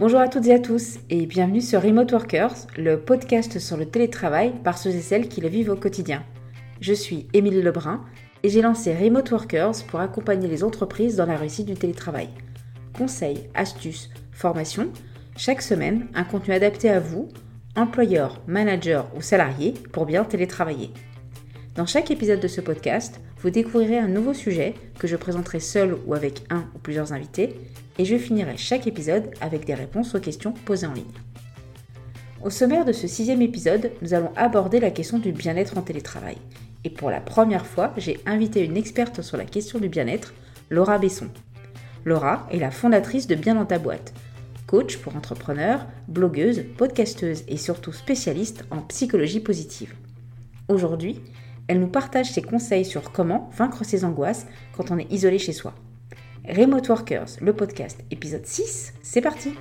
Bonjour 0.00 0.18
à 0.18 0.26
toutes 0.26 0.48
et 0.48 0.52
à 0.52 0.58
tous 0.58 0.98
et 1.08 1.24
bienvenue 1.24 1.60
sur 1.60 1.80
Remote 1.80 2.10
Workers, 2.10 2.66
le 2.76 2.98
podcast 2.98 3.60
sur 3.60 3.76
le 3.76 3.86
télétravail 3.86 4.52
par 4.64 4.76
ceux 4.76 4.90
et 4.90 5.00
celles 5.00 5.28
qui 5.28 5.40
le 5.40 5.46
vivent 5.46 5.70
au 5.70 5.76
quotidien. 5.76 6.24
Je 6.80 6.92
suis 6.92 7.28
Émilie 7.32 7.62
Lebrun 7.62 8.04
et 8.42 8.48
j'ai 8.48 8.60
lancé 8.60 8.92
Remote 8.92 9.30
Workers 9.30 9.84
pour 9.86 10.00
accompagner 10.00 10.48
les 10.48 10.64
entreprises 10.64 11.14
dans 11.14 11.26
la 11.26 11.36
réussite 11.36 11.66
du 11.66 11.74
télétravail. 11.74 12.28
Conseils, 12.98 13.48
astuces, 13.54 14.10
formations, 14.32 14.88
chaque 15.36 15.62
semaine 15.62 16.08
un 16.14 16.24
contenu 16.24 16.54
adapté 16.54 16.90
à 16.90 16.98
vous, 16.98 17.28
employeurs, 17.76 18.42
managers 18.48 19.02
ou 19.16 19.22
salariés 19.22 19.74
pour 19.92 20.06
bien 20.06 20.24
télétravailler. 20.24 20.90
Dans 21.76 21.86
chaque 21.86 22.10
épisode 22.10 22.40
de 22.40 22.48
ce 22.48 22.60
podcast, 22.60 23.20
vous 23.38 23.50
découvrirez 23.50 23.98
un 23.98 24.08
nouveau 24.08 24.34
sujet 24.34 24.74
que 24.98 25.06
je 25.06 25.14
présenterai 25.14 25.60
seul 25.60 25.96
ou 26.04 26.14
avec 26.14 26.42
un 26.50 26.64
ou 26.74 26.78
plusieurs 26.80 27.12
invités 27.12 27.54
et 27.98 28.04
je 28.04 28.16
finirai 28.16 28.56
chaque 28.56 28.86
épisode 28.86 29.30
avec 29.40 29.64
des 29.64 29.74
réponses 29.74 30.14
aux 30.14 30.20
questions 30.20 30.52
posées 30.52 30.86
en 30.86 30.92
ligne. 30.92 31.04
Au 32.42 32.50
sommaire 32.50 32.84
de 32.84 32.92
ce 32.92 33.06
sixième 33.06 33.42
épisode, 33.42 33.90
nous 34.02 34.12
allons 34.12 34.32
aborder 34.36 34.78
la 34.78 34.90
question 34.90 35.18
du 35.18 35.32
bien-être 35.32 35.78
en 35.78 35.82
télétravail. 35.82 36.36
Et 36.84 36.90
pour 36.90 37.10
la 37.10 37.20
première 37.20 37.64
fois, 37.64 37.94
j'ai 37.96 38.20
invité 38.26 38.62
une 38.62 38.76
experte 38.76 39.22
sur 39.22 39.38
la 39.38 39.46
question 39.46 39.78
du 39.78 39.88
bien-être, 39.88 40.34
Laura 40.68 40.98
Besson. 40.98 41.30
Laura 42.04 42.46
est 42.50 42.58
la 42.58 42.70
fondatrice 42.70 43.26
de 43.26 43.34
Bien 43.34 43.54
dans 43.54 43.64
ta 43.64 43.78
boîte, 43.78 44.12
coach 44.66 44.98
pour 44.98 45.16
entrepreneurs, 45.16 45.86
blogueuse, 46.08 46.64
podcasteuse 46.76 47.44
et 47.48 47.56
surtout 47.56 47.92
spécialiste 47.92 48.64
en 48.70 48.82
psychologie 48.82 49.40
positive. 49.40 49.94
Aujourd'hui, 50.68 51.20
elle 51.66 51.80
nous 51.80 51.88
partage 51.88 52.30
ses 52.30 52.42
conseils 52.42 52.84
sur 52.84 53.10
comment 53.10 53.50
vaincre 53.56 53.84
ses 53.84 54.04
angoisses 54.04 54.46
quand 54.76 54.90
on 54.90 54.98
est 54.98 55.10
isolé 55.10 55.38
chez 55.38 55.52
soi. 55.52 55.74
Remote 56.46 56.86
Workers, 56.90 57.40
le 57.40 57.54
podcast, 57.54 58.00
épisode 58.10 58.44
6, 58.44 58.92
c'est 59.02 59.22
parti 59.22 59.54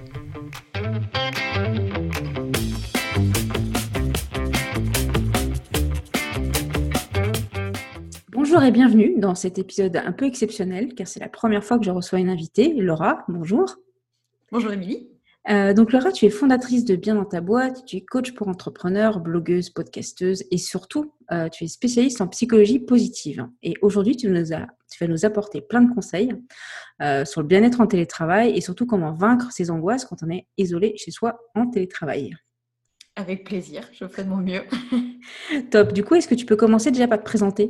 Bonjour 8.33 8.61
et 8.63 8.71
bienvenue 8.71 9.17
dans 9.17 9.33
cet 9.33 9.59
épisode 9.59 9.95
un 9.95 10.11
peu 10.11 10.25
exceptionnel 10.25 10.93
car 10.93 11.07
c'est 11.07 11.21
la 11.21 11.29
première 11.29 11.63
fois 11.63 11.79
que 11.79 11.85
je 11.85 11.91
reçois 11.91 12.19
une 12.19 12.29
invitée. 12.29 12.73
Laura, 12.73 13.23
bonjour. 13.29 13.77
Bonjour 14.51 14.73
Émilie. 14.73 15.07
Euh, 15.49 15.73
donc 15.73 15.93
Laura, 15.93 16.11
tu 16.11 16.25
es 16.25 16.29
fondatrice 16.29 16.85
de 16.85 16.95
Bien 16.95 17.15
dans 17.15 17.25
ta 17.25 17.41
boîte, 17.41 17.85
tu 17.85 17.97
es 17.97 18.01
coach 18.01 18.33
pour 18.33 18.47
entrepreneurs, 18.47 19.19
blogueuse, 19.19 19.69
podcasteuse 19.69 20.43
et 20.51 20.57
surtout, 20.57 21.13
euh, 21.31 21.49
tu 21.49 21.63
es 21.63 21.67
spécialiste 21.67 22.21
en 22.21 22.27
psychologie 22.27 22.79
positive. 22.79 23.47
Et 23.61 23.73
aujourd'hui, 23.81 24.15
tu, 24.15 24.29
nous 24.29 24.53
as, 24.53 24.67
tu 24.93 25.03
vas 25.03 25.09
nous 25.09 25.25
apporter 25.25 25.61
plein 25.61 25.81
de 25.81 25.93
conseils 25.93 26.33
euh, 27.01 27.25
sur 27.25 27.41
le 27.41 27.47
bien-être 27.47 27.81
en 27.81 27.87
télétravail 27.87 28.55
et 28.55 28.61
surtout 28.61 28.85
comment 28.85 29.11
vaincre 29.11 29.51
ses 29.51 29.71
angoisses 29.71 30.05
quand 30.05 30.21
on 30.23 30.29
est 30.29 30.47
isolé 30.57 30.93
chez 30.97 31.11
soi 31.11 31.39
en 31.55 31.67
télétravail. 31.67 32.35
Avec 33.15 33.43
plaisir, 33.43 33.89
je 33.91 34.07
ferai 34.07 34.23
de 34.23 34.29
mon 34.29 34.37
mieux. 34.37 34.63
Top. 35.71 35.93
Du 35.93 36.03
coup, 36.03 36.15
est-ce 36.15 36.27
que 36.27 36.35
tu 36.35 36.45
peux 36.45 36.55
commencer 36.55 36.91
déjà 36.91 37.07
par 37.07 37.19
te 37.19 37.23
présenter? 37.23 37.69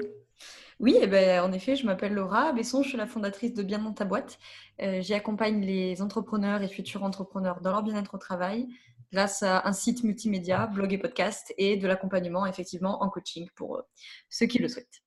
Oui, 0.79 0.97
eh 1.01 1.07
ben, 1.07 1.41
en 1.41 1.51
effet, 1.53 1.75
je 1.75 1.85
m'appelle 1.85 2.13
Laura 2.13 2.51
Besson, 2.51 2.81
je 2.81 2.89
suis 2.89 2.97
la 2.97 3.05
fondatrice 3.07 3.53
de 3.53 3.63
Bien 3.63 3.79
dans 3.79 3.93
ta 3.93 4.05
boîte. 4.05 4.39
Euh, 4.81 5.01
J'y 5.01 5.13
accompagne 5.13 5.61
les 5.61 6.01
entrepreneurs 6.01 6.61
et 6.61 6.67
futurs 6.67 7.03
entrepreneurs 7.03 7.61
dans 7.61 7.71
leur 7.71 7.83
bien-être 7.83 8.15
au 8.15 8.17
travail 8.17 8.67
grâce 9.13 9.43
à 9.43 9.67
un 9.67 9.73
site 9.73 10.03
multimédia, 10.03 10.65
blog 10.65 10.91
et 10.91 10.97
podcast 10.97 11.53
et 11.57 11.77
de 11.77 11.87
l'accompagnement 11.87 12.47
effectivement 12.47 13.03
en 13.03 13.09
coaching 13.09 13.47
pour 13.55 13.77
euh, 13.77 13.81
ceux 14.29 14.47
qui 14.47 14.57
le 14.57 14.67
souhaitent. 14.67 15.02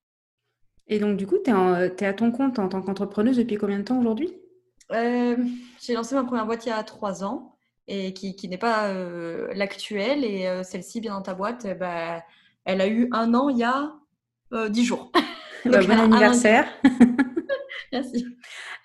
Et 0.89 0.99
donc 0.99 1.17
du 1.17 1.27
coup, 1.27 1.37
tu 1.45 1.51
es, 1.51 2.07
à 2.07 2.13
ton 2.13 2.31
compte 2.31 2.59
en 2.59 2.69
tant 2.69 2.83
qu'entrepreneuse 2.83 3.37
depuis 3.37 3.57
combien 3.57 3.79
de 3.79 3.85
temps 3.85 3.99
aujourd'hui? 3.99 4.33
Euh, 4.93 5.37
J'ai 5.81 5.95
lancé 5.95 6.15
ma 6.15 6.25
première 6.25 6.47
boîte 6.47 6.65
il 6.67 6.69
y 6.69 6.73
a 6.73 6.83
trois 6.85 7.25
ans 7.25 7.57
et 7.89 8.13
qui, 8.13 8.49
n'est 8.49 8.59
pas 8.59 8.89
euh, 8.89 9.49
l'actuelle 9.55 10.25
et 10.25 10.63
celle-ci, 10.65 11.01
Bien 11.01 11.15
dans 11.15 11.23
ta 11.23 11.35
boîte, 11.35 11.67
bah, 11.79 12.23
elle 12.65 12.81
a 12.81 12.89
eu 12.89 13.09
un 13.13 13.35
an 13.35 13.49
il 13.49 13.59
y 13.59 13.65
a 13.65 13.93
dix 14.69 14.85
jours. 14.85 15.13
Bah, 15.65 15.81
bon 15.83 15.99
anniversaire. 15.99 16.69
Merci. 17.93 18.25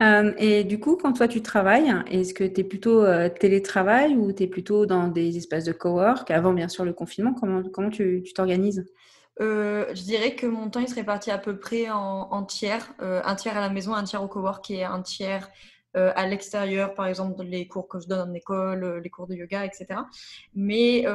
Euh, 0.01 0.33
et 0.37 0.63
du 0.63 0.79
coup, 0.79 0.95
quand 0.95 1.13
toi 1.13 1.27
tu 1.27 1.41
travailles, 1.41 1.93
est-ce 2.09 2.33
que 2.33 2.43
tu 2.43 2.61
es 2.61 2.63
plutôt 2.63 3.03
euh, 3.03 3.29
télétravail 3.29 4.15
ou 4.15 4.33
tu 4.33 4.43
es 4.43 4.47
plutôt 4.47 4.85
dans 4.85 5.07
des 5.07 5.37
espaces 5.37 5.65
de 5.65 5.71
cowork? 5.71 6.31
Avant, 6.31 6.53
bien 6.53 6.67
sûr, 6.67 6.85
le 6.85 6.93
confinement, 6.93 7.33
comment, 7.33 7.61
comment 7.63 7.89
tu 7.89 8.23
t'organises? 8.35 8.85
Euh, 9.41 9.87
je 9.93 10.03
dirais 10.03 10.35
que 10.35 10.45
mon 10.45 10.69
temps 10.69 10.79
il 10.79 10.87
serait 10.87 11.03
parti 11.03 11.31
à 11.31 11.37
peu 11.37 11.57
près 11.57 11.89
en, 11.89 12.43
tiers, 12.45 12.93
un 12.99 13.35
tiers 13.35 13.57
à 13.57 13.61
la 13.61 13.69
maison, 13.69 13.93
un 13.93 14.03
tiers 14.03 14.23
au 14.23 14.27
cowork 14.27 14.69
et 14.71 14.83
un 14.83 15.01
tiers 15.01 15.49
à 15.93 16.25
l'extérieur, 16.25 16.93
par 16.93 17.07
exemple 17.07 17.43
les 17.43 17.67
cours 17.67 17.87
que 17.87 17.99
je 17.99 18.07
donne 18.07 18.29
en 18.29 18.33
école, 18.33 19.01
les 19.03 19.09
cours 19.09 19.27
de 19.27 19.35
yoga, 19.35 19.65
etc. 19.65 19.87
Mais 20.53 21.05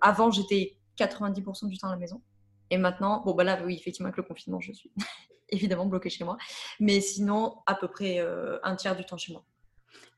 avant 0.00 0.30
j'étais 0.30 0.76
90% 0.98 1.68
du 1.68 1.78
temps 1.78 1.88
à 1.88 1.92
la 1.92 1.98
maison. 1.98 2.22
Et 2.70 2.78
maintenant, 2.78 3.22
bon, 3.24 3.34
bah 3.34 3.44
là, 3.44 3.58
oui, 3.64 3.76
effectivement, 3.78 4.08
avec 4.08 4.16
le 4.16 4.22
confinement, 4.22 4.60
je 4.60 4.72
suis 4.72 4.90
évidemment 5.50 5.86
bloquée 5.86 6.10
chez 6.10 6.24
moi. 6.24 6.36
Mais 6.80 7.00
sinon, 7.00 7.56
à 7.66 7.74
peu 7.74 7.88
près 7.88 8.18
euh, 8.18 8.58
un 8.62 8.76
tiers 8.76 8.96
du 8.96 9.04
temps 9.04 9.18
chez 9.18 9.32
moi. 9.32 9.44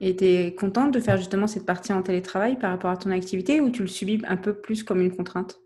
Et 0.00 0.16
tu 0.16 0.25
es 0.25 0.54
contente 0.54 0.92
de 0.92 1.00
faire 1.00 1.16
justement 1.16 1.47
cette 1.47 1.66
partie 1.66 1.92
en 1.92 2.03
télétravail 2.03 2.59
par 2.59 2.70
rapport 2.70 2.91
à 2.91 2.97
ton 2.97 3.10
activité 3.10 3.60
ou 3.60 3.70
tu 3.70 3.82
le 3.82 3.88
subis 3.88 4.22
un 4.26 4.36
peu 4.36 4.54
plus 4.54 4.82
comme 4.82 5.00
une 5.00 5.15
contrainte? 5.15 5.59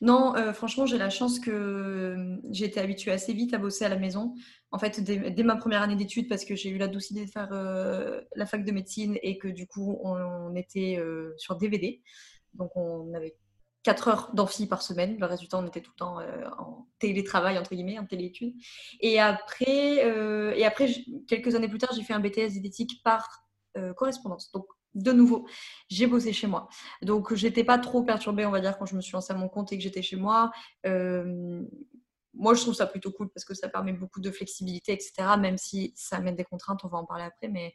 Non, 0.00 0.36
euh, 0.36 0.52
franchement, 0.52 0.86
j'ai 0.86 0.98
la 0.98 1.10
chance 1.10 1.40
que 1.40 1.50
euh, 1.50 2.36
j'ai 2.50 2.66
été 2.66 2.80
habituée 2.80 3.12
assez 3.12 3.32
vite 3.32 3.54
à 3.54 3.58
bosser 3.58 3.84
à 3.84 3.88
la 3.88 3.96
maison. 3.96 4.34
En 4.70 4.78
fait, 4.78 5.00
dès, 5.00 5.42
ma 5.42 5.56
première 5.56 5.82
année 5.82 5.96
d'études, 5.96 6.28
parce 6.28 6.44
que 6.44 6.54
j'ai 6.54 6.70
eu 6.70 6.78
la 6.78 6.88
douce 6.88 7.10
idée 7.10 7.24
de 7.24 7.30
faire 7.30 7.50
la 7.50 8.46
fac 8.46 8.64
de 8.64 8.72
médecine 8.72 9.18
et 9.22 9.38
que 9.38 9.48
du 9.48 9.66
coup, 9.66 9.98
on, 10.02 10.54
était 10.54 11.00
sur 11.36 11.56
DVD. 11.56 12.02
Donc, 12.54 12.76
on 12.76 13.14
avait 13.14 13.36
4 13.86 14.08
heures 14.08 14.30
d'amphi 14.34 14.66
par 14.66 14.82
semaine. 14.82 15.16
Le 15.20 15.26
reste 15.26 15.42
du 15.42 15.48
temps, 15.48 15.62
on 15.62 15.66
était 15.68 15.80
tout 15.80 15.92
le 15.94 15.98
temps 15.98 16.18
euh, 16.18 16.44
en 16.58 16.88
télétravail, 16.98 17.56
entre 17.56 17.72
guillemets, 17.72 18.00
en 18.00 18.04
téléétudes. 18.04 18.52
Et 18.98 19.20
après, 19.20 20.04
euh, 20.04 20.52
et 20.56 20.64
après 20.64 20.88
quelques 21.28 21.54
années 21.54 21.68
plus 21.68 21.78
tard, 21.78 21.92
j'ai 21.94 22.02
fait 22.02 22.12
un 22.12 22.18
BTS 22.18 22.50
diététique 22.50 23.00
par 23.04 23.44
euh, 23.76 23.94
correspondance. 23.94 24.50
De 24.96 25.12
nouveau, 25.12 25.46
j'ai 25.88 26.06
bossé 26.06 26.32
chez 26.32 26.46
moi. 26.46 26.68
Donc, 27.02 27.34
j'étais 27.34 27.64
pas 27.64 27.78
trop 27.78 28.02
perturbée, 28.02 28.46
on 28.46 28.50
va 28.50 28.60
dire, 28.60 28.78
quand 28.78 28.86
je 28.86 28.96
me 28.96 29.00
suis 29.00 29.12
lancée 29.12 29.32
à 29.32 29.36
mon 29.36 29.48
compte 29.48 29.72
et 29.72 29.76
que 29.76 29.82
j'étais 29.82 30.02
chez 30.02 30.16
moi. 30.16 30.50
moi, 30.84 32.54
je 32.54 32.60
trouve 32.60 32.74
ça 32.74 32.86
plutôt 32.86 33.12
cool 33.12 33.28
parce 33.30 33.44
que 33.44 33.54
ça 33.54 33.68
permet 33.68 33.92
beaucoup 33.92 34.20
de 34.20 34.30
flexibilité, 34.30 34.92
etc. 34.92 35.12
Même 35.38 35.58
si 35.58 35.92
ça 35.94 36.16
amène 36.16 36.36
des 36.36 36.44
contraintes, 36.44 36.80
on 36.84 36.88
va 36.88 36.98
en 36.98 37.04
parler 37.04 37.24
après. 37.24 37.48
Mais 37.48 37.74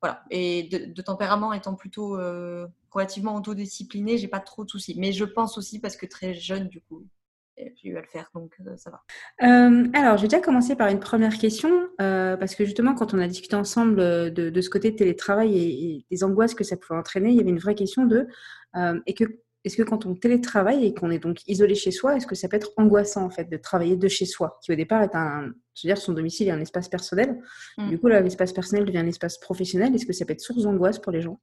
voilà. 0.00 0.22
Et 0.30 0.64
de, 0.64 1.02
tempérament 1.02 1.52
étant 1.52 1.74
plutôt 1.74 2.16
euh, 2.16 2.66
relativement 2.90 3.34
autodiscipliné, 3.36 4.18
j'ai 4.18 4.28
pas 4.28 4.40
trop 4.40 4.64
de 4.64 4.70
soucis. 4.70 4.94
Mais 4.98 5.12
je 5.12 5.24
pense 5.24 5.58
aussi 5.58 5.80
parce 5.80 5.96
que 5.96 6.06
très 6.06 6.34
jeune, 6.34 6.68
du 6.68 6.80
coup, 6.80 7.06
j'ai 7.76 7.88
eu 7.88 7.96
à 7.96 8.00
le 8.00 8.06
faire, 8.06 8.30
donc 8.34 8.56
euh, 8.66 8.76
ça 8.76 8.90
va. 8.90 9.02
Euh, 9.42 9.86
alors, 9.94 10.16
je 10.16 10.22
vais 10.22 10.28
déjà 10.28 10.40
commencer 10.40 10.76
par 10.76 10.88
une 10.88 11.00
première 11.00 11.36
question, 11.38 11.70
parce 11.98 12.54
que 12.54 12.64
justement, 12.64 12.94
quand 12.94 13.14
on 13.14 13.18
a 13.18 13.26
discuté 13.26 13.56
ensemble 13.56 13.96
de, 14.32 14.60
ce 14.60 14.70
côté 14.70 14.90
de 14.90 14.96
télétravail 14.96 15.56
et, 15.56 15.96
et, 15.96 16.06
des 16.10 16.24
angoisses 16.24 16.54
que 16.54 16.64
ça 16.64 16.76
pouvait 16.76 16.98
entraîner, 16.98 17.30
il 17.30 17.36
y 17.36 17.40
avait 17.40 17.50
une 17.50 17.58
vraie 17.58 17.74
question 17.74 18.06
de 18.06 18.26
et 19.06 19.14
que 19.14 19.24
est-ce 19.64 19.76
que 19.76 19.82
quand 19.82 20.06
on 20.06 20.14
télétravaille 20.14 20.86
et 20.86 20.94
qu'on 20.94 21.10
est 21.10 21.18
donc 21.18 21.46
isolé 21.46 21.74
chez 21.74 21.90
soi, 21.90 22.16
est-ce 22.16 22.26
que 22.26 22.34
ça 22.34 22.48
peut 22.48 22.56
être 22.56 22.70
angoissant 22.76 23.24
en 23.24 23.30
fait 23.30 23.50
de 23.50 23.56
travailler 23.56 23.96
de 23.96 24.08
chez 24.08 24.24
soi, 24.24 24.58
qui 24.62 24.72
au 24.72 24.76
départ 24.76 25.02
est 25.02 25.14
un, 25.14 25.52
je 25.74 25.86
veux 25.86 25.94
dire, 25.94 25.98
son 25.98 26.12
domicile 26.12 26.48
est 26.48 26.52
un 26.52 26.60
espace 26.60 26.88
personnel. 26.88 27.38
Mm. 27.76 27.88
Du 27.90 27.98
coup, 27.98 28.08
là, 28.08 28.20
l'espace 28.20 28.52
personnel 28.52 28.84
devient 28.84 28.98
un 28.98 29.06
espace 29.06 29.38
professionnel. 29.38 29.94
Est-ce 29.94 30.06
que 30.06 30.12
ça 30.12 30.24
peut 30.24 30.32
être 30.32 30.40
source 30.40 30.62
d'angoisse 30.62 30.98
pour 30.98 31.12
les 31.12 31.20
gens? 31.20 31.40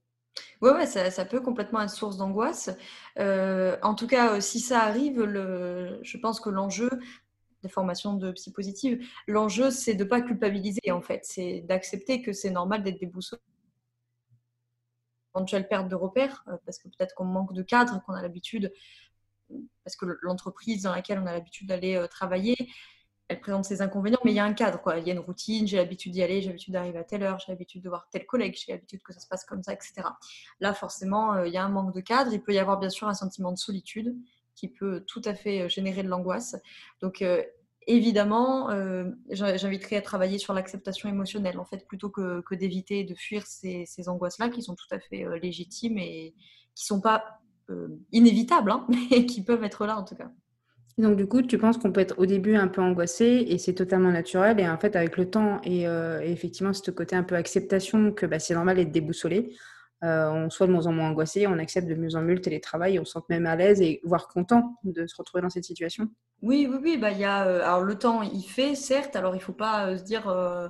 Oui, 0.62 0.70
ouais, 0.70 0.86
ça, 0.86 1.24
peut 1.24 1.40
complètement 1.40 1.80
être 1.82 1.90
source 1.90 2.16
d'angoisse. 2.16 2.70
Euh, 3.18 3.76
en 3.82 3.94
tout 3.94 4.06
cas, 4.06 4.34
euh, 4.34 4.40
si 4.40 4.60
ça 4.60 4.80
arrive, 4.82 5.22
je 5.22 6.18
pense 6.18 6.40
que 6.40 6.50
l'enjeu 6.50 6.90
des 7.62 7.68
formations 7.68 8.14
de 8.14 8.32
psy 8.32 8.52
positive, 8.52 9.04
l'enjeu, 9.26 9.70
c'est 9.70 9.94
de 9.94 10.04
ne 10.04 10.08
pas 10.08 10.20
culpabiliser 10.20 10.90
en 10.92 11.02
fait, 11.02 11.24
c'est 11.24 11.62
d'accepter 11.62 12.22
que 12.22 12.32
c'est 12.32 12.50
normal 12.50 12.82
d'être 12.82 13.00
déboussolé 13.00 13.40
éventuelle 15.34 15.68
perte 15.68 15.88
de 15.88 15.94
repères, 15.94 16.44
euh, 16.48 16.56
parce 16.64 16.78
que 16.78 16.88
peut-être 16.88 17.14
qu'on 17.14 17.26
manque 17.26 17.52
de 17.52 17.62
cadre, 17.62 18.02
qu'on 18.04 18.14
a 18.14 18.22
l'habitude, 18.22 18.72
parce 19.84 19.96
que 19.96 20.06
l'entreprise 20.22 20.82
dans 20.82 20.92
laquelle 20.92 21.18
on 21.18 21.26
a 21.26 21.32
l'habitude 21.32 21.68
d'aller 21.68 22.04
travailler, 22.10 22.56
elle 23.28 23.40
présente 23.40 23.64
ses 23.64 23.82
inconvénients, 23.82 24.20
mais 24.24 24.32
il 24.32 24.36
y 24.36 24.40
a 24.40 24.44
un 24.44 24.52
cadre, 24.52 24.80
quoi. 24.80 24.98
Il 24.98 25.06
y 25.06 25.10
a 25.10 25.12
une 25.12 25.20
routine, 25.20 25.66
j'ai 25.66 25.76
l'habitude 25.76 26.12
d'y 26.12 26.22
aller, 26.22 26.40
j'ai 26.40 26.48
l'habitude 26.48 26.72
d'arriver 26.72 26.98
à 26.98 27.04
telle 27.04 27.22
heure, 27.22 27.38
j'ai 27.38 27.52
l'habitude 27.52 27.82
de 27.82 27.88
voir 27.88 28.08
tel 28.10 28.24
collègue, 28.26 28.56
j'ai 28.56 28.72
l'habitude 28.72 29.02
que 29.02 29.12
ça 29.12 29.20
se 29.20 29.26
passe 29.26 29.44
comme 29.44 29.62
ça, 29.62 29.72
etc. 29.72 29.94
Là, 30.60 30.74
forcément, 30.74 31.34
euh, 31.34 31.46
il 31.48 31.52
y 31.52 31.56
a 31.56 31.64
un 31.64 31.68
manque 31.68 31.94
de 31.94 32.00
cadre. 32.00 32.32
Il 32.32 32.42
peut 32.42 32.52
y 32.52 32.58
avoir 32.58 32.78
bien 32.78 32.90
sûr 32.90 33.08
un 33.08 33.14
sentiment 33.14 33.52
de 33.52 33.58
solitude 33.58 34.16
qui 34.54 34.68
peut 34.68 35.04
tout 35.06 35.22
à 35.24 35.34
fait 35.34 35.68
générer 35.68 36.02
de 36.02 36.08
l'angoisse. 36.08 36.56
Donc, 37.00 37.22
évidemment, 37.86 38.70
euh, 38.70 39.10
j'inviterais 39.30 39.96
à 39.96 40.02
travailler 40.02 40.38
sur 40.38 40.52
l'acceptation 40.52 41.08
émotionnelle, 41.08 41.58
en 41.58 41.64
fait, 41.64 41.86
plutôt 41.86 42.10
que, 42.10 42.54
d'éviter 42.54 43.04
de 43.04 43.14
fuir 43.14 43.46
ces, 43.46 43.86
angoisses-là, 44.06 44.48
qui 44.48 44.62
sont 44.62 44.74
tout 44.74 44.92
à 44.92 44.98
fait 44.98 45.24
euh, 45.24 45.38
légitimes 45.38 45.98
et 45.98 46.34
qui 46.74 46.84
ne 46.84 46.96
sont 46.96 47.00
pas 47.00 47.40
euh, 47.70 47.88
inévitables, 48.12 48.70
hein, 48.70 48.86
mais 49.10 49.26
qui 49.26 49.42
peuvent 49.42 49.64
être 49.64 49.86
là 49.86 49.98
en 49.98 50.04
tout 50.04 50.16
cas. 50.16 50.30
Donc 50.98 51.16
du 51.16 51.26
coup, 51.26 51.42
tu 51.42 51.58
penses 51.58 51.76
qu'on 51.76 51.92
peut 51.92 52.00
être 52.00 52.18
au 52.18 52.26
début 52.26 52.56
un 52.56 52.68
peu 52.68 52.80
angoissé 52.80 53.46
et 53.48 53.58
c'est 53.58 53.74
totalement 53.74 54.10
naturel. 54.10 54.58
Et 54.60 54.68
en 54.68 54.78
fait, 54.78 54.96
avec 54.96 55.16
le 55.16 55.28
temps 55.28 55.60
et, 55.62 55.84
effectivement, 56.22 56.72
ce 56.72 56.90
côté 56.90 57.14
un 57.16 57.22
peu 57.22 57.34
acceptation 57.34 58.12
que 58.12 58.24
bah, 58.24 58.38
c'est 58.38 58.54
normal 58.54 58.76
d'être 58.76 58.92
déboussolé, 58.92 59.54
on 60.02 60.48
soit 60.48 60.66
de 60.66 60.72
moins 60.72 60.86
en 60.86 60.92
moins 60.92 61.10
angoissé, 61.10 61.46
on 61.46 61.58
accepte 61.58 61.86
de 61.86 61.94
mieux 61.94 62.14
en 62.16 62.22
mieux 62.22 62.34
le 62.34 62.40
télétravail, 62.40 62.98
on 62.98 63.04
se 63.04 63.12
sent 63.12 63.24
même 63.28 63.44
à 63.44 63.56
l'aise 63.56 63.82
et 63.82 64.00
voire 64.04 64.28
content 64.28 64.78
de 64.84 65.06
se 65.06 65.14
retrouver 65.16 65.42
dans 65.42 65.50
cette 65.50 65.64
situation. 65.64 66.08
Oui, 66.42 66.66
oui, 66.70 66.78
oui. 66.82 66.96
Bah, 66.96 67.10
y 67.10 67.24
a, 67.24 67.40
alors 67.42 67.82
le 67.82 67.96
temps, 67.96 68.22
il 68.22 68.42
fait, 68.42 68.74
certes. 68.74 69.16
Alors 69.16 69.34
il 69.34 69.38
ne 69.38 69.42
faut 69.42 69.52
pas 69.52 69.98
se 69.98 70.02
dire 70.02 70.28
euh, 70.28 70.68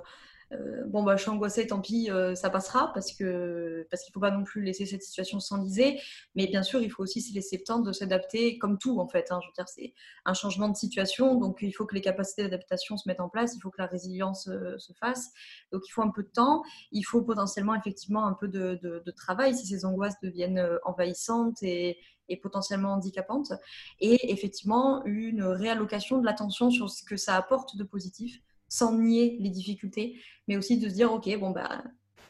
bon 0.86 1.02
bah 1.02 1.16
je 1.16 1.22
suis 1.22 1.30
angoissée, 1.30 1.66
tant 1.66 1.80
pis, 1.80 2.10
euh, 2.10 2.34
ça 2.34 2.50
passera 2.50 2.92
parce 2.92 3.12
que 3.12 3.86
parce 3.90 4.02
qu'il 4.04 4.12
faut 4.12 4.20
pas 4.20 4.30
non 4.30 4.44
plus 4.44 4.62
laisser 4.62 4.86
cette 4.86 5.02
situation 5.02 5.40
s'enliser. 5.40 6.00
Mais 6.34 6.46
bien 6.46 6.62
sûr, 6.62 6.80
il 6.80 6.90
faut 6.90 7.02
aussi 7.02 7.20
se 7.20 7.34
laisser 7.34 7.58
le 7.58 7.64
temps 7.64 7.80
de 7.80 7.92
s'adapter, 7.92 8.58
comme 8.58 8.78
tout 8.78 9.00
en 9.00 9.08
fait. 9.08 9.32
Hein. 9.32 9.40
je 9.42 9.48
veux 9.48 9.52
dire, 9.54 9.68
c'est 9.68 9.92
un 10.24 10.34
changement 10.34 10.68
de 10.68 10.76
situation, 10.76 11.34
donc 11.36 11.58
il 11.62 11.72
faut 11.72 11.86
que 11.86 11.94
les 11.94 12.00
capacités 12.00 12.44
d'adaptation 12.44 12.96
se 12.96 13.08
mettent 13.08 13.20
en 13.20 13.28
place, 13.28 13.54
il 13.56 13.60
faut 13.60 13.70
que 13.70 13.80
la 13.80 13.86
résilience 13.86 14.48
euh, 14.48 14.78
se 14.78 14.92
fasse. 14.94 15.30
Donc 15.72 15.82
il 15.88 15.90
faut 15.90 16.02
un 16.02 16.10
peu 16.10 16.22
de 16.22 16.30
temps, 16.30 16.62
il 16.92 17.02
faut 17.02 17.22
potentiellement 17.22 17.74
effectivement 17.74 18.26
un 18.26 18.34
peu 18.34 18.48
de, 18.48 19.02
travail 19.16 19.54
si 19.54 19.66
ces 19.66 19.84
angoisses 19.84 20.20
deviennent 20.22 20.62
envahissantes 20.84 21.62
et 21.62 21.98
potentiellement 22.42 22.92
handicapantes. 22.92 23.52
Et 23.98 24.30
effectivement, 24.32 25.04
une 25.06 25.42
réallocation 25.42 26.18
de 26.18 26.26
l'attention 26.26 26.70
sur 26.70 26.90
ce 26.90 27.02
que 27.02 27.16
ça 27.16 27.34
apporte 27.36 27.76
de 27.76 27.84
positif 27.84 28.42
sans 28.68 28.92
nier 28.92 29.36
les 29.40 29.50
difficultés, 29.50 30.20
mais 30.48 30.56
aussi 30.56 30.78
de 30.78 30.88
se 30.88 30.94
dire, 30.94 31.12
ok, 31.12 31.28
bon, 31.38 31.50
bah, 31.50 31.82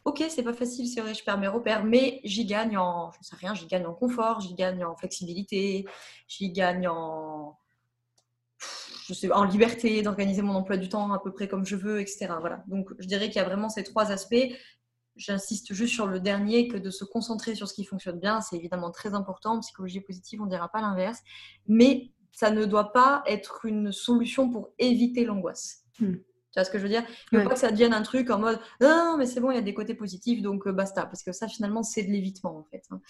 ok, 0.05 0.25
c'est 0.29 0.43
pas 0.43 0.53
facile, 0.53 0.87
c'est 0.89 1.01
vrai, 1.01 1.15
je 1.15 1.25
perds 1.25 1.39
mes 1.39 1.49
repères, 1.49 1.85
mais 1.85 2.21
j'y 2.25 2.47
gagne 2.47 2.79
en, 2.79 3.11
confort, 3.99 4.41
j'y 4.41 4.55
gagne 4.55 4.85
en 4.85 4.97
flexibilité, 4.97 5.85
j'y 6.29 6.53
gagne 6.53 6.87
en, 6.87 7.59
je 9.07 9.15
sais, 9.15 9.33
en 9.33 9.45
liberté 9.45 10.03
d'organiser 10.03 10.43
mon 10.43 10.55
emploi 10.55 10.77
du 10.77 10.89
temps 10.89 11.13
à 11.13 11.19
peu 11.19 11.33
près 11.33 11.49
comme 11.49 11.67
je 11.67 11.77
veux, 11.77 12.01
etc. 12.01 12.29
Voilà. 12.41 12.63
Donc, 12.69 12.91
je 12.99 13.07
dirais 13.07 13.27
qu'il 13.27 13.37
y 13.37 13.45
a 13.45 13.45
vraiment 13.45 13.69
ces 13.69 13.83
trois 13.83 14.13
aspects. 14.13 14.47
J'insiste 15.17 15.73
juste 15.73 15.95
sur 15.95 16.07
le 16.07 16.21
dernier, 16.21 16.69
que 16.69 16.77
de 16.77 16.91
se 16.91 17.05
concentrer 17.05 17.55
sur 17.55 17.67
ce 17.69 17.75
qui 17.75 17.85
fonctionne 17.85 18.21
bien, 18.21 18.41
c'est 18.41 18.57
évidemment 18.57 18.91
très 18.91 19.15
important. 19.15 19.55
En 19.55 19.61
psychologie 19.61 20.01
positive, 20.01 20.41
on 20.43 20.45
ne 20.45 20.51
dira 20.51 20.69
pas 20.69 20.83
l'inverse, 20.83 21.21
mais 21.67 22.13
ça 22.33 22.51
ne 22.51 22.65
doit 22.65 22.93
pas 22.93 23.23
être 23.27 23.65
une 23.65 23.93
solution 23.93 24.51
pour 24.51 24.69
éviter 24.79 25.25
l'angoisse. 25.25 25.86
Hmm. 26.01 26.17
Tu 26.57 26.61
vois 26.61 26.65
ce 26.65 26.71
que 26.71 26.79
je 26.79 26.85
veux 26.85 26.89
dire? 26.89 27.03
Il 27.33 27.37
ne 27.37 27.43
faut 27.43 27.51
pas 27.51 27.55
que 27.55 27.61
ça 27.61 27.71
devienne 27.71 27.93
un 27.93 28.01
truc 28.01 28.31
en 28.31 28.39
mode 28.39 28.59
non, 28.81 29.17
mais 29.19 29.27
c'est 29.27 29.41
bon, 29.41 29.51
il 29.51 29.57
y 29.57 29.59
a 29.59 29.63
des 29.63 29.75
côtés 29.75 29.95
positifs, 29.95 30.41
donc 30.41 30.67
euh, 30.67 30.73
basta. 30.73 31.05
Parce 31.05 31.23
que 31.23 31.31
ça, 31.33 31.49
finalement, 31.49 31.83
c'est 31.83 32.03
de 32.03 32.11
l'évitement, 32.11 32.57
en 32.57 32.65
fait. 32.65 32.83
Hein. 32.91 33.03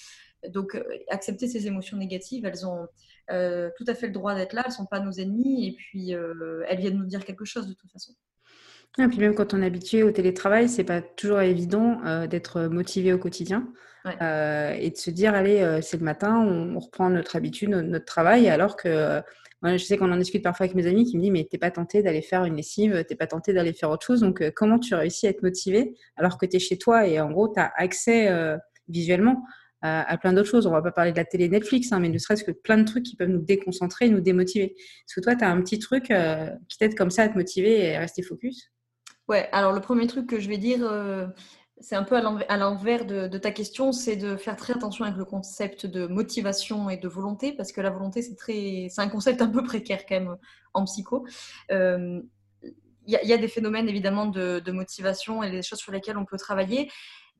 Donc, 0.49 0.75
euh, 0.75 0.83
accepter 1.11 1.47
ces 1.47 1.69
émotions 1.69 1.97
négatives, 1.97 2.45
elles 2.45 2.67
ont 2.67 2.89
euh, 3.31 3.71
tout 3.79 3.85
à 3.87 3.95
fait 3.95 4.09
le 4.09 4.13
droit 4.13 4.35
d'être 4.35 4.53
là, 4.53 4.63
elles 4.65 4.73
ne 4.73 4.75
sont 4.75 4.87
pas 4.87 4.99
nos 4.99 5.13
ennemis, 5.13 5.69
et 5.69 5.73
puis 5.77 6.11
elles 6.11 6.81
viennent 6.81 6.99
nous 6.99 7.07
dire 7.07 7.25
quelque 7.25 7.45
chose 7.45 7.69
de 7.69 7.75
toute 7.75 7.91
façon. 7.93 8.15
Et 8.99 9.07
puis 9.07 9.19
même 9.19 9.37
quand 9.37 9.55
on 9.55 9.63
est 9.63 9.67
habitué 9.67 10.03
au 10.03 10.11
télétravail, 10.11 10.69
c'est 10.69 10.83
pas 10.83 11.01
toujours 11.01 11.41
évident 11.41 12.27
d'être 12.27 12.63
motivé 12.63 13.13
au 13.13 13.19
quotidien 13.19 13.73
et 14.07 14.91
de 14.91 14.97
se 14.97 15.11
dire 15.11 15.35
allez, 15.35 15.81
c'est 15.83 15.99
le 15.99 16.05
matin, 16.05 16.41
on, 16.41 16.79
reprend 16.79 17.11
notre 17.11 17.37
habitude, 17.37 17.69
notre, 17.69 17.89
notre 17.89 18.07
travail, 18.07 18.49
alors 18.49 18.77
que 18.77 19.21
je 19.63 19.79
sais 19.79 19.97
qu'on 19.97 20.13
en 20.13 20.17
discute 20.17 20.43
parfois 20.43 20.65
avec 20.65 20.77
mes 20.77 20.87
amis 20.87 21.05
qui 21.05 21.17
me 21.17 21.23
disent 21.23 21.33
mais 21.33 21.47
t'es 21.51 21.59
pas 21.59 21.71
tenté 21.71 22.03
d'aller 22.03 22.23
faire 22.23 22.45
une 22.45 22.57
lessive, 22.57 23.05
t'es 23.09 23.17
pas 23.17 23.27
tenté 23.27 23.53
d'aller 23.53 23.73
faire 23.73 23.91
autre 23.91 24.07
chose. 24.07 24.21
Donc 24.21 24.43
euh, 24.43 24.51
comment 24.55 24.79
tu 24.79 24.95
réussis 24.95 25.27
à 25.27 25.31
être 25.31 25.43
motivé 25.43 25.97
alors 26.17 26.39
que 26.39 26.47
tu 26.47 26.57
es 26.57 26.59
chez 26.59 26.79
toi 26.79 27.07
et 27.07 27.21
en 27.21 27.31
gros 27.31 27.53
tu 27.53 27.59
as 27.59 27.73
accès 27.77 28.29
euh, 28.29 28.57
visuellement 28.89 29.43
à, 29.83 30.19
plein 30.19 30.33
d'autres 30.33 30.49
choses? 30.49 30.67
On 30.67 30.73
va 30.73 30.83
pas 30.83 30.91
parler 30.91 31.13
de 31.13 31.17
la 31.17 31.25
télé 31.25 31.49
Netflix, 31.49 31.93
hein, 31.93 32.01
mais 32.01 32.09
ne 32.09 32.19
serait-ce 32.19 32.43
que 32.43 32.51
plein 32.51 32.77
de 32.77 32.83
trucs 32.83 33.05
qui 33.05 33.15
peuvent 33.15 33.29
nous 33.29 33.43
déconcentrer 33.43 34.09
nous 34.09 34.21
démotiver. 34.21 34.75
Est-ce 34.75 35.15
que 35.15 35.21
toi 35.21 35.37
tu 35.37 35.45
as 35.45 35.51
un 35.51 35.61
petit 35.63 35.79
truc 35.79 36.11
euh, 36.11 36.51
qui 36.69 36.79
t'aide 36.79 36.97
comme 36.97 37.11
ça 37.11 37.23
à 37.23 37.29
te 37.29 37.37
motiver 37.37 37.79
et 37.79 37.97
à 37.97 38.01
rester 38.01 38.23
focus? 38.23 38.73
Ouais, 39.29 39.49
alors 39.53 39.73
le 39.73 39.81
premier 39.81 40.07
truc 40.07 40.27
que 40.27 40.41
je 40.41 40.49
vais 40.49 40.59
dire, 40.59 40.81
c'est 41.81 41.95
un 41.95 42.05
peu 42.05 42.17
à 42.17 42.57
l'envers 42.57 43.05
de, 43.05 43.39
ta 43.39 43.51
question, 43.51 43.93
c'est 43.93 44.17
de 44.17 44.37
faire 44.37 44.57
très 44.57 44.73
attention 44.75 45.05
avec 45.05 45.17
le 45.17 45.25
concept 45.25 45.87
de 45.87 46.07
motivation 46.07 46.89
et 46.89 46.97
de 46.97 47.09
volonté, 47.09 47.53
parce 47.53 47.73
que 47.73 47.81
la 47.81 47.91
volonté, 47.91 48.23
c'est 48.23 48.35
très, 48.35 48.89
c'est 48.91 49.03
un 49.03 49.09
concept 49.09 49.43
un 49.43 49.49
peu 49.49 49.63
précaire 49.63 50.07
quand 50.07 50.15
même 50.15 50.37
en 50.73 50.85
psycho. 50.85 51.27
Il 51.71 51.75
euh, 51.75 52.23
y, 53.07 53.33
a 53.33 53.37
des 53.37 53.49
phénomènes 53.49 53.89
évidemment 53.89 54.27
de, 54.27 54.71
motivation 54.71 55.43
et 55.43 55.51
des 55.51 55.63
choses 55.63 55.79
sur 55.79 55.93
lesquelles 55.93 56.17
on 56.17 56.25
peut 56.25 56.39
travailler, 56.39 56.91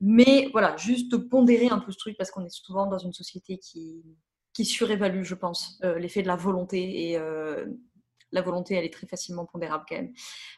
mais 0.01 0.49
voilà, 0.51 0.77
juste 0.77 1.17
pondérer 1.29 1.69
un 1.69 1.79
peu 1.79 1.91
ce 1.91 1.97
truc, 1.97 2.15
parce 2.15 2.29
qu'on 2.29 2.45
est 2.45 2.53
souvent 2.53 2.85
dans 2.85 2.99
une 2.99 3.13
société 3.13 3.57
qui, 3.57 4.03
qui 4.53 4.65
surévalue, 4.65 5.23
je 5.23 5.35
pense, 5.35 5.79
euh, 5.83 5.97
l'effet 5.97 6.21
de 6.21 6.27
la 6.27 6.35
volonté 6.35 7.09
et 7.09 7.17
euh, 7.17 7.65
la 8.31 8.41
volonté, 8.41 8.75
elle 8.75 8.85
est 8.85 8.93
très 8.93 9.07
facilement 9.07 9.45
pondérable 9.45 9.85
quand 9.87 9.95
même. 9.95 10.13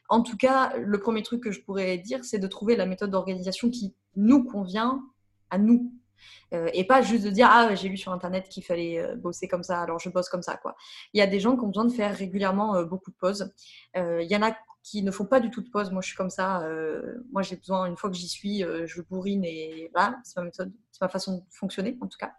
En 0.09 0.21
tout 0.21 0.37
cas, 0.37 0.75
le 0.77 0.99
premier 0.99 1.23
truc 1.23 1.43
que 1.43 1.51
je 1.51 1.61
pourrais 1.61 1.97
dire, 1.97 2.23
c'est 2.25 2.39
de 2.39 2.47
trouver 2.47 2.75
la 2.75 2.85
méthode 2.85 3.11
d'organisation 3.11 3.69
qui 3.69 3.95
nous 4.15 4.43
convient 4.43 5.03
à 5.49 5.57
nous. 5.57 5.93
Euh, 6.53 6.69
et 6.73 6.83
pas 6.83 7.01
juste 7.01 7.23
de 7.23 7.29
dire 7.29 7.47
ah 7.49 7.73
j'ai 7.75 7.89
vu 7.89 7.97
sur 7.97 8.11
internet 8.11 8.49
qu'il 8.49 8.63
fallait 8.63 8.99
euh, 8.99 9.15
bosser 9.15 9.47
comme 9.47 9.63
ça 9.63 9.81
alors 9.81 9.99
je 9.99 10.09
bosse 10.09 10.27
comme 10.29 10.41
ça 10.41 10.57
quoi 10.57 10.75
il 11.13 11.19
y 11.19 11.21
a 11.21 11.27
des 11.27 11.39
gens 11.39 11.55
qui 11.55 11.63
ont 11.63 11.67
besoin 11.67 11.85
de 11.85 11.93
faire 11.93 12.13
régulièrement 12.15 12.75
euh, 12.75 12.83
beaucoup 12.83 13.11
de 13.11 13.15
pauses 13.15 13.53
il 13.95 14.27
y 14.29 14.35
en 14.35 14.41
a 14.41 14.53
qui 14.83 15.01
ne 15.03 15.11
font 15.11 15.25
pas 15.25 15.39
du 15.39 15.49
tout 15.49 15.61
de 15.61 15.69
pause 15.69 15.91
moi 15.91 16.01
je 16.01 16.07
suis 16.07 16.17
comme 16.17 16.29
ça 16.29 16.63
moi 17.31 17.41
j'ai 17.41 17.55
besoin 17.55 17.85
une 17.85 17.97
fois 17.97 18.09
que 18.09 18.15
j'y 18.15 18.27
suis 18.27 18.63
je 18.85 19.01
bourrine 19.01 19.45
et 19.45 19.89
voilà 19.93 20.17
c'est 20.23 20.37
ma 20.37 20.43
méthode 20.43 20.73
c'est 20.91 21.01
ma 21.01 21.09
façon 21.09 21.37
de 21.37 21.43
fonctionner 21.51 21.97
en 22.01 22.07
tout 22.07 22.17
cas 22.17 22.33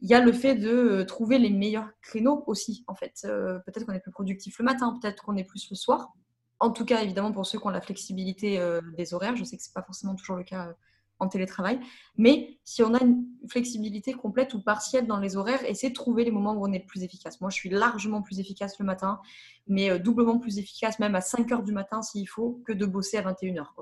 il 0.00 0.10
y 0.10 0.14
a 0.14 0.20
le 0.20 0.32
fait 0.32 0.54
de 0.54 0.68
euh, 0.68 1.04
trouver 1.04 1.38
les 1.38 1.50
meilleurs 1.50 1.88
créneaux 2.02 2.44
aussi, 2.46 2.84
en 2.86 2.94
fait. 2.94 3.22
Euh, 3.24 3.58
peut-être 3.60 3.86
qu'on 3.86 3.92
est 3.92 4.00
plus 4.00 4.10
productif 4.10 4.58
le 4.58 4.64
matin, 4.64 4.96
peut-être 5.00 5.24
qu'on 5.24 5.36
est 5.36 5.44
plus 5.44 5.68
le 5.70 5.76
soir. 5.76 6.12
En 6.60 6.70
tout 6.70 6.84
cas, 6.84 7.02
évidemment, 7.02 7.32
pour 7.32 7.46
ceux 7.46 7.58
qui 7.58 7.66
ont 7.66 7.70
la 7.70 7.80
flexibilité 7.80 8.58
euh, 8.58 8.80
des 8.96 9.14
horaires, 9.14 9.36
je 9.36 9.44
sais 9.44 9.56
que 9.56 9.62
ce 9.62 9.68
n'est 9.68 9.74
pas 9.74 9.82
forcément 9.82 10.14
toujours 10.14 10.36
le 10.36 10.44
cas 10.44 10.74
en 11.18 11.28
télétravail. 11.28 11.80
Mais 12.18 12.58
si 12.64 12.82
on 12.82 12.92
a 12.92 13.02
une 13.02 13.24
flexibilité 13.48 14.12
complète 14.12 14.52
ou 14.52 14.62
partielle 14.62 15.06
dans 15.06 15.18
les 15.18 15.36
horaires, 15.36 15.64
essayez 15.64 15.90
de 15.90 15.94
trouver 15.94 16.24
les 16.24 16.30
moments 16.30 16.52
où 16.52 16.66
on 16.66 16.72
est 16.72 16.80
plus 16.80 17.02
efficace. 17.02 17.40
Moi, 17.40 17.48
je 17.48 17.56
suis 17.56 17.70
largement 17.70 18.20
plus 18.20 18.38
efficace 18.38 18.78
le 18.78 18.84
matin, 18.84 19.18
mais 19.66 19.98
doublement 19.98 20.38
plus 20.38 20.58
efficace 20.58 20.98
même 20.98 21.14
à 21.14 21.22
5 21.22 21.50
heures 21.52 21.62
du 21.62 21.72
matin 21.72 22.02
s'il 22.02 22.28
faut, 22.28 22.60
que 22.66 22.72
de 22.74 22.84
bosser 22.84 23.16
à 23.16 23.22
21 23.22 23.56
heures. 23.56 23.74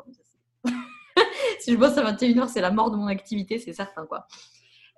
si 1.58 1.72
je 1.72 1.76
bosse 1.76 1.98
à 1.98 2.02
21 2.02 2.38
heures, 2.38 2.48
c'est 2.48 2.60
la 2.60 2.70
mort 2.70 2.92
de 2.92 2.96
mon 2.96 3.08
activité, 3.08 3.58
c'est 3.58 3.72
certain. 3.72 4.06
quoi. 4.06 4.28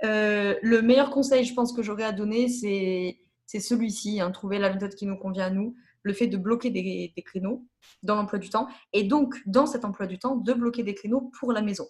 Euh, 0.04 0.54
le 0.62 0.82
meilleur 0.82 1.10
conseil, 1.10 1.44
je 1.44 1.54
pense, 1.54 1.72
que 1.72 1.82
j'aurais 1.82 2.04
à 2.04 2.12
donner, 2.12 2.48
c'est, 2.48 3.18
celui-ci, 3.46 4.20
hein, 4.20 4.30
trouver 4.30 4.58
la 4.58 4.72
méthode 4.72 4.94
qui 4.94 5.06
nous 5.06 5.16
convient 5.16 5.46
à 5.46 5.50
nous, 5.50 5.74
le 6.02 6.12
fait 6.12 6.26
de 6.26 6.36
bloquer 6.36 6.70
des, 6.70 7.12
créneaux 7.24 7.66
dans 8.02 8.16
l'emploi 8.16 8.38
du 8.38 8.50
temps, 8.50 8.68
et 8.92 9.04
donc, 9.04 9.36
dans 9.46 9.66
cet 9.66 9.84
emploi 9.84 10.06
du 10.06 10.18
temps, 10.18 10.36
de 10.36 10.52
bloquer 10.52 10.82
des 10.82 10.94
créneaux 10.94 11.30
pour 11.38 11.52
la 11.52 11.62
maison. 11.62 11.86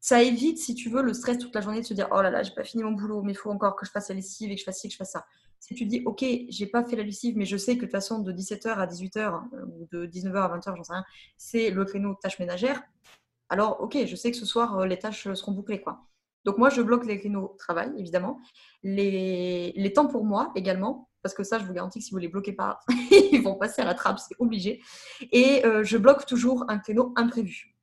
Ça 0.00 0.22
évite, 0.22 0.58
si 0.58 0.74
tu 0.74 0.88
veux, 0.90 1.02
le 1.02 1.12
stress 1.12 1.38
toute 1.38 1.54
la 1.54 1.60
journée 1.60 1.80
de 1.80 1.86
se 1.86 1.94
dire 1.94 2.08
Oh 2.12 2.22
là 2.22 2.30
là, 2.30 2.42
j'ai 2.44 2.54
pas 2.54 2.62
fini 2.62 2.84
mon 2.84 2.92
boulot, 2.92 3.22
mais 3.22 3.32
il 3.32 3.36
faut 3.36 3.50
encore 3.50 3.74
que 3.74 3.84
je 3.84 3.90
fasse 3.90 4.08
la 4.08 4.14
lessive 4.14 4.50
et 4.50 4.54
que 4.54 4.60
je 4.60 4.64
fasse 4.64 4.80
ci, 4.80 4.88
que 4.88 4.92
je 4.92 4.98
fasse 4.98 5.10
ça. 5.10 5.26
Si 5.58 5.74
tu 5.74 5.86
dis 5.86 6.02
Ok, 6.06 6.24
j'ai 6.48 6.66
pas 6.66 6.84
fait 6.84 6.94
la 6.94 7.02
lessive, 7.02 7.36
mais 7.36 7.44
je 7.44 7.56
sais 7.56 7.74
que 7.74 7.80
de 7.80 7.86
toute 7.86 7.92
façon, 7.92 8.20
de 8.20 8.32
17h 8.32 8.68
à 8.68 8.86
18h, 8.86 9.18
euh, 9.18 9.64
ou 9.66 9.88
de 9.90 10.06
19h 10.06 10.36
à 10.36 10.56
20h, 10.56 10.76
j'en 10.76 10.84
sais 10.84 10.92
rien, 10.92 11.04
c'est 11.36 11.70
le 11.70 11.84
créneau 11.84 12.14
tâches 12.14 12.38
ménagères. 12.38 12.80
Alors, 13.48 13.80
ok, 13.80 13.98
je 14.06 14.14
sais 14.14 14.30
que 14.30 14.36
ce 14.36 14.46
soir, 14.46 14.78
euh, 14.78 14.86
les 14.86 14.98
tâches 14.98 15.32
seront 15.34 15.52
bouclées, 15.52 15.80
quoi. 15.80 16.06
Donc 16.48 16.56
moi, 16.56 16.70
je 16.70 16.80
bloque 16.80 17.04
les 17.04 17.18
créneaux 17.18 17.54
travail, 17.58 17.92
évidemment. 17.98 18.40
Les, 18.82 19.74
les 19.76 19.92
temps 19.92 20.06
pour 20.06 20.24
moi 20.24 20.50
également, 20.56 21.10
parce 21.20 21.34
que 21.34 21.44
ça, 21.44 21.58
je 21.58 21.66
vous 21.66 21.74
garantis 21.74 21.98
que 21.98 22.06
si 22.06 22.10
vous 22.10 22.16
ne 22.16 22.22
les 22.22 22.28
bloquez 22.28 22.54
pas, 22.54 22.80
ils 23.32 23.42
vont 23.42 23.54
passer 23.54 23.82
à 23.82 23.84
la 23.84 23.92
trappe, 23.92 24.18
c'est 24.18 24.34
obligé. 24.38 24.80
Et 25.30 25.62
euh, 25.66 25.84
je 25.84 25.98
bloque 25.98 26.24
toujours 26.24 26.64
un 26.68 26.78
créneau 26.78 27.12
imprévu. 27.16 27.76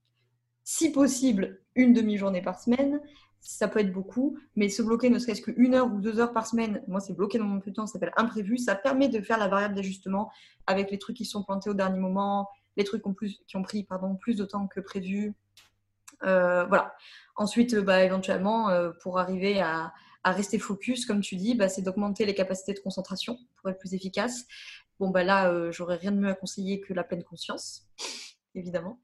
Si 0.63 0.91
possible, 0.91 1.62
une 1.75 1.93
demi-journée 1.93 2.41
par 2.41 2.60
semaine, 2.60 3.01
ça 3.39 3.67
peut 3.67 3.81
être 3.81 3.93
beaucoup, 3.93 4.36
mais 4.55 4.67
se 4.67 4.81
bloquer 4.81 5.12
ne 5.12 5.19
serait-ce 5.19 5.43
qu'une 5.43 5.75
heure 5.75 5.93
ou 5.93 6.01
deux 6.01 6.19
heures 6.19 6.34
par 6.34 6.48
semaine, 6.48 6.81
moi 6.88 7.00
c'est 7.00 7.13
bloqué 7.13 7.38
dans 7.38 7.45
mon 7.45 7.60
temps, 7.60 7.86
ça 7.86 7.93
s'appelle 7.93 8.13
imprévu, 8.17 8.57
ça 8.57 8.74
permet 8.74 9.10
de 9.10 9.22
faire 9.22 9.38
la 9.38 9.48
variable 9.48 9.75
d'ajustement 9.75 10.31
avec 10.65 10.89
les 10.89 10.98
trucs 10.98 11.17
qui 11.17 11.25
sont 11.25 11.43
plantés 11.43 11.69
au 11.69 11.75
dernier 11.75 12.00
moment, 12.00 12.50
les 12.77 12.84
trucs 12.84 13.03
qui 13.03 13.10
ont, 13.10 13.15
qui 13.45 13.57
ont 13.57 13.62
pris 13.62 13.84
pardon, 13.84 14.15
plus 14.15 14.36
de 14.36 14.43
temps 14.43 14.65
que 14.65 14.79
prévu. 14.79 15.36
Euh, 16.24 16.65
voilà. 16.65 16.95
Ensuite, 17.36 17.74
euh, 17.74 17.81
bah, 17.81 18.03
éventuellement, 18.03 18.69
euh, 18.69 18.91
pour 19.01 19.19
arriver 19.19 19.62
à, 19.62 19.93
rester 20.24 20.57
focus, 20.57 21.05
comme 21.05 21.22
tu 21.22 21.36
dis, 21.36 21.53
bah, 21.53 21.69
c'est 21.69 21.84
d'augmenter 21.84 22.25
les 22.25 22.34
capacités 22.34 22.74
de 22.74 22.79
concentration 22.79 23.38
pour 23.57 23.69
être 23.69 23.77
plus 23.77 23.93
efficace. 23.93 24.45
Bon, 25.00 25.12
bah, 25.12 25.24
là, 25.24 25.69
j'aurais 25.72 25.98
rien 25.98 26.12
de 26.12 26.17
mieux 26.17 26.29
à 26.29 26.34
conseiller 26.34 26.81
que 26.81 26.93
la 26.93 27.03
pleine 27.03 27.24
conscience, 27.24 27.88
évidemment. 28.55 29.00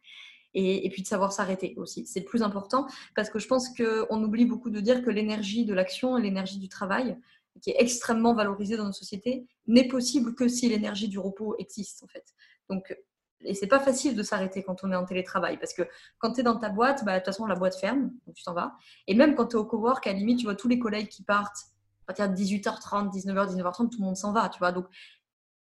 Et, 0.55 0.89
puis 0.89 1.03
de 1.03 1.07
savoir 1.07 1.31
s'arrêter 1.31 1.75
aussi. 1.77 2.07
C'est 2.07 2.21
le 2.21 2.25
plus 2.25 2.41
important 2.41 2.87
parce 3.15 3.29
que 3.29 3.39
je 3.39 3.47
pense 3.47 3.69
qu'on 3.69 4.23
oublie 4.23 4.45
beaucoup 4.45 4.69
de 4.71 4.79
dire 4.81 5.03
que 5.03 5.11
l'énergie 5.11 5.63
de 5.63 5.73
l'action 5.73 6.17
et 6.17 6.21
l'énergie 6.21 6.57
du 6.57 6.67
travail, 6.67 7.17
qui 7.61 7.69
est 7.69 7.75
extrêmement 7.77 8.33
valorisée 8.33 8.75
dans 8.75 8.85
nos 8.85 8.91
sociétés, 8.91 9.45
n'est 9.67 9.87
possible 9.87 10.33
que 10.33 10.47
si 10.47 10.67
l'énergie 10.67 11.07
du 11.07 11.19
repos 11.19 11.55
existe 11.59 12.03
en 12.03 12.07
fait. 12.07 12.25
Donc 12.67 12.97
et 13.43 13.53
c'est 13.53 13.67
pas 13.67 13.79
facile 13.79 14.15
de 14.15 14.23
s'arrêter 14.23 14.63
quand 14.63 14.83
on 14.83 14.91
est 14.91 14.95
en 14.95 15.05
télétravail 15.05 15.57
parce 15.57 15.73
que 15.73 15.83
quand 16.19 16.33
tu 16.33 16.41
es 16.41 16.43
dans 16.43 16.57
ta 16.57 16.69
boîte, 16.69 17.03
bah, 17.05 17.13
de 17.13 17.17
toute 17.19 17.25
façon, 17.25 17.45
la 17.45 17.55
boîte 17.55 17.75
ferme, 17.75 18.11
donc 18.25 18.35
tu 18.35 18.43
t'en 18.43 18.53
vas. 18.53 18.75
Et 19.07 19.15
même 19.15 19.35
quand 19.35 19.47
tu 19.47 19.55
es 19.55 19.59
au 19.59 19.65
cowork, 19.65 20.05
à 20.07 20.13
la 20.13 20.19
limite, 20.19 20.39
tu 20.39 20.45
vois 20.45 20.55
tous 20.55 20.67
les 20.67 20.79
collègues 20.79 21.07
qui 21.07 21.23
partent 21.23 21.67
à 22.03 22.13
partir 22.13 22.29
de 22.29 22.35
18h30, 22.35 23.11
19h, 23.11 23.55
19h30, 23.55 23.89
tout 23.89 23.99
le 23.99 24.05
monde 24.05 24.17
s'en 24.17 24.31
va, 24.31 24.49
tu 24.49 24.59
vois. 24.59 24.71
Donc, 24.71 24.85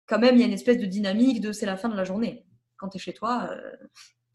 quand 0.07 0.19
même, 0.19 0.36
il 0.36 0.41
y 0.41 0.43
a 0.43 0.47
une 0.47 0.53
espèce 0.53 0.77
de 0.77 0.86
dynamique 0.86 1.41
de 1.41 1.51
c'est 1.51 1.65
la 1.65 1.77
fin 1.77 1.89
de 1.89 1.95
la 1.95 2.03
journée. 2.03 2.45
Quand 2.77 2.89
tu 2.89 2.97
es 2.97 3.00
chez 3.00 3.13
toi, 3.13 3.50
euh, 3.51 3.71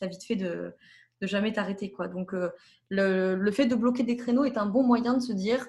tu 0.00 0.04
as 0.04 0.08
vite 0.08 0.24
fait 0.24 0.36
de, 0.36 0.74
de 1.20 1.26
jamais 1.26 1.52
t'arrêter. 1.52 1.90
quoi. 1.90 2.08
Donc, 2.08 2.32
le, 2.32 3.34
le, 3.36 3.50
fait 3.52 3.66
de 3.66 3.74
bloquer 3.74 4.02
des 4.02 4.16
créneaux 4.16 4.44
est 4.44 4.58
un 4.58 4.66
bon 4.66 4.82
moyen 4.82 5.14
de 5.14 5.20
se 5.20 5.32
dire, 5.32 5.66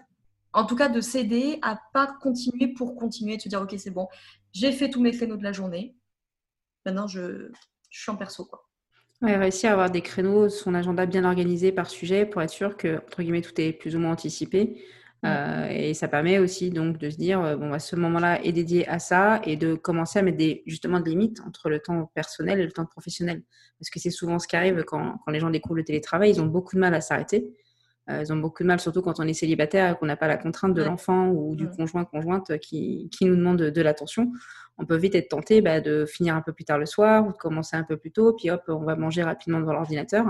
en 0.51 0.65
tout 0.65 0.75
cas, 0.75 0.89
de 0.89 1.01
s'aider 1.01 1.59
à 1.61 1.79
pas 1.93 2.07
continuer 2.21 2.67
pour 2.67 2.95
continuer, 2.95 3.37
de 3.37 3.41
se 3.41 3.49
dire, 3.49 3.61
ok, 3.61 3.75
c'est 3.77 3.91
bon, 3.91 4.07
j'ai 4.51 4.71
fait 4.71 4.89
tous 4.89 5.01
mes 5.01 5.11
créneaux 5.11 5.37
de 5.37 5.43
la 5.43 5.51
journée. 5.51 5.95
Maintenant, 6.85 7.07
je, 7.07 7.49
je 7.89 8.01
suis 8.01 8.11
en 8.11 8.15
perso. 8.15 8.45
Quoi. 8.45 8.67
Ouais, 9.21 9.37
réussir 9.37 9.69
à 9.69 9.73
avoir 9.73 9.89
des 9.89 10.01
créneaux, 10.01 10.49
son 10.49 10.75
agenda 10.75 11.05
bien 11.05 11.23
organisé 11.23 11.71
par 11.71 11.89
sujet 11.89 12.25
pour 12.25 12.41
être 12.41 12.49
sûr 12.49 12.75
que, 12.75 12.97
entre 12.97 13.21
guillemets, 13.21 13.41
tout 13.41 13.59
est 13.61 13.71
plus 13.71 13.95
ou 13.95 13.99
moins 13.99 14.11
anticipé. 14.11 14.83
Euh, 15.25 15.67
et 15.69 15.93
ça 15.93 16.09
permet 16.09 16.37
aussi 16.39 16.69
donc 16.69 16.97
de 16.97 17.09
se 17.09 17.15
dire, 17.15 17.39
euh, 17.39 17.55
bon, 17.55 17.69
bah, 17.69 17.79
ce 17.79 17.95
moment-là 17.95 18.43
est 18.43 18.51
dédié 18.51 18.85
à 18.89 18.99
ça 18.99 19.39
et 19.45 19.55
de 19.55 19.75
commencer 19.75 20.19
à 20.19 20.21
mettre 20.21 20.37
des, 20.37 20.63
justement 20.65 20.99
des 20.99 21.11
limites 21.11 21.39
entre 21.47 21.69
le 21.69 21.79
temps 21.79 22.11
personnel 22.13 22.59
et 22.59 22.65
le 22.65 22.73
temps 22.73 22.85
professionnel. 22.85 23.43
Parce 23.79 23.89
que 23.89 23.99
c'est 23.99 24.09
souvent 24.09 24.39
ce 24.39 24.47
qui 24.47 24.57
arrive 24.57 24.83
quand, 24.83 25.19
quand, 25.25 25.31
les 25.31 25.39
gens 25.39 25.49
découvrent 25.49 25.77
le 25.77 25.85
télétravail, 25.85 26.31
ils 26.31 26.41
ont 26.41 26.45
beaucoup 26.45 26.75
de 26.75 26.81
mal 26.81 26.93
à 26.93 26.99
s'arrêter. 26.99 27.47
Euh, 28.09 28.21
ils 28.21 28.33
ont 28.33 28.37
beaucoup 28.37 28.63
de 28.63 28.67
mal, 28.67 28.79
surtout 28.79 29.01
quand 29.01 29.19
on 29.19 29.27
est 29.27 29.33
célibataire 29.33 29.93
et 29.93 29.95
qu'on 29.95 30.05
n'a 30.05 30.17
pas 30.17 30.27
la 30.27 30.37
contrainte 30.37 30.73
de 30.73 30.83
l'enfant 30.83 31.29
ou 31.29 31.55
du 31.55 31.69
conjoint-conjointe 31.69 32.57
qui, 32.59 33.09
qui, 33.11 33.25
nous 33.25 33.35
demande 33.35 33.57
de 33.57 33.81
l'attention 33.81 34.31
on 34.77 34.85
peut 34.85 34.95
vite 34.95 35.15
être 35.15 35.29
tenté 35.29 35.61
bah, 35.61 35.81
de 35.81 36.05
finir 36.05 36.35
un 36.35 36.41
peu 36.41 36.51
plus 36.51 36.65
tard 36.65 36.77
le 36.77 36.85
soir 36.85 37.25
ou 37.27 37.31
de 37.31 37.37
commencer 37.37 37.75
un 37.75 37.83
peu 37.83 37.97
plus 37.97 38.11
tôt, 38.11 38.33
puis 38.33 38.49
hop, 38.49 38.63
on 38.67 38.83
va 38.83 38.95
manger 38.95 39.23
rapidement 39.23 39.59
devant 39.59 39.73
l'ordinateur. 39.73 40.25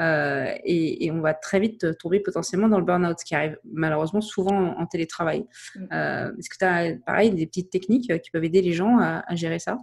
Euh, 0.00 0.54
et, 0.64 1.10
on 1.10 1.20
va 1.20 1.34
très 1.34 1.60
vite 1.60 1.98
tomber 1.98 2.20
potentiellement 2.20 2.68
dans 2.68 2.78
le 2.78 2.84
burn-out, 2.84 3.18
ce 3.18 3.24
qui 3.24 3.34
arrive 3.34 3.58
malheureusement 3.64 4.20
souvent 4.20 4.76
en, 4.76 4.86
télétravail. 4.86 5.46
Mm. 5.74 5.86
Euh, 5.92 6.32
est-ce 6.38 6.50
que 6.50 6.58
tu 6.58 6.64
as, 6.64 6.96
pareil, 7.06 7.30
des 7.30 7.46
petites 7.46 7.70
techniques 7.70 8.10
euh, 8.10 8.18
qui 8.18 8.30
peuvent 8.30 8.44
aider 8.44 8.62
les 8.62 8.72
gens 8.72 8.98
à, 8.98 9.34
gérer 9.34 9.58
ça? 9.58 9.78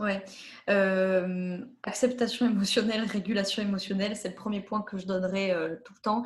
Ouais. 0.00 0.24
acceptation 1.82 2.46
émotionnelle, 2.46 3.02
régulation 3.06 3.62
émotionnelle, 3.62 4.16
c'est 4.16 4.30
le 4.30 4.34
premier 4.34 4.60
point 4.62 4.82
que 4.82 4.98
je 4.98 5.06
donnerai 5.06 5.54
tout 5.84 5.92
le 5.94 6.00
temps 6.00 6.24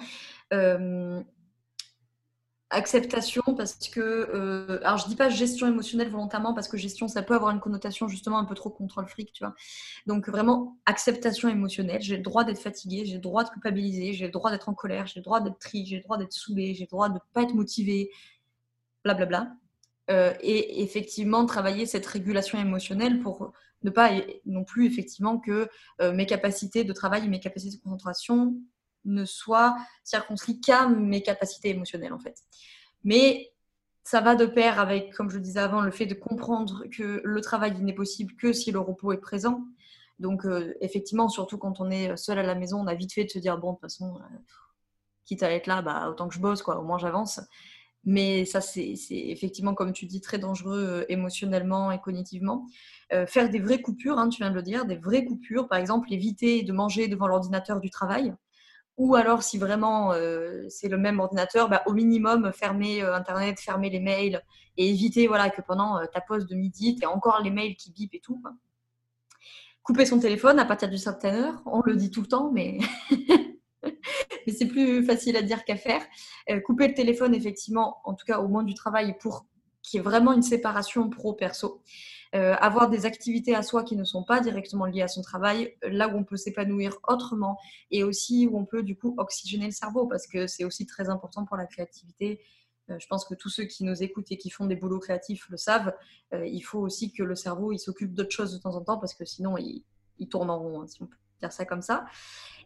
acceptation 2.74 3.42
parce 3.56 3.74
que 3.88 4.00
euh, 4.00 4.80
alors 4.84 4.98
je 4.98 5.06
dis 5.06 5.16
pas 5.16 5.28
gestion 5.28 5.66
émotionnelle 5.66 6.08
volontairement 6.08 6.54
parce 6.54 6.68
que 6.68 6.76
gestion 6.76 7.08
ça 7.08 7.22
peut 7.22 7.34
avoir 7.34 7.50
une 7.52 7.60
connotation 7.60 8.08
justement 8.08 8.38
un 8.38 8.44
peu 8.44 8.54
trop 8.54 8.70
contrôle 8.70 9.06
fric 9.06 9.32
tu 9.32 9.44
vois 9.44 9.54
donc 10.06 10.28
vraiment 10.28 10.76
acceptation 10.86 11.48
émotionnelle 11.48 12.02
j'ai 12.02 12.16
le 12.16 12.22
droit 12.22 12.44
d'être 12.44 12.58
fatigué 12.58 13.04
j'ai 13.06 13.14
le 13.14 13.20
droit 13.20 13.44
de 13.44 13.50
culpabiliser 13.50 14.12
j'ai 14.12 14.26
le 14.26 14.32
droit 14.32 14.50
d'être 14.50 14.68
en 14.68 14.74
colère 14.74 15.06
j'ai 15.06 15.20
le 15.20 15.24
droit 15.24 15.40
d'être 15.40 15.58
triste 15.58 15.88
j'ai 15.88 15.96
le 15.96 16.02
droit 16.02 16.18
d'être 16.18 16.32
saoulé 16.32 16.74
j'ai 16.74 16.84
le 16.84 16.88
droit 16.88 17.08
de 17.08 17.18
pas 17.32 17.42
être 17.42 17.54
motivé 17.54 18.10
blablabla 19.04 19.40
bla, 19.40 19.50
bla. 19.50 19.63
Euh, 20.10 20.34
et 20.40 20.82
effectivement 20.82 21.46
travailler 21.46 21.86
cette 21.86 22.04
régulation 22.04 22.58
émotionnelle 22.58 23.20
pour 23.20 23.54
ne 23.84 23.90
pas 23.90 24.10
non 24.44 24.62
plus 24.62 24.86
effectivement 24.86 25.38
que 25.38 25.66
euh, 26.02 26.12
mes 26.12 26.26
capacités 26.26 26.84
de 26.84 26.92
travail 26.92 27.24
et 27.24 27.28
mes 27.28 27.40
capacités 27.40 27.78
de 27.78 27.82
concentration 27.82 28.54
ne 29.06 29.24
soit 29.24 29.76
circonscrit 30.02 30.60
qu'à 30.60 30.88
mes 30.88 31.22
capacités 31.22 31.70
émotionnelles 31.70 32.12
en 32.12 32.18
fait. 32.18 32.36
Mais 33.02 33.52
ça 34.02 34.20
va 34.20 34.34
de 34.34 34.44
pair 34.44 34.78
avec, 34.78 35.14
comme 35.14 35.30
je 35.30 35.36
le 35.36 35.42
disais 35.42 35.60
avant, 35.60 35.80
le 35.80 35.90
fait 35.90 36.04
de 36.04 36.14
comprendre 36.14 36.84
que 36.94 37.22
le 37.24 37.40
travail 37.40 37.80
n'est 37.80 37.94
possible 37.94 38.34
que 38.34 38.52
si 38.52 38.72
le 38.72 38.80
repos 38.80 39.12
est 39.12 39.18
présent. 39.18 39.64
Donc 40.18 40.44
euh, 40.44 40.74
effectivement, 40.82 41.30
surtout 41.30 41.56
quand 41.56 41.80
on 41.80 41.90
est 41.90 42.14
seul 42.18 42.38
à 42.38 42.42
la 42.42 42.54
maison, 42.54 42.78
on 42.80 42.86
a 42.88 42.94
vite 42.94 43.14
fait 43.14 43.24
de 43.24 43.30
se 43.30 43.38
dire 43.38 43.56
bon 43.56 43.70
de 43.70 43.76
toute 43.76 43.82
façon, 43.82 44.20
quitte 45.24 45.42
à 45.42 45.50
être 45.50 45.66
là, 45.66 45.80
bah, 45.80 46.10
autant 46.10 46.28
que 46.28 46.34
je 46.34 46.40
bosse 46.40 46.62
quoi, 46.62 46.78
au 46.78 46.84
moins 46.84 46.98
j'avance. 46.98 47.40
Mais 48.06 48.44
ça, 48.44 48.60
c'est 48.60 48.94
effectivement, 49.10 49.74
comme 49.74 49.92
tu 49.92 50.06
dis, 50.06 50.20
très 50.20 50.38
dangereux 50.38 50.78
euh, 50.78 51.04
émotionnellement 51.08 51.90
et 51.90 52.00
cognitivement. 52.00 52.66
faire 53.26 53.48
des 53.48 53.60
vraies 53.60 53.80
coupures, 53.80 54.18
hein, 54.18 54.28
tu 54.28 54.42
viens 54.42 54.50
de 54.50 54.56
le 54.56 54.62
dire, 54.62 54.86
des 54.86 54.96
vraies 54.96 55.24
coupures, 55.24 55.68
par 55.68 55.78
exemple, 55.78 56.12
éviter 56.12 56.62
de 56.62 56.72
manger 56.72 57.08
devant 57.08 57.28
l'ordinateur 57.28 57.80
du 57.80 57.90
travail. 57.90 58.34
Ou 58.96 59.16
alors, 59.16 59.42
si 59.42 59.58
vraiment 59.58 60.12
euh, 60.12 60.66
c'est 60.68 60.88
le 60.88 60.96
même 60.96 61.18
ordinateur, 61.18 61.68
bah, 61.68 61.82
au 61.86 61.92
minimum, 61.92 62.52
fermer 62.52 63.02
euh, 63.02 63.14
Internet, 63.14 63.58
fermer 63.58 63.90
les 63.90 63.98
mails 63.98 64.40
et 64.76 64.88
éviter 64.88 65.26
voilà, 65.26 65.50
que 65.50 65.62
pendant 65.62 65.98
euh, 65.98 66.06
ta 66.06 66.20
pause 66.20 66.46
de 66.46 66.54
midi, 66.54 66.94
tu 66.94 67.02
aies 67.02 67.06
encore 67.06 67.42
les 67.42 67.50
mails 67.50 67.74
qui 67.74 67.90
bipent 67.90 68.14
et 68.14 68.20
tout. 68.20 68.40
Couper 69.82 70.06
son 70.06 70.20
téléphone 70.20 70.60
à 70.60 70.64
partir 70.64 70.88
d'une 70.88 70.98
certaine 70.98 71.34
heure, 71.34 71.62
on 71.66 71.82
le 71.82 71.96
dit 71.96 72.10
tout 72.10 72.20
le 72.20 72.28
temps, 72.28 72.52
mais, 72.52 72.78
mais 74.46 74.52
c'est 74.52 74.66
plus 74.66 75.04
facile 75.04 75.36
à 75.36 75.42
dire 75.42 75.64
qu'à 75.64 75.76
faire. 75.76 76.02
couper 76.64 76.88
le 76.88 76.94
téléphone, 76.94 77.34
effectivement, 77.34 77.98
en 78.04 78.14
tout 78.14 78.26
cas 78.26 78.38
au 78.40 78.48
moins 78.48 78.62
du 78.62 78.74
travail, 78.74 79.16
pour 79.20 79.46
qu'il 79.84 79.98
y 79.98 80.00
ait 80.00 80.02
vraiment 80.02 80.32
une 80.32 80.42
séparation 80.42 81.08
pro-perso. 81.10 81.82
Euh, 82.34 82.54
avoir 82.54 82.90
des 82.90 83.06
activités 83.06 83.54
à 83.54 83.62
soi 83.62 83.84
qui 83.84 83.94
ne 83.94 84.02
sont 84.02 84.24
pas 84.24 84.40
directement 84.40 84.86
liées 84.86 85.02
à 85.02 85.08
son 85.08 85.22
travail, 85.22 85.76
là 85.82 86.08
où 86.08 86.16
on 86.16 86.24
peut 86.24 86.36
s'épanouir 86.36 86.98
autrement 87.06 87.60
et 87.92 88.02
aussi 88.02 88.48
où 88.50 88.58
on 88.58 88.64
peut 88.64 88.82
du 88.82 88.96
coup 88.96 89.14
oxygéner 89.18 89.66
le 89.66 89.72
cerveau 89.72 90.08
parce 90.08 90.26
que 90.26 90.48
c'est 90.48 90.64
aussi 90.64 90.84
très 90.84 91.10
important 91.10 91.44
pour 91.44 91.56
la 91.56 91.66
créativité. 91.66 92.40
Euh, 92.90 92.98
je 92.98 93.06
pense 93.06 93.24
que 93.24 93.34
tous 93.34 93.50
ceux 93.50 93.64
qui 93.64 93.84
nous 93.84 94.02
écoutent 94.02 94.32
et 94.32 94.36
qui 94.36 94.50
font 94.50 94.66
des 94.66 94.74
boulots 94.74 94.98
créatifs 94.98 95.48
le 95.48 95.56
savent. 95.56 95.94
Euh, 96.32 96.44
il 96.44 96.62
faut 96.62 96.80
aussi 96.80 97.12
que 97.12 97.22
le 97.22 97.36
cerveau 97.36 97.70
il 97.70 97.78
s'occupe 97.78 98.12
d'autres 98.12 98.34
choses 98.34 98.52
de 98.52 98.58
temps 98.58 98.74
en 98.74 98.82
temps 98.82 98.98
parce 98.98 99.14
que 99.14 99.24
sinon 99.24 99.56
il, 99.56 99.84
tourne 100.28 100.50
en 100.50 100.58
rond, 100.58 100.80
hein, 100.80 100.86
si 100.88 101.00
on 101.02 101.06
peut 101.06 101.16
dire 101.40 101.52
ça 101.52 101.64
comme 101.64 101.82
ça. 101.82 102.04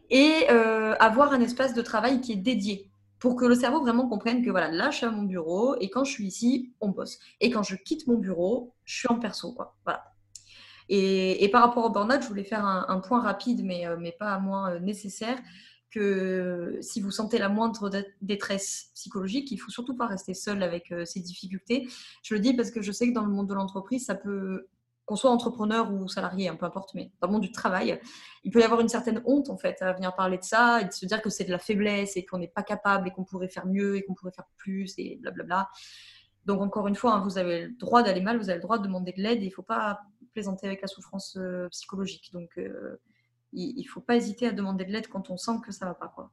Et 0.09 0.47
avoir 0.47 1.33
un 1.33 1.41
espace 1.41 1.73
de 1.73 1.81
travail 1.81 2.21
qui 2.21 2.31
est 2.33 2.37
dédié 2.37 2.89
pour 3.19 3.35
que 3.35 3.45
le 3.45 3.55
cerveau 3.55 3.81
vraiment 3.81 4.07
comprenne 4.07 4.43
que 4.43 4.49
voilà, 4.49 4.71
là, 4.71 4.91
je 4.91 4.97
suis 4.97 5.05
à 5.05 5.11
mon 5.11 5.23
bureau 5.23 5.75
et 5.79 5.89
quand 5.89 6.03
je 6.05 6.11
suis 6.11 6.25
ici, 6.25 6.73
on 6.79 6.89
bosse. 6.89 7.19
Et 7.41 7.51
quand 7.51 7.63
je 7.63 7.75
quitte 7.75 8.07
mon 8.07 8.17
bureau, 8.17 8.73
je 8.85 8.97
suis 8.97 9.07
en 9.09 9.19
perso. 9.19 9.51
Quoi. 9.53 9.75
Voilà. 9.83 10.05
Et, 10.87 11.47
par 11.51 11.61
rapport 11.61 11.85
au 11.85 11.89
burn-out, 11.89 12.23
je 12.23 12.27
voulais 12.27 12.43
faire 12.43 12.65
un, 12.65 12.99
point 12.99 13.21
rapide, 13.21 13.63
mais, 13.63 13.85
euh, 13.85 13.95
mais 13.99 14.11
pas 14.11 14.39
moins 14.39 14.71
euh, 14.71 14.79
nécessaire, 14.79 15.37
que 15.91 16.77
si 16.81 17.01
vous 17.01 17.11
sentez 17.11 17.37
la 17.37 17.49
moindre 17.49 17.91
détresse 18.21 18.91
psychologique, 18.95 19.51
il 19.51 19.57
faut 19.57 19.69
surtout 19.69 19.95
pas 19.95 20.07
rester 20.07 20.33
seul 20.33 20.63
avec 20.63 20.91
euh, 20.91 21.05
ces 21.05 21.19
difficultés. 21.19 21.87
Je 22.23 22.33
le 22.33 22.39
dis 22.39 22.53
parce 22.53 22.71
que 22.71 22.81
je 22.81 22.91
sais 22.91 23.07
que 23.07 23.13
dans 23.13 23.25
le 23.25 23.31
monde 23.31 23.47
de 23.47 23.53
l'entreprise, 23.53 24.05
ça 24.05 24.15
peut 24.15 24.67
qu'on 25.09 25.15
soit 25.15 25.31
entrepreneur 25.31 25.91
ou 25.91 26.07
salarié, 26.07 26.49
hein, 26.49 26.55
peu 26.55 26.67
importe, 26.67 26.93
mais 26.93 27.11
dans 27.19 27.27
le 27.27 27.33
monde 27.33 27.41
du 27.41 27.51
travail, 27.51 27.99
il 28.43 28.51
peut 28.51 28.59
y 28.59 28.63
avoir 28.63 28.79
une 28.79 28.89
certaine 28.89 29.23
honte 29.25 29.49
en 29.49 29.57
fait 29.57 29.81
à 29.81 29.91
venir 29.93 30.13
parler 30.13 30.37
de 30.37 30.43
ça 30.43 30.81
et 30.81 30.85
de 30.85 30.91
se 30.91 31.03
dire 31.07 31.19
que 31.23 31.31
c'est 31.31 31.45
de 31.45 31.51
la 31.51 31.57
faiblesse 31.57 32.15
et 32.15 32.27
qu'on 32.27 32.37
n'est 32.37 32.47
pas 32.47 32.61
capable 32.61 33.07
et 33.07 33.11
qu'on 33.11 33.23
pourrait 33.23 33.49
faire 33.49 33.65
mieux 33.65 33.97
et 33.97 34.03
qu'on 34.03 34.13
pourrait 34.13 34.31
faire 34.31 34.45
plus 34.57 34.93
et 34.99 35.17
blablabla. 35.19 35.67
Donc 36.45 36.61
encore 36.61 36.87
une 36.87 36.93
fois, 36.93 37.15
hein, 37.15 37.23
vous 37.23 37.39
avez 37.39 37.65
le 37.65 37.71
droit 37.71 38.03
d'aller 38.03 38.21
mal, 38.21 38.37
vous 38.37 38.51
avez 38.51 38.59
le 38.59 38.61
droit 38.61 38.77
de 38.77 38.83
demander 38.83 39.11
de 39.11 39.19
l'aide 39.19 39.41
et 39.41 39.45
il 39.45 39.49
ne 39.49 39.53
faut 39.53 39.63
pas 39.63 40.01
plaisanter 40.31 40.67
avec 40.67 40.83
la 40.83 40.87
souffrance 40.87 41.35
euh, 41.37 41.67
psychologique. 41.69 42.29
Donc 42.31 42.51
euh, 42.59 43.01
il 43.51 43.81
ne 43.83 43.89
faut 43.89 44.01
pas 44.01 44.15
hésiter 44.15 44.45
à 44.45 44.51
demander 44.51 44.85
de 44.85 44.91
l'aide 44.91 45.07
quand 45.07 45.31
on 45.31 45.37
sent 45.37 45.53
que 45.65 45.71
ça 45.71 45.85
ne 45.85 45.89
va 45.89 45.95
pas. 45.95 46.13
Quoi. 46.13 46.29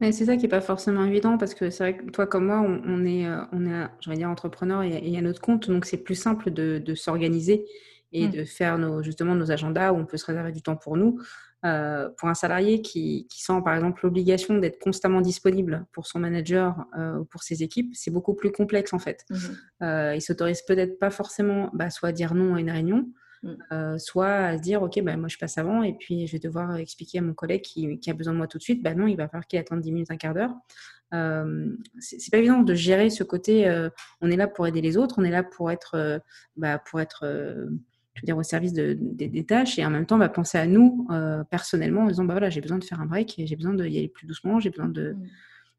c'est 0.00 0.24
ça 0.24 0.36
qui 0.36 0.42
n'est 0.42 0.48
pas 0.48 0.60
forcément 0.60 1.04
évident 1.04 1.38
parce 1.38 1.54
que 1.54 1.70
c'est 1.70 1.84
vrai 1.84 1.96
que 1.96 2.10
toi 2.10 2.26
comme 2.26 2.46
moi, 2.46 2.60
on, 2.60 3.04
est, 3.04 3.28
euh, 3.28 3.44
on 3.52 3.64
est, 3.64 3.86
je 4.00 4.10
vais 4.10 4.16
dire, 4.16 4.28
entrepreneur 4.28 4.82
et, 4.82 5.16
à 5.16 5.20
notre 5.20 5.40
compte, 5.40 5.70
donc 5.70 5.84
c'est 5.84 6.02
plus 6.02 6.16
simple 6.16 6.50
de 6.50 6.94
s'organiser 6.96 7.64
et 8.12 8.28
mmh. 8.28 8.30
de 8.30 8.44
faire 8.44 8.78
nos, 8.78 9.02
justement 9.02 9.34
nos 9.34 9.50
agendas 9.50 9.92
où 9.92 9.96
on 9.96 10.06
peut 10.06 10.16
se 10.16 10.26
réserver 10.26 10.52
du 10.52 10.62
temps 10.62 10.76
pour 10.76 10.96
nous. 10.96 11.18
Euh, 11.64 12.08
pour 12.18 12.28
un 12.28 12.34
salarié 12.34 12.82
qui, 12.82 13.28
qui 13.30 13.40
sent 13.40 13.60
par 13.64 13.76
exemple 13.76 14.00
l'obligation 14.02 14.58
d'être 14.58 14.80
constamment 14.80 15.20
disponible 15.20 15.86
pour 15.92 16.08
son 16.08 16.18
manager 16.18 16.86
euh, 16.98 17.18
ou 17.18 17.24
pour 17.24 17.44
ses 17.44 17.62
équipes, 17.62 17.94
c'est 17.94 18.10
beaucoup 18.10 18.34
plus 18.34 18.50
complexe 18.50 18.92
en 18.92 18.98
fait. 18.98 19.24
Mmh 19.30 19.36
euh, 19.82 20.14
il 20.16 20.20
s'autorise 20.20 20.62
peut-être 20.62 20.98
pas 20.98 21.10
forcément 21.10 21.70
bah, 21.72 21.90
soit 21.90 22.10
à 22.10 22.12
dire 22.12 22.34
non 22.34 22.54
à 22.54 22.60
une 22.60 22.70
réunion, 22.70 23.08
mmh. 23.42 23.98
soit 23.98 24.34
à 24.34 24.56
se 24.56 24.62
dire 24.62 24.82
ok 24.82 25.02
bah, 25.02 25.16
moi 25.16 25.28
je 25.28 25.38
passe 25.38 25.56
avant 25.56 25.84
et 25.84 25.92
puis 25.92 26.26
je 26.26 26.32
vais 26.32 26.38
devoir 26.40 26.76
expliquer 26.76 27.18
à 27.18 27.22
mon 27.22 27.34
collègue 27.34 27.62
qui, 27.62 27.98
qui 28.00 28.10
a 28.10 28.14
besoin 28.14 28.32
de 28.32 28.38
moi 28.38 28.48
tout 28.48 28.58
de 28.58 28.62
suite, 28.62 28.82
bah 28.82 28.94
non 28.94 29.06
il 29.06 29.16
va 29.16 29.28
falloir 29.28 29.46
qu'il 29.46 29.58
attende 29.58 29.80
10 29.80 29.92
minutes, 29.92 30.10
un 30.10 30.16
quart 30.16 30.34
d'heure. 30.34 30.54
Euh, 31.14 31.76
c'est 31.98 32.30
pas 32.30 32.38
évident 32.38 32.62
de 32.62 32.74
gérer 32.74 33.10
ce 33.10 33.22
côté. 33.22 33.88
on 34.20 34.30
est 34.30 34.36
là 34.36 34.48
pour 34.48 34.66
aider 34.66 34.80
les 34.80 34.96
autres, 34.96 35.16
on 35.18 35.24
est 35.24 35.30
là 35.30 35.44
pour 35.44 35.70
être, 35.70 36.20
bah, 36.56 36.78
pour 36.78 37.00
être 37.00 37.24
je 38.14 38.20
veux 38.20 38.26
dire, 38.26 38.36
au 38.36 38.42
service 38.42 38.72
de, 38.72 38.96
des 38.98 39.44
tâches 39.44 39.78
et 39.78 39.86
en 39.86 39.90
même 39.90 40.06
temps 40.06 40.18
va 40.18 40.28
penser 40.28 40.58
à 40.58 40.66
nous 40.66 41.06
euh, 41.10 41.44
personnellement 41.44 42.02
en 42.02 42.08
disant 42.08 42.24
bah 42.24 42.34
voilà 42.34 42.50
j'ai 42.50 42.60
besoin 42.60 42.78
de 42.78 42.84
faire 42.84 43.00
un 43.00 43.06
break 43.06 43.34
j'ai 43.38 43.56
besoin 43.56 43.74
d'y 43.74 43.98
aller 43.98 44.08
plus 44.08 44.26
doucement 44.26 44.60
j'ai 44.60 44.68
besoin 44.68 44.88
de, 44.88 45.16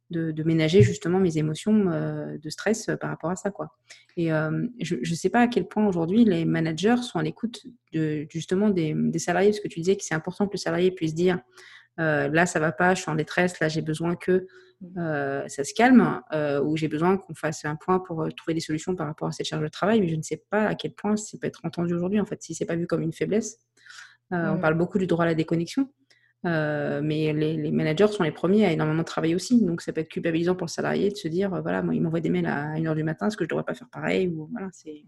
de, 0.10 0.32
de, 0.32 0.44
ménager 0.44 0.82
justement 0.82 1.20
mes 1.20 1.38
émotions 1.38 1.92
euh, 1.92 2.38
de 2.40 2.50
stress 2.50 2.90
euh, 2.90 2.96
par 2.96 3.12
rapport 3.12 3.30
à 3.30 3.36
ça 3.36 3.52
quoi. 3.52 3.78
Et 4.18 4.30
je 4.30 4.96
ne 4.96 5.16
sais 5.16 5.30
pas 5.30 5.42
à 5.42 5.48
quel 5.48 5.68
point 5.68 5.88
aujourd'hui 5.88 6.24
les 6.24 6.46
managers 6.46 6.98
sont 7.02 7.18
à 7.18 7.24
l'écoute 7.24 7.66
de 7.94 8.28
justement 8.30 8.70
des, 8.70 8.94
des, 8.96 9.20
salariés 9.20 9.50
parce 9.50 9.60
que 9.60 9.68
tu 9.68 9.80
disais 9.80 9.96
que 9.96 10.04
c'est 10.04 10.14
important 10.14 10.46
que 10.46 10.54
le 10.54 10.60
salarié 10.60 10.92
puisse 10.92 11.16
dire 11.16 11.40
là 11.98 12.46
ça 12.46 12.60
va 12.60 12.72
pas 12.72 12.96
je 12.96 13.02
suis 13.02 13.12
en 13.12 13.16
détresse 13.16 13.60
là 13.60 13.70
j'ai 13.70 13.82
besoin 13.82 14.16
que 14.16 14.48
euh, 14.98 15.48
ça 15.48 15.64
se 15.64 15.74
calme, 15.74 16.22
euh, 16.34 16.62
ou 16.62 16.76
j'ai 16.76 16.88
besoin 16.88 17.18
qu'on 17.18 17.34
fasse 17.34 17.64
un 17.66 17.76
point 17.76 18.00
pour 18.00 18.22
euh, 18.22 18.30
trouver 18.32 18.54
des 18.54 18.60
solutions 18.60 18.96
par 18.96 19.08
rapport 19.08 19.28
à 19.28 19.32
cette 19.32 19.46
charge 19.46 19.64
de 19.64 19.70
travail, 19.70 20.02
mais 20.02 20.10
je 20.10 20.16
ne 20.16 20.22
sais 20.22 20.44
pas 20.50 20.66
à 20.66 20.76
quel 20.76 20.94
point 20.94 21.16
ça 21.16 21.38
peut 21.40 21.48
être 21.48 21.62
entendu 21.64 21.94
aujourd'hui, 21.94 22.20
en 22.20 22.26
fait, 22.26 22.42
si 22.44 22.54
c'est 22.54 22.66
pas 22.66 22.76
vu 22.76 22.86
comme 22.88 23.02
une 23.02 23.14
faiblesse. 23.14 23.60
On 24.32 24.58
parle 24.58 24.74
beaucoup 24.74 24.98
du 24.98 25.06
droit 25.06 25.26
à 25.26 25.28
la 25.28 25.36
déconnexion, 25.36 25.90
mais 26.44 27.34
les, 27.34 27.72
managers 27.72 28.08
sont 28.08 28.24
les 28.24 28.32
premiers 28.32 28.66
à 28.66 28.72
énormément 28.72 29.04
travailler 29.04 29.36
aussi, 29.36 29.64
donc 29.64 29.82
ça 29.82 29.94
peut 29.94 30.02
être 30.02 30.10
culpabilisant 30.10 30.56
pour 30.56 30.66
le 30.66 30.72
salarié 30.72 31.12
de 31.12 31.16
se 31.16 31.28
dire, 31.28 31.62
voilà, 31.62 31.84
moi, 31.84 31.94
il 31.94 32.02
m'envoie 32.02 32.20
des 32.20 32.32
mails 32.32 32.48
à 32.48 32.74
1h 32.74 32.96
du 32.96 33.04
matin, 33.04 33.28
est-ce 33.28 33.38
que 33.38 33.44
je 33.44 33.46
ne 33.46 33.50
devrais 33.50 33.64
pas 33.64 33.76
faire 33.76 33.90
pareil 33.92 34.30
ou, 34.30 34.50
voilà, 34.52 34.70
c'est... 34.72 35.04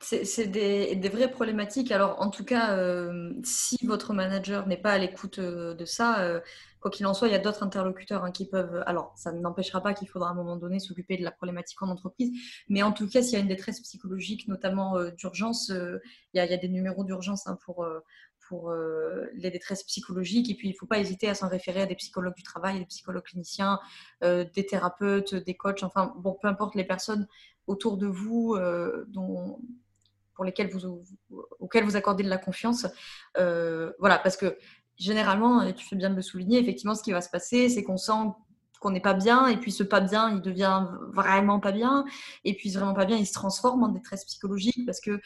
C'est 0.00 0.46
des, 0.46 1.08
vraies 1.08 1.30
problématiques. 1.30 1.90
Alors, 1.90 2.20
en 2.20 2.28
tout 2.28 2.44
cas, 2.44 2.76
euh, 2.76 3.32
si 3.42 3.78
votre 3.86 4.12
manager 4.12 4.66
n'est 4.66 4.76
pas 4.76 4.92
à 4.92 4.98
l'écoute 4.98 5.38
euh, 5.38 5.74
de 5.74 5.86
ça, 5.86 6.20
euh, 6.20 6.40
quoi 6.80 6.90
qu'il 6.90 7.06
en 7.06 7.14
soit, 7.14 7.28
il 7.28 7.32
y 7.32 7.34
a 7.34 7.38
d'autres 7.38 7.62
interlocuteurs 7.62 8.22
hein, 8.22 8.30
qui 8.30 8.46
peuvent. 8.46 8.82
Alors, 8.86 9.14
ça 9.16 9.32
n'empêchera 9.32 9.82
pas 9.82 9.94
qu'il 9.94 10.06
faudra 10.06 10.28
à 10.28 10.32
un 10.32 10.34
moment 10.34 10.56
donné 10.56 10.80
s'occuper 10.80 11.16
de 11.16 11.24
la 11.24 11.30
problématique 11.30 11.80
en 11.80 11.88
entreprise. 11.88 12.30
Mais 12.68 12.82
en 12.82 12.92
tout 12.92 13.08
cas, 13.08 13.22
s'il 13.22 13.32
y 13.32 13.36
a 13.36 13.38
une 13.40 13.48
détresse 13.48 13.80
psychologique, 13.80 14.48
notamment 14.48 15.02
d'urgence, 15.12 15.70
il, 15.70 16.00
y, 16.34 16.40
a 16.40 16.56
des 16.56 16.68
numéros 16.68 17.02
d'urgence 17.02 17.46
hein, 17.46 17.58
pour, 17.64 17.86
pour 18.48 18.72
les 19.34 19.50
détresses 19.50 19.82
psychologiques. 19.84 20.50
Et 20.50 20.54
puis, 20.54 20.68
il 20.68 20.72
ne 20.72 20.76
faut 20.76 20.86
pas 20.86 20.98
hésiter 20.98 21.28
à 21.28 21.34
s'en 21.34 21.48
référer 21.48 21.80
à 21.80 21.86
des 21.86 21.96
psychologues 21.96 22.36
du 22.36 22.42
travail, 22.42 22.80
des 22.80 22.86
psychologues 22.86 23.24
cliniciens, 23.24 23.80
des 24.20 24.66
thérapeutes, 24.68 25.34
des 25.34 25.56
coachs, 25.56 25.82
enfin, 25.82 26.14
bon, 26.18 26.34
peu 26.40 26.48
importe 26.48 26.74
les 26.74 26.84
personnes 26.84 27.26
autour 27.66 27.96
de 27.96 28.06
vous 28.06 28.56
dont 29.08 29.58
pour 30.36 30.44
lesquels 30.44 30.70
vous, 30.70 31.02
auxquels 31.58 31.84
vous 31.84 31.96
accordez 31.96 32.22
de 32.22 32.28
la 32.28 32.38
confiance. 32.38 32.86
Euh, 33.38 33.92
voilà, 33.98 34.18
parce 34.18 34.36
que 34.36 34.56
généralement, 34.96 35.62
et 35.62 35.74
tu 35.74 35.84
fais 35.84 35.96
bien 35.96 36.10
de 36.10 36.14
le 36.14 36.22
souligner, 36.22 36.60
effectivement, 36.60 36.94
ce 36.94 37.02
qui 37.02 37.12
va 37.12 37.20
se 37.20 37.30
passer, 37.30 37.68
c'est 37.68 37.82
qu'on 37.82 37.96
sent 37.96 38.12
qu'on 38.80 38.90
n'est 38.90 39.00
pas 39.00 39.14
bien, 39.14 39.46
et 39.46 39.56
puis 39.56 39.72
ce 39.72 39.82
pas 39.82 40.00
bien, 40.00 40.30
il 40.30 40.42
devient 40.42 40.86
vraiment 41.08 41.60
pas 41.60 41.72
bien, 41.72 42.04
et 42.44 42.54
puis 42.54 42.70
vraiment 42.70 42.92
pas 42.92 43.06
bien, 43.06 43.16
il 43.16 43.26
se 43.26 43.32
transforme 43.32 43.82
en 43.82 43.88
détresse 43.88 44.26
psychologique 44.26 44.84
parce 44.84 45.00
que 45.00 45.18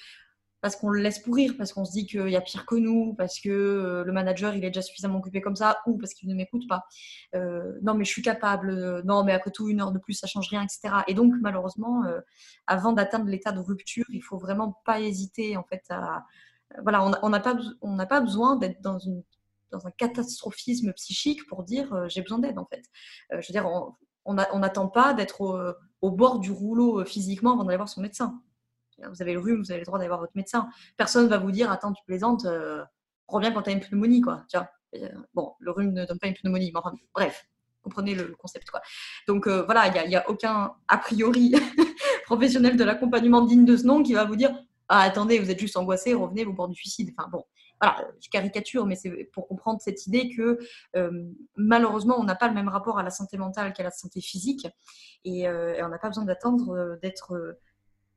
parce 0.60 0.76
qu'on 0.76 0.90
le 0.90 1.00
laisse 1.00 1.18
pourrir, 1.18 1.54
parce 1.56 1.72
qu'on 1.72 1.84
se 1.84 1.92
dit 1.92 2.06
qu'il 2.06 2.28
y 2.28 2.36
a 2.36 2.40
pire 2.40 2.66
que 2.66 2.74
nous, 2.74 3.14
parce 3.14 3.40
que 3.40 3.48
euh, 3.48 4.04
le 4.04 4.12
manager 4.12 4.54
il 4.54 4.64
est 4.64 4.70
déjà 4.70 4.82
suffisamment 4.82 5.18
occupé 5.18 5.40
comme 5.40 5.56
ça, 5.56 5.78
ou 5.86 5.96
parce 5.96 6.12
qu'il 6.14 6.28
ne 6.28 6.34
m'écoute 6.34 6.68
pas. 6.68 6.84
Euh, 7.34 7.78
non, 7.82 7.94
mais 7.94 8.04
je 8.04 8.10
suis 8.10 8.22
capable. 8.22 8.70
Euh, 8.70 9.02
non, 9.04 9.24
mais 9.24 9.32
après 9.32 9.50
tout, 9.50 9.68
une 9.68 9.80
heure 9.80 9.92
de 9.92 9.98
plus, 9.98 10.14
ça 10.14 10.26
change 10.26 10.48
rien, 10.48 10.62
etc. 10.62 11.02
Et 11.06 11.14
donc, 11.14 11.32
malheureusement, 11.40 12.02
avant 12.66 12.92
d'atteindre 12.92 13.26
l'état 13.26 13.52
de 13.52 13.60
rupture, 13.60 14.04
il 14.10 14.22
faut 14.22 14.38
vraiment 14.38 14.80
pas 14.84 15.00
hésiter 15.00 15.56
en 15.56 15.64
fait 15.64 15.82
à. 15.90 16.24
Voilà, 16.82 17.04
on 17.22 17.28
n'a 17.28 17.40
pas, 17.40 18.20
besoin 18.20 18.56
d'être 18.56 18.80
dans 18.80 18.98
un 19.72 19.90
catastrophisme 19.96 20.92
psychique 20.92 21.46
pour 21.48 21.64
dire 21.64 22.08
j'ai 22.08 22.22
besoin 22.22 22.38
d'aide 22.38 22.58
en 22.58 22.66
fait. 22.66 22.82
je 23.32 23.36
veux 23.36 23.52
dire, 23.52 23.68
on 24.24 24.58
n'attend 24.58 24.88
pas 24.88 25.14
d'être 25.14 25.76
au, 26.00 26.10
bord 26.10 26.38
du 26.38 26.52
rouleau 26.52 27.04
physiquement 27.04 27.54
avant 27.54 27.64
d'aller 27.64 27.76
voir 27.76 27.88
son 27.88 28.02
médecin 28.02 28.40
vous 29.08 29.22
avez 29.22 29.32
le 29.32 29.40
rhume, 29.40 29.62
vous 29.62 29.70
avez 29.70 29.80
le 29.80 29.86
droit 29.86 29.98
d'aller 29.98 30.08
voir 30.08 30.20
votre 30.20 30.32
médecin. 30.34 30.68
Personne 30.96 31.24
ne 31.24 31.28
va 31.28 31.38
vous 31.38 31.50
dire, 31.50 31.70
attends, 31.70 31.92
tu 31.92 32.02
plaisantes, 32.04 32.44
euh, 32.44 32.84
reviens 33.28 33.52
quand 33.52 33.62
tu 33.62 33.70
as 33.70 33.72
une 33.72 33.80
pneumonie, 33.80 34.20
quoi. 34.20 34.44
Euh, 34.94 35.08
bon, 35.34 35.54
le 35.60 35.70
rhume 35.70 35.92
ne 35.92 36.04
donne 36.04 36.18
pas 36.18 36.26
une 36.26 36.34
pneumonie, 36.34 36.70
mais 36.72 36.78
enfin, 36.78 36.92
bref, 37.14 37.46
comprenez 37.82 38.14
le, 38.14 38.34
concept, 38.36 38.70
quoi. 38.70 38.80
Donc 39.26 39.46
euh, 39.46 39.62
voilà, 39.62 39.88
il 39.88 40.08
n'y 40.08 40.16
a, 40.16 40.28
aucun, 40.28 40.74
a 40.88 40.98
priori, 40.98 41.54
professionnel 42.24 42.76
de 42.76 42.84
l'accompagnement 42.84 43.42
digne 43.42 43.64
de 43.64 43.76
ce 43.76 43.84
nom 43.84 44.02
qui 44.02 44.14
va 44.14 44.24
vous 44.24 44.36
dire, 44.36 44.50
ah, 44.88 45.02
attendez, 45.02 45.38
vous 45.38 45.50
êtes 45.50 45.60
juste 45.60 45.76
angoissé, 45.76 46.14
revenez 46.14 46.44
au 46.44 46.52
bord 46.52 46.68
du 46.68 46.74
suicide. 46.74 47.14
Enfin 47.16 47.28
bon, 47.30 47.44
voilà, 47.80 48.08
je 48.20 48.28
caricature, 48.28 48.86
mais 48.86 48.96
c'est 48.96 49.30
pour 49.32 49.46
comprendre 49.46 49.80
cette 49.80 50.06
idée 50.08 50.34
que 50.34 50.58
malheureusement, 51.54 52.18
on 52.18 52.24
n'a 52.24 52.34
pas 52.34 52.48
le 52.48 52.54
même 52.54 52.68
rapport 52.68 52.98
à 52.98 53.04
la 53.04 53.10
santé 53.10 53.38
mentale 53.38 53.72
qu'à 53.72 53.84
la 53.84 53.92
santé 53.92 54.20
physique, 54.20 54.66
et 55.24 55.48
on 55.48 55.88
n'a 55.88 55.98
pas 55.98 56.08
besoin 56.08 56.24
d'attendre 56.24 56.98
d'être 57.00 57.56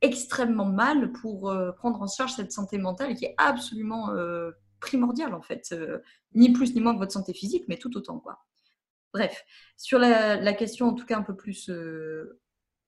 extrêmement 0.04 0.66
mal 0.66 1.12
pour 1.14 1.50
euh, 1.50 1.72
prendre 1.72 2.02
en 2.02 2.08
charge 2.08 2.34
cette 2.34 2.52
santé 2.52 2.78
mentale 2.78 3.16
qui 3.16 3.26
est 3.26 3.34
absolument 3.38 4.12
euh, 4.12 4.52
primordiale 4.80 5.34
en 5.34 5.42
fait. 5.42 5.70
Euh, 5.72 6.00
ni 6.36 6.52
plus 6.52 6.76
ni 6.76 6.82
moins 6.82 6.94
que 6.94 7.00
votre 7.00 7.14
santé 7.14 7.34
physique, 7.34 7.64
mais 7.68 7.78
tout 7.78 7.96
autant 7.98 8.20
quoi. 8.20 8.40
Bref, 9.14 9.44
sur 9.78 10.00
la, 10.00 10.54
question 10.54 10.88
en 10.88 10.94
tout 10.94 11.06
cas 11.06 11.18
un 11.18 11.22
peu 11.22 11.36
plus 11.36 11.72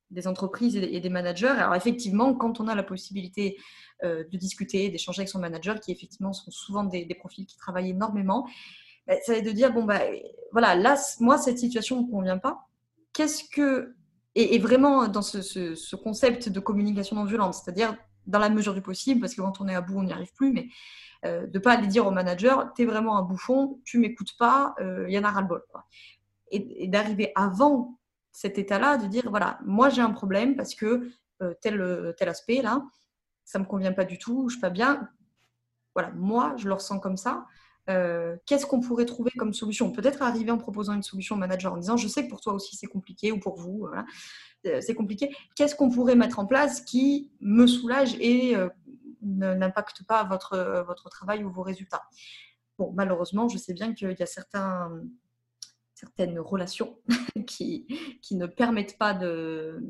des 0.09 0.27
entreprises 0.27 0.75
et, 0.75 0.99
des 0.99 1.09
managers, 1.09 1.45
alors 1.45 1.75
effectivement, 1.75 2.33
quand 2.33 2.59
on 2.59 2.67
a 2.67 2.73
la 2.73 2.81
possibilité 2.81 3.57
de 4.01 4.35
discuter, 4.35 4.89
d'échanger 4.89 5.19
avec 5.19 5.29
son 5.29 5.37
manager, 5.37 5.79
qui 5.79 5.91
effectivement 5.91 6.33
sont 6.33 6.49
souvent 6.49 6.83
des, 6.83 7.05
profils 7.13 7.45
qui 7.45 7.57
travaillent 7.57 7.91
énormément, 7.91 8.47
bah, 9.05 9.13
ça 9.23 9.33
va 9.33 9.37
être 9.37 9.45
de 9.45 9.51
dire, 9.51 9.71
bon, 9.71 9.83
bah, 9.83 10.01
voilà, 10.51 10.73
là, 10.73 10.95
moi, 11.19 11.37
cette 11.37 11.59
situation 11.59 12.01
ne 12.01 12.07
me 12.07 12.11
convient 12.11 12.39
pas. 12.39 12.67
Qu'est-ce 13.13 13.43
que 13.47 13.95
et, 14.35 14.59
vraiment 14.59 15.07
dans 15.07 15.21
ce, 15.21 15.95
concept 15.95 16.49
de 16.49 16.59
communication 16.59 17.15
non 17.15 17.23
violente, 17.25 17.53
c'est-à-dire 17.53 17.95
dans 18.27 18.39
la 18.39 18.49
mesure 18.49 18.73
du 18.73 18.81
possible, 18.81 19.21
parce 19.21 19.33
que 19.33 19.41
quand 19.41 19.61
on 19.61 19.67
est 19.67 19.75
à 19.75 19.81
bout, 19.81 19.97
on 19.97 20.03
n'y 20.03 20.11
arrive 20.11 20.33
plus, 20.33 20.51
mais 20.51 20.67
euh, 21.25 21.47
de 21.47 21.57
ne 21.57 21.59
pas 21.59 21.73
aller 21.73 21.87
dire 21.87 22.05
au 22.05 22.11
manager, 22.11 22.73
tu 22.73 22.81
es 22.81 22.85
vraiment 22.85 23.17
un 23.17 23.21
bouffon, 23.21 23.79
tu 23.85 23.97
m'écoutes 23.97 24.35
pas, 24.37 24.75
il 24.79 24.85
euh, 24.85 25.09
y 25.09 25.17
en 25.17 25.23
a 25.23 25.31
ras-le-bol. 25.31 25.63
Et, 26.51 26.87
d'arriver 26.87 27.31
avant 27.35 27.99
cet 28.31 28.57
état-là, 28.57 28.97
de 28.97 29.07
dire, 29.07 29.29
voilà, 29.29 29.59
moi 29.63 29.89
j'ai 29.89 30.01
un 30.01 30.11
problème 30.11 30.55
parce 30.55 30.75
que 30.75 31.09
euh, 31.41 31.53
tel, 31.61 32.13
tel 32.17 32.29
aspect, 32.29 32.61
là, 32.61 32.83
ça 33.45 33.59
ne 33.59 33.63
me 33.63 33.69
convient 33.69 33.93
pas 33.93 34.05
du 34.05 34.17
tout, 34.17 34.41
je 34.41 34.43
ne 34.45 34.49
suis 34.49 34.61
pas 34.61 34.69
bien. 34.69 35.07
Voilà, 35.93 36.11
moi, 36.11 36.55
je 36.57 36.67
le 36.67 36.73
ressens 36.73 36.99
comme 36.99 37.15
ça. 37.15 37.45
Euh, 37.89 38.35
qu'est-ce 38.45 38.65
qu'on 38.65 38.79
pourrait 38.79 39.05
trouver 39.05 39.31
comme 39.31 39.53
solution? 39.53 39.91
Peut-être 39.91 40.21
arriver 40.21 40.51
en 40.51 40.57
proposant 40.57 40.93
une 40.93 41.03
solution 41.03 41.35
au 41.35 41.37
manager 41.37 41.73
en 41.73 41.77
disant, 41.77 41.97
je 41.97 42.07
sais 42.07 42.25
que 42.25 42.29
pour 42.29 42.41
toi 42.41 42.53
aussi 42.53 42.75
c'est 42.75 42.87
compliqué 42.87 43.31
ou 43.31 43.39
pour 43.39 43.55
vous, 43.55 43.87
euh, 44.65 44.81
c'est 44.81 44.95
compliqué. 44.95 45.35
Qu'est-ce 45.55 45.75
qu'on 45.75 45.89
pourrait 45.89 46.15
mettre 46.15 46.39
en 46.39 46.45
place 46.45 46.81
qui 46.81 47.31
me 47.39 47.67
soulage 47.67 48.15
et 48.19 48.55
euh, 48.55 48.69
n'impacte 49.21 50.03
pas 50.03 50.23
votre, 50.23 50.83
votre 50.87 51.09
travail 51.09 51.43
ou 51.43 51.51
vos 51.51 51.61
résultats? 51.61 52.03
Bon, 52.79 52.91
malheureusement, 52.93 53.47
je 53.47 53.57
sais 53.57 53.73
bien 53.73 53.93
qu'il 53.93 54.15
y 54.19 54.23
a 54.23 54.25
certains, 54.25 54.91
certaines 55.93 56.39
relations 56.39 56.97
qui, 57.47 57.85
qui 58.21 58.35
ne 58.35 58.47
permettent 58.47 58.97
pas 58.97 59.13
de 59.13 59.81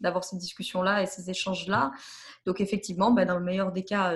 d'avoir 0.00 0.24
ces 0.24 0.36
discussions-là 0.36 1.02
et 1.02 1.06
ces 1.06 1.30
échanges-là. 1.30 1.90
Donc 2.44 2.60
effectivement, 2.60 3.12
ben, 3.12 3.26
dans 3.26 3.38
le 3.38 3.44
meilleur 3.44 3.72
des 3.72 3.84
cas, 3.84 4.12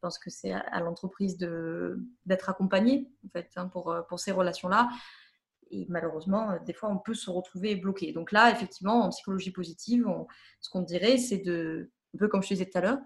pense 0.00 0.18
que 0.18 0.30
c'est 0.30 0.52
à, 0.52 0.80
l'entreprise 0.80 1.36
d'être 1.38 2.48
accompagnée 2.48 3.08
en 3.26 3.28
fait, 3.30 3.50
hein, 3.56 3.68
pour, 3.68 3.94
pour 4.08 4.18
ces 4.20 4.32
relations-là. 4.32 4.88
Et 5.70 5.86
malheureusement, 5.88 6.58
des 6.66 6.72
fois, 6.72 6.88
on 6.88 6.98
peut 6.98 7.14
se 7.14 7.30
retrouver 7.30 7.76
bloqué. 7.76 8.12
Donc 8.12 8.32
là, 8.32 8.50
effectivement, 8.50 9.04
en 9.04 9.10
psychologie 9.10 9.52
positive, 9.52 10.06
ce 10.60 10.68
qu'on 10.68 10.82
dirait, 10.82 11.16
c'est 11.16 11.38
de, 11.38 11.90
un 12.14 12.18
peu 12.18 12.28
comme 12.28 12.42
je 12.42 12.48
disais 12.48 12.66
tout 12.66 12.78
à 12.78 12.80
l'heure, 12.80 12.98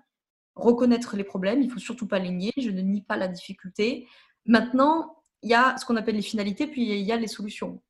reconnaître 0.55 1.17
les 1.17 1.25
problèmes. 1.25 1.61
Il 1.61 1.69
ne 1.69 1.73
faut 1.73 1.79
surtout 1.79 2.07
pas 2.07 2.19
les 2.19 2.31
nier. 2.31 2.53
Je 2.57 2.71
ne 2.71 2.81
nie 2.81 3.03
pas 3.03 3.17
la 3.17 3.29
difficulté. 3.29 4.09
Maintenant, 4.47 5.23
il 5.43 5.51
y 5.51 5.55
a 5.55 5.77
ce 5.77 5.85
qu'on 5.85 5.97
appelle 5.97 6.17
les 6.17 6.23
finalités, 6.23 6.67
puis 6.67 6.83
il 6.83 7.05
y 7.05 7.13
a 7.13 7.17
les 7.17 7.27
solutions. 7.27 7.83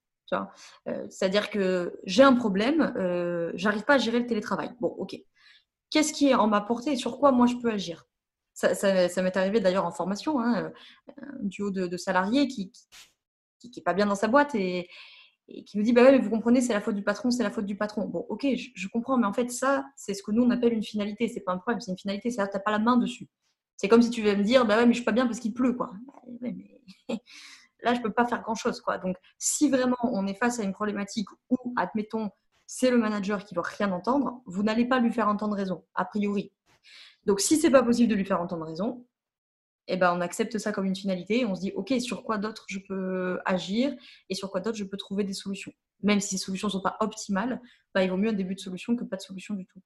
Euh, 0.88 1.06
c'est-à-dire 1.10 1.50
que 1.50 2.00
j'ai 2.04 2.22
un 2.22 2.34
problème, 2.34 2.92
euh, 2.96 3.52
j'arrive 3.54 3.84
pas 3.84 3.94
à 3.94 3.98
gérer 3.98 4.18
le 4.18 4.26
télétravail. 4.26 4.72
Bon, 4.80 4.88
ok. 4.88 5.16
Qu'est-ce 5.90 6.12
qui 6.12 6.28
est 6.28 6.34
en 6.34 6.48
ma 6.48 6.60
portée 6.60 6.92
et 6.92 6.96
sur 6.96 7.18
quoi 7.18 7.30
moi 7.30 7.46
je 7.46 7.54
peux 7.56 7.70
agir? 7.70 8.06
Ça, 8.54 9.22
m'est 9.22 9.36
arrivé 9.36 9.60
d'ailleurs 9.60 9.84
en 9.84 9.90
formation, 9.90 10.40
hein, 10.40 10.72
euh, 11.08 11.22
un 11.22 11.42
duo 11.42 11.70
de, 11.70 11.96
salariés 11.96 12.48
qui 12.48 12.72
n'est 13.64 13.82
pas 13.82 13.94
bien 13.94 14.06
dans 14.06 14.14
sa 14.14 14.28
boîte 14.28 14.54
et, 14.54 14.88
qui 15.66 15.76
nous 15.76 15.82
dit 15.84 15.92
bah 15.92 16.16
vous 16.16 16.30
comprenez, 16.30 16.62
c'est 16.62 16.72
la 16.72 16.80
faute 16.80 16.94
du 16.94 17.02
patron, 17.02 17.30
c'est 17.30 17.42
la 17.42 17.50
faute 17.50 17.66
du 17.66 17.76
patron. 17.76 18.06
Bon, 18.06 18.24
ok, 18.30 18.46
je, 18.74 18.88
comprends, 18.88 19.18
mais 19.18 19.26
en 19.26 19.32
fait, 19.34 19.50
ça, 19.50 19.84
c'est 19.94 20.14
ce 20.14 20.22
que 20.22 20.30
nous 20.30 20.42
on 20.42 20.50
appelle 20.50 20.72
une 20.72 20.82
finalité. 20.82 21.28
C'est 21.28 21.40
pas 21.40 21.52
un 21.52 21.58
problème, 21.58 21.80
c'est 21.80 21.90
une 21.90 21.98
finalité, 21.98 22.30
c'est-à-dire 22.30 22.50
que 22.50 22.52
tu 22.52 22.58
n'as 22.58 22.62
pas 22.62 22.70
la 22.70 22.78
main 22.78 22.96
dessus. 22.96 23.28
C'est 23.76 23.88
comme 23.88 24.00
si 24.00 24.10
tu 24.10 24.22
veux 24.22 24.34
me 24.36 24.42
dire 24.42 24.64
bah 24.64 24.78
ouais, 24.78 24.86
mais 24.86 24.92
je 24.92 24.98
suis 24.98 25.04
pas 25.04 25.12
bien 25.12 25.26
parce 25.26 25.40
qu'il 25.40 25.52
pleut, 25.52 25.74
quoi. 25.74 25.92
Là, 27.82 27.92
je 27.92 28.00
peux 28.00 28.12
pas 28.12 28.24
faire 28.24 28.40
grand-chose. 28.40 28.82
Donc, 29.02 29.16
si 29.36 29.68
vraiment 29.68 29.98
on 30.02 30.26
est 30.26 30.34
face 30.34 30.58
à 30.58 30.62
une 30.62 30.72
problématique 30.72 31.28
où, 31.50 31.56
admettons, 31.76 32.30
c'est 32.66 32.90
le 32.90 32.96
manager 32.96 33.44
qui 33.44 33.52
ne 33.52 33.56
doit 33.56 33.68
rien 33.68 33.92
entendre, 33.92 34.40
vous 34.46 34.62
n'allez 34.62 34.86
pas 34.86 35.00
lui 35.00 35.12
faire 35.12 35.28
entendre 35.28 35.54
raison, 35.54 35.84
a 35.94 36.06
priori. 36.06 36.50
Donc, 37.26 37.40
si 37.40 37.56
c'est 37.56 37.70
pas 37.70 37.82
possible 37.82 38.08
de 38.08 38.14
lui 38.14 38.24
faire 38.24 38.40
entendre 38.40 38.66
raison, 38.66 39.06
eh 39.88 39.96
ben, 39.96 40.14
on 40.16 40.20
accepte 40.20 40.56
ça 40.58 40.72
comme 40.72 40.86
une 40.86 40.96
finalité 40.96 41.40
et 41.40 41.46
on 41.46 41.54
se 41.54 41.60
dit, 41.60 41.72
OK, 41.74 41.92
sur 42.00 42.24
quoi 42.24 42.38
d'autre 42.38 42.64
je 42.68 42.78
peux 42.78 43.38
agir 43.44 43.94
et 44.30 44.34
sur 44.34 44.50
quoi 44.50 44.60
d'autre 44.60 44.76
je 44.76 44.84
peux 44.84 44.96
trouver 44.96 45.24
des 45.24 45.34
solutions? 45.34 45.72
Même 46.02 46.20
si 46.20 46.38
ces 46.38 46.44
solutions 46.44 46.68
ne 46.68 46.72
sont 46.72 46.80
pas 46.80 46.96
optimales, 47.00 47.60
bah, 47.94 48.02
il 48.02 48.10
vaut 48.10 48.16
mieux 48.16 48.30
un 48.30 48.34
début 48.34 48.54
de 48.54 48.60
solution 48.60 48.96
que 48.96 49.04
pas 49.04 49.16
de 49.16 49.22
solution 49.22 49.54
du 49.54 49.66
tout. 49.66 49.80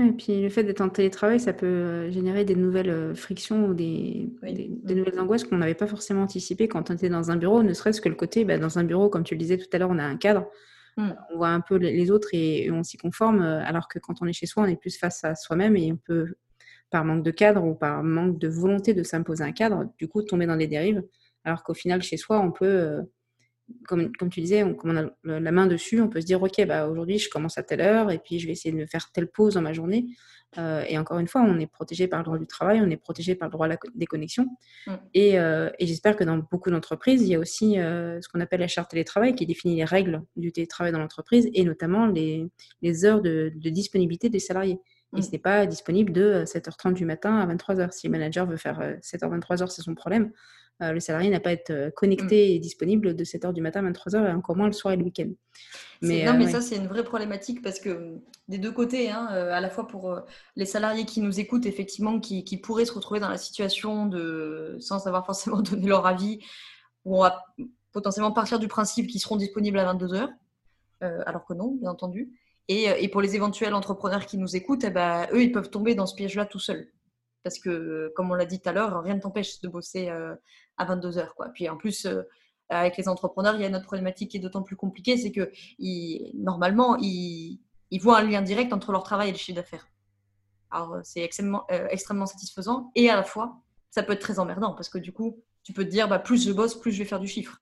Et 0.00 0.12
puis 0.12 0.40
le 0.40 0.48
fait 0.48 0.64
d'être 0.64 0.80
en 0.80 0.88
télétravail, 0.88 1.38
ça 1.38 1.52
peut 1.52 1.66
euh, 1.66 2.10
générer 2.10 2.46
des 2.46 2.56
nouvelles 2.56 2.88
euh, 2.88 3.14
frictions 3.14 3.66
ou 3.66 3.74
des, 3.74 4.30
nouvelles 4.42 5.20
angoisses 5.20 5.44
qu'on 5.44 5.58
n'avait 5.58 5.74
pas 5.74 5.86
forcément 5.86 6.22
anticipées 6.22 6.66
quand 6.66 6.90
on 6.90 6.94
était 6.94 7.10
dans 7.10 7.30
un 7.30 7.36
bureau, 7.36 7.62
ne 7.62 7.74
serait-ce 7.74 8.00
que 8.00 8.08
le 8.08 8.14
côté, 8.14 8.46
bah, 8.46 8.56
dans 8.56 8.78
un 8.78 8.84
bureau, 8.84 9.10
comme 9.10 9.22
tu 9.22 9.34
le 9.34 9.38
disais 9.38 9.58
tout 9.58 9.68
à 9.72 9.78
l'heure, 9.78 9.90
on 9.90 9.98
a 9.98 10.04
un 10.04 10.16
cadre, 10.16 10.46
Mm. 10.96 11.10
On 11.30 11.36
voit 11.36 11.48
un 11.48 11.60
peu 11.60 11.76
les 11.76 12.10
autres 12.10 12.28
et, 12.32 12.70
on 12.70 12.82
s'y 12.82 12.96
conforme, 12.96 13.42
euh, 13.42 13.64
alors 13.64 13.88
que 13.88 13.98
quand 13.98 14.20
on 14.20 14.26
est 14.26 14.32
chez 14.32 14.46
soi, 14.46 14.64
on 14.64 14.66
est 14.66 14.76
plus 14.76 14.98
face 14.98 15.24
à 15.24 15.34
soi-même 15.34 15.76
et 15.76 15.92
on 15.92 15.96
peut, 15.96 16.34
par 16.90 17.04
manque 17.04 17.24
de 17.24 17.30
cadre 17.30 17.64
ou 17.64 17.74
par 17.74 18.02
manque 18.02 18.38
de 18.38 18.48
volonté 18.48 18.94
de 18.94 19.02
s'imposer 19.02 19.44
un 19.44 19.52
cadre, 19.52 19.92
du 19.98 20.08
coup 20.08 20.22
tomber 20.22 20.46
dans 20.46 20.56
des 20.56 20.66
dérives. 20.66 21.02
Alors 21.44 21.62
qu'au 21.64 21.74
final, 21.74 22.02
chez 22.02 22.16
soi, 22.16 22.40
on 22.40 22.52
peut, 22.52 22.66
euh, 22.66 23.02
comme, 23.86 24.12
comme, 24.16 24.30
tu 24.30 24.40
disais, 24.40 24.62
on, 24.62 24.74
comme 24.74 24.90
on 25.24 25.30
a 25.30 25.40
la 25.40 25.52
main 25.52 25.66
dessus, 25.66 26.00
on 26.00 26.08
peut 26.08 26.20
se 26.20 26.26
dire, 26.26 26.42
OK, 26.42 26.64
bah, 26.66 26.88
aujourd'hui, 26.88 27.18
je 27.18 27.28
commence 27.28 27.58
à 27.58 27.62
telle 27.62 27.80
heure 27.80 28.10
et 28.10 28.18
puis 28.18 28.38
je 28.38 28.46
vais 28.46 28.52
essayer 28.52 28.74
de 28.74 28.86
faire 28.86 29.10
telle 29.12 29.28
pause 29.28 29.54
dans 29.54 29.62
ma 29.62 29.72
journée. 29.72 30.06
Euh, 30.58 30.84
et 30.86 30.98
encore 30.98 31.18
une 31.18 31.28
fois, 31.28 31.42
on 31.42 31.58
est 31.58 31.66
protégé 31.66 32.08
par 32.08 32.20
le 32.20 32.24
droit 32.24 32.38
du 32.38 32.46
travail, 32.46 32.80
on 32.82 32.90
est 32.90 32.96
protégé 32.96 33.34
par 33.34 33.48
le 33.48 33.52
droit 33.52 33.66
à 33.66 33.68
la 33.70 33.78
déconnexion. 33.94 34.46
Mm. 34.86 34.92
Et, 35.14 35.38
euh, 35.38 35.70
et 35.78 35.86
j'espère 35.86 36.16
que 36.16 36.24
dans 36.24 36.38
beaucoup 36.38 36.70
d'entreprises, 36.70 37.22
il 37.22 37.28
y 37.28 37.34
a 37.34 37.38
aussi 37.38 37.78
euh, 37.78 38.20
ce 38.20 38.28
qu'on 38.28 38.40
appelle 38.40 38.60
la 38.60 38.68
charte 38.68 38.90
télétravail 38.90 39.34
qui 39.34 39.46
définit 39.46 39.76
les 39.76 39.84
règles 39.84 40.22
du 40.36 40.52
télétravail 40.52 40.92
dans 40.92 40.98
l'entreprise 40.98 41.48
et 41.54 41.64
notamment 41.64 42.06
les, 42.06 42.46
les 42.82 43.04
heures 43.04 43.22
de, 43.22 43.52
de, 43.54 43.70
disponibilité 43.70 44.28
des 44.28 44.40
salariés. 44.40 44.78
Et 45.16 45.20
mm. 45.20 45.22
ce 45.22 45.30
n'est 45.32 45.38
pas 45.38 45.64
disponible 45.66 46.12
de 46.12 46.44
7h30 46.44 46.94
du 46.94 47.06
matin 47.06 47.36
à 47.38 47.46
23h. 47.46 47.92
Si 47.92 48.06
le 48.06 48.12
manager 48.12 48.46
veut 48.46 48.58
faire 48.58 48.78
7h, 49.02 49.40
23h, 49.40 49.68
c'est 49.68 49.82
son 49.82 49.94
problème. 49.94 50.32
Le 50.80 50.98
salarié 50.98 51.30
n'a 51.30 51.38
pas 51.38 51.50
à 51.50 51.52
être 51.52 51.90
connecté 51.94 52.48
mm. 52.48 52.50
et 52.50 52.58
disponible 52.58 53.14
de 53.14 53.24
7h 53.24 53.52
du 53.52 53.60
matin 53.60 53.86
à 53.86 53.90
23h 53.90 54.28
et 54.28 54.32
encore 54.32 54.56
moins 54.56 54.66
le 54.66 54.72
soir 54.72 54.92
et 54.92 54.96
le 54.96 55.04
week-end. 55.04 55.30
Mais, 56.00 56.24
non, 56.24 56.36
mais 56.36 56.48
ça, 56.48 56.60
c'est 56.60 56.76
une 56.76 56.88
vraie 56.88 57.04
problématique 57.04 57.62
parce 57.62 57.78
que 57.78 58.18
des 58.48 58.58
deux 58.58 58.72
côtés, 58.72 59.08
hein, 59.08 59.26
à 59.26 59.60
la 59.60 59.70
fois 59.70 59.86
pour 59.86 60.20
les 60.56 60.64
salariés 60.64 61.04
qui 61.04 61.20
nous 61.20 61.38
écoutent, 61.38 61.66
effectivement, 61.66 62.18
qui, 62.18 62.42
qui, 62.42 62.56
pourraient 62.56 62.84
se 62.84 62.92
retrouver 62.92 63.20
dans 63.20 63.28
la 63.28 63.38
situation 63.38 64.06
de, 64.06 64.76
sans 64.80 65.06
avoir 65.06 65.24
forcément 65.26 65.60
donné 65.60 65.86
leur 65.86 66.06
avis, 66.06 66.40
où 67.04 67.18
on 67.18 67.22
va 67.22 67.44
potentiellement 67.92 68.32
partir 68.32 68.58
du 68.58 68.68
principe 68.68 69.06
qu'ils 69.06 69.20
seront 69.20 69.36
disponibles 69.36 69.78
à 69.78 69.94
22h, 69.94 70.28
euh, 71.02 71.22
alors 71.26 71.44
que 71.44 71.54
non, 71.54 71.76
bien 71.80 71.90
entendu. 71.90 72.32
Et, 72.68 72.90
euh, 72.90 72.94
et, 72.98 73.08
pour 73.08 73.20
les 73.20 73.36
éventuels 73.36 73.74
entrepreneurs 73.74 74.26
qui 74.26 74.38
nous 74.38 74.56
écoutent, 74.56 74.84
eh 74.84 74.90
ben, 74.90 75.26
eux, 75.32 75.42
ils 75.42 75.52
peuvent 75.52 75.70
tomber 75.70 75.94
dans 75.94 76.06
ce 76.06 76.14
piège-là 76.14 76.46
tout 76.46 76.58
seuls. 76.58 76.88
Parce 77.42 77.58
que, 77.58 78.12
comme 78.14 78.30
on 78.30 78.34
l'a 78.34 78.44
dit 78.44 78.60
tout 78.60 78.68
à 78.68 78.72
l'heure, 78.72 79.02
rien 79.02 79.14
ne 79.14 79.20
t'empêche 79.20 79.60
de 79.60 79.68
bosser 79.68 80.08
euh, 80.08 80.34
à 80.76 80.84
22h. 80.84 81.34
Quoi. 81.34 81.48
Puis 81.48 81.68
en 81.68 81.76
plus, 81.76 82.06
avec 82.68 82.96
les 82.96 83.08
entrepreneurs, 83.08 83.54
il 83.56 83.60
y 83.60 83.64
a 83.64 83.68
une 83.68 83.76
autre 83.76 83.86
problématique 83.86 84.30
qui 84.30 84.36
est 84.36 84.40
d'autant 84.40 84.62
plus 84.62 84.76
compliquée, 84.76 85.16
c'est 85.16 85.32
que 85.32 85.50
normalement, 86.34 86.96
ils, 87.00 87.58
voient 88.00 88.18
un 88.18 88.22
lien 88.22 88.42
direct 88.42 88.72
entre 88.72 88.92
leur 88.92 89.02
travail 89.02 89.30
et 89.30 89.32
le 89.32 89.38
chiffre 89.38 89.56
d'affaires. 89.56 89.88
Alors, 90.70 91.00
c'est 91.02 91.20
extrêmement, 91.20 91.66
extrêmement 91.68 92.26
satisfaisant 92.26 92.90
et 92.94 93.10
à 93.10 93.16
la 93.16 93.24
fois, 93.24 93.60
ça 93.90 94.02
peut 94.02 94.14
être 94.14 94.20
très 94.20 94.38
emmerdant 94.38 94.72
parce 94.74 94.88
que 94.88 94.98
du 94.98 95.12
coup, 95.12 95.42
tu 95.62 95.72
peux 95.72 95.84
te 95.84 95.90
dire, 95.90 96.08
bah, 96.08 96.18
plus 96.18 96.46
je 96.46 96.52
bosse, 96.52 96.74
plus 96.78 96.92
je 96.92 96.98
vais 96.98 97.08
faire 97.08 97.20
du 97.20 97.28
chiffre. 97.28 97.58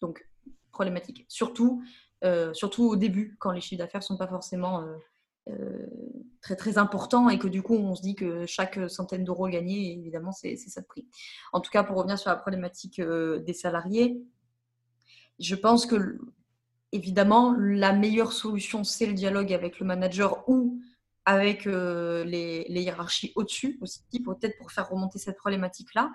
Donc, 0.00 0.28
problématique. 0.70 1.24
Surtout, 1.28 1.82
euh, 2.24 2.52
surtout 2.54 2.84
au 2.84 2.96
début, 2.96 3.36
quand 3.40 3.50
les 3.50 3.60
chiffres 3.60 3.78
d'affaires 3.78 4.00
ne 4.00 4.04
sont 4.04 4.16
pas 4.16 4.28
forcément 4.28 4.80
euh, 4.80 4.84
euh, 4.84 4.98
très, 6.40 6.56
très 6.56 6.78
importants 6.78 7.28
et 7.28 7.38
que 7.38 7.48
du 7.48 7.62
coup, 7.62 7.74
on 7.74 7.94
se 7.94 8.02
dit 8.02 8.14
que 8.14 8.46
chaque 8.46 8.78
centaine 8.88 9.24
d'euros 9.24 9.48
gagnés, 9.48 9.92
évidemment, 9.92 10.32
c'est 10.32 10.56
ça 10.56 10.80
de 10.80 10.86
prix. 10.86 11.06
En 11.52 11.60
tout 11.60 11.70
cas, 11.70 11.84
pour 11.84 11.96
revenir 11.96 12.18
sur 12.18 12.30
la 12.30 12.36
problématique 12.36 13.00
des 13.00 13.52
salariés, 13.52 14.20
je 15.38 15.54
pense 15.54 15.86
que, 15.86 16.18
évidemment, 16.92 17.54
la 17.58 17.92
meilleure 17.92 18.32
solution, 18.32 18.84
c'est 18.84 19.06
le 19.06 19.12
dialogue 19.12 19.52
avec 19.52 19.78
le 19.80 19.86
manager 19.86 20.48
ou 20.48 20.80
avec 21.24 21.64
les, 21.64 22.64
les, 22.68 22.82
hiérarchies 22.82 23.32
au-dessus 23.34 23.78
aussi, 23.80 24.02
peut-être 24.24 24.56
pour 24.58 24.70
faire 24.70 24.88
remonter 24.88 25.18
cette 25.18 25.36
problématique-là. 25.36 26.12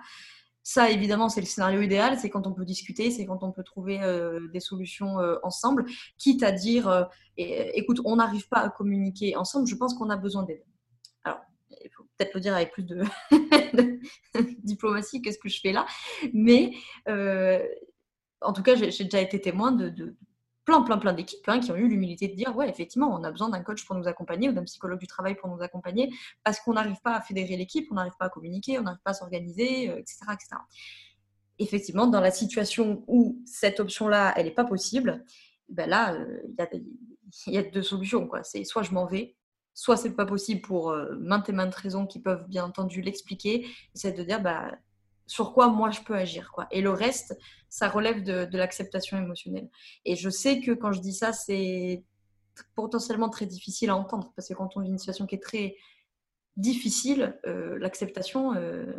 Ça, 0.64 0.90
évidemment, 0.90 1.28
c'est 1.28 1.40
le 1.40 1.46
scénario 1.46 1.82
idéal, 1.82 2.18
c'est 2.18 2.30
quand 2.30 2.46
on 2.46 2.52
peut 2.52 2.64
discuter, 2.64 3.10
c'est 3.10 3.26
quand 3.26 3.42
on 3.42 3.50
peut 3.50 3.64
trouver 3.64 4.00
euh, 4.02 4.46
des 4.52 4.60
solutions 4.60 5.18
euh, 5.18 5.36
ensemble, 5.42 5.84
quitte 6.18 6.44
à 6.44 6.52
dire, 6.52 6.88
euh, 6.88 7.04
écoute, 7.36 8.00
on 8.04 8.16
n'arrive 8.16 8.48
pas 8.48 8.58
à 8.58 8.70
communiquer 8.70 9.36
ensemble, 9.36 9.66
je 9.66 9.74
pense 9.74 9.94
qu'on 9.94 10.10
a 10.10 10.16
besoin 10.16 10.44
d'aide. 10.44 10.62
Alors, 11.24 11.40
il 11.70 11.90
faut 11.90 12.04
peut-être 12.16 12.34
le 12.34 12.40
dire 12.40 12.54
avec 12.54 12.70
plus 12.70 12.84
de, 12.84 13.02
diplomatie 14.62 15.20
que 15.20 15.32
ce 15.32 15.38
que 15.38 15.48
je 15.48 15.60
fais 15.60 15.72
là, 15.72 15.84
mais 16.32 16.72
en 18.40 18.52
tout 18.52 18.62
cas, 18.62 18.76
j'ai 18.76 19.04
déjà 19.04 19.20
été 19.20 19.40
témoin 19.40 19.72
de 19.72 20.16
plein, 20.64 20.82
plein, 20.82 20.98
plein 20.98 21.12
d'équipes 21.12 21.48
hein, 21.48 21.60
qui 21.60 21.72
ont 21.72 21.76
eu 21.76 21.88
l'humilité 21.88 22.28
de 22.28 22.34
dire 22.34 22.56
ouais, 22.56 22.68
effectivement, 22.68 23.14
on 23.14 23.24
a 23.24 23.30
besoin 23.30 23.48
d'un 23.48 23.62
coach 23.62 23.84
pour 23.84 23.96
nous 23.96 24.06
accompagner 24.06 24.48
ou 24.48 24.52
d'un 24.52 24.64
psychologue 24.64 25.00
du 25.00 25.06
travail 25.06 25.34
pour 25.34 25.48
nous 25.48 25.62
accompagner 25.62 26.12
parce 26.44 26.60
qu'on 26.60 26.74
n'arrive 26.74 27.00
pas 27.02 27.16
à 27.16 27.20
fédérer 27.20 27.56
l'équipe, 27.56 27.88
on 27.90 27.94
n'arrive 27.94 28.16
pas 28.18 28.26
à 28.26 28.28
communiquer, 28.28 28.78
on 28.78 28.82
n'arrive 28.82 29.00
pas 29.04 29.10
à 29.10 29.14
s'organiser, 29.14 29.84
etc., 29.86 30.18
euh, 30.28 30.32
etc. 30.32 30.48
Effectivement, 31.58 32.06
dans 32.06 32.20
la 32.20 32.30
situation 32.30 33.04
où 33.06 33.40
cette 33.44 33.80
option-là, 33.80 34.32
elle 34.36 34.46
n'est 34.46 34.52
pas 34.52 34.64
possible, 34.64 35.24
ben 35.68 35.88
là, 35.88 36.14
euh, 36.14 36.42
il 37.46 37.54
y, 37.54 37.58
a 37.58 37.62
deux 37.62 37.82
solutions. 37.82 38.28
C'est 38.42 38.64
soit 38.64 38.82
je 38.82 38.92
m'en 38.92 39.06
vais, 39.06 39.36
soit 39.74 39.96
c'est 39.96 40.14
pas 40.14 40.26
possible 40.26 40.60
pour 40.60 40.90
euh, 40.90 41.16
maintes 41.18 41.48
et 41.48 41.52
maintes 41.52 41.74
raisons 41.74 42.06
qui 42.06 42.20
peuvent 42.20 42.46
bien 42.48 42.64
entendu 42.64 43.00
l'expliquer. 43.00 43.66
C'est 43.94 44.12
de 44.12 44.22
dire 44.22 44.40
bah, 44.40 44.72
sur 45.32 45.54
quoi 45.54 45.68
moi 45.68 45.90
je 45.90 46.02
peux 46.02 46.14
agir. 46.14 46.52
Quoi. 46.52 46.66
Et 46.70 46.82
le 46.82 46.90
reste, 46.90 47.38
ça 47.70 47.88
relève 47.88 48.22
de, 48.22 48.56
l'acceptation 48.58 49.16
émotionnelle. 49.16 49.70
Et 50.04 50.14
je 50.14 50.28
sais 50.28 50.60
que 50.60 50.72
quand 50.72 50.92
je 50.92 51.00
dis 51.00 51.14
ça, 51.14 51.32
c'est 51.32 52.04
potentiellement 52.74 53.30
très 53.30 53.46
difficile 53.46 53.88
à 53.88 53.96
entendre, 53.96 54.34
parce 54.36 54.48
que 54.48 54.52
quand 54.52 54.76
on 54.76 54.82
vit 54.82 54.90
une 54.90 54.98
situation 54.98 55.26
qui 55.26 55.36
est 55.36 55.42
très 55.42 55.76
difficile, 56.58 57.40
euh, 57.46 57.78
l'acceptation, 57.78 58.54
euh, 58.56 58.92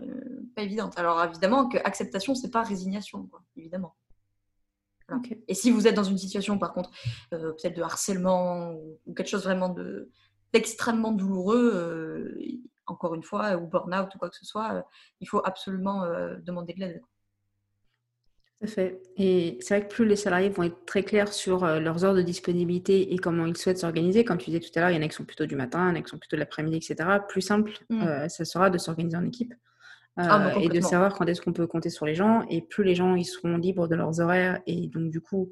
pas 0.56 0.64
évidente. 0.64 0.98
Alors 0.98 1.24
évidemment 1.24 1.70
que 1.70 1.78
acceptation, 1.78 2.34
c'est 2.34 2.50
pas 2.50 2.64
résignation, 2.64 3.28
quoi, 3.28 3.44
évidemment. 3.56 3.96
Et 5.48 5.54
si 5.54 5.70
vous 5.70 5.86
êtes 5.86 5.94
dans 5.94 6.04
une 6.04 6.18
situation, 6.18 6.58
par 6.58 6.74
contre, 6.74 6.90
euh, 7.36 7.52
peut-être 7.52 7.78
de 7.78 7.84
harcèlement 7.84 8.74
ou, 8.74 9.14
quelque 9.14 9.30
chose 9.30 9.44
vraiment 9.44 9.70
de 9.70 10.10
d'extrêmement 10.52 11.12
douloureux, 11.12 12.38
encore 12.88 13.16
une 13.16 13.24
fois, 13.24 13.56
ou 13.56 13.68
burn-out 13.68 14.14
ou 14.16 14.18
quoi 14.18 14.30
que 14.30 14.36
ce 14.36 14.46
soit, 14.46 14.74
euh, 14.74 14.82
il 15.22 15.28
faut 15.28 15.42
absolument 15.44 16.04
euh, 16.04 16.38
demander 16.42 16.74
de 16.74 16.80
l'aide. 16.80 17.02
Tout 18.60 18.66
à 18.66 18.68
fait. 18.68 19.02
Et 19.18 19.58
c'est 19.62 19.78
vrai 19.78 19.88
que 19.88 19.94
plus 19.94 20.06
les 20.06 20.16
salariés 20.16 20.50
vont 20.50 20.64
être 20.64 20.86
très 20.86 21.04
clairs 21.04 21.34
sur 21.34 21.64
euh, 21.64 21.80
leurs 21.80 22.06
heures 22.06 22.14
de 22.14 22.22
disponibilité 22.22 23.14
et 23.14 23.18
comment 23.18 23.46
ils 23.46 23.58
souhaitent 23.58 23.80
s'organiser, 23.80 24.24
comme 24.24 24.38
tu 24.38 24.52
disais 24.52 24.60
tout 24.60 24.72
à 24.76 24.82
l'heure, 24.82 24.90
il 24.92 24.96
y 24.96 25.00
en 25.00 25.02
a 25.02 25.08
qui 25.08 25.16
sont 25.16 25.26
plutôt 25.26 25.46
du 25.46 25.56
matin, 25.56 25.90
il 25.90 25.90
y 25.90 25.98
en 25.98 26.00
a 26.00 26.04
qui 26.04 26.10
sont 26.10 26.18
plutôt 26.18 26.36
de 26.36 26.40
l'après-midi, 26.40 26.78
etc. 26.78 27.20
Plus 27.28 27.42
simple, 27.42 27.72
mmh. 27.90 28.30
ça 28.30 28.46
sera 28.46 28.70
de 28.70 28.78
s'organiser 28.78 29.18
en 29.18 29.26
équipe. 29.26 29.54
Ah, 30.16 30.54
et 30.62 30.70
de 30.70 30.80
savoir 30.80 31.16
quand 31.16 31.26
est-ce 31.26 31.42
qu'on 31.42 31.54
peut 31.54 31.66
compter 31.66 31.90
sur 31.90 32.06
les 32.06 32.14
gens. 32.14 32.46
Et 32.50 32.62
plus 32.62 32.84
les 32.84 32.94
gens 32.94 33.16
ils 33.16 33.26
seront 33.26 33.58
libres 33.58 33.88
de 33.88 33.96
leurs 33.96 34.20
horaires 34.20 34.62
et 34.68 34.88
donc 34.88 35.10
du 35.10 35.22
coup 35.22 35.52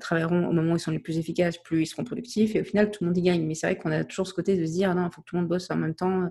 travailleront 0.00 0.48
au 0.48 0.52
moment 0.52 0.72
où 0.72 0.76
ils 0.76 0.80
sont 0.80 0.90
les 0.90 0.98
plus 0.98 1.18
efficaces, 1.18 1.58
plus 1.58 1.82
ils 1.82 1.86
seront 1.86 2.04
productifs. 2.04 2.54
Et 2.56 2.60
au 2.60 2.64
final, 2.64 2.90
tout 2.90 3.04
le 3.04 3.08
monde 3.08 3.18
y 3.18 3.22
gagne. 3.22 3.46
Mais 3.46 3.54
c'est 3.54 3.66
vrai 3.66 3.78
qu'on 3.78 3.92
a 3.92 4.04
toujours 4.04 4.26
ce 4.26 4.34
côté 4.34 4.56
de 4.56 4.66
se 4.66 4.72
dire, 4.72 4.94
non, 4.94 5.06
il 5.06 5.12
faut 5.12 5.22
que 5.22 5.26
tout 5.26 5.36
le 5.36 5.42
monde 5.42 5.48
bosse 5.48 5.70
en 5.70 5.76
même 5.76 5.94
temps 5.94 6.28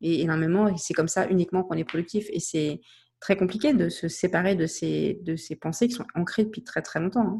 et 0.00 0.22
énormément. 0.22 0.68
Et 0.68 0.74
c'est 0.76 0.94
comme 0.94 1.08
ça 1.08 1.28
uniquement 1.28 1.62
qu'on 1.62 1.74
est 1.74 1.84
productif. 1.84 2.26
Et 2.32 2.40
c'est 2.40 2.80
très 3.20 3.36
compliqué 3.36 3.72
de 3.72 3.88
se 3.88 4.08
séparer 4.08 4.54
de 4.54 4.66
ces, 4.66 5.18
de 5.22 5.36
ces 5.36 5.56
pensées 5.56 5.88
qui 5.88 5.94
sont 5.94 6.06
ancrées 6.14 6.44
depuis 6.44 6.62
très 6.62 6.82
très 6.82 7.00
longtemps. 7.00 7.20
Hein. 7.20 7.38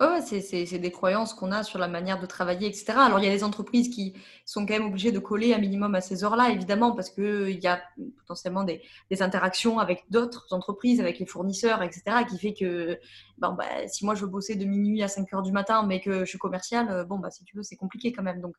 C'est 0.00 0.78
des 0.78 0.92
croyances 0.92 1.34
qu'on 1.34 1.50
a 1.50 1.64
sur 1.64 1.80
la 1.80 1.88
manière 1.88 2.20
de 2.20 2.26
travailler, 2.26 2.68
etc. 2.68 2.92
Alors, 2.98 3.18
il 3.18 3.24
y 3.24 3.28
a 3.28 3.32
des 3.32 3.42
entreprises 3.42 3.88
qui 3.88 4.14
sont 4.44 4.64
quand 4.64 4.74
même 4.74 4.86
obligées 4.86 5.10
de 5.10 5.18
coller 5.18 5.54
un 5.54 5.58
minimum 5.58 5.96
à 5.96 6.00
ces 6.00 6.22
heures-là, 6.22 6.50
évidemment, 6.50 6.92
parce 6.92 7.10
qu'il 7.10 7.58
y 7.58 7.66
a 7.66 7.82
potentiellement 8.18 8.62
des, 8.62 8.80
interactions 9.20 9.80
avec 9.80 10.04
d'autres 10.08 10.52
entreprises, 10.52 11.00
avec 11.00 11.18
les 11.18 11.26
fournisseurs, 11.26 11.82
etc., 11.82 12.24
qui 12.28 12.38
fait 12.38 12.54
que 12.54 13.00
bah, 13.38 13.56
si 13.88 14.04
moi 14.04 14.14
je 14.14 14.20
veux 14.20 14.28
bosser 14.28 14.54
de 14.54 14.64
minuit 14.64 15.02
à 15.02 15.08
5 15.08 15.32
heures 15.34 15.42
du 15.42 15.50
matin, 15.50 15.84
mais 15.84 16.00
que 16.00 16.20
je 16.20 16.26
suis 16.26 16.38
commercial, 16.38 16.88
euh, 16.90 17.04
bon, 17.04 17.18
bah, 17.18 17.30
si 17.30 17.42
tu 17.42 17.56
veux, 17.56 17.64
c'est 17.64 17.76
compliqué 17.76 18.12
quand 18.12 18.22
même. 18.22 18.40
Donc, 18.40 18.54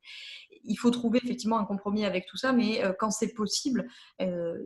il 0.65 0.75
faut 0.75 0.91
trouver 0.91 1.21
effectivement 1.23 1.57
un 1.57 1.65
compromis 1.65 2.03
avec 2.03 2.25
tout 2.25 2.37
ça, 2.37 2.51
mais 2.51 2.83
euh, 2.83 2.91
quand 2.99 3.11
c'est 3.11 3.33
possible, 3.33 3.87
euh, 4.21 4.57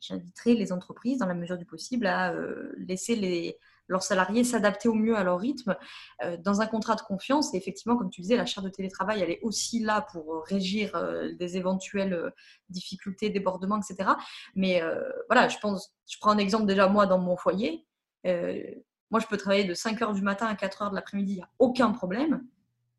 j'inviterai 0.00 0.54
les 0.54 0.70
entreprises, 0.70 1.18
dans 1.18 1.26
la 1.26 1.34
mesure 1.34 1.58
du 1.58 1.66
possible, 1.66 2.06
à 2.06 2.32
laisser 2.76 3.16
les 3.16 3.58
leurs 3.90 4.04
salariés 4.04 4.44
s'adapter 4.44 4.88
au 4.88 4.94
mieux 4.94 5.16
à 5.16 5.24
leur 5.24 5.40
rythme 5.40 5.76
euh, 6.22 6.36
dans 6.38 6.60
un 6.60 6.66
contrat 6.66 6.94
de 6.94 7.00
confiance. 7.02 7.52
Et 7.52 7.56
effectivement, 7.56 7.96
comme 7.96 8.08
tu 8.08 8.20
disais, 8.20 8.36
la 8.36 8.46
charte 8.46 8.64
de 8.64 8.70
télétravail, 8.70 9.20
elle 9.20 9.30
est 9.30 9.40
aussi 9.42 9.80
là 9.80 10.06
pour 10.12 10.32
euh, 10.32 10.40
régir 10.40 10.94
euh, 10.94 11.32
des 11.34 11.56
éventuelles 11.56 12.32
difficultés, 12.68 13.30
débordements, 13.30 13.78
etc. 13.78 14.10
Mais 14.54 14.80
voilà, 15.28 15.48
je 15.48 15.58
pense, 15.58 15.92
je 16.08 16.16
prends 16.20 16.30
un 16.30 16.38
exemple 16.38 16.66
déjà 16.66 16.86
moi 16.86 17.06
dans 17.06 17.18
mon 17.18 17.36
foyer. 17.36 17.84
moi, 18.24 19.20
je 19.20 19.26
peux 19.26 19.36
travailler 19.36 19.64
de 19.64 19.74
5 19.74 19.98
h 19.98 20.14
du 20.14 20.22
matin 20.22 20.46
à 20.46 20.54
4 20.54 20.84
h 20.84 20.90
de 20.90 20.94
l'après-midi, 20.94 21.32
il 21.32 21.36
n'y 21.36 21.42
a 21.42 21.50
aucun 21.58 21.90
problème. 21.90 22.46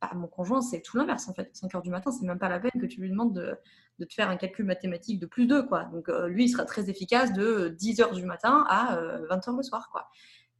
Bah, 0.01 0.11
mon 0.15 0.27
conjoint, 0.27 0.61
c'est 0.61 0.81
tout 0.81 0.97
l'inverse 0.97 1.29
en 1.29 1.33
fait. 1.33 1.49
5 1.53 1.71
h 1.71 1.81
du 1.81 1.89
matin, 1.89 2.11
c'est 2.11 2.25
même 2.25 2.39
pas 2.39 2.49
la 2.49 2.59
peine 2.59 2.81
que 2.81 2.85
tu 2.85 2.99
lui 2.99 3.09
demandes 3.09 3.33
de, 3.33 3.55
de 3.99 4.05
te 4.05 4.13
faire 4.13 4.29
un 4.29 4.35
calcul 4.35 4.65
mathématique 4.65 5.19
de 5.19 5.25
plus 5.25 5.47
2. 5.47 5.63
Quoi. 5.67 5.85
Donc, 5.85 6.09
lui, 6.27 6.45
il 6.45 6.49
sera 6.49 6.65
très 6.65 6.89
efficace 6.89 7.31
de 7.31 7.69
10 7.69 7.99
h 7.99 8.13
du 8.13 8.25
matin 8.25 8.65
à 8.67 8.99
20 9.29 9.47
h 9.47 9.57
le 9.57 9.63
soir. 9.63 9.89
Quoi. 9.91 10.09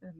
Euh, 0.04 0.10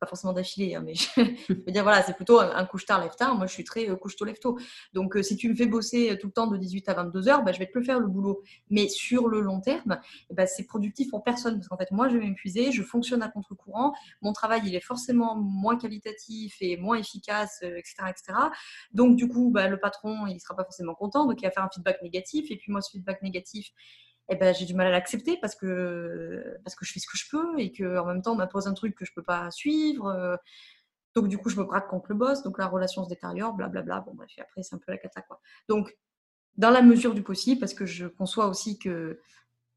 pas 0.00 0.06
forcément 0.06 0.32
d'affilée, 0.32 0.74
hein, 0.74 0.82
mais 0.82 0.94
je 1.16 1.52
veux 1.52 1.72
dire, 1.72 1.82
voilà, 1.82 2.02
c'est 2.02 2.14
plutôt 2.14 2.40
un, 2.40 2.64
couche-tard, 2.64 3.02
lève-tard. 3.02 3.34
Moi, 3.34 3.46
je 3.46 3.52
suis 3.52 3.64
très 3.64 3.90
euh, 3.90 3.96
couche-tôt, 3.96 4.24
lève-tôt. 4.24 4.58
Donc, 4.94 5.14
euh, 5.14 5.22
si 5.22 5.36
tu 5.36 5.46
me 5.50 5.54
fais 5.54 5.66
bosser 5.66 6.16
tout 6.18 6.28
le 6.28 6.32
temps 6.32 6.46
de 6.46 6.56
18 6.56 6.88
à 6.88 6.94
22 6.94 7.28
heures, 7.28 7.44
bah, 7.44 7.52
je 7.52 7.58
vais 7.58 7.66
te 7.66 7.78
le 7.78 7.84
faire 7.84 8.00
le 8.00 8.06
boulot. 8.06 8.42
Mais 8.70 8.88
sur 8.88 9.28
le 9.28 9.42
long 9.42 9.60
terme, 9.60 10.00
eh 10.30 10.34
ben, 10.34 10.46
c'est 10.46 10.64
productif 10.64 11.10
pour 11.10 11.22
personne. 11.22 11.56
Parce 11.56 11.68
qu'en 11.68 11.76
fait, 11.76 11.90
moi, 11.90 12.08
je 12.08 12.16
vais 12.16 12.26
m'épuiser, 12.26 12.72
je 12.72 12.82
fonctionne 12.82 13.22
à 13.22 13.28
contre-courant. 13.28 13.92
Mon 14.22 14.32
travail, 14.32 14.62
il 14.64 14.74
est 14.74 14.80
forcément 14.80 15.36
moins 15.36 15.76
qualitatif 15.76 16.56
et 16.62 16.78
moins 16.78 16.96
efficace, 16.96 17.58
etc., 17.60 17.94
etc. 18.08 18.38
Donc, 18.92 19.16
du 19.16 19.28
coup, 19.28 19.50
bah, 19.50 19.68
le 19.68 19.78
patron, 19.78 20.26
il 20.26 20.40
sera 20.40 20.56
pas 20.56 20.64
forcément 20.64 20.94
content. 20.94 21.26
Donc, 21.26 21.42
il 21.42 21.44
va 21.44 21.50
faire 21.50 21.64
un 21.64 21.70
feedback 21.72 22.00
négatif. 22.00 22.50
Et 22.50 22.56
puis, 22.56 22.72
moi, 22.72 22.80
ce 22.80 22.90
feedback 22.90 23.20
négatif, 23.20 23.70
eh 24.30 24.36
ben, 24.36 24.54
j'ai 24.54 24.64
du 24.64 24.74
mal 24.74 24.86
à 24.86 24.90
l'accepter 24.90 25.36
parce 25.38 25.56
que, 25.56 26.56
parce 26.64 26.76
que 26.76 26.84
je 26.84 26.92
fais 26.92 27.00
ce 27.00 27.06
que 27.06 27.18
je 27.18 27.28
peux 27.28 27.58
et 27.58 27.72
qu'en 27.72 28.06
même 28.06 28.22
temps, 28.22 28.32
on 28.32 28.36
m'impose 28.36 28.68
un 28.68 28.74
truc 28.74 28.94
que 28.94 29.04
je 29.04 29.10
ne 29.10 29.14
peux 29.16 29.24
pas 29.24 29.50
suivre. 29.50 30.06
Euh. 30.06 30.36
Donc, 31.16 31.26
du 31.26 31.36
coup, 31.36 31.48
je 31.50 31.56
me 31.56 31.64
braque 31.64 31.88
contre 31.88 32.06
le 32.10 32.14
boss. 32.14 32.44
Donc, 32.44 32.56
la 32.56 32.68
relation 32.68 33.02
se 33.02 33.08
détériore, 33.08 33.54
blablabla. 33.54 34.00
Bon, 34.00 34.14
bref, 34.14 34.30
après, 34.40 34.62
c'est 34.62 34.76
un 34.76 34.78
peu 34.78 34.92
la 34.92 34.98
cata, 34.98 35.22
quoi. 35.22 35.40
Donc, 35.68 35.98
dans 36.56 36.70
la 36.70 36.80
mesure 36.80 37.12
du 37.12 37.24
possible, 37.24 37.58
parce 37.58 37.74
que 37.74 37.86
je 37.86 38.06
conçois 38.06 38.46
aussi 38.46 38.78
que 38.78 39.18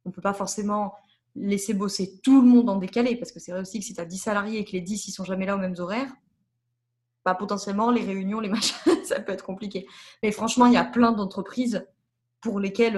on 0.05 0.09
ne 0.09 0.13
peut 0.13 0.21
pas 0.21 0.33
forcément 0.33 0.93
laisser 1.35 1.73
bosser 1.73 2.19
tout 2.21 2.39
le 2.39 2.47
monde 2.47 2.69
en 2.69 2.75
décalé, 2.75 3.15
parce 3.15 3.31
que 3.31 3.39
c'est 3.39 3.51
vrai 3.51 3.61
aussi 3.61 3.79
que 3.79 3.85
si 3.85 3.95
tu 3.95 4.01
as 4.01 4.05
10 4.05 4.17
salariés 4.19 4.59
et 4.59 4.65
que 4.65 4.73
les 4.73 4.81
10 4.81 5.07
ils 5.07 5.11
sont 5.11 5.23
jamais 5.23 5.47
là 5.47 5.55
aux 5.55 5.59
mêmes 5.59 5.75
horaires, 5.79 6.13
bah, 7.25 7.33
potentiellement 7.33 7.89
les 7.89 8.03
réunions, 8.03 8.39
les 8.39 8.49
machins, 8.49 8.75
ça 9.03 9.19
peut 9.19 9.31
être 9.31 9.45
compliqué. 9.45 9.87
Mais 10.21 10.31
franchement, 10.31 10.67
il 10.67 10.73
y 10.73 10.77
a 10.77 10.85
plein 10.85 11.11
d'entreprises 11.11 11.87
pour 12.39 12.59
lesquels 12.59 12.97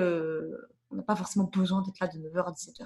on 0.92 0.96
n'a 0.96 1.04
pas 1.04 1.16
forcément 1.16 1.46
besoin 1.46 1.82
d'être 1.82 2.00
là 2.00 2.08
de 2.08 2.18
9h 2.20 2.46
à 2.46 2.52
17h. 2.52 2.86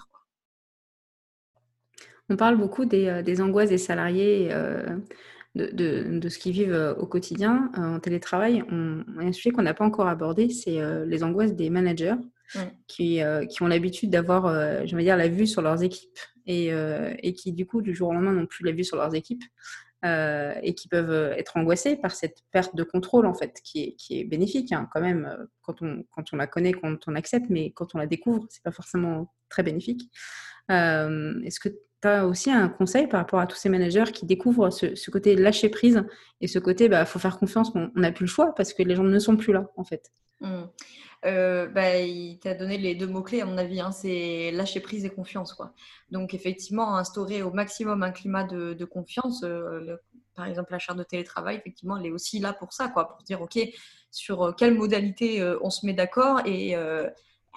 On 2.30 2.36
parle 2.36 2.58
beaucoup 2.58 2.86
des, 2.86 3.42
angoisses 3.42 3.70
des 3.70 3.80
salariés 3.80 4.52
de, 5.56 6.30
ce 6.30 6.38
qu'ils 6.38 6.54
vivent 6.54 6.74
euh, 6.74 6.96
au 6.96 7.06
quotidien 7.06 7.72
euh, 7.78 7.96
en 7.96 8.00
télétravail, 8.00 8.64
on, 8.72 9.04
un 9.18 9.32
sujet 9.32 9.52
qu'on 9.52 9.64
n'a 9.64 9.74
pas 9.74 9.86
encore 9.86 10.08
abordé, 10.08 10.50
c'est 10.50 10.80
euh, 10.80 11.06
les 11.06 11.24
angoisses 11.24 11.54
des 11.54 11.70
managers 11.70 12.16
qui, 12.88 13.22
qui, 13.48 13.62
ont 13.62 13.68
l'habitude 13.68 14.10
d'avoir, 14.10 14.52
je 14.84 14.98
dire, 14.98 15.16
la 15.16 15.28
vue 15.28 15.46
sur 15.46 15.62
leurs 15.62 15.84
équipes 15.84 16.18
et, 16.48 16.72
et, 17.22 17.34
qui, 17.36 17.54
du 17.54 17.68
coup, 17.68 17.84
du 17.84 17.94
jour 17.94 18.10
au 18.10 18.14
lendemain, 18.14 18.32
n'ont 18.32 18.48
plus 18.48 18.66
la 18.66 18.72
vue 18.72 18.84
sur 18.84 18.98
leurs 18.98 19.14
équipes. 19.14 19.44
Et 20.04 20.74
qui 20.76 20.88
peuvent 20.88 21.34
être 21.38 21.58
angoissés 21.58 21.96
par 21.96 22.12
cette 22.12 22.38
perte 22.52 22.76
de 22.76 22.84
contrôle 22.84 23.26
en 23.26 23.34
fait, 23.34 23.60
qui 23.64 23.84
est, 23.84 23.94
qui 23.94 24.20
est 24.20 24.24
bénéfique 24.24 24.72
hein, 24.72 24.88
quand 24.94 25.02
même 25.02 25.48
quand 25.62 25.82
on, 25.82 26.04
quand 26.12 26.24
on 26.32 26.38
la 26.38 26.48
connaît, 26.48 26.72
quand 26.72 27.08
on 27.08 27.16
accepte, 27.16 27.48
mais 27.50 27.72
quand 27.72 27.96
on 27.96 27.98
la 27.98 28.08
découvre, 28.08 28.46
c'est 28.50 28.64
pas 28.64 28.72
forcément 28.72 29.34
très 29.50 29.64
bénéfique. 29.64 30.10
Est-ce 30.70 31.60
que 31.60 31.70
tu 32.02 32.08
as 32.08 32.26
aussi 32.26 32.52
un 32.52 32.70
conseil 32.70 33.08
par 33.08 33.20
rapport 33.20 33.40
à 33.40 33.48
tous 33.48 33.58
ces 33.58 33.70
managers 33.70 34.12
qui 34.14 34.26
découvrent 34.26 34.70
ce, 34.70 35.10
côté 35.10 35.36
lâcher 35.36 35.70
prise 35.70 36.04
et 36.42 36.48
ce 36.48 36.60
côté, 36.60 36.88
bah, 36.88 37.06
faut 37.06 37.20
faire 37.20 37.38
confiance, 37.38 37.72
on 37.76 37.92
n'a 37.96 38.12
plus 38.12 38.26
le 38.26 38.30
choix 38.30 38.56
parce 38.56 38.74
que 38.74 38.84
les 38.84 38.96
gens 38.96 39.04
ne 39.04 39.20
sont 39.20 39.36
plus 39.36 39.54
là, 39.54 39.70
en 39.76 39.84
fait? 39.84 40.12
Mmh. 40.42 40.64
Euh, 41.26 41.68
bah, 41.68 41.98
il 41.98 42.40
t'a 42.40 42.54
donné 42.54 42.78
les 42.78 42.96
deux 42.96 43.08
mots-clés, 43.08 43.42
à 43.42 43.46
mon 43.46 43.58
avis, 43.58 43.82
hein, 43.82 43.92
c'est 43.92 44.52
lâcher 44.52 44.80
prise 44.80 45.06
et 45.06 45.10
confiance. 45.10 45.54
Quoi. 45.54 45.74
Donc, 46.12 46.34
effectivement, 46.34 46.96
instaurer 46.96 47.42
au 47.42 47.52
maximum 47.52 48.04
un 48.04 48.12
climat 48.12 48.46
de, 48.46 48.86
confiance, 48.86 49.44
euh, 49.44 49.98
par 50.36 50.46
exemple, 50.46 50.72
la 50.72 50.80
charte 50.80 50.98
de 50.98 51.04
télétravail, 51.04 51.58
effectivement, 51.58 51.98
elle 51.98 52.06
est 52.06 52.12
aussi 52.12 52.40
là 52.40 52.54
pour 52.54 52.72
ça, 52.74 52.88
quoi, 52.88 53.10
pour 53.10 53.22
dire, 53.24 53.42
OK, 53.42 53.60
sur 54.12 54.44
euh, 54.44 54.52
quelle 54.54 54.76
modalité 54.76 55.44
on 55.62 55.70
se 55.70 55.86
met 55.86 55.94
d'accord. 55.94 56.42
Et 56.46 56.76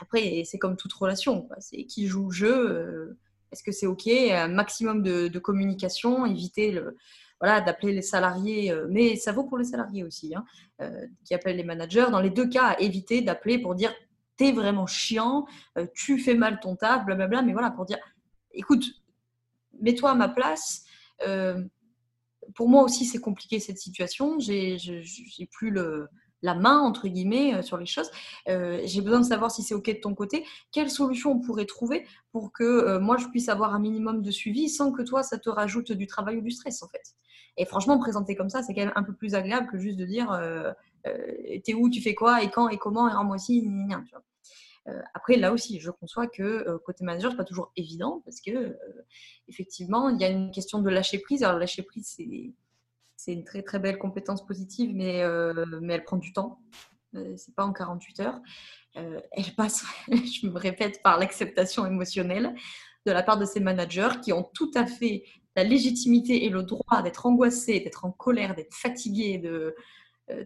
après, 0.01 0.43
c'est 0.45 0.59
comme 0.59 0.77
toute 0.77 0.93
relation, 0.93 1.49
c'est 1.59 1.85
qui 1.85 2.07
joue 2.07 2.27
le 2.27 2.33
jeu 2.33 3.17
est-ce 3.53 3.63
que 3.63 3.71
c'est 3.71 3.87
OK? 3.87 4.07
Un 4.09 4.49
maximum 4.49 5.03
de, 5.03 5.39
communication, 5.39 6.27
éviter 6.27 6.73
le, 6.73 6.97
voilà, 7.43 7.61
d'appeler 7.61 7.93
les 7.93 8.03
salariés, 8.03 8.71
euh, 8.71 8.87
mais 8.89 9.17
ça 9.17 9.33
vaut 9.33 9.43
pour 9.43 9.59
les 9.59 9.65
salariés 9.65 10.05
aussi, 10.05 10.33
hein, 10.33 10.45
euh, 10.81 11.07
qui 11.25 11.35
appellent 11.35 11.57
les 11.57 11.65
managers. 11.65 12.07
Dans 12.13 12.21
les 12.21 12.31
deux 12.31 12.49
cas, 12.49 12.77
éviter 12.79 13.21
d'appeler 13.21 13.59
pour 13.59 13.75
dire 13.75 13.93
t'es 14.37 14.53
vraiment 14.53 14.87
chiant, 14.87 15.45
euh, 15.77 15.89
tu 15.93 16.21
fais 16.21 16.35
mal 16.35 16.61
ton 16.61 16.77
taf, 16.77 17.05
blablabla, 17.05 17.43
mais 17.43 17.53
voilà, 17.53 17.73
pour 17.73 17.85
dire 17.85 17.99
écoute, 18.53 18.85
mets-toi 19.81 20.13
à 20.13 20.15
ma 20.15 20.29
place. 20.29 20.85
pour 22.55 22.69
moi 22.69 22.85
aussi, 22.85 23.07
c'est 23.07 23.21
compliqué 23.21 23.59
cette 23.59 23.79
situation. 23.79 24.39
J'ai, 24.39 24.77
plus 25.51 25.71
le, 25.71 26.09
la 26.43 26.55
main, 26.55 26.79
entre 26.79 27.09
guillemets, 27.09 27.55
euh, 27.55 27.63
sur 27.63 27.77
les 27.77 27.87
choses. 27.87 28.11
Euh, 28.49 28.81
j'ai 28.85 29.01
besoin 29.01 29.21
de 29.21 29.25
savoir 29.25 29.51
si 29.51 29.63
c'est 29.63 29.75
OK 29.75 29.87
de 29.87 30.01
ton 30.01 30.15
côté. 30.15 30.45
Quelle 30.73 30.91
solution 30.91 31.33
on 31.33 31.41
pourrait 31.41 31.67
trouver 31.67 32.07
pour 32.33 32.53
que 32.53 32.65
euh, 32.65 33.01
moi, 33.01 33.17
je 33.17 33.27
puisse 33.29 33.49
avoir 33.49 33.75
un 33.75 33.79
minimum 33.79 34.23
de 34.23 34.31
suivi 34.31 34.69
sans 34.69 34.93
que 34.93 35.03
toi, 35.03 35.23
ça 35.23 35.39
te 35.39 35.49
rajoute 35.49 35.93
du 35.93 36.07
travail 36.07 36.37
ou 36.39 36.41
du 36.41 36.51
stress, 36.51 36.83
en 36.83 36.89
fait? 36.89 37.15
Et 37.57 37.65
franchement, 37.65 37.99
présenter 37.99 38.35
comme 38.35 38.49
ça, 38.49 38.63
c'est 38.63 38.75
quand 38.75 38.81
même 38.81 38.93
un 38.97 39.03
peu 39.03 39.15
plus 39.15 39.35
agréable 39.35 39.69
que 39.71 39.79
juste 39.79 39.99
de 39.99 40.07
dire 40.07 40.41
t'es 41.65 41.75
où, 41.75 41.91
tu 41.91 42.01
fais 42.01 42.15
quoi, 42.15 42.43
et 42.43 42.51
quand, 42.51 42.71
et 42.71 42.79
comment, 42.79 43.07
et 43.11 43.13
rends-moi 43.13 43.37
aussi. 43.37 43.69
après, 45.13 45.37
là 45.37 45.53
aussi, 45.53 45.79
je 45.79 45.91
conçois 45.91 46.27
que 46.29 46.79
côté 46.87 47.05
manager, 47.05 47.33
c'est 47.33 47.37
pas 47.37 47.45
toujours 47.45 47.71
évident 47.77 48.23
parce 48.25 48.41
que 48.41 48.75
effectivement, 49.49 50.09
il 50.09 50.19
y 50.19 50.25
a 50.25 50.31
une 50.31 50.51
question 50.51 50.81
de 50.81 50.89
lâcher 50.89 51.19
prise. 51.19 51.45
Alors, 51.45 51.59
lâcher 51.59 51.83
prise, 51.83 52.15
c'est 52.17 52.55
c'est 53.25 53.33
une 53.33 53.45
très 53.45 53.63
très 53.63 53.79
belle 53.79 53.99
compétence 53.99 54.45
positive, 54.45 54.91
mais, 54.95 55.23
euh, 55.23 55.65
mais 55.81 55.95
elle 55.95 56.05
prend 56.05 56.17
du 56.17 56.33
temps. 56.33 56.61
Euh, 57.15 57.35
c'est 57.37 57.55
pas 57.55 57.65
en 57.65 57.73
48 57.73 58.21
heures. 58.21 58.41
Euh, 58.97 59.21
elle 59.31 59.55
passe, 59.55 59.85
je 60.09 60.47
me 60.49 60.59
répète, 60.59 61.01
par 61.05 61.21
l'acceptation 61.21 61.87
émotionnelle 61.87 62.53
de 63.07 63.13
la 63.13 63.23
part 63.23 63.39
de 63.39 63.45
ces 63.45 63.61
managers 63.61 64.21
qui 64.25 64.33
ont 64.33 64.43
tout 64.55 64.73
à 64.75 64.87
fait 64.87 65.23
la 65.55 65.63
légitimité 65.63 66.47
et 66.47 66.49
le 66.49 66.65
droit 66.65 67.03
d'être 67.03 67.27
angoissés, 67.27 67.79
d'être 67.79 68.05
en 68.05 68.11
colère, 68.11 68.57
d'être 68.57 68.75
fatigués, 68.75 69.39
de 69.39 69.75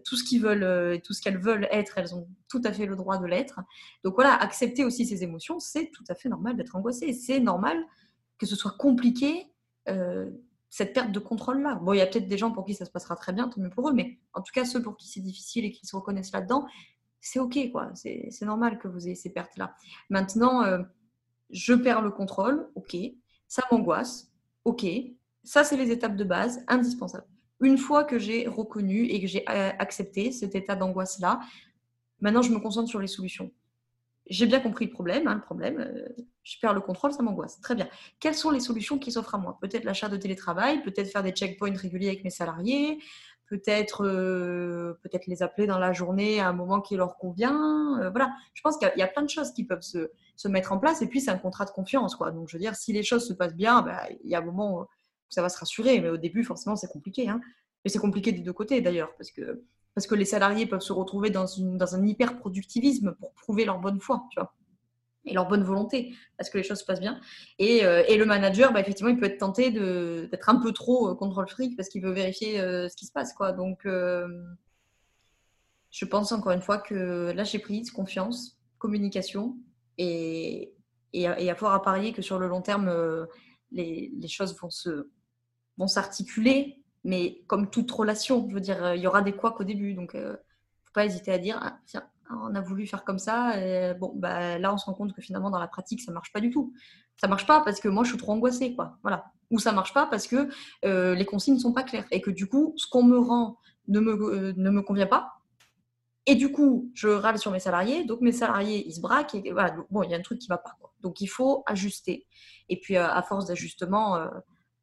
tout 0.05 0.17
ce 0.17 0.25
qu'ils 0.25 0.43
veulent, 0.43 1.01
tout 1.03 1.13
ce 1.13 1.23
qu'elles 1.23 1.39
veulent 1.39 1.69
être, 1.71 1.97
elles 1.97 2.15
ont 2.15 2.27
tout 2.49 2.61
à 2.65 2.73
fait 2.73 2.87
le 2.87 2.97
droit 2.97 3.19
de 3.19 3.27
l'être. 3.27 3.61
Donc 4.03 4.15
voilà, 4.15 4.35
accepter 4.35 4.85
aussi 4.85 5.07
ces 5.07 5.23
émotions, 5.23 5.61
c'est 5.61 5.91
tout 5.93 6.03
à 6.09 6.15
fait 6.15 6.29
normal 6.29 6.57
d'être 6.57 6.75
angoissé. 6.75 7.13
C'est 7.13 7.39
normal 7.39 7.79
que 8.39 8.47
ce 8.47 8.57
soit 8.57 8.75
compliqué 8.79 9.47
cette 10.71 10.93
perte 10.93 11.13
de 11.13 11.19
contrôle-là. 11.19 11.77
Bon, 11.77 11.93
il 11.93 11.99
y 11.99 12.01
a 12.01 12.07
peut-être 12.07 12.29
des 12.29 12.39
gens 12.39 12.51
pour 12.51 12.65
qui 12.65 12.75
ça 12.75 12.85
se 12.85 12.91
passera 12.91 13.17
très 13.17 13.33
bien, 13.33 13.49
tant 13.49 13.61
mieux 13.61 13.71
pour 13.71 13.89
eux, 13.89 13.93
mais 13.93 14.19
en 14.33 14.43
tout 14.43 14.53
cas, 14.53 14.65
ceux 14.65 14.83
pour 14.83 14.97
qui 14.97 15.09
c'est 15.09 15.21
difficile 15.21 15.65
et 15.65 15.71
qui 15.71 15.87
se 15.87 15.97
reconnaissent 15.97 16.33
là-dedans, 16.33 16.67
c'est 17.21 17.39
OK, 17.39 17.59
quoi. 17.73 17.91
C'est 17.95 18.43
normal 18.43 18.79
que 18.79 18.89
vous 18.89 19.07
ayez 19.07 19.17
ces 19.17 19.31
pertes-là. 19.31 19.75
Maintenant, 20.11 20.63
euh, 20.63 20.79
je 21.51 21.75
perds 21.75 22.03
le 22.03 22.11
contrôle, 22.11 22.71
OK. 22.75 22.97
Ça 23.49 23.63
m'angoisse, 23.71 24.33
OK. 24.65 24.87
Ça, 25.45 25.65
c'est 25.65 25.77
les 25.77 25.91
étapes 25.91 26.17
de 26.17 26.25
base, 26.25 26.65
indispensables. 26.69 27.27
Une 27.61 27.79
fois 27.79 28.05
que 28.05 28.19
j'ai 28.19 28.47
reconnu 28.47 29.05
et 29.05 29.21
que 29.21 29.27
j'ai 29.27 29.49
euh, 29.49 29.71
accepté 29.79 30.31
cet 30.31 30.55
état 30.55 30.77
d'angoisse-là, 30.77 31.41
maintenant, 32.21 32.43
je 32.43 32.53
me 32.53 32.59
concentre 32.59 32.89
sur 32.89 33.01
les 33.01 33.07
solutions 33.07 33.51
j'ai 34.29 34.47
bien 34.47 34.61
compris 34.61 34.87
le 34.87 34.91
problème, 34.91 35.29
hein, 35.29 35.35
le 35.35 35.41
problème, 35.41 35.79
euh, 35.79 36.09
je 36.43 36.59
perds 36.61 36.75
le 36.75 36.81
contrôle, 36.81 37.13
ça 37.13 37.23
m'angoisse. 37.23 37.61
Très 37.61 37.75
bien. 37.75 37.89
Quelles 38.21 38.35
sont 38.35 38.51
les 38.51 38.61
solutions 38.61 38.99
qui 38.99 39.13
s'offrent 39.13 39.35
à 39.35 39.39
moi? 39.39 39.59
Peut-être 39.61 39.85
l'achat 39.85 40.09
de 40.09 40.17
télétravail, 40.17 40.83
peut-être 40.83 41.11
faire 41.11 41.23
des 41.23 41.33
checkpoints 41.33 41.77
réguliers 41.77 42.09
avec 42.09 42.25
mes 42.25 42.31
salariés, 42.31 42.99
peut-être 43.47 44.05
euh, 44.05 44.99
peut-être 45.03 45.27
les 45.27 45.43
appeler 45.43 45.67
dans 45.67 45.79
la 45.79 45.93
journée 45.93 46.41
à 46.41 46.49
un 46.49 46.53
moment 46.53 46.81
qui 46.81 46.97
leur 46.97 47.17
convient. 47.17 48.01
Euh, 48.01 48.11
voilà, 48.11 48.33
je 48.55 48.63
pense 48.63 48.77
qu'il 48.79 48.91
y, 48.97 49.03
a 49.03 49.07
plein 49.07 49.23
de 49.23 49.31
choses 49.31 49.53
qui 49.53 49.65
peuvent 49.65 49.83
se, 49.83 50.11
se 50.37 50.49
mettre 50.49 50.73
en 50.73 50.79
place. 50.79 51.03
Et 51.03 51.07
puis, 51.07 51.21
c'est 51.21 51.31
un 51.31 51.39
contrat 51.39 51.65
de 51.65 51.71
confiance. 51.71 52.17
Quoi. 52.17 52.33
Donc, 52.33 52.49
je 52.49 52.57
veux 52.57 52.61
dire, 52.61 52.75
si 52.75 52.93
les 52.93 53.03
choses 53.03 53.27
se 53.27 53.33
passent 53.33 53.57
bien, 53.57 53.83
bah, 53.83 54.03
il 54.25 54.31
y 54.31 54.35
a 54.35 54.39
un 54.39 54.45
moment 54.45 54.81
où 54.81 54.87
ça 55.29 55.43
va 55.43 55.49
se 55.49 55.59
rassurer. 55.59 56.01
Mais 56.01 56.09
au 56.09 56.17
début, 56.17 56.43
forcément, 56.43 56.77
c'est 56.77 56.91
compliqué. 56.91 57.29
Hein. 57.29 57.41
Et 57.85 57.89
c'est 57.89 58.01
compliqué 58.01 58.33
des 58.33 58.41
deux 58.41 58.53
côtés, 58.53 58.81
d'ailleurs, 58.81 59.15
parce 59.17 59.31
que 59.31 59.63
parce 59.97 60.07
que 60.07 60.15
les 60.15 60.27
salariés 60.27 60.67
peuvent 60.67 60.83
se 60.83 60.93
retrouver 60.93 61.31
dans, 61.31 61.47
un 61.95 62.07
hyper-productivisme 62.07 63.17
pour 63.19 63.33
prouver 63.33 63.65
leur 63.65 63.79
bonne 63.79 63.99
foi, 63.99 64.29
et 65.25 65.33
leur 65.33 65.49
bonne 65.49 65.65
volonté, 65.65 66.15
parce 66.37 66.51
que 66.51 66.59
les 66.59 66.65
choses 66.65 66.81
se 66.81 66.85
passent 66.85 67.01
bien. 67.01 67.19
Et, 67.59 67.83
euh, 67.83 68.03
le 68.07 68.25
manager, 68.27 68.75
bah, 68.75 68.81
effectivement, 68.81 69.11
il 69.11 69.19
peut 69.19 69.25
être 69.25 69.39
tenté 69.39 69.71
d'être 69.71 70.51
un 70.51 70.57
peu 70.57 70.73
trop 70.73 71.09
euh, 71.09 71.15
contre 71.15 71.41
le 71.41 71.47
fric 71.47 71.79
parce 71.79 71.89
qu'il 71.89 72.03
veut 72.03 72.13
vérifier 72.13 72.61
euh, 72.61 72.91
ce 72.91 72.95
qui 72.95 73.07
se 73.07 73.13
passe. 73.13 73.35
Donc, 73.57 73.87
je 73.87 74.45
pense 76.05 76.31
encore 76.31 76.53
une 76.53 76.61
fois 76.61 76.77
que 76.77 77.33
lâcher 77.35 77.59
prise, 77.59 77.91
confiance, 77.91 78.61
communication, 78.77 79.57
et, 79.97 80.75
et, 81.15 81.27
à, 81.27 81.57
à 81.59 81.81
parier 81.81 82.13
que 82.13 82.21
sur 82.21 82.39
le 82.39 82.49
long 82.49 82.61
terme, 82.61 82.95
les, 83.73 84.13
choses 84.29 84.55
vont 84.61 84.69
se 84.69 85.09
vont 85.79 85.87
s'articuler 85.87 86.83
mais 87.07 87.41
comme 87.47 87.71
toute 87.71 87.91
relation, 87.93 88.47
je 88.51 88.55
veux 88.55 88.61
dire, 88.61 88.95
il 88.95 89.01
y 89.01 89.07
aura 89.07 89.23
des 89.23 89.33
couacs 89.33 89.61
au 89.61 89.65
début. 89.65 89.95
Donc, 89.95 90.11
il 90.15 90.21
euh, 90.21 90.33
ne 90.33 90.37
faut 90.37 90.93
pas 90.93 91.05
hésiter 91.05 91.33
à 91.33 91.39
dire, 91.39 91.59
ah, 91.63 91.79
tiens, 91.87 92.03
on 92.31 92.53
a 92.57 92.61
voulu 92.61 92.85
faire 92.85 93.05
comme 93.05 93.21
ça. 93.21 93.57
Et 93.61 93.95
bon, 93.95 94.13
bah, 94.17 94.59
là, 94.59 94.75
on 94.75 94.77
se 94.77 94.87
rend 94.87 94.95
compte 94.95 95.15
que 95.15 95.23
finalement, 95.23 95.49
dans 95.51 95.61
la 95.61 95.69
pratique, 95.69 96.03
ça 96.03 96.11
ne 96.11 96.15
marche 96.15 96.33
pas 96.33 96.41
du 96.41 96.51
tout. 96.51 96.75
Ça 97.17 97.29
ne 97.29 97.31
marche 97.31 97.47
pas 97.47 97.61
parce 97.61 97.79
que 97.79 97.89
moi, 97.89 98.03
je 98.03 98.11
suis 98.11 98.19
trop 98.19 98.33
angoissée, 98.33 98.75
quoi. 98.75 98.99
Voilà. 99.03 99.27
Ou 99.53 99.61
ça 99.61 99.71
ne 99.71 99.77
marche 99.77 99.95
pas 99.95 100.07
parce 100.07 100.27
que 100.27 100.49
euh, 100.85 101.15
les 101.15 101.25
consignes 101.25 101.55
ne 101.55 101.61
sont 101.61 101.73
pas 101.73 101.85
claires. 101.85 102.07
Et 102.11 102.21
que 102.21 102.31
du 102.31 102.49
coup, 102.49 102.75
ce 102.77 102.89
qu'on 102.91 103.05
me 103.05 103.19
rend 103.19 103.59
ne 103.87 104.01
me, 104.01 104.13
euh, 104.13 104.53
ne 104.57 104.71
me 104.71 104.83
convient 104.83 105.07
pas. 105.07 105.35
Et 106.27 106.35
du 106.35 106.51
coup, 106.51 106.91
je 106.95 107.07
râle 107.07 107.39
sur 107.39 107.53
mes 107.53 107.61
salariés. 107.61 108.05
Donc, 108.05 108.21
mes 108.21 108.33
salariés, 108.33 108.85
ils 108.85 108.95
se 108.95 109.01
braquent. 109.01 109.37
Bon, 109.91 110.03
il 110.03 110.11
y 110.11 110.15
a 110.15 110.19
un 110.19 110.23
truc 110.23 110.41
qui 110.41 110.51
ne 110.51 110.55
va 110.55 110.59
pas. 110.59 110.77
Donc, 111.03 111.21
il 111.21 111.29
faut 111.29 111.63
ajuster. 111.67 112.27
Et 112.69 112.81
puis, 112.81 112.97
à 112.97 113.23
force 113.23 113.47
d'ajustement 113.47 114.29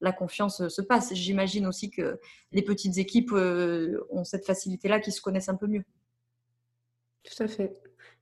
la 0.03 0.11
confiance 0.11 0.61
euh, 0.61 0.69
se 0.69 0.81
passe. 0.81 1.13
J'imagine 1.13 1.65
aussi 1.65 1.89
que 1.89 2.19
les 2.51 2.61
petites 2.61 2.97
équipes 2.97 3.31
euh, 3.31 4.05
ont 4.11 4.25
cette 4.25 4.45
facilité-là, 4.45 4.99
qui 4.99 5.11
se 5.11 5.21
connaissent 5.21 5.49
un 5.49 5.55
peu 5.55 5.65
mieux. 5.65 5.83
Tout 7.23 7.41
à 7.41 7.47
fait. 7.47 7.81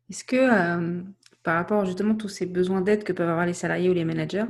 Est-ce 0.10 0.24
que, 0.24 0.36
euh, 0.36 1.02
par 1.44 1.56
rapport 1.56 1.86
justement 1.86 2.14
à 2.14 2.18
tous 2.18 2.30
ces 2.30 2.46
besoins 2.46 2.82
d'aide 2.82 3.04
que 3.04 3.14
peuvent 3.14 3.30
avoir 3.30 3.48
les 3.48 3.54
salariés 3.54 3.90
ou 3.90 3.94
les 3.94 4.06
managers, 4.06 4.46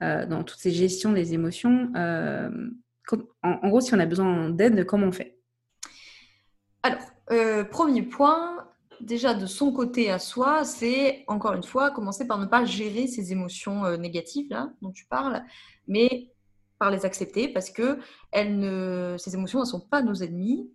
dans 0.00 0.44
toutes 0.44 0.58
ces 0.58 0.72
gestions 0.72 1.12
des 1.12 1.32
émotions, 1.32 1.90
en, 1.94 3.68
gros, 3.68 3.80
si 3.80 3.94
on 3.94 3.98
a 3.98 4.04
besoin 4.04 4.50
d'aide, 4.50 4.84
comment 4.84 5.06
on 5.06 5.12
fait? 5.12 5.38
Alors, 6.82 7.00
premier 7.70 8.02
point, 8.02 8.68
déjà 9.00 9.32
de 9.32 9.46
son 9.46 9.72
côté 9.72 10.10
à 10.10 10.18
soi, 10.18 10.64
c'est 10.64 11.24
encore 11.28 11.54
une 11.54 11.62
fois 11.62 11.92
commencer 11.92 12.26
par 12.26 12.38
ne 12.38 12.44
pas 12.44 12.66
gérer 12.66 13.06
ces 13.06 13.32
émotions 13.32 13.96
négatives 13.96 14.50
là 14.50 14.70
dont 14.82 14.92
tu 14.92 15.06
parles, 15.06 15.42
mais 15.88 16.35
par 16.78 16.90
les 16.90 17.04
accepter 17.04 17.48
parce 17.48 17.70
que 17.70 17.98
elles 18.32 18.58
ne, 18.58 19.16
ces 19.18 19.34
émotions 19.34 19.60
ne 19.60 19.64
sont 19.64 19.80
pas 19.80 20.02
nos 20.02 20.14
ennemis 20.14 20.70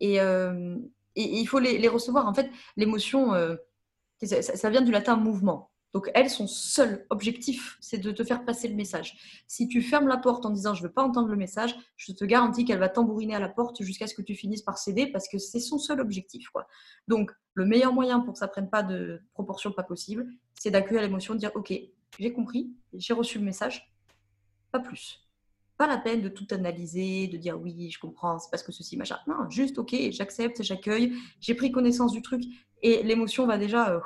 et, 0.00 0.18
il 1.16 1.46
faut 1.46 1.58
les, 1.58 1.88
recevoir. 1.88 2.26
En 2.26 2.34
fait, 2.34 2.50
l'émotion, 2.76 3.34
euh, 3.34 3.56
ça, 4.22 4.70
vient 4.70 4.82
du 4.82 4.92
latin 4.92 5.16
mouvement. 5.16 5.70
Donc, 5.94 6.10
elle, 6.14 6.28
son 6.28 6.46
seul 6.46 7.06
objectif, 7.08 7.78
c'est 7.80 7.96
de 7.96 8.10
te 8.10 8.22
faire 8.22 8.44
passer 8.44 8.68
le 8.68 8.74
message. 8.74 9.42
Si 9.46 9.66
tu 9.66 9.80
fermes 9.80 10.08
la 10.08 10.18
porte 10.18 10.44
en 10.44 10.50
disant 10.50 10.74
je 10.74 10.82
ne 10.82 10.88
veux 10.88 10.92
pas 10.92 11.02
entendre 11.02 11.28
le 11.28 11.36
message, 11.36 11.74
je 11.96 12.12
te 12.12 12.24
garantis 12.26 12.66
qu'elle 12.66 12.78
va 12.78 12.90
tambouriner 12.90 13.34
à 13.34 13.38
la 13.38 13.48
porte 13.48 13.82
jusqu'à 13.82 14.06
ce 14.06 14.14
que 14.14 14.20
tu 14.20 14.34
finisses 14.34 14.60
par 14.60 14.76
céder 14.76 15.06
parce 15.06 15.26
que 15.26 15.38
c'est 15.38 15.60
son 15.60 15.78
seul 15.78 16.00
objectif. 16.00 16.50
Quoi. 16.50 16.66
Donc, 17.08 17.32
le 17.54 17.64
meilleur 17.64 17.94
moyen 17.94 18.20
pour 18.20 18.34
que 18.34 18.38
ça 18.38 18.46
ne 18.46 18.50
prenne 18.50 18.68
pas 18.68 18.82
de 18.82 19.22
proportion 19.32 19.72
pas 19.72 19.84
possible, 19.84 20.26
c'est 20.60 20.70
d'accueillir 20.70 21.00
l'émotion, 21.00 21.32
de 21.32 21.38
dire 21.38 21.52
ok, 21.54 21.72
j'ai 22.18 22.32
compris, 22.32 22.74
j'ai 22.92 23.14
reçu 23.14 23.38
le 23.38 23.44
message, 23.44 23.90
pas 24.72 24.80
plus. 24.80 25.25
Pas 25.76 25.86
la 25.86 25.98
peine 25.98 26.22
de 26.22 26.28
tout 26.28 26.46
analyser, 26.50 27.28
de 27.28 27.36
dire 27.36 27.60
oui, 27.60 27.90
je 27.90 27.98
comprends, 27.98 28.38
c'est 28.38 28.50
parce 28.50 28.62
que 28.62 28.72
ceci, 28.72 28.96
machin. 28.96 29.18
Non, 29.26 29.48
juste 29.50 29.78
ok, 29.78 29.94
j'accepte, 30.10 30.62
j'accueille, 30.62 31.12
j'ai 31.40 31.54
pris 31.54 31.70
connaissance 31.70 32.12
du 32.12 32.22
truc 32.22 32.42
et 32.82 33.02
l'émotion 33.02 33.46
va 33.46 33.58
déjà. 33.58 33.90
Euh, 33.90 34.00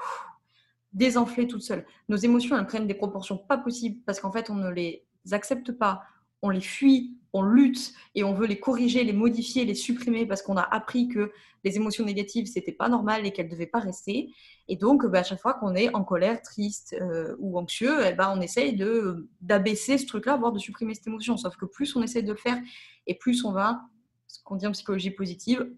désenfler 0.92 1.46
toute 1.46 1.62
seule. 1.62 1.86
Nos 2.08 2.16
émotions, 2.16 2.58
elles 2.58 2.66
prennent 2.66 2.86
des 2.86 2.94
proportions 2.94 3.38
pas 3.38 3.58
possibles 3.58 4.00
parce 4.04 4.20
qu'en 4.20 4.32
fait, 4.32 4.50
on 4.50 4.54
ne 4.54 4.70
les 4.70 5.04
accepte 5.30 5.72
pas, 5.72 6.02
on 6.42 6.50
les 6.50 6.60
fuit, 6.60 7.19
on 7.32 7.42
lutte 7.42 7.92
et 8.14 8.24
on 8.24 8.34
veut 8.34 8.46
les 8.46 8.58
corriger, 8.58 9.04
les 9.04 9.12
modifier, 9.12 9.64
les 9.64 9.74
supprimer 9.74 10.26
parce 10.26 10.42
qu'on 10.42 10.56
a 10.56 10.62
appris 10.62 11.08
que 11.08 11.32
les 11.64 11.76
émotions 11.76 12.04
négatives, 12.04 12.46
c'était 12.46 12.72
pas 12.72 12.88
normal 12.88 13.26
et 13.26 13.32
qu'elles 13.32 13.48
devaient 13.48 13.66
pas 13.66 13.80
rester. 13.80 14.32
Et 14.68 14.76
donc, 14.76 15.06
bah, 15.06 15.20
à 15.20 15.22
chaque 15.22 15.40
fois 15.40 15.54
qu'on 15.54 15.74
est 15.74 15.94
en 15.94 16.04
colère, 16.04 16.42
triste 16.42 16.96
euh, 17.00 17.36
ou 17.38 17.58
anxieux, 17.58 17.98
eh 18.06 18.12
ben, 18.12 18.32
on 18.34 18.40
essaye 18.40 18.74
de, 18.74 19.28
d'abaisser 19.40 19.98
ce 19.98 20.06
truc-là, 20.06 20.36
voire 20.36 20.52
de 20.52 20.58
supprimer 20.58 20.94
cette 20.94 21.06
émotion. 21.06 21.36
Sauf 21.36 21.56
que 21.56 21.66
plus 21.66 21.94
on 21.96 22.02
essaie 22.02 22.22
de 22.22 22.32
le 22.32 22.38
faire 22.38 22.58
et 23.06 23.14
plus 23.14 23.44
on 23.44 23.52
va, 23.52 23.82
ce 24.26 24.42
qu'on 24.42 24.56
dit 24.56 24.66
en 24.66 24.72
psychologie 24.72 25.10
positive, 25.10 25.70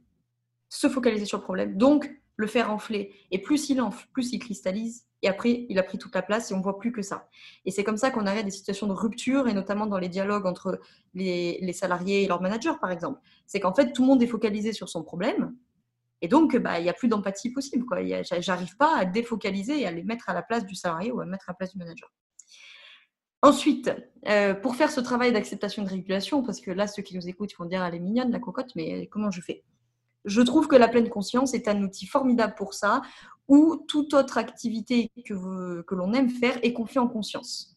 se 0.69 0.89
focaliser 0.89 1.27
sur 1.27 1.39
le 1.39 1.45
problème. 1.45 1.77
Donc, 1.77 2.11
le 2.37 2.47
faire 2.47 2.71
enfler. 2.71 3.15
Et 3.31 3.39
plus 3.39 3.69
il 3.71 3.81
enfle, 3.81 4.07
plus 4.13 4.33
il 4.33 4.39
cristallise. 4.39 5.07
Et 5.23 5.29
après, 5.29 5.67
il 5.69 5.79
a 5.79 5.83
pris 5.83 5.99
toute 5.99 6.15
la 6.15 6.23
place 6.23 6.51
et 6.51 6.55
on 6.55 6.61
voit 6.61 6.79
plus 6.79 6.93
que 6.93 7.01
ça. 7.01 7.29
Et 7.65 7.71
c'est 7.71 7.85
comme 7.85 7.97
ça 7.97 8.11
qu'on 8.11 8.27
arrête 8.27 8.45
des 8.45 8.51
situations 8.51 8.89
de 8.89 8.93
rupture, 8.93 9.49
et 9.49 9.55
notamment 9.55 9.87
dans 9.87 9.99
les 9.99 10.09
dialogues 10.09 10.47
entre 10.47 10.81
les, 11.15 11.73
salariés 11.73 12.25
et 12.25 12.27
leurs 12.27 12.43
managers, 12.43 12.75
par 12.81 12.91
exemple. 12.91 13.21
C'est 13.47 13.61
qu'en 13.61 13.73
fait, 13.73 13.93
tout 13.93 14.03
le 14.03 14.09
monde 14.09 14.23
est 14.23 14.27
focalisé 14.27 14.73
sur 14.73 14.89
son 14.89 15.05
problème. 15.05 15.55
Et 16.23 16.29
donc, 16.29 16.57
bah, 16.57 16.79
il 16.79 16.83
n'y 16.83 16.89
a 16.89 16.93
plus 16.93 17.09
d'empathie 17.09 17.51
possible. 17.51 17.85
J'arrive 18.41 18.77
pas 18.77 18.97
à 18.97 19.05
défocaliser 19.05 19.81
et 19.81 19.87
à 19.87 19.93
les 19.93 20.03
mettre 20.03 20.29
à 20.29 20.35
la 20.35 20.43
place 20.43 20.67
du 20.67 20.75
salarié 20.75 21.13
ou 21.13 21.21
à 21.21 21.25
mettre 21.25 21.49
à 21.49 21.53
la 21.53 21.57
place 21.57 21.73
du 21.73 21.79
manager. 21.79 22.11
Ensuite, 23.45 23.91
euh, 24.29 24.55
pour 24.55 24.77
faire 24.77 24.91
ce 24.91 25.01
travail 25.01 25.33
d'acceptation 25.33 25.83
de 25.83 25.89
régulation, 25.89 26.45
parce 26.45 26.61
que 26.61 26.71
là, 26.71 26.87
ceux 26.87 27.03
qui 27.03 27.17
nous 27.17 27.29
écoutent 27.29 27.53
vont 27.59 27.65
dire, 27.65 27.83
elle 27.85 27.97
est 27.97 28.01
mignonne, 28.01 28.31
la 28.31 28.39
cocotte, 28.39 28.71
mais 28.77 29.09
comment 29.09 29.33
je 29.33 29.41
fais? 29.41 29.65
Je 30.25 30.41
trouve 30.41 30.69
que 30.69 30.77
la 30.77 30.87
pleine 30.87 31.09
conscience 31.09 31.53
est 31.53 31.67
un 31.67 31.83
outil 31.83 32.07
formidable 32.07 32.55
pour 32.57 32.75
ça, 32.75 33.03
ou 33.49 33.85
toute 33.89 34.15
autre 34.15 34.39
activité 34.39 35.11
que, 35.25 35.35
l'on 35.95 36.13
aime 36.13 36.31
faire 36.31 36.59
et 36.63 36.73
qu'on 36.73 36.87
fait 36.87 36.99
en 36.99 37.09
conscience. 37.09 37.77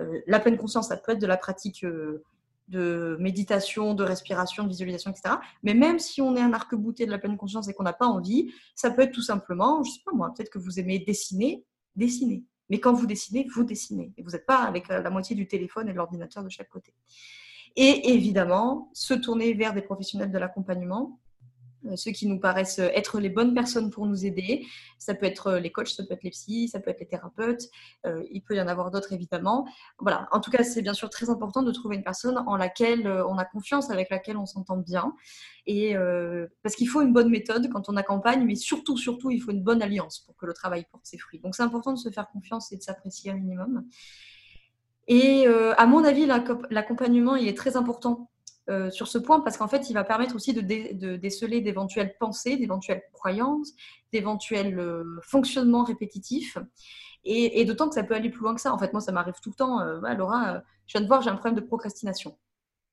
Euh, 0.00 0.20
la 0.26 0.40
pleine 0.40 0.58
conscience, 0.58 0.88
ça 0.88 0.96
peut 0.96 1.12
être 1.12 1.20
de 1.20 1.26
la 1.26 1.38
pratique 1.38 1.84
euh, 1.84 2.22
de 2.68 3.16
méditation, 3.20 3.94
de 3.94 4.04
respiration, 4.04 4.64
de 4.64 4.68
visualisation, 4.68 5.10
etc. 5.10 5.36
Mais 5.62 5.74
même 5.74 5.98
si 5.98 6.20
on 6.20 6.36
est 6.36 6.40
un 6.40 6.52
arc-bouté 6.52 7.06
de 7.06 7.10
la 7.10 7.18
pleine 7.18 7.36
conscience 7.36 7.68
et 7.68 7.72
qu'on 7.72 7.84
n'a 7.84 7.92
pas 7.92 8.06
envie, 8.06 8.52
ça 8.74 8.90
peut 8.90 9.02
être 9.02 9.12
tout 9.12 9.22
simplement, 9.22 9.82
je 9.82 9.92
sais 9.92 10.00
pas 10.04 10.12
moi, 10.12 10.32
peut-être 10.36 10.50
que 10.50 10.58
vous 10.58 10.78
aimez 10.78 10.98
dessiner, 10.98 11.64
dessiner. 11.94 12.44
Mais 12.68 12.80
quand 12.80 12.92
vous 12.92 13.06
dessinez, 13.06 13.46
vous 13.54 13.64
dessinez. 13.64 14.12
Et 14.16 14.22
vous 14.22 14.30
n'êtes 14.30 14.44
pas 14.44 14.64
avec 14.64 14.88
la 14.88 15.08
moitié 15.08 15.36
du 15.36 15.46
téléphone 15.46 15.88
et 15.88 15.92
de 15.92 15.96
l'ordinateur 15.96 16.42
de 16.42 16.48
chaque 16.48 16.68
côté. 16.68 16.92
Et 17.76 18.10
évidemment, 18.14 18.90
se 18.94 19.14
tourner 19.14 19.52
vers 19.52 19.74
des 19.74 19.82
professionnels 19.82 20.32
de 20.32 20.38
l'accompagnement 20.38 21.20
euh, 21.20 21.25
ceux 21.94 22.10
qui 22.10 22.26
nous 22.26 22.40
paraissent 22.40 22.78
être 22.78 23.20
les 23.20 23.28
bonnes 23.28 23.54
personnes 23.54 23.90
pour 23.90 24.06
nous 24.06 24.24
aider. 24.24 24.66
Ça 24.98 25.14
peut 25.14 25.26
être 25.26 25.52
les 25.54 25.70
coachs, 25.70 25.88
ça 25.88 26.04
peut 26.04 26.14
être 26.14 26.22
les 26.22 26.30
psys, 26.30 26.68
ça 26.68 26.80
peut 26.80 26.90
être 26.90 27.00
les 27.00 27.06
thérapeutes. 27.06 27.64
Euh, 28.06 28.24
il 28.30 28.42
peut 28.42 28.56
y 28.56 28.60
en 28.60 28.68
avoir 28.68 28.90
d'autres 28.90 29.12
évidemment. 29.12 29.66
Voilà. 29.98 30.28
En 30.32 30.40
tout 30.40 30.50
cas, 30.50 30.64
c'est 30.64 30.82
bien 30.82 30.94
sûr 30.94 31.10
très 31.10 31.30
important 31.30 31.62
de 31.62 31.72
trouver 31.72 31.96
une 31.96 32.02
personne 32.02 32.42
en 32.46 32.56
laquelle 32.56 33.06
euh, 33.06 33.26
on 33.26 33.38
a 33.38 33.44
confiance, 33.44 33.90
avec 33.90 34.10
laquelle 34.10 34.36
on 34.36 34.46
s'entend 34.46 34.78
bien. 34.78 35.12
Et 35.68 35.96
parce 36.62 36.76
qu'il 36.76 36.88
faut 36.88 37.02
une 37.02 37.12
bonne 37.12 37.28
méthode 37.28 37.68
quand 37.72 37.88
on 37.88 37.96
accompagne, 37.96 38.44
mais 38.44 38.54
surtout, 38.54 38.96
surtout, 38.96 39.32
il 39.32 39.40
faut 39.40 39.50
une 39.50 39.64
bonne 39.64 39.82
alliance 39.82 40.20
pour 40.20 40.36
que 40.36 40.46
le 40.46 40.52
travail 40.52 40.86
porte 40.92 41.04
ses 41.06 41.18
fruits. 41.18 41.40
Donc, 41.40 41.56
c'est 41.56 41.64
important 41.64 41.92
de 41.92 41.98
se 41.98 42.08
faire 42.08 42.28
confiance 42.28 42.70
et 42.70 42.76
de 42.76 42.82
s'apprécier 42.82 43.32
un 43.32 43.34
minimum. 43.34 43.84
Et 45.08 45.48
à 45.48 45.86
mon 45.86 46.04
avis, 46.04 46.24
l'accompagnement, 46.70 47.34
il 47.34 47.48
est 47.48 47.56
très 47.56 47.76
important 47.76 48.30
euh, 48.68 48.90
sur 48.90 49.06
ce 49.06 49.18
point 49.18 49.40
parce 49.40 49.56
qu'en 49.56 49.68
fait, 49.68 49.88
il 49.90 49.92
va 49.92 50.02
permettre 50.02 50.34
aussi 50.34 50.52
de, 50.52 50.60
déceler 51.16 51.60
d'éventuelles 51.60 52.16
pensées, 52.18 52.56
d'éventuelles 52.56 53.02
croyances, 53.12 53.72
d'éventuels 54.12 54.78
euh, 54.78 55.04
fonctionnements 55.22 55.84
répétitifs. 55.84 56.58
Et, 57.28 57.64
d'autant 57.64 57.88
que 57.88 57.94
ça 57.94 58.04
peut 58.04 58.14
aller 58.14 58.30
plus 58.30 58.42
loin 58.42 58.54
que 58.54 58.60
ça. 58.60 58.72
En 58.72 58.78
fait, 58.78 58.92
moi, 58.92 59.00
ça 59.00 59.10
m'arrive 59.10 59.34
tout 59.42 59.50
le 59.50 59.56
temps. 59.56 59.80
Euh, 59.80 60.00
Laura, 60.14 60.62
je 60.86 60.92
viens 60.92 61.00
de 61.00 61.06
voir, 61.06 61.22
j'ai 61.22 61.30
un 61.30 61.34
problème 61.34 61.56
de 61.56 61.66
procrastination. 61.66 62.38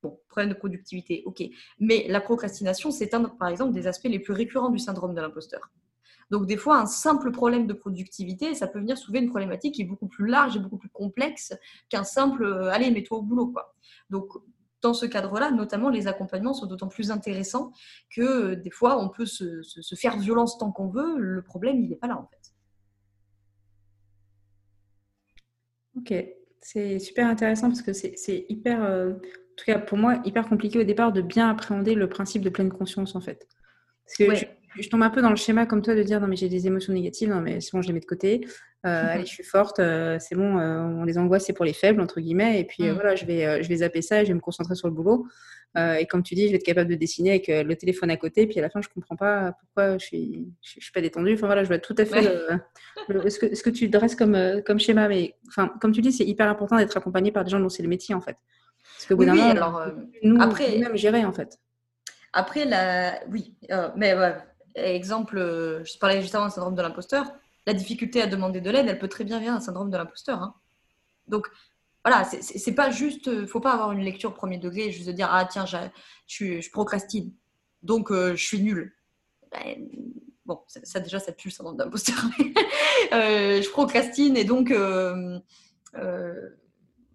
Bon, 0.01 0.19
problème 0.27 0.49
de 0.49 0.57
productivité, 0.57 1.21
ok. 1.25 1.43
Mais 1.79 2.07
la 2.07 2.19
procrastination, 2.19 2.89
c'est 2.89 3.13
un, 3.13 3.23
par 3.23 3.47
exemple, 3.47 3.73
des 3.73 3.85
aspects 3.85 4.07
les 4.09 4.19
plus 4.19 4.33
récurrents 4.33 4.69
du 4.69 4.79
syndrome 4.79 5.13
de 5.13 5.21
l'imposteur. 5.21 5.71
Donc, 6.31 6.47
des 6.47 6.57
fois, 6.57 6.79
un 6.79 6.87
simple 6.87 7.31
problème 7.31 7.67
de 7.67 7.73
productivité, 7.73 8.55
ça 8.55 8.67
peut 8.67 8.79
venir 8.79 8.97
soulever 8.97 9.23
une 9.23 9.29
problématique 9.29 9.75
qui 9.75 9.83
est 9.83 9.85
beaucoup 9.85 10.07
plus 10.07 10.27
large 10.27 10.55
et 10.55 10.59
beaucoup 10.59 10.77
plus 10.77 10.89
complexe 10.89 11.53
qu'un 11.89 12.03
simple 12.03 12.69
allez, 12.71 12.89
mets-toi 12.89 13.19
au 13.19 13.21
boulot. 13.21 13.53
Donc, 14.09 14.29
dans 14.83 14.93
ce 14.93 15.05
cadre-là, 15.05 15.49
notamment, 15.49 15.89
les 15.89 16.07
accompagnements 16.07 16.53
sont 16.53 16.67
d'autant 16.67 16.89
plus 16.89 17.09
intéressants 17.09 17.71
que 18.13 18.21
euh, 18.21 18.55
des 18.55 18.69
fois, 18.69 19.01
on 19.01 19.09
peut 19.09 19.25
se, 19.25 19.61
faire 19.95 20.17
violence 20.17 20.57
tant 20.57 20.71
qu'on 20.71 20.89
veut. 20.89 21.17
Le 21.17 21.41
problème, 21.41 21.81
il 21.81 21.89
n'est 21.89 21.95
pas 21.95 22.07
là, 22.07 22.17
en 22.17 22.27
fait. 22.27 22.53
Ok, 25.95 26.25
c'est 26.61 26.99
super 26.99 27.27
intéressant 27.27 27.69
parce 27.69 27.81
que 27.81 27.93
c'est 27.93 28.45
hyper, 28.49 28.83
euh, 28.83 29.13
en 29.13 29.55
tout 29.55 29.65
cas 29.65 29.79
pour 29.79 29.97
moi, 29.97 30.21
hyper 30.25 30.47
compliqué 30.47 30.79
au 30.79 30.83
départ 30.83 31.13
de 31.13 31.21
bien 31.21 31.49
appréhender 31.49 31.95
le 31.95 32.09
principe 32.09 32.41
de 32.41 32.49
pleine 32.49 32.71
conscience, 32.71 33.15
en 33.15 33.21
fait. 33.21 33.47
Parce 34.05 34.17
que 34.17 34.45
je 34.79 34.89
tombe 34.89 35.03
un 35.03 35.09
peu 35.09 35.21
dans 35.21 35.29
le 35.29 35.35
schéma 35.35 35.65
comme 35.65 35.81
toi 35.81 35.95
de 35.95 36.03
dire 36.03 36.19
non 36.19 36.27
mais 36.27 36.35
j'ai 36.35 36.49
des 36.49 36.67
émotions 36.67 36.93
négatives, 36.93 37.29
non 37.29 37.41
mais 37.41 37.61
c'est 37.61 37.71
bon 37.73 37.81
je 37.81 37.87
les 37.87 37.93
mets 37.93 37.99
de 37.99 38.05
côté, 38.05 38.45
euh, 38.85 39.13
allez 39.13 39.25
je 39.25 39.31
suis 39.31 39.43
forte, 39.43 39.79
euh, 39.79 40.17
c'est 40.19 40.35
bon, 40.35 40.57
euh, 40.57 40.79
on 40.79 41.05
les 41.05 41.17
angoisse 41.17 41.45
c'est 41.45 41.53
pour 41.53 41.65
les 41.65 41.73
faibles 41.73 42.01
entre 42.01 42.19
guillemets 42.19 42.59
et 42.59 42.65
puis 42.65 42.83
mm. 42.83 42.93
voilà 42.93 43.15
je 43.15 43.25
vais 43.25 43.63
je 43.63 43.69
vais 43.69 43.77
zapper 43.77 44.01
ça 44.01 44.21
et 44.21 44.25
je 44.25 44.29
vais 44.29 44.33
me 44.33 44.41
concentrer 44.41 44.75
sur 44.75 44.87
le 44.87 44.93
boulot. 44.93 45.27
Et 45.75 46.05
comme 46.05 46.21
tu 46.21 46.35
dis 46.35 46.45
je 46.45 46.51
vais 46.51 46.57
être 46.57 46.65
capable 46.65 46.91
de 46.91 46.95
dessiner 46.95 47.31
avec 47.31 47.47
le 47.47 47.75
téléphone 47.75 48.11
à 48.11 48.17
côté 48.17 48.45
puis 48.45 48.59
à 48.59 48.61
la 48.61 48.69
fin 48.69 48.79
je 48.81 48.89
comprends 48.89 49.15
pas 49.15 49.53
pourquoi 49.59 49.97
je 49.97 50.05
suis 50.05 50.47
je, 50.61 50.79
suis 50.79 50.91
pas 50.91 51.01
détendue, 51.01 51.33
enfin 51.33 51.47
voilà 51.47 51.63
je 51.63 51.67
vois 51.67 51.79
tout 51.79 51.95
à 51.97 52.05
fait 52.05 52.21
ce, 52.21 53.39
que, 53.39 53.55
ce 53.55 53.63
que 53.63 53.71
tu 53.71 53.89
dresses 53.89 54.15
comme 54.15 54.37
comme 54.67 54.79
schéma 54.79 55.07
mais 55.07 55.33
enfin 55.47 55.73
comme 55.81 55.91
tu 55.91 56.01
dis 56.01 56.11
c'est 56.11 56.25
hyper 56.25 56.47
important 56.47 56.77
d'être 56.77 56.95
accompagné 56.95 57.31
par 57.31 57.43
des 57.43 57.49
gens 57.49 57.59
dont 57.59 57.69
c'est 57.69 57.81
le 57.81 57.89
métier 57.89 58.13
en 58.13 58.21
fait. 58.21 58.37
Parce 58.97 59.05
que 59.07 59.13
oui, 59.15 59.41
alors, 59.41 59.83
nous, 60.21 60.39
après 60.39 60.77
même 60.77 60.95
gérer 60.95 61.25
en 61.25 61.33
fait. 61.33 61.57
Après, 62.33 62.65
la... 62.65 63.19
oui, 63.31 63.55
mais 63.95 64.13
exemple, 64.75 65.37
euh, 65.37 65.83
je 65.83 65.97
parlais 65.97 66.21
juste 66.21 66.35
avant 66.35 66.47
du 66.47 66.53
syndrome 66.53 66.75
de 66.75 66.81
l'imposteur, 66.81 67.31
la 67.65 67.73
difficulté 67.73 68.21
à 68.21 68.27
demander 68.27 68.61
de 68.61 68.69
l'aide, 68.69 68.87
elle 68.87 68.99
peut 68.99 69.07
très 69.07 69.23
bien 69.23 69.39
venir 69.39 69.53
d'un 69.53 69.59
syndrome 69.59 69.89
de 69.89 69.97
l'imposteur. 69.97 70.41
Hein. 70.41 70.55
Donc, 71.27 71.47
voilà, 72.03 72.25
c'est 72.25 72.75
pas 72.75 72.89
juste, 72.89 73.29
euh, 73.29 73.47
faut 73.47 73.61
pas 73.61 73.71
avoir 73.71 73.93
une 73.93 74.01
lecture 74.01 74.33
premier 74.33 74.57
degré, 74.57 74.91
juste 74.91 75.07
de 75.07 75.13
dire 75.13 75.29
ah 75.31 75.45
tiens, 75.45 75.65
je, 75.65 76.69
procrastine, 76.71 77.31
donc 77.81 78.11
euh, 78.11 78.35
je 78.35 78.43
suis 78.43 78.61
nulle. 78.61 78.93
Ben, 79.51 79.87
bon, 80.45 80.59
ça, 80.67 80.99
déjà 80.99 81.19
ça 81.19 81.31
pue 81.31 81.47
le 81.47 81.53
syndrome 81.53 81.77
d'imposteur. 81.77 82.15
je 83.11 83.69
procrastine 83.69 84.35
et 84.35 84.43
donc 84.43 84.73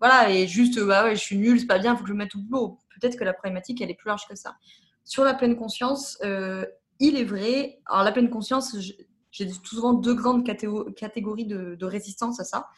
voilà 0.00 0.30
et 0.30 0.46
juste 0.46 0.80
bah 0.80 1.04
ouais, 1.04 1.16
je 1.16 1.20
suis 1.20 1.36
nulle, 1.36 1.60
c'est 1.60 1.66
pas 1.66 1.78
bien, 1.78 1.94
faut 1.94 2.04
que 2.04 2.08
je 2.08 2.14
me 2.14 2.18
mette 2.18 2.34
au 2.34 2.38
boulot. 2.38 2.78
Peut-être 2.98 3.18
que 3.18 3.24
la 3.24 3.34
problématique 3.34 3.82
elle 3.82 3.90
est 3.90 3.94
plus 3.94 4.08
large 4.08 4.26
que 4.26 4.36
ça. 4.36 4.56
Sur 5.04 5.24
la 5.24 5.34
pleine 5.34 5.56
conscience, 5.56 6.18
il 7.00 7.16
est 7.16 7.24
vrai, 7.24 7.80
alors 7.86 8.04
la 8.04 8.12
pleine 8.12 8.30
conscience, 8.30 8.76
j'ai 9.30 9.48
souvent 9.64 9.92
deux 9.92 10.14
grandes 10.14 10.44
catégories 10.44 11.46
de, 11.46 11.84
résistance 11.84 12.40
à 12.40 12.44
ça. 12.44 12.68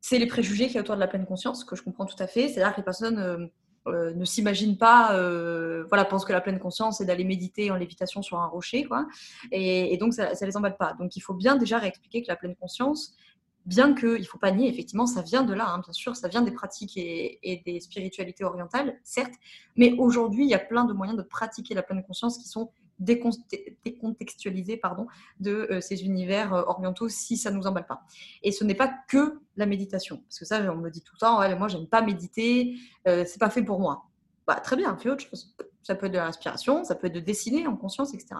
C'est 0.00 0.18
les 0.18 0.26
préjugés 0.26 0.68
qui 0.68 0.76
y 0.76 0.80
autour 0.80 0.94
de 0.94 1.00
la 1.00 1.08
pleine 1.08 1.26
conscience, 1.26 1.64
que 1.64 1.74
je 1.74 1.82
comprends 1.82 2.06
tout 2.06 2.20
à 2.20 2.28
fait. 2.28 2.48
C'est-à-dire 2.48 2.72
que 2.72 2.80
les 2.80 2.84
personnes 2.84 3.18
euh, 3.18 3.46
euh, 3.88 4.14
ne 4.14 4.24
s'imaginent 4.24 4.78
pas, 4.78 5.16
euh, 5.16 5.84
voilà, 5.88 6.04
pensent 6.04 6.24
que 6.24 6.32
la 6.32 6.40
pleine 6.40 6.60
conscience, 6.60 6.98
c'est 6.98 7.04
d'aller 7.04 7.24
méditer 7.24 7.70
en 7.70 7.76
lévitation 7.76 8.22
sur 8.22 8.38
un 8.38 8.46
rocher, 8.46 8.84
quoi. 8.84 9.06
Et, 9.50 9.96
donc, 9.96 10.14
ça 10.14 10.30
ne 10.30 10.46
les 10.46 10.56
emballe 10.56 10.76
pas. 10.76 10.94
Donc, 10.94 11.16
il 11.16 11.20
faut 11.20 11.34
bien 11.34 11.56
déjà 11.56 11.78
réexpliquer 11.78 12.22
que 12.22 12.28
la 12.28 12.36
pleine 12.36 12.54
conscience, 12.54 13.16
bien 13.64 13.94
qu'il 13.94 14.20
ne 14.20 14.24
faut 14.24 14.38
pas 14.38 14.52
nier, 14.52 14.68
effectivement, 14.68 15.06
ça 15.06 15.22
vient 15.22 15.42
de 15.42 15.54
là, 15.54 15.68
hein, 15.68 15.80
bien 15.80 15.92
sûr, 15.92 16.14
ça 16.14 16.28
vient 16.28 16.42
des 16.42 16.52
pratiques 16.52 16.96
et, 16.96 17.62
des 17.64 17.80
spiritualités 17.80 18.44
orientales, 18.44 18.98
certes, 19.02 19.34
mais 19.76 19.94
aujourd'hui, 19.98 20.44
il 20.44 20.50
y 20.50 20.54
a 20.54 20.60
plein 20.60 20.84
de 20.84 20.92
moyens 20.92 21.18
de 21.18 21.24
pratiquer 21.24 21.74
la 21.74 21.82
pleine 21.82 22.04
conscience 22.04 22.38
qui 22.38 22.48
sont 22.48 22.70
décontextualiser 22.98 24.76
pardon, 24.76 25.06
de 25.40 25.68
euh, 25.70 25.80
ces 25.80 26.04
univers 26.04 26.54
euh, 26.54 26.62
orientaux 26.66 27.08
si 27.08 27.36
ça 27.36 27.50
ne 27.50 27.56
nous 27.56 27.66
emballe 27.66 27.86
pas. 27.86 28.02
Et 28.42 28.52
ce 28.52 28.64
n'est 28.64 28.74
pas 28.74 28.92
que 29.08 29.40
la 29.56 29.66
méditation, 29.66 30.18
parce 30.18 30.38
que 30.38 30.44
ça, 30.44 30.60
on 30.72 30.76
me 30.76 30.90
dit 30.90 31.02
tout 31.02 31.14
le 31.14 31.20
temps, 31.20 31.38
ouais, 31.40 31.54
moi, 31.56 31.68
j'aime 31.68 31.86
pas 31.86 32.02
méditer, 32.02 32.76
euh, 33.06 33.24
c'est 33.26 33.38
pas 33.38 33.50
fait 33.50 33.62
pour 33.62 33.80
moi. 33.80 34.06
Bah, 34.46 34.56
très 34.56 34.76
bien, 34.76 34.96
fais 34.96 35.10
autre 35.10 35.24
chose. 35.28 35.54
ça 35.82 35.94
peut 35.94 36.06
être 36.06 36.12
de 36.12 36.18
la 36.18 36.26
respiration, 36.26 36.84
ça 36.84 36.94
peut 36.94 37.08
être 37.08 37.14
de 37.14 37.20
dessiner 37.20 37.66
en 37.66 37.76
conscience, 37.76 38.14
etc. 38.14 38.36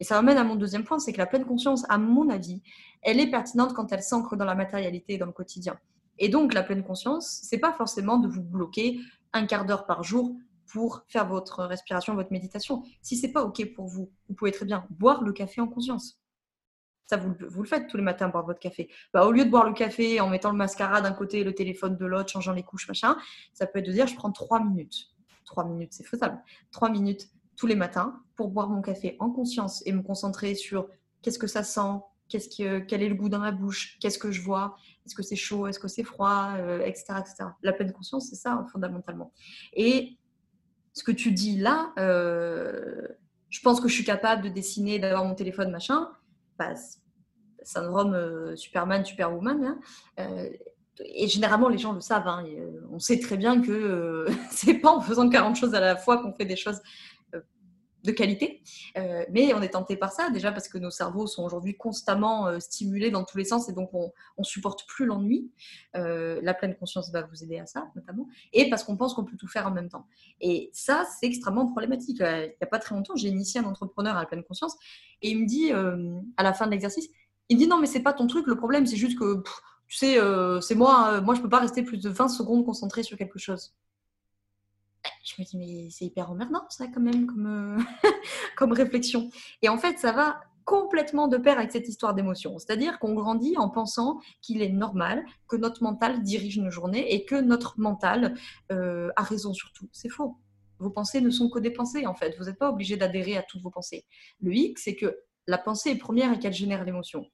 Et 0.00 0.04
ça 0.04 0.16
m'amène 0.16 0.38
à 0.38 0.44
mon 0.44 0.56
deuxième 0.56 0.84
point, 0.84 0.98
c'est 0.98 1.12
que 1.12 1.18
la 1.18 1.26
pleine 1.26 1.44
conscience, 1.44 1.84
à 1.88 1.98
mon 1.98 2.28
avis, 2.30 2.62
elle 3.02 3.20
est 3.20 3.30
pertinente 3.30 3.74
quand 3.74 3.92
elle 3.92 4.02
s'ancre 4.02 4.36
dans 4.36 4.44
la 4.44 4.54
matérialité, 4.54 5.18
dans 5.18 5.26
le 5.26 5.32
quotidien. 5.32 5.78
Et 6.18 6.28
donc, 6.28 6.54
la 6.54 6.62
pleine 6.62 6.82
conscience, 6.82 7.40
c'est 7.42 7.58
pas 7.58 7.72
forcément 7.72 8.18
de 8.18 8.28
vous 8.28 8.42
bloquer 8.42 9.00
un 9.32 9.46
quart 9.46 9.64
d'heure 9.64 9.86
par 9.86 10.02
jour 10.02 10.36
pour 10.72 11.04
faire 11.06 11.26
votre 11.28 11.64
respiration, 11.64 12.14
votre 12.14 12.32
méditation. 12.32 12.82
Si 13.02 13.16
c'est 13.16 13.30
pas 13.30 13.44
OK 13.44 13.62
pour 13.74 13.86
vous, 13.86 14.10
vous 14.28 14.34
pouvez 14.34 14.52
très 14.52 14.64
bien 14.64 14.86
boire 14.90 15.22
le 15.22 15.32
café 15.32 15.60
en 15.60 15.68
conscience. 15.68 16.18
Ça, 17.06 17.18
vous, 17.18 17.34
le 17.62 17.68
faites 17.68 17.88
tous 17.88 17.98
les 17.98 18.02
matins, 18.02 18.28
boire 18.28 18.46
votre 18.46 18.60
café. 18.60 18.88
Bah, 19.12 19.26
au 19.26 19.32
lieu 19.32 19.44
de 19.44 19.50
boire 19.50 19.66
le 19.66 19.74
café 19.74 20.18
en 20.20 20.30
mettant 20.30 20.50
le 20.50 20.56
mascara 20.56 21.02
d'un 21.02 21.12
côté, 21.12 21.44
le 21.44 21.54
téléphone 21.54 21.96
de 21.96 22.06
l'autre, 22.06 22.30
changeant 22.30 22.54
les 22.54 22.62
couches, 22.62 22.88
machin, 22.88 23.16
ça 23.52 23.66
peut 23.66 23.80
être 23.80 23.86
de 23.86 23.92
dire 23.92 24.06
je 24.06 24.14
prends 24.14 24.32
trois 24.32 24.60
minutes. 24.64 25.08
Trois 25.44 25.64
minutes, 25.64 25.92
c'est 25.92 26.06
faisable. 26.06 26.40
Trois 26.70 26.88
minutes 26.88 27.28
tous 27.56 27.66
les 27.66 27.74
matins 27.74 28.18
pour 28.34 28.48
boire 28.48 28.70
mon 28.70 28.80
café 28.80 29.16
en 29.18 29.30
conscience 29.30 29.82
et 29.84 29.92
me 29.92 30.00
concentrer 30.00 30.54
sur 30.54 30.88
qu'est-ce 31.20 31.38
que 31.38 31.46
ça 31.46 31.62
sent, 31.62 32.00
qu'est-ce 32.28 32.48
que, 32.48 32.78
quel 32.78 33.02
est 33.02 33.08
le 33.10 33.14
goût 33.14 33.28
dans 33.28 33.40
ma 33.40 33.52
bouche, 33.52 33.98
qu'est-ce 34.00 34.18
que 34.18 34.30
je 34.30 34.40
vois, 34.40 34.76
est-ce 35.04 35.14
que 35.14 35.22
c'est 35.22 35.36
chaud, 35.36 35.66
est-ce 35.66 35.78
que 35.78 35.88
c'est 35.88 36.04
froid, 36.04 36.54
etc., 36.84 37.04
euh, 37.10 37.20
etc. 37.20 37.34
La 37.62 37.74
pleine 37.74 37.92
conscience, 37.92 38.28
c'est 38.30 38.36
ça 38.36 38.64
fondamentalement. 38.72 39.32
Et 39.74 40.16
ce 40.92 41.04
que 41.04 41.12
tu 41.12 41.32
dis 41.32 41.56
là, 41.58 41.92
euh, 41.98 43.08
je 43.48 43.60
pense 43.60 43.80
que 43.80 43.88
je 43.88 43.94
suis 43.94 44.04
capable 44.04 44.42
de 44.42 44.48
dessiner, 44.48 44.98
d'avoir 44.98 45.24
mon 45.24 45.34
téléphone, 45.34 45.70
machin. 45.70 46.08
Bah, 46.58 46.74
syndrome 47.62 48.14
euh, 48.14 48.56
Superman, 48.56 49.04
Superwoman. 49.04 49.64
Hein. 49.64 49.80
Euh, 50.18 50.48
et 51.04 51.28
généralement, 51.28 51.68
les 51.68 51.78
gens 51.78 51.92
le 51.92 52.00
savent. 52.00 52.28
Hein, 52.28 52.44
on 52.90 52.98
sait 52.98 53.18
très 53.18 53.36
bien 53.36 53.62
que 53.62 54.26
c'est 54.50 54.74
pas 54.74 54.90
en 54.90 55.00
faisant 55.00 55.28
40 55.28 55.56
choses 55.56 55.74
à 55.74 55.80
la 55.80 55.96
fois 55.96 56.18
qu'on 56.18 56.32
fait 56.32 56.44
des 56.44 56.56
choses 56.56 56.80
de 58.04 58.10
qualité. 58.10 58.62
Euh, 58.96 59.24
mais 59.30 59.54
on 59.54 59.62
est 59.62 59.70
tenté 59.70 59.96
par 59.96 60.12
ça, 60.12 60.30
déjà 60.30 60.52
parce 60.52 60.68
que 60.68 60.78
nos 60.78 60.90
cerveaux 60.90 61.26
sont 61.26 61.44
aujourd'hui 61.44 61.76
constamment 61.76 62.46
euh, 62.46 62.58
stimulés 62.58 63.10
dans 63.10 63.24
tous 63.24 63.38
les 63.38 63.44
sens 63.44 63.68
et 63.68 63.72
donc 63.72 63.90
on, 63.94 64.12
on 64.36 64.42
supporte 64.42 64.86
plus 64.86 65.06
l'ennui. 65.06 65.50
Euh, 65.96 66.40
la 66.42 66.54
pleine 66.54 66.74
conscience 66.76 67.10
va 67.12 67.22
vous 67.22 67.42
aider 67.42 67.58
à 67.58 67.66
ça, 67.66 67.90
notamment. 67.94 68.26
Et 68.52 68.68
parce 68.70 68.84
qu'on 68.84 68.96
pense 68.96 69.14
qu'on 69.14 69.24
peut 69.24 69.36
tout 69.36 69.48
faire 69.48 69.66
en 69.66 69.70
même 69.70 69.88
temps. 69.88 70.06
Et 70.40 70.70
ça, 70.72 71.06
c'est 71.18 71.26
extrêmement 71.26 71.66
problématique. 71.66 72.18
il 72.20 72.24
n'y 72.24 72.62
a 72.62 72.66
pas 72.66 72.78
très 72.78 72.94
longtemps, 72.94 73.16
j'ai 73.16 73.28
initié 73.28 73.60
un 73.60 73.64
entrepreneur 73.64 74.16
à 74.16 74.20
la 74.20 74.26
pleine 74.26 74.44
conscience 74.44 74.76
et 75.22 75.30
il 75.30 75.40
me 75.40 75.46
dit, 75.46 75.70
à 76.36 76.42
la 76.42 76.52
fin 76.52 76.66
de 76.66 76.72
l'exercice, 76.72 77.08
il 77.48 77.56
me 77.56 77.62
dit 77.62 77.68
non, 77.68 77.78
mais 77.78 77.86
c'est 77.86 78.02
pas 78.02 78.12
ton 78.12 78.26
truc, 78.26 78.46
le 78.46 78.56
problème, 78.56 78.86
c'est 78.86 78.96
juste 78.96 79.18
que, 79.18 79.42
tu 79.86 79.96
sais, 79.96 80.18
c'est 80.60 80.74
moi, 80.74 81.20
moi, 81.20 81.34
je 81.34 81.40
peux 81.40 81.48
pas 81.48 81.60
rester 81.60 81.82
plus 81.82 81.98
de 81.98 82.08
20 82.08 82.28
secondes 82.28 82.64
concentré 82.64 83.02
sur 83.02 83.16
quelque 83.16 83.38
chose 83.38 83.74
je 85.22 85.34
me 85.38 85.44
dis, 85.44 85.56
mais 85.56 85.88
c'est 85.90 86.04
hyper 86.04 86.30
emmerdant, 86.30 86.64
ça, 86.68 86.86
quand 86.88 87.00
même, 87.00 87.26
comme, 87.26 87.46
euh, 87.46 88.08
comme 88.56 88.72
réflexion. 88.72 89.30
Et 89.62 89.68
en 89.68 89.78
fait, 89.78 89.98
ça 89.98 90.12
va 90.12 90.40
complètement 90.64 91.28
de 91.28 91.36
pair 91.36 91.58
avec 91.58 91.72
cette 91.72 91.88
histoire 91.88 92.14
d'émotion. 92.14 92.58
C'est-à-dire 92.58 92.98
qu'on 92.98 93.14
grandit 93.14 93.56
en 93.56 93.68
pensant 93.68 94.20
qu'il 94.40 94.62
est 94.62 94.68
normal 94.68 95.24
que 95.48 95.56
notre 95.56 95.82
mental 95.82 96.22
dirige 96.22 96.58
nos 96.58 96.70
journées 96.70 97.14
et 97.14 97.24
que 97.24 97.36
notre 97.40 97.78
mental 97.80 98.34
euh, 98.70 99.10
a 99.16 99.22
raison 99.22 99.52
sur 99.52 99.72
tout. 99.72 99.88
C'est 99.92 100.08
faux. 100.08 100.36
Vos 100.78 100.90
pensées 100.90 101.20
ne 101.20 101.30
sont 101.30 101.50
que 101.50 101.58
des 101.58 101.70
pensées, 101.70 102.06
en 102.06 102.14
fait. 102.14 102.36
Vous 102.38 102.44
n'êtes 102.44 102.58
pas 102.58 102.70
obligé 102.70 102.96
d'adhérer 102.96 103.36
à 103.36 103.42
toutes 103.42 103.62
vos 103.62 103.70
pensées. 103.70 104.04
Le 104.40 104.54
hic, 104.54 104.78
c'est 104.78 104.96
que 104.96 105.16
la 105.46 105.58
pensée 105.58 105.90
est 105.90 105.98
première 105.98 106.32
et 106.32 106.38
qu'elle 106.38 106.52
génère 106.52 106.84
l'émotion. 106.84 107.26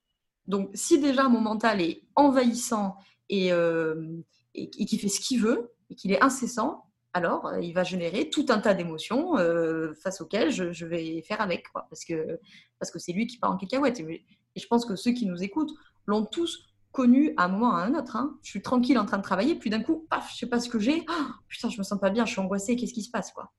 Donc, 0.46 0.70
si 0.74 0.98
déjà 0.98 1.28
mon 1.28 1.40
mental 1.40 1.80
est 1.80 2.02
envahissant 2.16 2.96
et, 3.28 3.52
euh, 3.52 4.22
et 4.54 4.68
qui 4.70 4.98
fait 4.98 5.08
ce 5.08 5.20
qu'il 5.20 5.40
veut, 5.40 5.74
et 5.90 5.94
qu'il 5.94 6.12
est 6.12 6.22
incessant, 6.22 6.87
alors 7.12 7.46
euh, 7.46 7.60
il 7.60 7.72
va 7.72 7.84
générer 7.84 8.30
tout 8.30 8.46
un 8.48 8.58
tas 8.58 8.74
d'émotions 8.74 9.38
euh, 9.38 9.94
face 9.94 10.20
auxquelles 10.20 10.50
je, 10.50 10.84
vais 10.84 11.22
faire 11.22 11.40
avec, 11.40 11.66
parce 11.72 12.04
que 12.04 12.38
parce 12.78 12.90
que 12.90 12.98
c'est 12.98 13.12
lui 13.12 13.26
qui 13.26 13.38
part 13.38 13.50
en 13.50 13.56
cacahuète. 13.56 14.00
Et, 14.00 14.24
je 14.56 14.66
pense 14.66 14.84
que 14.84 14.96
ceux 14.96 15.12
qui 15.12 15.26
nous 15.26 15.42
écoutent 15.42 15.72
l'ont 16.06 16.24
tous 16.24 16.64
connu 16.90 17.32
à 17.36 17.44
un 17.44 17.48
moment 17.48 17.70
ou 17.70 17.76
à 17.76 17.82
un 17.82 17.94
autre. 17.94 18.16
Hein. 18.16 18.38
Je 18.42 18.50
suis 18.50 18.62
tranquille 18.62 18.98
en 18.98 19.04
train 19.04 19.18
de 19.18 19.22
travailler, 19.22 19.54
puis 19.54 19.70
d'un 19.70 19.82
coup, 19.82 20.06
paf, 20.10 20.32
je 20.32 20.38
sais 20.38 20.46
pas 20.46 20.58
ce 20.58 20.68
que 20.68 20.80
j'ai. 20.80 21.04
Oh, 21.08 21.24
putain, 21.48 21.68
je 21.68 21.78
me 21.78 21.84
sens 21.84 22.00
pas 22.00 22.10
bien, 22.10 22.24
je 22.24 22.32
suis 22.32 22.40
angoissée. 22.40 22.74
Qu'est-ce 22.74 22.94
qui 22.94 23.02
se 23.02 23.10
passe, 23.10 23.30
quoi? 23.30 23.52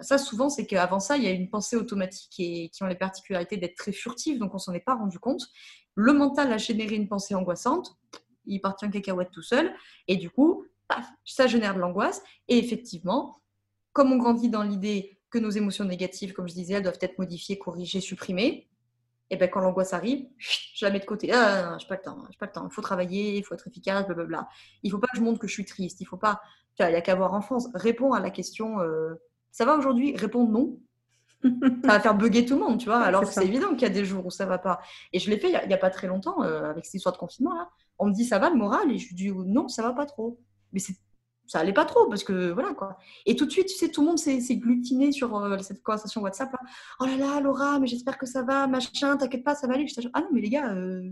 Ça, 0.00 0.16
souvent, 0.16 0.48
c'est 0.48 0.64
qu'avant 0.64 1.00
ça, 1.00 1.16
il 1.16 1.24
y 1.24 1.26
a 1.26 1.32
une 1.32 1.50
pensée 1.50 1.76
automatique 1.76 2.32
et 2.38 2.70
qui 2.70 2.82
ont 2.84 2.86
les 2.86 2.94
particularités 2.94 3.56
d'être 3.56 3.74
très 3.74 3.92
furtive, 3.92 4.38
donc 4.38 4.54
on 4.54 4.58
s'en 4.58 4.72
est 4.72 4.80
pas 4.80 4.94
rendu 4.94 5.18
compte. 5.18 5.42
Le 5.96 6.12
mental 6.12 6.52
a 6.52 6.56
généré 6.56 6.94
une 6.94 7.08
pensée 7.08 7.34
angoissante. 7.34 7.96
Il 8.46 8.60
partit 8.60 8.86
en 8.86 8.90
cacahuète 8.90 9.32
tout 9.32 9.42
seul, 9.42 9.74
et 10.06 10.16
du 10.16 10.30
coup, 10.30 10.64
ça 11.24 11.46
génère 11.46 11.74
de 11.74 11.80
l'angoisse. 11.80 12.22
Et 12.48 12.58
effectivement, 12.58 13.40
comme 13.92 14.12
on 14.12 14.16
grandit 14.16 14.48
dans 14.48 14.62
l'idée 14.62 15.20
que 15.30 15.38
nos 15.38 15.50
émotions 15.50 15.84
négatives, 15.84 16.32
comme 16.32 16.48
je 16.48 16.54
disais, 16.54 16.74
elles 16.74 16.82
doivent 16.82 16.98
être 17.00 17.18
modifiées, 17.18 17.58
corrigées, 17.58 18.00
supprimées, 18.00 18.68
et 19.30 19.36
ben 19.36 19.48
quand 19.50 19.60
l'angoisse 19.60 19.92
arrive, 19.92 20.26
je 20.38 20.84
la 20.84 20.90
mets 20.90 21.00
de 21.00 21.04
côté. 21.04 21.30
Ah, 21.32 21.76
je 21.80 21.86
pas 21.86 21.96
le 21.96 22.00
temps, 22.00 22.24
pas 22.38 22.46
le 22.46 22.52
temps. 22.52 22.66
Il 22.68 22.72
faut 22.72 22.80
travailler, 22.80 23.36
il 23.36 23.44
faut 23.44 23.54
être 23.54 23.66
efficace, 23.66 24.06
blablabla. 24.06 24.48
Il 24.82 24.90
faut 24.90 24.98
pas 24.98 25.06
que 25.08 25.18
je 25.18 25.22
montre 25.22 25.38
que 25.38 25.46
je 25.46 25.52
suis 25.52 25.64
triste. 25.64 26.00
Il 26.00 26.06
faut 26.06 26.16
pas. 26.16 26.40
Il 26.80 26.86
n'y 26.86 26.94
a 26.94 27.00
qu'à 27.00 27.14
voir 27.14 27.34
en 27.34 27.40
France. 27.40 27.68
Réponds 27.74 28.12
à 28.12 28.20
la 28.20 28.30
question. 28.30 28.80
Euh, 28.80 29.14
ça 29.50 29.64
va 29.64 29.76
aujourd'hui? 29.76 30.16
Répondre 30.16 30.50
non. 30.50 30.78
ça 31.84 31.92
va 31.92 32.00
faire 32.00 32.14
bugger 32.14 32.44
tout 32.46 32.54
le 32.54 32.60
monde, 32.60 32.78
tu 32.78 32.86
vois. 32.86 33.00
Alors 33.00 33.26
c'est 33.26 33.44
évident 33.44 33.70
qu'il 33.70 33.82
y 33.82 33.86
a 33.86 33.90
des 33.90 34.04
jours 34.04 34.26
où 34.26 34.30
ça 34.30 34.46
va 34.46 34.58
pas. 34.58 34.80
Et 35.12 35.18
je 35.18 35.30
l'ai 35.30 35.38
fait 35.38 35.50
il 35.50 35.68
n'y 35.68 35.74
a, 35.74 35.78
pas 35.78 35.90
très 35.90 36.06
longtemps 36.06 36.42
euh, 36.42 36.70
avec 36.70 36.84
cette 36.84 36.94
histoire 36.94 37.12
de 37.12 37.18
confinement 37.18 37.54
là. 37.54 37.68
On 37.98 38.06
me 38.06 38.12
dit 38.12 38.24
ça 38.24 38.38
va 38.38 38.50
le 38.50 38.56
moral? 38.56 38.90
Et 38.90 38.98
je 38.98 39.14
dis 39.14 39.30
non, 39.30 39.68
ça 39.68 39.82
va 39.82 39.92
pas 39.92 40.06
trop 40.06 40.40
mais 40.72 40.80
ça 41.48 41.60
allait 41.60 41.72
pas 41.72 41.86
trop 41.86 42.06
parce 42.06 42.22
que 42.22 42.50
voilà 42.50 42.74
quoi. 42.74 42.98
Et 43.26 43.34
tout 43.34 43.46
de 43.46 43.50
suite, 43.50 43.66
tu 43.66 43.74
sais, 43.74 43.88
tout 43.88 44.02
le 44.02 44.08
monde 44.08 44.18
s'est 44.18 44.56
glutiné 44.56 45.10
sur 45.12 45.36
euh, 45.36 45.58
cette 45.58 45.82
conversation 45.82 46.20
WhatsApp. 46.20 46.52
Là. 46.52 46.58
Oh 47.00 47.06
là 47.06 47.16
là, 47.16 47.40
Laura, 47.40 47.78
mais 47.80 47.86
j'espère 47.86 48.18
que 48.18 48.26
ça 48.26 48.42
va, 48.42 48.66
machin, 48.66 49.16
t'inquiète 49.16 49.44
pas, 49.44 49.54
ça 49.54 49.66
va 49.66 49.74
aller. 49.74 49.86
ah 50.12 50.20
non, 50.20 50.28
mais 50.32 50.42
les 50.42 50.50
gars, 50.50 50.72
euh, 50.74 51.10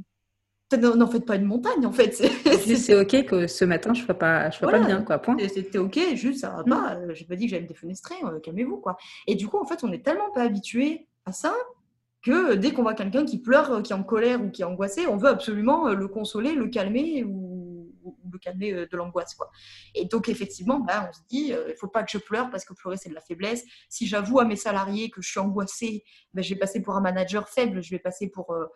n'en 0.76 1.06
faites 1.06 1.24
pas 1.24 1.36
une 1.36 1.46
montagne 1.46 1.86
en 1.86 1.92
fait. 1.92 2.12
C'est 2.12 3.00
ok 3.00 3.24
que 3.24 3.46
ce 3.46 3.64
matin 3.64 3.94
je 3.94 4.00
ne 4.00 4.04
sois 4.04 4.14
pas, 4.14 4.50
je 4.50 4.58
sois 4.58 4.70
pas 4.70 4.80
bien 4.80 5.02
quoi. 5.02 5.18
Point. 5.18 5.36
C'était 5.48 5.78
ok, 5.78 5.98
juste 6.14 6.40
ça 6.40 6.50
va 6.50 6.62
mm. 6.62 6.68
pas. 6.68 6.94
Euh, 6.96 7.14
j'ai 7.14 7.24
pas 7.24 7.36
dit 7.36 7.46
que 7.46 7.50
j'allais 7.50 7.62
me 7.62 7.68
défenestrer, 7.68 8.16
calmez-vous 8.42 8.76
quoi. 8.76 8.98
Et 9.26 9.36
du 9.36 9.48
coup, 9.48 9.58
en 9.58 9.64
fait, 9.64 9.82
on 9.84 9.92
est 9.92 10.04
tellement 10.04 10.30
pas 10.32 10.42
habitué 10.42 11.08
à 11.24 11.32
ça 11.32 11.54
que 12.22 12.54
dès 12.54 12.72
qu'on 12.72 12.82
voit 12.82 12.94
quelqu'un 12.94 13.24
qui 13.24 13.38
pleure, 13.38 13.82
qui 13.82 13.92
est 13.92 13.96
en 13.96 14.02
colère 14.02 14.42
ou 14.42 14.50
qui 14.50 14.62
est 14.62 14.64
angoissé, 14.64 15.06
on 15.06 15.16
veut 15.16 15.28
absolument 15.28 15.88
le 15.94 16.08
consoler, 16.08 16.54
le 16.54 16.66
calmer 16.66 17.24
ou 17.24 17.45
calmer 18.38 18.72
euh, 18.72 18.86
de 18.86 18.96
l'angoisse. 18.96 19.36
Et 19.94 20.04
donc, 20.04 20.28
effectivement, 20.28 20.80
bah, 20.80 21.08
on 21.08 21.12
se 21.12 21.20
dit, 21.28 21.52
euh, 21.52 21.64
il 21.68 21.72
ne 21.72 21.76
faut 21.76 21.88
pas 21.88 22.02
que 22.02 22.10
je 22.10 22.18
pleure 22.18 22.50
parce 22.50 22.64
que 22.64 22.74
pleurer, 22.74 22.96
c'est 22.96 23.08
de 23.08 23.14
la 23.14 23.20
faiblesse. 23.20 23.64
Si 23.88 24.06
j'avoue 24.06 24.40
à 24.40 24.44
mes 24.44 24.56
salariés 24.56 25.10
que 25.10 25.22
je 25.22 25.28
suis 25.28 25.40
angoissée, 25.40 26.04
bah, 26.34 26.42
je 26.42 26.52
vais 26.54 26.58
passer 26.58 26.82
pour 26.82 26.94
un 26.94 27.00
manager 27.00 27.48
faible, 27.48 27.82
je 27.82 27.90
vais 27.90 27.98
passer 27.98 28.28
pour, 28.28 28.50
euh, 28.52 28.66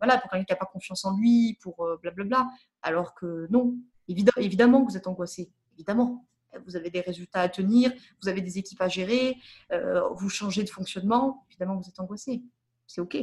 voilà, 0.00 0.18
pour 0.18 0.30
quelqu'un 0.30 0.44
qui 0.44 0.52
n'a 0.52 0.56
pas 0.56 0.66
confiance 0.66 1.04
en 1.04 1.16
lui, 1.16 1.58
pour 1.60 1.86
blablabla. 2.02 2.48
Alors 2.82 3.14
que 3.14 3.46
non, 3.50 3.76
évidemment 4.08 4.84
que 4.84 4.90
vous 4.90 4.96
êtes 4.96 5.06
angoissé, 5.06 5.50
évidemment 5.74 6.26
vous 6.66 6.76
avez 6.76 6.90
des 6.90 7.00
résultats 7.00 7.40
à 7.40 7.48
tenir, 7.48 7.90
vous 8.20 8.28
avez 8.28 8.42
des 8.42 8.58
équipes 8.58 8.82
à 8.82 8.88
gérer, 8.88 9.38
vous 9.70 10.28
changez 10.28 10.62
de 10.62 10.68
fonctionnement, 10.68 11.46
évidemment 11.50 11.78
vous 11.78 11.88
êtes 11.88 11.98
angoissé. 11.98 12.42
C'est 12.86 13.00
OK. 13.00 13.16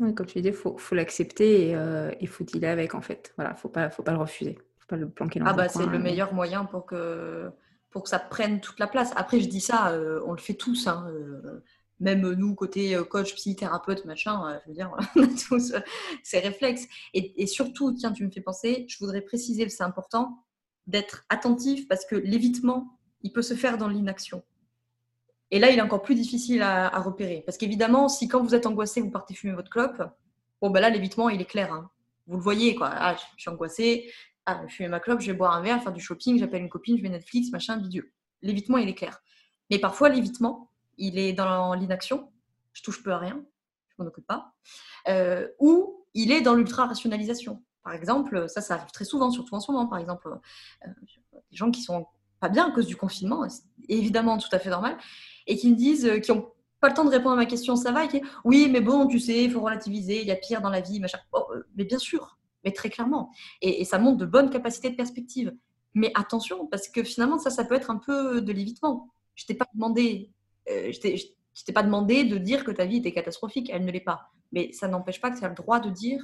Oui, 0.00 0.14
comme 0.14 0.26
tu 0.26 0.38
disais, 0.38 0.50
il 0.50 0.54
faut, 0.54 0.76
faut 0.76 0.94
l'accepter 0.94 1.68
et 1.68 1.76
euh, 1.76 2.10
il 2.20 2.28
faut 2.28 2.44
dealer 2.44 2.68
avec, 2.68 2.94
en 2.94 3.00
fait. 3.00 3.32
Voilà, 3.36 3.52
il 3.52 3.54
ne 3.54 3.58
faut 3.58 3.68
pas, 3.68 3.90
faut 3.90 4.02
pas 4.02 4.12
le 4.12 4.18
refuser. 4.18 4.52
Il 4.52 4.56
ne 4.56 4.80
faut 4.80 4.86
pas 4.88 4.96
le 4.96 5.08
planquer 5.08 5.40
dans 5.40 5.46
Ah, 5.46 5.52
bah, 5.52 5.68
c'est 5.68 5.86
le 5.86 5.98
meilleur 5.98 6.34
moyen 6.34 6.64
pour 6.64 6.84
que, 6.84 7.50
pour 7.90 8.02
que 8.02 8.08
ça 8.08 8.18
prenne 8.18 8.60
toute 8.60 8.80
la 8.80 8.88
place. 8.88 9.12
Après, 9.16 9.40
je 9.40 9.48
dis 9.48 9.60
ça, 9.60 9.92
euh, 9.92 10.20
on 10.26 10.32
le 10.32 10.38
fait 10.38 10.54
tous. 10.54 10.88
Hein, 10.88 11.06
euh, 11.10 11.62
même 12.00 12.28
nous, 12.32 12.56
côté 12.56 12.98
coach, 13.08 13.34
psychothérapeute, 13.36 14.04
machin, 14.04 14.58
je 14.64 14.68
veux 14.68 14.74
dire, 14.74 14.90
on 15.16 15.22
a 15.22 15.26
tous 15.48 15.72
ces 16.24 16.38
réflexes. 16.40 16.86
Et, 17.14 17.40
et, 17.40 17.46
surtout, 17.46 17.92
tiens, 17.92 18.12
tu 18.12 18.26
me 18.26 18.30
fais 18.30 18.40
penser, 18.40 18.84
je 18.88 18.98
voudrais 18.98 19.20
préciser, 19.20 19.68
c'est 19.68 19.84
important, 19.84 20.44
d'être 20.88 21.24
attentif 21.28 21.86
parce 21.86 22.04
que 22.04 22.16
l'évitement, 22.16 22.98
il 23.22 23.32
peut 23.32 23.42
se 23.42 23.54
faire 23.54 23.78
dans 23.78 23.88
l'inaction. 23.88 24.42
Et 25.50 25.58
là, 25.58 25.70
il 25.70 25.78
est 25.78 25.82
encore 25.82 26.02
plus 26.02 26.14
difficile 26.14 26.62
à, 26.62 26.98
repérer. 27.00 27.42
Parce 27.46 27.58
qu'évidemment, 27.58 28.08
si 28.08 28.28
quand 28.28 28.42
vous 28.42 28.54
êtes 28.54 28.66
angoissé, 28.66 29.00
vous 29.00 29.10
partez 29.10 29.34
fumer 29.34 29.54
votre 29.54 29.70
clope, 29.70 30.02
bon, 30.60 30.70
ben 30.70 30.80
là, 30.80 30.90
l'évitement, 30.90 31.28
il 31.28 31.40
est 31.40 31.46
clair. 31.46 31.72
Hein. 31.72 31.90
Vous 32.26 32.36
le 32.36 32.42
voyez, 32.42 32.74
quoi. 32.74 32.90
Ah, 32.92 33.14
je 33.16 33.40
suis 33.40 33.50
angoissé, 33.50 34.10
ah, 34.46 34.62
je 34.66 34.74
fume 34.74 34.88
ma 34.88 35.00
clope, 35.00 35.20
je 35.20 35.30
vais 35.30 35.36
boire 35.36 35.54
un 35.54 35.62
verre, 35.62 35.82
faire 35.82 35.92
du 35.92 36.00
shopping, 36.00 36.38
j'appelle 36.38 36.62
une 36.62 36.68
copine, 36.68 36.96
je 36.96 37.02
vais 37.02 37.08
Netflix, 37.08 37.50
machin, 37.50 37.78
vidéo. 37.78 38.04
L'évitement, 38.42 38.78
il 38.78 38.88
est 38.88 38.94
clair. 38.94 39.20
Mais 39.70 39.78
parfois, 39.78 40.08
l'évitement, 40.08 40.70
il 40.98 41.18
est 41.18 41.32
dans 41.32 41.74
l'inaction. 41.74 42.30
Je 42.72 42.82
touche 42.82 43.02
peu 43.02 43.12
à 43.12 43.18
rien, 43.18 43.44
je 43.88 44.02
m'en 44.02 44.08
occupe 44.08 44.26
pas. 44.26 44.52
Euh, 45.08 45.48
ou 45.58 46.04
il 46.14 46.32
est 46.32 46.40
dans 46.40 46.54
l'ultra-rationalisation. 46.54 47.62
Par 47.82 47.92
exemple, 47.92 48.48
ça, 48.48 48.60
ça 48.60 48.74
arrive 48.74 48.90
très 48.90 49.04
souvent, 49.04 49.30
surtout 49.30 49.54
en 49.54 49.60
ce 49.60 49.70
moment, 49.70 49.86
par 49.86 49.98
exemple, 49.98 50.28
euh, 50.86 50.90
des 51.50 51.56
gens 51.56 51.70
qui 51.70 51.82
sont 51.82 52.06
pas 52.40 52.48
bien 52.48 52.68
à 52.68 52.70
cause 52.72 52.86
du 52.86 52.96
confinement, 52.96 53.44
évidemment 53.88 54.38
tout 54.38 54.48
à 54.52 54.58
fait 54.58 54.70
normal, 54.70 54.96
et 55.46 55.56
qui 55.56 55.70
me 55.70 55.76
disent, 55.76 56.06
euh, 56.06 56.18
qui 56.18 56.32
ont 56.32 56.52
pas 56.80 56.88
le 56.88 56.94
temps 56.94 57.04
de 57.04 57.10
répondre 57.10 57.32
à 57.32 57.36
ma 57.36 57.46
question, 57.46 57.76
ça 57.76 57.92
va, 57.92 58.04
et 58.04 58.08
qui 58.08 58.22
oui, 58.44 58.68
mais 58.70 58.80
bon, 58.80 59.06
tu 59.06 59.18
sais, 59.18 59.44
il 59.44 59.50
faut 59.50 59.60
relativiser, 59.60 60.20
il 60.20 60.26
y 60.26 60.30
a 60.30 60.36
pire 60.36 60.60
dans 60.60 60.70
la 60.70 60.80
vie, 60.80 61.00
machin. 61.00 61.18
Oh, 61.32 61.46
euh, 61.54 61.62
mais 61.76 61.84
bien 61.84 61.98
sûr, 61.98 62.38
mais 62.64 62.72
très 62.72 62.90
clairement. 62.90 63.30
Et, 63.60 63.84
ça 63.84 63.98
montre 63.98 64.18
de 64.18 64.26
bonnes 64.26 64.50
capacités 64.50 64.90
de 64.90 64.96
perspective. 64.96 65.54
Mais 65.94 66.10
attention, 66.14 66.66
parce 66.66 66.88
que 66.88 67.02
finalement, 67.04 67.38
ça, 67.38 67.50
ça 67.50 67.64
peut 67.64 67.74
être 67.74 67.90
un 67.90 67.98
peu 67.98 68.40
de 68.40 68.52
l'évitement. 68.52 69.10
Je 69.34 69.46
t'ai 69.46 69.54
pas 69.54 69.66
demandé, 69.74 70.32
euh, 70.68 70.90
je 70.92 71.64
t'ai 71.64 71.72
pas 71.72 71.82
demandé 71.82 72.24
de 72.24 72.36
dire 72.36 72.64
que 72.64 72.70
ta 72.70 72.84
vie 72.84 72.96
était 72.96 73.12
catastrophique. 73.12 73.70
Elle 73.72 73.84
ne 73.84 73.92
l'est 73.92 74.00
pas. 74.00 74.32
Mais 74.52 74.72
ça 74.72 74.88
n'empêche 74.88 75.20
pas 75.20 75.30
que 75.30 75.38
tu 75.38 75.44
as 75.44 75.48
le 75.48 75.54
droit 75.54 75.80
de 75.80 75.90
dire 75.90 76.20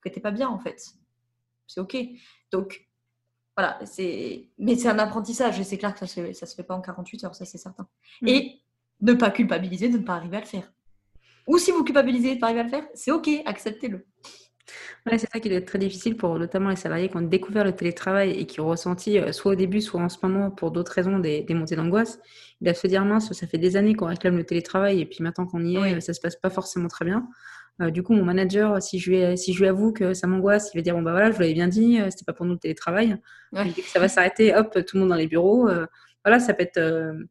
que 0.00 0.08
tu 0.08 0.16
n'es 0.16 0.22
pas 0.22 0.30
bien, 0.30 0.48
en 0.48 0.58
fait. 0.58 0.80
C'est 1.66 1.80
OK. 1.80 1.96
Donc, 2.52 2.86
voilà. 3.56 3.78
c'est 3.84 4.48
Mais 4.58 4.76
c'est 4.76 4.88
un 4.88 4.98
apprentissage. 4.98 5.58
Et 5.60 5.64
c'est 5.64 5.78
clair 5.78 5.94
que 5.94 6.06
ça 6.06 6.22
ne 6.22 6.32
se, 6.32 6.46
se, 6.46 6.54
fait 6.54 6.62
pas 6.62 6.74
en 6.74 6.80
48 6.80 7.24
heures, 7.24 7.34
ça, 7.34 7.44
c'est 7.44 7.58
certain. 7.58 7.86
Mm. 8.22 8.28
Et 8.28 8.60
ne 9.00 9.12
pas 9.14 9.30
culpabiliser 9.30 9.88
de 9.88 9.98
ne 9.98 10.02
pas 10.02 10.14
arriver 10.14 10.36
à 10.36 10.40
le 10.40 10.46
faire. 10.46 10.72
Ou 11.46 11.58
si 11.58 11.70
vous 11.70 11.84
culpabilisez 11.84 12.30
de 12.30 12.34
ne 12.36 12.40
pas 12.40 12.46
arriver 12.46 12.60
à 12.60 12.64
le 12.64 12.70
faire, 12.70 12.86
c'est 12.94 13.10
OK, 13.10 13.28
acceptez-le. 13.44 14.06
Ouais, 15.06 15.18
c'est 15.18 15.28
ça 15.30 15.38
qui 15.40 15.50
doit 15.50 15.58
être 15.58 15.66
très 15.66 15.78
difficile 15.78 16.16
pour 16.16 16.38
notamment 16.38 16.70
les 16.70 16.76
salariés 16.76 17.10
qui 17.10 17.16
ont 17.18 17.20
découvert 17.20 17.64
le 17.64 17.76
télétravail 17.76 18.30
et 18.30 18.46
qui 18.46 18.60
ont 18.60 18.66
ressenti, 18.66 19.18
euh, 19.18 19.32
soit 19.32 19.52
au 19.52 19.54
début, 19.54 19.82
soit 19.82 20.00
en 20.00 20.08
ce 20.08 20.16
moment, 20.22 20.50
pour 20.50 20.70
d'autres 20.70 20.92
raisons, 20.92 21.18
des, 21.18 21.42
des 21.42 21.52
montées 21.52 21.76
d'angoisse. 21.76 22.18
Ils 22.60 22.64
doivent 22.64 22.78
se 22.78 22.86
dire, 22.86 23.04
mince, 23.04 23.30
ça 23.30 23.46
fait 23.46 23.58
des 23.58 23.76
années 23.76 23.94
qu'on 23.94 24.06
réclame 24.06 24.38
le 24.38 24.44
télétravail 24.44 25.02
et 25.02 25.06
puis 25.06 25.18
maintenant 25.20 25.46
qu'on 25.46 25.62
y 25.62 25.76
est, 25.76 26.00
ça 26.00 26.14
se 26.14 26.20
passe 26.20 26.36
pas 26.36 26.48
forcément 26.48 26.88
très 26.88 27.04
bien. 27.04 27.28
Euh, 27.80 27.90
du 27.90 28.02
coup, 28.02 28.12
mon 28.12 28.24
manager, 28.24 28.80
si 28.80 28.98
je 28.98 29.10
lui, 29.10 29.38
si 29.38 29.52
je 29.52 29.60
lui 29.60 29.68
avoue 29.68 29.92
que 29.92 30.14
ça 30.14 30.26
m'angoisse, 30.26 30.70
il 30.72 30.78
va 30.78 30.82
dire, 30.82 30.94
bon, 30.94 31.02
bah 31.02 31.10
voilà, 31.10 31.30
je 31.30 31.36
vous 31.36 31.40
l'avais 31.40 31.54
bien 31.54 31.68
dit, 31.68 32.00
euh, 32.00 32.08
c'était 32.10 32.24
pas 32.24 32.32
pour 32.32 32.46
nous 32.46 32.52
le 32.52 32.58
télétravail. 32.58 33.16
Dès 33.52 33.82
que 33.82 33.88
ça 33.88 33.98
va 33.98 34.08
s'arrêter, 34.08 34.54
hop, 34.54 34.72
tout 34.84 34.96
le 34.96 35.00
monde 35.00 35.10
dans 35.10 35.16
les 35.16 35.26
bureaux. 35.26 35.68
voilà, 36.24 36.40
ça 36.40 36.54
peut 36.54 36.62
être. 36.62 36.80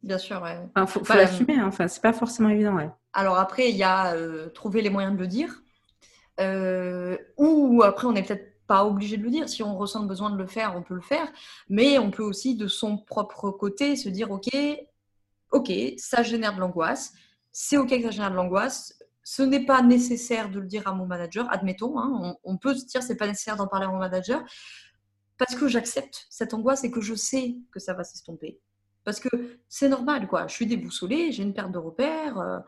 Bien 0.03 0.17
sûr, 0.17 0.41
ouais. 0.41 0.57
Enfin, 0.75 0.85
faut, 0.85 1.03
faut 1.03 1.13
l'assumer, 1.13 1.55
hein. 1.55 1.67
enfin, 1.67 1.87
c'est 1.87 2.01
pas 2.01 2.13
forcément 2.13 2.49
évident, 2.49 2.75
ouais. 2.75 2.89
Alors 3.13 3.37
après, 3.37 3.69
il 3.69 3.77
y 3.77 3.83
a 3.83 4.15
trouver 4.53 4.81
les 4.81 4.89
moyens 4.89 5.15
de 5.15 5.19
le 5.19 5.27
dire. 5.27 5.63
Euh, 6.39 7.17
ou 7.37 7.83
après, 7.83 8.07
on 8.07 8.13
n'est 8.13 8.23
peut-être 8.23 8.53
pas 8.67 8.85
obligé 8.85 9.17
de 9.17 9.23
le 9.23 9.29
dire. 9.29 9.49
Si 9.49 9.61
on 9.63 9.77
ressent 9.77 10.01
le 10.01 10.07
besoin 10.07 10.29
de 10.29 10.37
le 10.37 10.47
faire, 10.47 10.73
on 10.75 10.81
peut 10.81 10.95
le 10.95 11.01
faire. 11.01 11.27
Mais 11.69 11.97
on 11.99 12.11
peut 12.11 12.23
aussi, 12.23 12.55
de 12.55 12.67
son 12.67 12.97
propre 12.97 13.51
côté, 13.51 13.95
se 13.95 14.09
dire 14.09 14.31
Ok, 14.31 14.49
ok, 15.51 15.71
ça 15.97 16.23
génère 16.23 16.55
de 16.55 16.59
l'angoisse. 16.59 17.13
C'est 17.51 17.77
ok 17.77 17.89
que 17.89 18.03
ça 18.03 18.11
génère 18.11 18.31
de 18.31 18.35
l'angoisse. 18.35 18.99
Ce 19.23 19.41
n'est 19.41 19.65
pas 19.65 19.81
nécessaire 19.81 20.49
de 20.49 20.59
le 20.59 20.67
dire 20.67 20.87
à 20.87 20.93
mon 20.93 21.05
manager, 21.05 21.47
admettons. 21.51 21.97
Hein, 21.99 22.35
on, 22.43 22.57
peut 22.57 22.75
se 22.75 22.85
dire 22.85 23.01
c'est 23.01 23.15
pas 23.15 23.27
nécessaire 23.27 23.55
d'en 23.55 23.67
parler 23.67 23.85
à 23.85 23.89
mon 23.89 23.99
manager 23.99 24.43
parce 25.37 25.55
que 25.55 25.67
j'accepte 25.67 26.25
cette 26.29 26.53
angoisse 26.53 26.83
et 26.83 26.91
que 26.91 27.01
je 27.01 27.15
sais 27.15 27.57
que 27.71 27.79
ça 27.79 27.93
va 27.93 28.03
s'estomper. 28.03 28.59
Parce 29.03 29.19
que 29.19 29.29
c'est 29.67 29.89
normal, 29.89 30.27
quoi. 30.27 30.47
Je 30.47 30.53
suis 30.53 30.65
déboussolée, 30.65 31.31
j'ai 31.31 31.43
une 31.43 31.53
perte 31.53 31.71
de 31.71 31.77
repère. 31.77 32.37
Euh, 32.37 32.59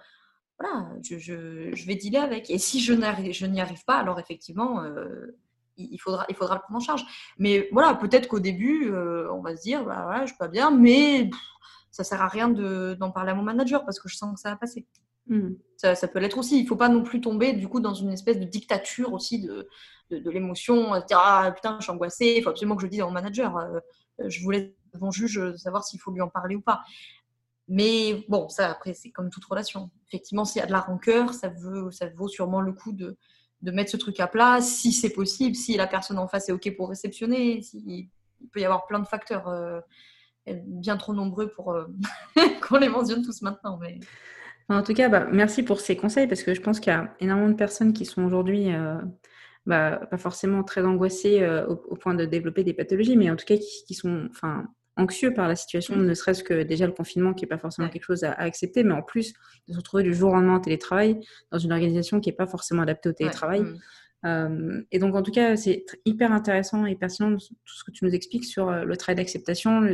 voilà, 0.60 0.90
je, 1.02 1.86
vais 1.86 1.96
dealer 1.96 2.24
avec. 2.24 2.50
Et 2.50 2.58
si 2.58 2.80
je 2.80 2.94
n'y 2.94 3.62
arrive 3.62 3.84
pas, 3.86 3.98
alors 3.98 4.20
effectivement, 4.20 4.82
euh, 4.82 5.38
il, 5.78 5.98
faudra, 6.00 6.26
le 6.30 6.36
prendre 6.36 6.76
en 6.76 6.80
charge. 6.80 7.06
Mais 7.38 7.70
voilà, 7.72 7.96
peut-être 7.96 8.28
qu'au 8.28 8.40
début, 8.40 8.90
euh, 8.92 9.32
on 9.34 9.42
va 9.42 9.56
se 9.56 9.62
dire, 9.62 9.84
bah, 9.84 10.04
voilà, 10.04 10.22
je 10.22 10.28
suis 10.28 10.38
pas 10.38 10.48
bien, 10.48 10.72
mais 10.72 11.30
ça 11.92 12.04
ça 12.04 12.04
sert 12.04 12.22
à 12.22 12.28
rien 12.28 12.50
d'en 12.50 13.12
parler 13.12 13.32
à 13.32 13.36
mon 13.36 13.44
manager 13.44 13.86
parce 13.86 14.00
que 14.00 14.10
je 14.10 14.18
sens 14.18 14.34
que 14.36 14.40
ça 14.40 14.50
va 14.50 14.58
passer. 14.58 14.86
Mmh. 15.28 15.50
Ça, 15.78 16.08
peut 16.08 16.20
l'être 16.20 16.38
aussi. 16.38 16.60
Il 16.60 16.64
ne 16.64 16.68
faut 16.68 16.76
pas 16.76 16.90
non 16.90 17.04
plus 17.04 17.22
tomber 17.22 17.54
du 17.54 17.68
coup 17.68 17.80
dans 17.80 17.94
une 17.94 18.12
espèce 18.12 18.40
de 18.40 18.46
dictature 18.46 19.14
aussi 19.14 19.42
de, 19.42 19.68
de, 20.10 20.30
l'émotion, 20.32 20.92
dire 21.08 21.20
ah 21.22 21.52
putain 21.54 21.78
je 21.80 21.84
suis 21.84 21.92
angoissée, 21.92 22.36
il 22.38 22.44
faut 22.44 22.50
absolument 22.50 22.76
que 22.76 22.82
je 22.82 22.88
dise 22.88 23.02
à 23.02 23.06
mon 23.06 23.12
manager. 23.12 23.58
Euh, 23.58 23.80
je 24.28 24.42
voulais 24.42 24.76
mon 25.00 25.12
juge 25.12 25.56
savoir 25.58 25.84
s'il 25.84 26.00
faut 26.00 26.12
lui 26.12 26.22
en 26.22 26.30
parler 26.30 26.56
ou 26.56 26.62
pas. 26.62 26.82
Mais 27.68 28.24
bon, 28.30 28.48
ça, 28.50 28.70
après, 28.70 28.94
c'est 28.94 29.12
comme 29.12 29.30
toute 29.30 29.46
relation. 29.46 29.90
Effectivement, 30.08 30.46
s'il 30.46 30.60
y 30.60 30.64
a 30.64 30.68
de 30.68 30.72
la 30.72 30.82
rancœur, 30.82 31.34
ça, 31.34 31.50
vaut 31.50 32.28
sûrement 32.28 32.62
le 32.62 32.74
coup 32.74 32.94
de, 32.94 33.18
de 33.62 33.72
mettre 33.72 33.92
ce 33.92 33.98
truc 33.98 34.20
à 34.20 34.28
plat, 34.28 34.62
si 34.62 34.92
c'est 34.92 35.10
possible, 35.10 35.56
si 35.56 35.76
la 35.76 35.88
personne 35.88 36.20
en 36.20 36.28
face 36.28 36.50
est 36.50 36.52
OK 36.52 36.76
pour 36.76 36.90
réceptionner. 36.90 37.62
il 37.74 38.10
peut 38.54 38.60
y 38.60 38.66
avoir 38.66 38.86
plein 38.86 39.00
de 39.00 39.08
facteurs 39.08 39.48
euh, 39.48 39.82
bien 40.46 40.98
trop 40.98 41.14
nombreux 41.14 41.50
pour 41.50 41.72
euh, 41.72 41.86
qu'on 42.68 42.78
les 42.78 42.90
mentionne 42.90 43.24
tous 43.24 43.42
maintenant. 43.42 43.78
Mais... 43.78 44.00
En 44.68 44.82
tout 44.82 44.94
cas, 44.94 45.10
bah, 45.10 45.28
merci 45.32 45.64
pour 45.64 45.80
ces 45.80 45.96
conseils 45.96 46.28
parce 46.28 46.44
que 46.44 46.54
je 46.54 46.62
pense 46.62 46.80
qu'il 46.80 46.92
y 46.92 46.96
a 46.96 47.16
énormément 47.20 47.50
de 47.50 47.56
personnes 47.56 47.94
qui 47.94 48.06
sont 48.06 48.24
aujourd'hui 48.24 48.74
euh, 48.74 48.96
bah, 49.66 50.02
pas 50.10 50.18
forcément 50.18 50.64
très 50.64 50.84
angoissées 50.84 51.48
au, 51.68 51.96
point 51.96 52.16
de 52.16 52.26
développer 52.26 52.64
des 52.64 52.74
pathologies, 52.74 53.16
mais 53.16 53.30
en 53.30 53.36
tout 53.36 53.46
cas 53.46 53.58
qui, 53.58 53.84
qui 53.86 53.94
sont 53.94 54.28
enfin, 54.32 54.66
anxieux 54.98 55.34
par 55.34 55.48
la 55.48 55.56
situation, 55.56 55.96
mm. 55.96 56.06
ne 56.06 56.14
serait-ce 56.14 56.44
que 56.44 56.64
déjà 56.64 56.86
le 56.86 56.94
confinement 56.94 57.34
qui 57.34 57.44
n'est 57.44 57.50
pas 57.50 57.58
forcément 57.58 57.90
quelque 57.90 58.04
chose 58.04 58.24
à, 58.24 58.32
accepter, 58.34 58.84
mais 58.84 58.94
en 58.94 59.02
plus 59.02 59.34
de 59.68 59.74
se 59.74 59.78
retrouver 59.78 60.04
du 60.04 60.14
jour 60.14 60.32
au 60.32 60.36
lendemain 60.36 60.56
en 60.56 60.60
télétravail 60.60 61.20
dans 61.52 61.58
une 61.58 61.72
organisation 61.72 62.20
qui 62.20 62.30
n'est 62.30 62.36
pas 62.36 62.48
forcément 62.48 62.84
adaptée 62.84 63.10
au 63.10 63.14
télétravail. 63.14 63.62
Mm. 63.62 63.80
Euh, 64.26 64.82
et 64.92 65.00
donc, 65.00 65.16
en 65.16 65.22
tout 65.22 65.32
cas, 65.32 65.56
c'est 65.56 65.86
hyper 66.06 66.32
intéressant 66.32 66.86
et 66.86 66.96
pertinent 66.96 67.38
tout 67.38 67.76
ce 67.76 67.84
que 67.84 67.92
tu 67.92 68.06
nous 68.06 68.16
expliques 68.16 68.46
sur 68.46 68.70
euh, 68.70 68.84
le 68.84 68.98
travail 68.98 69.18
d'acceptation. 69.18 69.88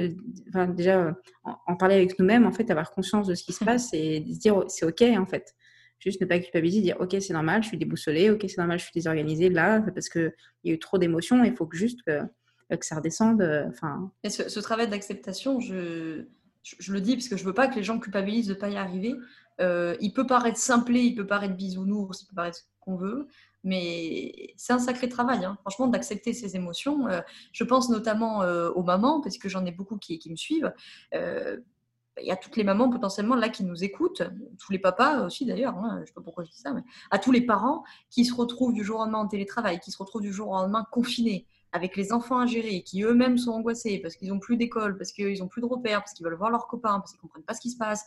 Enfin, 0.50 0.68
déjà, 0.68 1.00
euh, 1.00 1.12
en, 1.44 1.76
parler 1.76 1.96
avec 1.96 2.18
nous-mêmes, 2.18 2.46
en 2.46 2.52
fait, 2.52 2.70
avoir 2.72 2.92
conscience 2.92 3.28
de 3.28 3.36
ce 3.36 3.44
qui 3.44 3.54
se 3.54 3.64
passe 3.64 3.94
et 3.94 4.24
se 4.34 4.40
dire 4.40 4.64
c'est 4.68 4.86
OK, 4.86 5.02
en 5.02 5.26
fait. 5.26 5.54
Juste 6.00 6.22
ne 6.22 6.26
pas 6.26 6.40
culpabiliser, 6.40 6.82
dire 6.82 6.98
OK, 7.00 7.16
c'est 7.20 7.34
normal, 7.34 7.62
je 7.62 7.68
suis 7.68 7.78
déboussolée, 7.78 8.32
OK, 8.32 8.44
c'est 8.48 8.58
normal, 8.58 8.80
je 8.80 8.86
suis 8.86 8.94
désorganisée 8.94 9.50
là, 9.50 9.82
parce 9.94 10.10
qu'il 10.10 10.34
y 10.64 10.72
a 10.72 10.74
eu 10.74 10.80
trop 10.80 10.98
d'émotions, 10.98 11.44
il 11.44 11.56
faut 11.56 11.70
juste 11.72 12.02
que 12.04 12.22
que 12.70 12.86
ça 12.86 12.96
redescende. 12.96 13.42
Enfin. 13.68 14.14
Ce, 14.26 14.60
travail 14.62 14.88
d'acceptation, 14.88 15.60
je, 15.60 16.24
je, 16.64 16.94
le 16.94 17.02
dis 17.02 17.18
parce 17.18 17.28
que 17.28 17.36
je 17.36 17.44
veux 17.44 17.54
pas 17.54 17.68
que 17.68 17.76
les 17.76 17.84
gens 17.84 18.00
culpabilisent 18.00 18.48
de 18.48 18.54
ne 18.54 18.60
pas 18.60 18.70
y 18.70 18.78
arriver. 18.78 19.14
Il 19.60 20.14
peut 20.16 20.26
paraître 20.26 20.58
simplé, 20.58 21.02
il 21.02 21.14
peut 21.14 21.28
paraître 21.28 21.54
bisounours, 21.54 22.22
il 22.22 22.28
peut 22.28 22.36
paraître 22.36 22.60
ce 22.60 22.64
qu'on 22.80 22.96
veut, 22.96 23.28
mais 23.64 24.54
c'est 24.58 24.74
un 24.74 24.80
sacré 24.80 25.10
travail, 25.10 25.46
hein. 25.46 25.58
franchement, 25.62 25.88
d'accepter 25.88 26.34
ses 26.34 26.56
émotions. 26.56 27.08
je 27.52 27.64
pense 27.64 27.90
notamment 27.90 28.40
aux 28.40 28.84
mamans, 28.84 29.22
parce 29.22 29.38
que 29.38 29.50
j'en 29.50 29.66
ai 29.66 29.72
beaucoup 29.72 29.98
qui, 29.98 30.20
me 30.30 30.36
suivent. 30.36 30.74
il 31.14 32.26
y 32.26 32.32
a 32.32 32.36
toutes 32.36 32.58
les 32.58 32.64
mamans 32.64 32.90
potentiellement 32.90 33.36
là 33.36 33.50
qui 33.50 33.64
nous 33.64 33.84
écoutent, 33.84 34.24
tous 34.60 34.72
les 34.72 34.80
papas 34.80 35.26
aussi 35.26 35.46
d'ailleurs, 35.46 35.78
hein, 35.78 35.96
je 35.98 36.02
ne 36.02 36.06
sais 36.06 36.14
pas 36.14 36.22
pourquoi 36.22 36.44
je 36.44 36.50
dis 36.50 36.60
ça, 36.60 36.74
mais 36.74 36.84
à 37.12 37.20
tous 37.20 37.32
les 37.32 37.42
parents 37.42 37.84
qui 38.10 38.26
se 38.26 38.34
retrouvent 38.34 38.74
du 38.74 38.84
jour 38.84 38.98
au 38.98 39.04
lendemain 39.04 39.20
en 39.20 39.28
télétravail, 39.28 39.80
qui 39.80 39.92
se 39.92 39.98
retrouvent 39.98 40.22
du 40.22 40.34
jour 40.34 40.50
au 40.50 40.54
lendemain 40.54 40.86
confinés, 40.92 41.46
avec 41.72 41.96
les 41.96 42.12
enfants 42.12 42.40
à 42.40 42.46
gérer, 42.46 42.84
qui 42.84 43.04
eux-mêmes 43.04 43.38
sont 43.38 43.52
angoissés 43.52 44.00
parce 44.00 44.16
qu'ils 44.16 44.30
n'ont 44.30 44.40
plus 44.40 44.58
d'école, 44.58 44.98
parce 44.98 45.12
qu'ils 45.12 45.40
n'ont 45.40 45.48
plus 45.48 45.62
de 45.62 45.68
repères, 45.68 46.00
parce 46.00 46.14
qu'ils 46.14 46.26
veulent 46.26 46.36
voir 46.36 46.52
leurs 46.52 46.68
copains, 46.68 47.00
parce 47.00 47.12
qu'ils 47.12 47.20
ne 47.20 47.22
comprennent 47.22 47.44
pas 47.44 47.54
ce 47.54 47.62
qui 47.62 47.70
se 47.70 47.78
passe. 47.78 48.06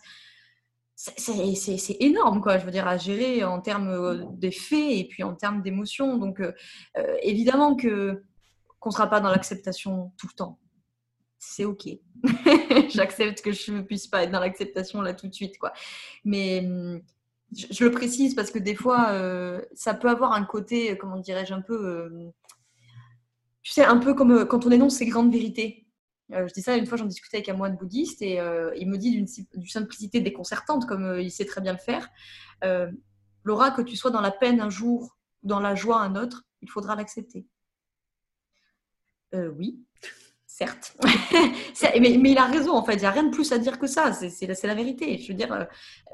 C'est 0.96 1.96
énorme, 2.00 2.40
quoi, 2.40 2.58
je 2.58 2.64
veux 2.64 2.70
dire, 2.70 2.86
à 2.86 2.96
gérer 2.98 3.42
en 3.42 3.60
termes 3.60 3.88
euh, 3.88 4.24
des 4.32 4.52
faits 4.52 4.92
et 4.92 5.08
puis 5.08 5.24
en 5.24 5.34
termes 5.34 5.60
d'émotions. 5.60 6.18
Donc, 6.18 6.40
euh, 6.40 6.52
euh, 6.96 7.16
évidemment 7.22 7.74
que 7.74 8.22
qu'on 8.78 8.90
ne 8.90 8.94
sera 8.94 9.08
pas 9.08 9.20
dans 9.20 9.30
l'acceptation 9.30 10.12
tout 10.18 10.28
le 10.30 10.36
temps. 10.36 10.58
C'est 11.38 11.64
OK. 11.64 11.88
J'accepte 12.90 13.42
que 13.42 13.50
je 13.50 13.72
ne 13.72 13.82
puisse 13.82 14.06
pas 14.06 14.22
être 14.22 14.30
dans 14.30 14.40
l'acceptation 14.40 15.00
là 15.02 15.14
tout 15.14 15.26
de 15.26 15.34
suite, 15.34 15.58
quoi. 15.58 15.72
Mais 16.24 16.60
hum, 16.64 17.00
je, 17.56 17.84
le 17.84 17.90
précise 17.90 18.34
parce 18.34 18.50
que 18.50 18.58
des 18.58 18.74
fois, 18.74 19.18
ça 19.74 19.94
peut 19.94 20.08
avoir 20.08 20.32
un 20.32 20.44
côté, 20.44 20.96
comment 20.98 21.18
dirais-je, 21.18 21.54
un 21.54 21.62
peu 21.62 22.10
tu 23.62 23.72
sais, 23.72 23.84
un 23.84 23.98
peu 23.98 24.14
comme 24.14 24.46
quand 24.46 24.66
on 24.66 24.70
énonce 24.70 24.96
ces 24.96 25.06
grandes 25.06 25.32
vérités. 25.32 25.83
Euh, 26.32 26.48
je 26.48 26.54
dis 26.54 26.62
ça 26.62 26.76
une 26.76 26.86
fois, 26.86 26.96
j'en 26.96 27.06
discutais 27.06 27.38
avec 27.38 27.48
un 27.48 27.54
moine 27.54 27.76
bouddhiste 27.76 28.22
et 28.22 28.40
euh, 28.40 28.74
il 28.76 28.88
me 28.88 28.96
dit 28.96 29.10
d'une 29.10 29.66
simplicité 29.66 30.20
déconcertante, 30.20 30.86
comme 30.86 31.18
il 31.20 31.30
sait 31.30 31.44
très 31.44 31.60
bien 31.60 31.72
le 31.72 31.78
faire. 31.78 32.08
Laura, 33.44 33.70
que 33.72 33.82
tu 33.82 33.94
sois 33.94 34.10
dans 34.10 34.22
la 34.22 34.30
peine 34.30 34.60
un 34.60 34.70
jour, 34.70 35.18
dans 35.42 35.60
la 35.60 35.74
joie 35.74 36.00
un 36.00 36.16
autre, 36.16 36.44
il 36.62 36.70
faudra 36.70 36.96
l'accepter. 36.96 37.46
oui, 39.34 39.84
certes. 40.56 40.96
mais, 42.00 42.12
il 42.12 42.38
a 42.38 42.44
raison, 42.44 42.74
en 42.74 42.84
fait. 42.84 42.94
Il 42.94 43.00
n'y 43.00 43.06
a 43.06 43.10
rien 43.10 43.24
de 43.24 43.30
plus 43.30 43.50
à 43.50 43.58
dire 43.58 43.76
que 43.76 43.88
ça. 43.88 44.12
C'est 44.12 44.46
la, 44.46 44.74
vérité. 44.74 45.18
Je 45.18 45.28
veux 45.28 45.34
dire, 45.34 45.52
euh, 45.52 45.64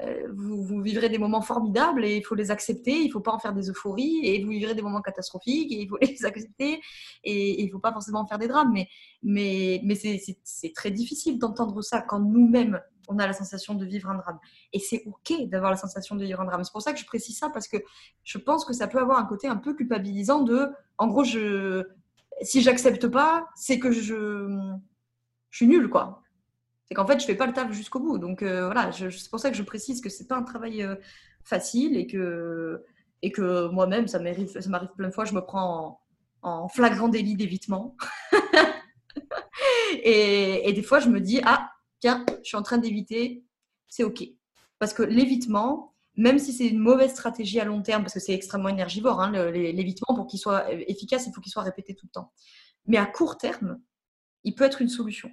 euh, 0.01 0.27
vous, 0.33 0.81
vivrez 0.81 1.09
des 1.09 1.19
moments 1.19 1.41
formidables 1.41 2.03
et 2.03 2.17
il 2.17 2.23
faut 2.23 2.33
les 2.33 2.49
accepter. 2.49 3.01
Il 3.01 3.07
ne 3.07 3.11
faut 3.11 3.19
pas 3.19 3.33
en 3.33 3.37
faire 3.37 3.53
des 3.53 3.69
euphories. 3.69 4.21
Et 4.23 4.43
vous 4.43 4.49
vivrez 4.49 4.73
des 4.73 4.81
moments 4.81 5.01
catastrophiques 5.01 5.71
et 5.71 5.83
il 5.83 5.87
faut 5.87 5.97
les 6.01 6.25
accepter. 6.25 6.81
Et 7.23 7.61
il 7.61 7.67
ne 7.67 7.71
faut 7.71 7.79
pas 7.79 7.91
forcément 7.91 8.21
en 8.21 8.25
faire 8.25 8.39
des 8.39 8.47
drames. 8.47 8.71
Mais, 8.73 8.87
mais, 9.21 9.79
mais 9.83 9.95
c'est 9.95 10.73
très 10.73 10.89
difficile 10.89 11.37
d'entendre 11.37 11.79
ça 11.83 12.01
quand 12.01 12.19
nous-mêmes, 12.19 12.81
on 13.09 13.19
a 13.19 13.27
la 13.27 13.33
sensation 13.33 13.75
de 13.75 13.85
vivre 13.85 14.09
un 14.09 14.15
drame. 14.15 14.39
Et 14.73 14.79
c'est 14.79 15.03
OK 15.05 15.33
d'avoir 15.49 15.69
la 15.69 15.77
sensation 15.77 16.15
de 16.15 16.25
vivre 16.25 16.41
un 16.41 16.45
drame. 16.45 16.63
C'est 16.63 16.71
pour 16.71 16.81
ça 16.81 16.93
que 16.93 16.99
je 16.99 17.05
précise 17.05 17.37
ça 17.37 17.51
parce 17.51 17.67
que 17.67 17.77
je 18.23 18.39
pense 18.39 18.65
que 18.65 18.73
ça 18.73 18.87
peut 18.87 18.99
avoir 18.99 19.19
un 19.19 19.25
côté 19.25 19.47
un 19.47 19.57
peu 19.57 19.75
culpabilisant 19.75 20.41
de, 20.41 20.67
en 20.97 21.07
gros, 21.07 21.23
je 21.23 21.85
si 22.41 22.61
j'accepte 22.61 23.07
pas, 23.07 23.47
c'est 23.55 23.79
que 23.79 23.91
je, 23.91 24.75
suis 25.51 25.67
nulle, 25.67 25.89
quoi. 25.89 26.23
C'est 26.85 26.95
qu'en 26.95 27.05
fait, 27.07 27.19
je 27.19 27.25
fais 27.25 27.35
pas 27.35 27.47
le 27.47 27.53
taf 27.53 27.71
jusqu'au 27.71 27.99
bout. 27.99 28.17
Donc 28.17 28.41
euh, 28.41 28.65
voilà, 28.65 28.91
c'est 28.91 29.29
pour 29.29 29.39
ça 29.39 29.49
que 29.49 29.57
je 29.57 29.63
précise 29.63 30.01
que 30.01 30.09
c'est 30.09 30.27
pas 30.27 30.35
un 30.35 30.43
travail 30.43 30.83
euh, 30.83 30.95
facile 31.43 31.97
et 31.97 32.07
que, 32.07 32.83
et 33.21 33.31
que 33.31 33.67
moi-même, 33.69 34.07
ça 34.07 34.19
m'arrive, 34.19 34.51
plein 34.97 35.07
de 35.07 35.13
fois, 35.13 35.25
je 35.25 35.33
me 35.33 35.41
prends 35.41 36.01
en, 36.41 36.67
flagrant 36.67 37.07
délit 37.07 37.35
d'évitement. 37.35 37.95
et 40.03 40.71
des 40.73 40.83
fois, 40.83 40.99
je 40.99 41.09
me 41.09 41.21
dis, 41.21 41.41
ah, 41.45 41.71
tiens, 41.99 42.25
je 42.43 42.49
suis 42.49 42.57
en 42.57 42.63
train 42.63 42.77
d'éviter, 42.77 43.43
c'est 43.87 44.03
OK. 44.03 44.23
Parce 44.79 44.93
que 44.93 45.03
l'évitement, 45.03 45.90
même 46.15 46.39
si 46.39 46.53
c'est 46.53 46.67
une 46.67 46.79
mauvaise 46.79 47.11
stratégie 47.11 47.59
à 47.59 47.65
long 47.65 47.81
terme, 47.81 48.03
parce 48.03 48.13
que 48.13 48.19
c'est 48.19 48.33
extrêmement 48.33 48.69
énergivore, 48.69 49.21
hein, 49.21 49.31
l'évitement, 49.51 50.15
pour 50.15 50.27
qu'il 50.27 50.39
soit 50.39 50.71
efficace, 50.71 51.25
il 51.27 51.33
faut 51.33 51.41
qu'il 51.41 51.51
soit 51.51 51.63
répété 51.63 51.95
tout 51.95 52.05
le 52.05 52.11
temps. 52.11 52.31
Mais 52.85 52.97
à 52.97 53.05
court 53.05 53.37
terme, 53.37 53.79
il 54.43 54.55
peut 54.55 54.65
être 54.65 54.81
une 54.81 54.89
solution. 54.89 55.31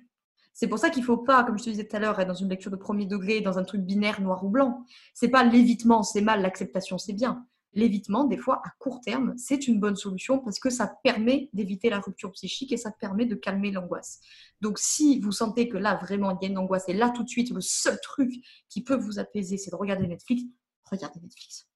C'est 0.53 0.67
pour 0.67 0.79
ça 0.79 0.91
qu'il 0.91 1.03
ne 1.03 1.07
faut 1.07 1.19
pas, 1.19 1.45
comme 1.45 1.59
je 1.59 1.65
te 1.65 1.71
disais 1.71 1.87
tout 1.87 1.95
à 1.95 2.01
l'heure, 2.01 2.19
être 2.19 2.27
dans 2.27 2.35
une 2.35 2.49
lecture 2.49 2.71
de 2.71 2.77
premier 2.77 3.07
degré, 3.07 3.41
dans 3.41 3.59
un 3.59 3.65
truc 3.65 3.83
binaire 3.83 4.21
noir 4.21 4.45
ou 4.45 4.49
blanc. 4.49 4.85
C'est 5.15 5.29
pas 5.29 5.45
l'évitement, 5.45 6.03
c'est 6.03 6.21
mal, 6.21 6.43
l'acceptation, 6.43 6.99
c'est 6.99 7.13
bien. 7.13 7.47
L'évitement, 7.75 8.25
des 8.25 8.39
fois, 8.39 8.61
à 8.65 8.71
court 8.81 9.01
terme, 9.01 9.35
c'est 9.37 9.69
une 9.69 9.79
bonne 9.79 9.95
solution 9.95 10.41
parce 10.41 10.59
que 10.59 10.69
ça 10.69 10.93
permet 11.05 11.49
d'éviter 11.53 11.91
la 11.91 12.01
rupture 12.01 12.33
psychique 12.33 12.73
et 12.73 12.77
ça 12.77 12.91
permet 12.91 13.25
de 13.25 13.37
calmer 13.37 13.71
l'angoisse. 13.71 14.21
Donc, 14.61 14.81
si 14.81 15.21
vous 15.21 15.31
sentez 15.31 15.69
que 15.69 15.77
là, 15.77 15.95
vraiment, 15.95 16.37
il 16.37 16.45
y 16.45 16.49
a 16.49 16.51
une 16.51 16.59
angoisse 16.59 16.89
et 16.89 16.95
là, 16.95 17.11
tout 17.11 17.23
de 17.23 17.29
suite, 17.29 17.51
le 17.51 17.61
seul 17.61 17.97
truc 18.03 18.33
qui 18.69 18.83
peut 18.83 18.97
vous 18.97 19.21
apaiser, 19.21 19.59
c'est 19.59 19.71
de 19.71 19.77
regarder 19.77 20.09
Netflix, 20.09 20.43
regardez 20.91 21.21
Netflix. 21.21 21.69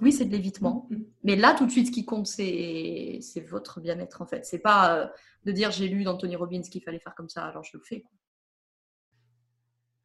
Oui, 0.00 0.12
c'est 0.12 0.24
de 0.24 0.32
l'évitement, 0.32 0.88
mm-hmm. 0.90 1.04
mais 1.24 1.36
là, 1.36 1.54
tout 1.54 1.66
de 1.66 1.70
suite, 1.70 1.88
ce 1.88 1.92
qui 1.92 2.04
compte, 2.04 2.26
c'est 2.26 3.20
votre 3.48 3.80
bien-être, 3.80 4.22
en 4.22 4.26
fait. 4.26 4.46
C'est 4.46 4.58
pas 4.58 4.96
euh, 4.96 5.06
de 5.44 5.52
dire 5.52 5.70
j'ai 5.70 5.88
lu 5.88 6.04
d'Anthony 6.04 6.36
Robbins 6.36 6.62
qu'il 6.62 6.82
fallait 6.82 7.00
faire 7.00 7.14
comme 7.14 7.28
ça, 7.28 7.44
alors 7.44 7.64
je 7.64 7.76
le 7.76 7.82
fais. 7.82 8.04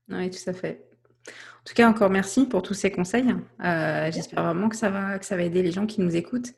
Oui, 0.09 0.30
tout 0.30 0.49
à 0.49 0.53
fait. 0.53 0.89
En 1.28 1.63
tout 1.66 1.74
cas, 1.74 1.89
encore 1.89 2.11
merci 2.11 2.45
pour 2.45 2.61
tous 2.61 2.76
ces 2.76 2.91
conseils. 2.91 3.34
Euh, 3.63 4.11
j'espère 4.11 4.43
vraiment 4.43 4.70
que 4.70 4.76
ça, 4.76 4.91
va, 4.91 5.18
que 5.18 5.26
ça 5.26 5.36
va 5.36 5.41
aider 5.41 5.63
les 5.63 5.72
gens 5.72 5.88
qui 5.88 5.99
nous 6.01 6.16
écoutent. 6.16 6.53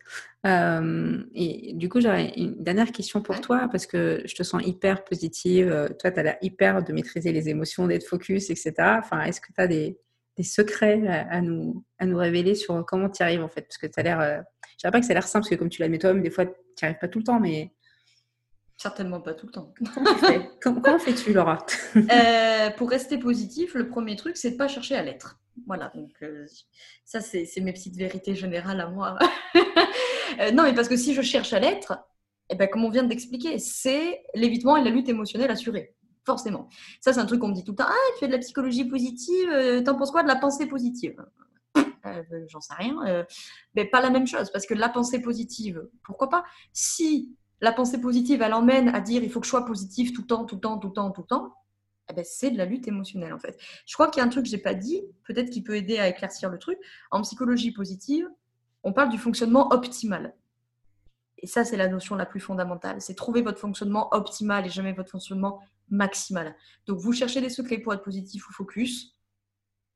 Euh, 0.45 1.23
et 1.33 1.71
du 1.73 1.87
coup, 1.87 2.01
j'aurais 2.01 2.33
une 2.35 2.61
dernière 2.61 2.91
question 2.91 3.21
pour 3.21 3.39
toi 3.39 3.69
parce 3.71 3.85
que 3.85 4.21
je 4.25 4.35
te 4.35 4.43
sens 4.43 4.61
hyper 4.65 5.05
positive. 5.05 5.95
Toi, 5.99 6.11
tu 6.11 6.19
as 6.19 6.23
l'air 6.23 6.37
hyper 6.41 6.83
de 6.83 6.91
maîtriser 6.91 7.31
les 7.31 7.47
émotions, 7.47 7.87
d'être 7.87 8.05
focus, 8.05 8.49
etc. 8.49 8.73
Enfin, 8.99 9.21
est-ce 9.21 9.39
que 9.39 9.53
tu 9.53 9.61
as 9.61 9.67
des, 9.67 9.97
secrets 10.43 11.07
à, 11.07 11.41
nous, 11.41 11.83
à 11.99 12.05
nous 12.05 12.17
révéler 12.17 12.55
sur 12.55 12.85
comment 12.85 13.09
tu 13.09 13.21
y 13.21 13.23
arrives 13.23 13.43
en 13.43 13.49
fait 13.49 13.61
Parce 13.61 13.77
que 13.77 13.87
tu 13.87 13.99
as 13.99 14.03
l'air. 14.03 14.19
je 14.21 14.25
ne 14.25 14.79
dirais 14.79 14.91
pas 14.91 14.99
que 14.99 15.05
ça 15.05 15.11
a 15.11 15.15
l'air 15.15 15.27
simple 15.27 15.43
parce 15.43 15.49
que 15.49 15.55
comme 15.55 15.69
tu 15.69 15.81
l'as 15.81 15.87
mis 15.87 15.99
toi-même, 15.99 16.21
des 16.21 16.29
fois, 16.29 16.45
tu 16.45 16.51
n'y 16.51 16.85
arrives 16.85 16.99
pas 16.99 17.07
tout 17.07 17.19
le 17.19 17.25
temps, 17.25 17.39
mais 17.39 17.71
Certainement 18.77 19.21
pas 19.21 19.33
tout 19.33 19.47
le 19.47 19.51
temps. 19.51 19.73
Comment, 20.61 20.99
fais-tu, 20.99 21.33
Laura? 21.33 21.65
Euh, 21.95 22.69
Pour 22.71 22.91
rester 22.91 23.17
positif, 23.17 23.73
le 23.73 23.89
premier 23.89 24.15
truc, 24.15 24.37
c'est 24.37 24.51
de 24.51 24.55
pas 24.55 24.67
chercher 24.67 24.95
à 24.95 25.01
l'être. 25.01 25.39
Voilà, 25.65 25.91
donc 25.95 26.11
euh, 26.21 26.45
ça, 27.03 27.19
c'est 27.19 27.49
mes 27.59 27.73
petites 27.73 27.95
vérités 27.95 28.35
générales 28.35 28.79
à 28.79 28.89
moi. 28.89 29.17
Euh, 30.41 30.51
non, 30.51 30.63
mais 30.63 30.75
parce 30.75 30.89
que 30.89 30.97
si 30.97 31.13
je 31.13 31.21
cherche 31.21 31.53
à 31.53 31.59
l'être, 31.59 31.97
eh 32.49 32.55
ben, 32.55 32.67
comme 32.67 32.83
on 32.83 32.89
vient 32.89 33.05
d'expliquer, 33.05 33.59
c'est 33.59 34.21
l'évitement 34.35 34.75
et 34.75 34.83
la 34.83 34.89
lutte 34.89 35.07
émotionnelle 35.07 35.49
assurée. 35.49 35.95
Forcément. 36.27 36.67
Ça, 36.99 37.13
c'est 37.13 37.21
un 37.21 37.25
truc 37.25 37.39
qu'on 37.39 37.47
me 37.47 37.53
dit 37.53 37.63
tout 37.63 37.71
le 37.71 37.77
temps. 37.77 37.85
Ah, 37.87 37.93
tu 38.13 38.19
fais 38.19 38.27
de 38.27 38.33
la 38.33 38.39
psychologie 38.39 38.83
positive, 38.83 39.49
t'en 39.85 39.95
penses 39.95 40.11
quoi 40.11 40.23
de 40.23 40.27
la 40.27 40.35
pensée 40.35 40.65
positive? 40.65 41.25
J'en 42.49 42.59
sais 42.59 42.73
rien. 42.73 43.25
mais 43.75 43.85
pas 43.85 44.01
la 44.01 44.09
même 44.09 44.27
chose, 44.27 44.51
parce 44.51 44.65
que 44.65 44.73
la 44.73 44.89
pensée 44.89 45.21
positive, 45.21 45.87
pourquoi 46.03 46.27
pas? 46.27 46.43
Si 46.73 47.33
la 47.61 47.71
pensée 47.71 48.01
positive, 48.01 48.41
elle 48.41 48.53
emmène 48.53 48.89
à 48.89 48.99
dire 48.99 49.23
il 49.23 49.31
faut 49.31 49.39
que 49.39 49.45
je 49.45 49.51
sois 49.51 49.65
positif 49.65 50.11
tout 50.11 50.23
le 50.23 50.27
temps, 50.27 50.43
tout 50.43 50.55
le 50.55 50.61
temps, 50.61 50.77
tout 50.77 50.89
le 50.89 50.93
temps, 50.93 51.11
tout 51.11 51.21
le 51.21 51.27
temps, 51.27 51.53
eh 52.09 52.13
ben, 52.13 52.25
c'est 52.27 52.51
de 52.51 52.57
la 52.57 52.65
lutte 52.65 52.89
émotionnelle 52.89 53.31
en 53.31 53.39
fait. 53.39 53.57
Je 53.85 53.93
crois 53.93 54.09
qu'il 54.09 54.19
y 54.19 54.23
a 54.23 54.25
un 54.25 54.29
truc 54.29 54.43
que 54.43 54.49
j'ai 54.49 54.57
pas 54.57 54.73
dit, 54.73 55.01
peut-être 55.23 55.49
qui 55.49 55.63
peut 55.63 55.77
aider 55.77 55.97
à 55.97 56.09
éclaircir 56.09 56.49
le 56.49 56.59
truc. 56.59 56.77
En 57.09 57.21
psychologie 57.21 57.71
positive, 57.71 58.27
on 58.83 58.91
parle 58.91 59.07
du 59.07 59.17
fonctionnement 59.17 59.71
optimal. 59.71 60.35
Et 61.39 61.47
ça, 61.47 61.63
c'est 61.63 61.77
la 61.77 61.87
notion 61.87 62.15
la 62.15 62.25
plus 62.25 62.39
fondamentale. 62.39 63.01
C'est 63.01 63.15
trouver 63.15 63.41
votre 63.41 63.59
fonctionnement 63.59 64.13
optimal 64.13 64.65
et 64.65 64.69
jamais 64.69 64.93
votre 64.93 65.11
fonctionnement 65.11 65.61
maximal. 65.89 66.55
Donc, 66.85 66.99
vous 66.99 67.13
cherchez 67.13 67.41
des 67.41 67.49
secrets 67.49 67.77
pour 67.77 67.93
être 67.93 68.03
positif 68.03 68.47
ou 68.49 68.53
focus. 68.53 69.15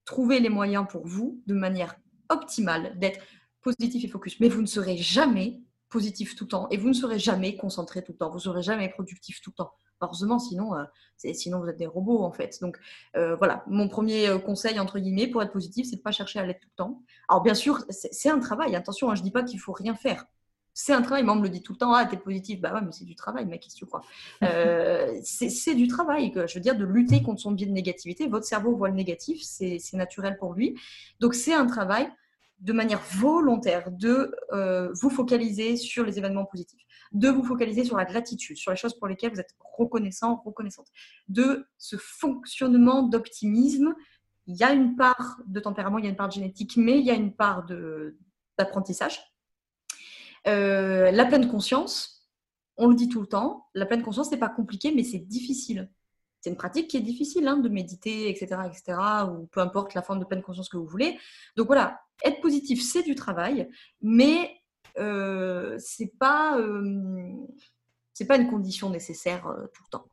Trouvez 0.06 0.40
les 0.40 0.50
moyens 0.50 0.86
pour 0.90 1.06
vous, 1.06 1.42
de 1.48 1.54
manière 1.54 1.96
optimale, 2.30 2.98
d'être 3.00 3.20
positif 3.62 4.04
et 4.04 4.08
focus. 4.08 4.40
Mais 4.40 4.50
vous 4.50 4.62
ne 4.62 4.68
serez 4.68 4.98
jamais 4.98 5.62
positif 5.92 6.36
tout 6.36 6.46
le 6.46 6.50
temps 6.50 6.68
et 6.70 6.78
vous 6.78 6.88
ne 6.88 6.94
serez 6.94 7.20
jamais 7.20 7.56
concentré 7.56 8.04
tout 8.04 8.14
le 8.14 8.18
temps, 8.18 8.30
vous 8.30 8.38
ne 8.38 8.42
serez 8.42 8.64
jamais 8.64 8.90
productif 8.90 9.42
tout 9.42 9.52
le 9.52 9.56
temps. 9.56 9.74
Heureusement, 10.00 10.40
sinon, 10.40 10.74
euh, 10.74 10.84
sinon 11.18 11.60
vous 11.60 11.68
êtes 11.68 11.78
des 11.78 11.86
robots 11.86 12.24
en 12.24 12.32
fait. 12.32 12.58
Donc 12.62 12.80
euh, 13.16 13.36
voilà, 13.36 13.64
mon 13.68 13.88
premier 13.88 14.28
euh, 14.28 14.40
conseil 14.40 14.80
entre 14.80 14.98
guillemets 14.98 15.28
pour 15.28 15.44
être 15.44 15.52
positif, 15.52 15.86
c'est 15.88 15.98
de 15.98 16.02
pas 16.02 16.12
chercher 16.12 16.40
à 16.40 16.46
l'être 16.46 16.62
tout 16.62 16.70
le 16.72 16.76
temps. 16.76 17.04
Alors 17.30 17.44
bien 17.44 17.54
sûr, 17.54 17.86
c'est 17.90 18.30
un 18.30 18.40
travail. 18.40 18.76
Attention, 18.76 19.12
hein, 19.12 19.16
je 19.16 19.22
dis 19.22 19.32
pas 19.32 19.44
qu'il 19.44 19.60
faut 19.60 19.74
rien 19.74 19.94
faire. 19.94 20.26
C'est 20.84 20.94
un 20.94 21.04
travail. 21.04 21.22
Moi, 21.22 21.36
on 21.36 21.38
me 21.38 21.44
le 21.44 21.50
dit 21.50 21.62
tout 21.62 21.74
le 21.74 21.78
temps. 21.78 21.94
Ah, 21.94 22.06
t'es 22.06 22.18
positif. 22.18 22.60
Bah 22.60 22.74
ouais, 22.74 22.82
mais 22.82 22.92
c'est 22.92 23.06
du 23.06 23.16
travail, 23.16 23.46
mec. 23.46 23.62
Qu'est-ce 23.62 23.76
que 23.76 23.80
tu 23.80 23.86
crois? 23.86 24.02
C'est 25.24 25.76
du 25.76 25.88
travail. 25.88 26.32
Je 26.34 26.56
veux 26.56 26.60
dire, 26.60 26.76
de 26.76 26.86
lutter 26.86 27.22
contre 27.22 27.40
son 27.40 27.52
biais 27.52 27.68
de 27.68 27.72
négativité. 27.72 28.28
Votre 28.28 28.48
cerveau 28.48 28.76
voit 28.76 28.90
le 28.90 28.96
négatif. 28.96 29.44
C'est 29.44 29.80
naturel 29.94 30.38
pour 30.40 30.54
lui. 30.54 30.76
Donc, 31.20 31.36
c'est 31.36 31.54
un 31.54 31.68
travail 31.68 32.12
de 32.62 32.74
manière 32.74 33.00
volontaire 33.12 33.92
de 33.92 34.36
euh, 34.54 34.92
vous 35.00 35.12
focaliser 35.12 35.78
sur 35.78 36.04
les 36.04 36.18
événements 36.18 36.46
positifs, 36.46 36.82
de 37.12 37.30
vous 37.30 37.44
focaliser 37.44 37.84
sur 37.84 37.98
la 37.98 38.06
gratitude, 38.06 38.58
sur 38.58 38.72
les 38.72 38.78
choses 38.78 38.98
pour 38.98 39.08
lesquelles 39.08 39.34
vous 39.34 39.40
êtes 39.40 39.56
reconnaissant, 39.60 40.42
reconnaissante, 40.44 40.88
de 41.28 41.68
ce 41.78 41.96
fonctionnement 41.98 43.04
d'optimisme. 43.04 43.94
Il 44.48 44.56
y 44.56 44.64
a 44.64 44.74
une 44.74 44.96
part 44.96 45.42
de 45.46 45.60
tempérament, 45.60 46.00
il 46.00 46.06
y 46.06 46.08
a 46.08 46.12
une 46.12 46.16
part 46.16 46.30
de 46.30 46.34
génétique, 46.34 46.76
mais 46.76 46.98
il 47.00 47.06
y 47.06 47.12
a 47.12 47.16
une 47.16 47.34
part 47.34 47.68
d'apprentissage. 48.58 49.31
Euh, 50.48 51.12
la 51.12 51.26
pleine 51.26 51.48
conscience, 51.50 52.30
on 52.78 52.88
le 52.88 52.96
dit 52.96 53.10
tout 53.10 53.22
le 53.22 53.28
temps, 53.28 53.68
la 53.74 53.86
pleine 53.86 54.02
conscience 54.02 54.32
n'est 54.32 54.40
pas 54.40 54.50
compliqué, 54.50 54.92
mais 54.94 55.04
c'est 55.04 55.20
difficile 55.20 55.90
c'est 56.42 56.50
une 56.50 56.58
pratique 56.58 56.88
qui 56.88 56.98
est 56.98 57.02
difficile 57.02 57.48
hein, 57.48 57.58
de 57.58 57.70
méditer, 57.70 58.30
etc., 58.30 58.62
etc., 58.66 58.98
ou 59.32 59.46
peu 59.46 59.60
importe 59.60 59.94
la 59.94 60.02
forme 60.02 60.20
de 60.20 60.26
pleine 60.26 60.42
conscience 60.42 60.70
que 60.70 60.78
vous 60.78 60.88
voulez. 60.88 61.18
Donc 61.56 61.68
voilà, 61.68 62.02
être 62.26 62.42
positif, 62.42 62.82
c'est 62.84 63.04
du 63.04 63.14
travail, 63.14 63.70
mais 64.02 64.60
euh, 64.98 65.78
c'est 65.80 66.18
pas 66.18 66.60
euh, 66.60 67.32
pas 68.28 68.38
une 68.38 68.50
condition 68.50 68.92
nécessaire 68.92 69.48
euh, 69.48 69.66
tout 69.74 69.84
le 69.84 69.90
temps. 69.90 70.06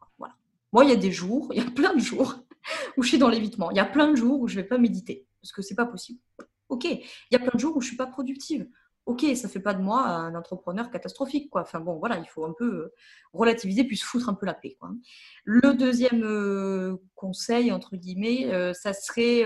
Moi, 0.70 0.84
il 0.84 0.90
y 0.90 0.92
a 0.92 0.96
des 0.96 1.12
jours, 1.12 1.48
il 1.52 1.62
y 1.62 1.66
a 1.66 1.70
plein 1.70 1.94
de 1.94 1.98
jours 1.98 2.34
où 2.98 3.02
je 3.02 3.08
suis 3.08 3.18
dans 3.18 3.30
l'évitement. 3.30 3.70
Il 3.70 3.78
y 3.78 3.80
a 3.80 3.86
plein 3.86 4.10
de 4.10 4.16
jours 4.16 4.38
où 4.40 4.48
je 4.48 4.56
vais 4.56 4.64
pas 4.64 4.76
méditer 4.76 5.26
parce 5.40 5.50
que 5.50 5.62
c'est 5.62 5.74
pas 5.74 5.86
possible. 5.86 6.20
Ok, 6.68 6.84
il 6.84 7.00
y 7.30 7.36
a 7.36 7.38
plein 7.38 7.52
de 7.54 7.58
jours 7.58 7.74
où 7.74 7.80
je 7.80 7.86
suis 7.86 7.96
pas 7.96 8.06
productive 8.06 8.68
ok, 9.08 9.24
ça 9.36 9.48
fait 9.48 9.60
pas 9.60 9.72
de 9.72 9.80
moi 9.80 10.06
un 10.06 10.34
entrepreneur 10.34 10.90
catastrophique, 10.90 11.48
quoi. 11.48 11.62
Enfin 11.62 11.80
bon, 11.80 11.96
voilà, 11.98 12.18
il 12.18 12.26
faut 12.26 12.44
un 12.44 12.52
peu 12.52 12.66
euh, 12.66 12.94
relativiser 13.32 13.84
puis 13.84 13.96
se 13.96 14.04
foutre 14.04 14.28
un 14.28 14.34
peu 14.34 14.44
la 14.44 14.52
paix, 14.52 14.76
quoi. 14.78 14.90
Le 15.44 15.72
deuxième 15.72 16.22
euh, 16.24 16.98
conseil 17.14 17.72
entre 17.72 17.96
guillemets, 17.96 18.52
euh, 18.52 18.74
ça 18.74 18.92
serait 18.92 19.44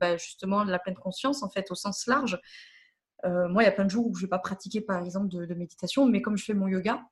bah, 0.00 0.16
justement 0.16 0.64
la 0.64 0.78
pleine 0.78 0.96
conscience, 0.96 1.42
en 1.42 1.50
fait, 1.50 1.70
au 1.70 1.74
sens 1.74 2.06
large. 2.06 2.40
moi, 3.24 3.62
il 3.62 3.66
y 3.66 3.68
a 3.68 3.72
plein 3.72 3.84
de 3.84 3.90
jours 3.90 4.06
où 4.06 4.14
je 4.14 4.22
vais 4.22 4.28
pas 4.28 4.38
pratiquer, 4.38 4.80
par 4.80 5.04
exemple, 5.04 5.28
de 5.28 5.54
méditation, 5.54 6.06
mais 6.06 6.22
comme 6.22 6.38
je 6.38 6.44
fais 6.44 6.54
mon 6.54 6.68
yoga, 6.68 7.02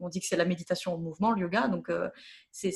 on 0.00 0.08
dit 0.08 0.20
que 0.20 0.26
c'est 0.26 0.36
la 0.36 0.44
méditation 0.44 0.94
en 0.94 0.98
mouvement, 0.98 1.32
le 1.32 1.42
yoga. 1.42 1.68
Donc, 1.68 1.88
euh, 1.88 2.08
c'est, 2.50 2.72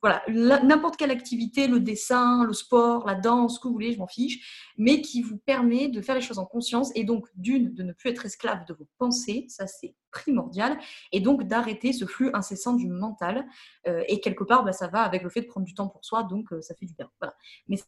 voilà, 0.00 0.22
n'importe 0.28 0.96
quelle 0.96 1.10
activité, 1.10 1.66
le 1.66 1.80
dessin, 1.80 2.44
le 2.44 2.52
sport, 2.52 3.06
la 3.06 3.14
danse, 3.14 3.56
ce 3.56 3.60
que 3.60 3.68
vous 3.68 3.74
voulez, 3.74 3.92
je 3.92 3.98
m'en 3.98 4.06
fiche, 4.06 4.72
mais 4.76 5.00
qui 5.00 5.22
vous 5.22 5.38
permet 5.38 5.88
de 5.88 6.00
faire 6.00 6.14
les 6.14 6.20
choses 6.20 6.38
en 6.38 6.46
conscience 6.46 6.90
et 6.94 7.04
donc, 7.04 7.26
d'une, 7.34 7.74
de 7.74 7.82
ne 7.82 7.92
plus 7.92 8.10
être 8.10 8.24
esclave 8.26 8.64
de 8.66 8.74
vos 8.74 8.86
pensées, 8.98 9.46
ça 9.48 9.66
c'est 9.66 9.94
primordial, 10.10 10.78
et 11.12 11.20
donc 11.20 11.44
d'arrêter 11.44 11.92
ce 11.92 12.06
flux 12.06 12.30
incessant 12.32 12.74
du 12.74 12.88
mental. 12.88 13.46
Euh, 13.86 14.02
et 14.08 14.20
quelque 14.20 14.44
part, 14.44 14.64
bah, 14.64 14.72
ça 14.72 14.88
va 14.88 15.02
avec 15.02 15.22
le 15.22 15.30
fait 15.30 15.42
de 15.42 15.46
prendre 15.46 15.66
du 15.66 15.74
temps 15.74 15.88
pour 15.88 16.04
soi, 16.04 16.22
donc 16.22 16.52
euh, 16.52 16.60
ça 16.62 16.74
fait 16.74 16.86
du 16.86 16.94
bien. 16.94 17.10
Voilà. 17.20 17.34
Mais 17.66 17.78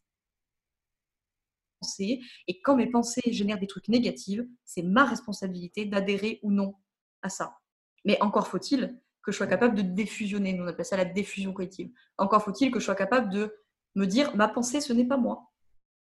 et 2.47 2.61
quand 2.61 2.77
mes 2.77 2.91
pensées 2.91 3.33
génèrent 3.33 3.59
des 3.59 3.67
trucs 3.67 3.89
négatifs, 3.89 4.41
c'est 4.65 4.83
ma 4.83 5.05
responsabilité 5.05 5.87
d'adhérer 5.87 6.41
ou 6.43 6.51
non 6.51 6.75
à 7.23 7.29
ça. 7.29 7.60
Mais 8.05 8.21
encore 8.23 8.49
faut-il 8.49 8.99
que 9.23 9.33
je 9.33 9.37
sois 9.37 9.47
capable 9.47 9.77
de 9.77 9.83
défusionner. 9.83 10.53
Nous, 10.53 10.65
on 10.65 10.69
appelle 10.69 10.85
ça 10.85 10.97
la 10.97 11.05
diffusion 11.05 11.53
cognitive. 11.53 11.91
Encore 12.17 12.43
faut-il 12.43 12.71
que 12.71 12.81
je 12.81 12.85
sois 12.85 12.95
capable 12.95 13.31
de 13.31 13.55
me 13.95 14.07
dire 14.07 14.35
ma 14.37 14.49
pensée, 14.49 14.81
ce 14.81 14.93
n'est 14.93 15.07
pas 15.07 15.17
moi. 15.17 15.51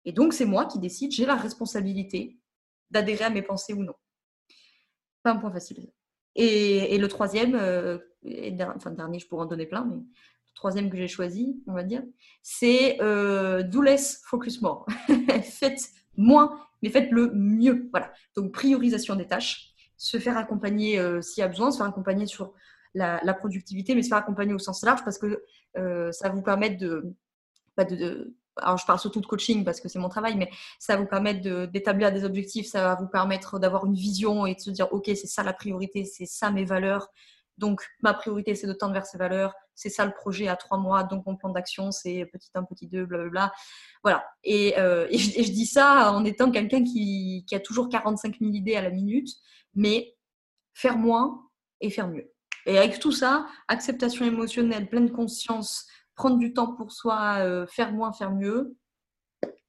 Et 0.04 0.12
donc, 0.12 0.32
c'est 0.32 0.44
moi 0.44 0.66
qui 0.66 0.78
décide, 0.78 1.12
j'ai 1.12 1.26
la 1.26 1.34
responsabilité 1.34 2.38
d'adhérer 2.90 3.24
à 3.24 3.30
mes 3.30 3.42
pensées 3.42 3.72
ou 3.72 3.82
non. 3.82 3.94
Pas 5.22 5.32
un 5.32 5.36
point 5.36 5.50
facile. 5.50 5.90
Et, 6.36 6.98
le 6.98 7.08
troisième, 7.08 7.54
euh, 7.54 7.98
enfin, 8.74 8.90
dernier, 8.90 9.18
je 9.18 9.28
pourrais 9.28 9.44
en 9.44 9.48
donner 9.48 9.66
plein, 9.66 9.84
mais 9.84 9.96
le 9.96 10.54
troisième 10.54 10.90
que 10.90 10.96
j'ai 10.96 11.08
choisi, 11.08 11.62
on 11.66 11.72
va 11.72 11.84
dire, 11.84 12.02
c'est 12.42 13.00
euh, 13.00 13.62
do 13.62 13.80
less, 13.80 14.22
focus 14.26 14.60
more? 14.60 14.86
faites 15.42 15.90
moins, 16.16 16.58
mais 16.82 16.90
faites 16.90 17.10
le 17.10 17.30
mieux. 17.34 17.88
Voilà. 17.92 18.12
Donc, 18.36 18.52
priorisation 18.52 19.16
des 19.16 19.26
tâches 19.26 19.73
se 19.96 20.18
faire 20.18 20.36
accompagner 20.36 20.98
euh, 20.98 21.22
s'il 21.22 21.40
y 21.40 21.44
a 21.44 21.48
besoin, 21.48 21.70
se 21.70 21.78
faire 21.78 21.86
accompagner 21.86 22.26
sur 22.26 22.52
la, 22.94 23.34
productivité, 23.34 23.94
mais 23.94 24.02
se 24.02 24.08
faire 24.08 24.18
accompagner 24.18 24.54
au 24.54 24.58
sens 24.58 24.82
large 24.84 25.04
parce 25.04 25.18
que 25.18 25.42
euh, 25.76 26.12
ça 26.12 26.28
vous 26.28 26.42
permettre 26.42 26.78
de, 26.78 27.14
bah, 27.76 27.84
de, 27.84 28.34
alors 28.56 28.76
je 28.78 28.86
parle 28.86 28.98
surtout 28.98 29.20
de 29.20 29.26
coaching 29.26 29.64
parce 29.64 29.80
que 29.80 29.88
c'est 29.88 29.98
mon 29.98 30.08
travail, 30.08 30.36
mais 30.36 30.50
ça 30.78 30.96
vous 30.96 31.06
permettre 31.06 31.66
d'établir 31.66 32.12
des 32.12 32.24
objectifs, 32.24 32.66
ça 32.66 32.82
va 32.82 32.94
vous 32.94 33.08
permettre 33.08 33.58
d'avoir 33.58 33.84
une 33.86 33.94
vision 33.94 34.46
et 34.46 34.54
de 34.54 34.60
se 34.60 34.70
dire, 34.70 34.92
OK, 34.92 35.04
c'est 35.06 35.26
ça 35.26 35.42
la 35.42 35.52
priorité, 35.52 36.04
c'est 36.04 36.26
ça 36.26 36.50
mes 36.50 36.64
valeurs. 36.64 37.08
Donc, 37.58 37.82
ma 38.02 38.14
priorité, 38.14 38.54
c'est 38.54 38.66
de 38.66 38.72
tendre 38.72 38.94
vers 38.94 39.06
ces 39.06 39.18
valeurs. 39.18 39.54
C'est 39.76 39.88
ça 39.88 40.04
le 40.04 40.12
projet 40.12 40.48
à 40.48 40.56
trois 40.56 40.78
mois. 40.78 41.04
Donc, 41.04 41.24
mon 41.26 41.36
plan 41.36 41.50
d'action, 41.50 41.92
c'est 41.92 42.26
petit 42.26 42.50
un, 42.54 42.64
petit 42.64 42.88
deux, 42.88 43.06
blablabla. 43.06 43.52
Voilà. 44.02 44.24
Et, 44.42 44.74
euh, 44.78 45.06
et, 45.10 45.18
je, 45.18 45.52
dis 45.52 45.66
ça 45.66 46.12
en 46.12 46.24
étant 46.24 46.50
quelqu'un 46.50 46.82
qui, 46.82 47.44
qui, 47.46 47.54
a 47.54 47.60
toujours 47.60 47.88
45 47.88 48.38
000 48.40 48.52
idées 48.52 48.76
à 48.76 48.82
la 48.82 48.90
minute 48.90 49.28
mais 49.74 50.16
faire 50.72 50.98
moins 50.98 51.48
et 51.80 51.90
faire 51.90 52.08
mieux. 52.08 52.32
Et 52.66 52.78
avec 52.78 52.98
tout 52.98 53.12
ça, 53.12 53.46
acceptation 53.68 54.24
émotionnelle, 54.24 54.88
pleine 54.88 55.10
conscience, 55.10 55.86
prendre 56.14 56.38
du 56.38 56.52
temps 56.52 56.74
pour 56.74 56.92
soi, 56.92 57.38
euh, 57.40 57.66
faire 57.66 57.92
moins, 57.92 58.12
faire 58.12 58.32
mieux, 58.32 58.76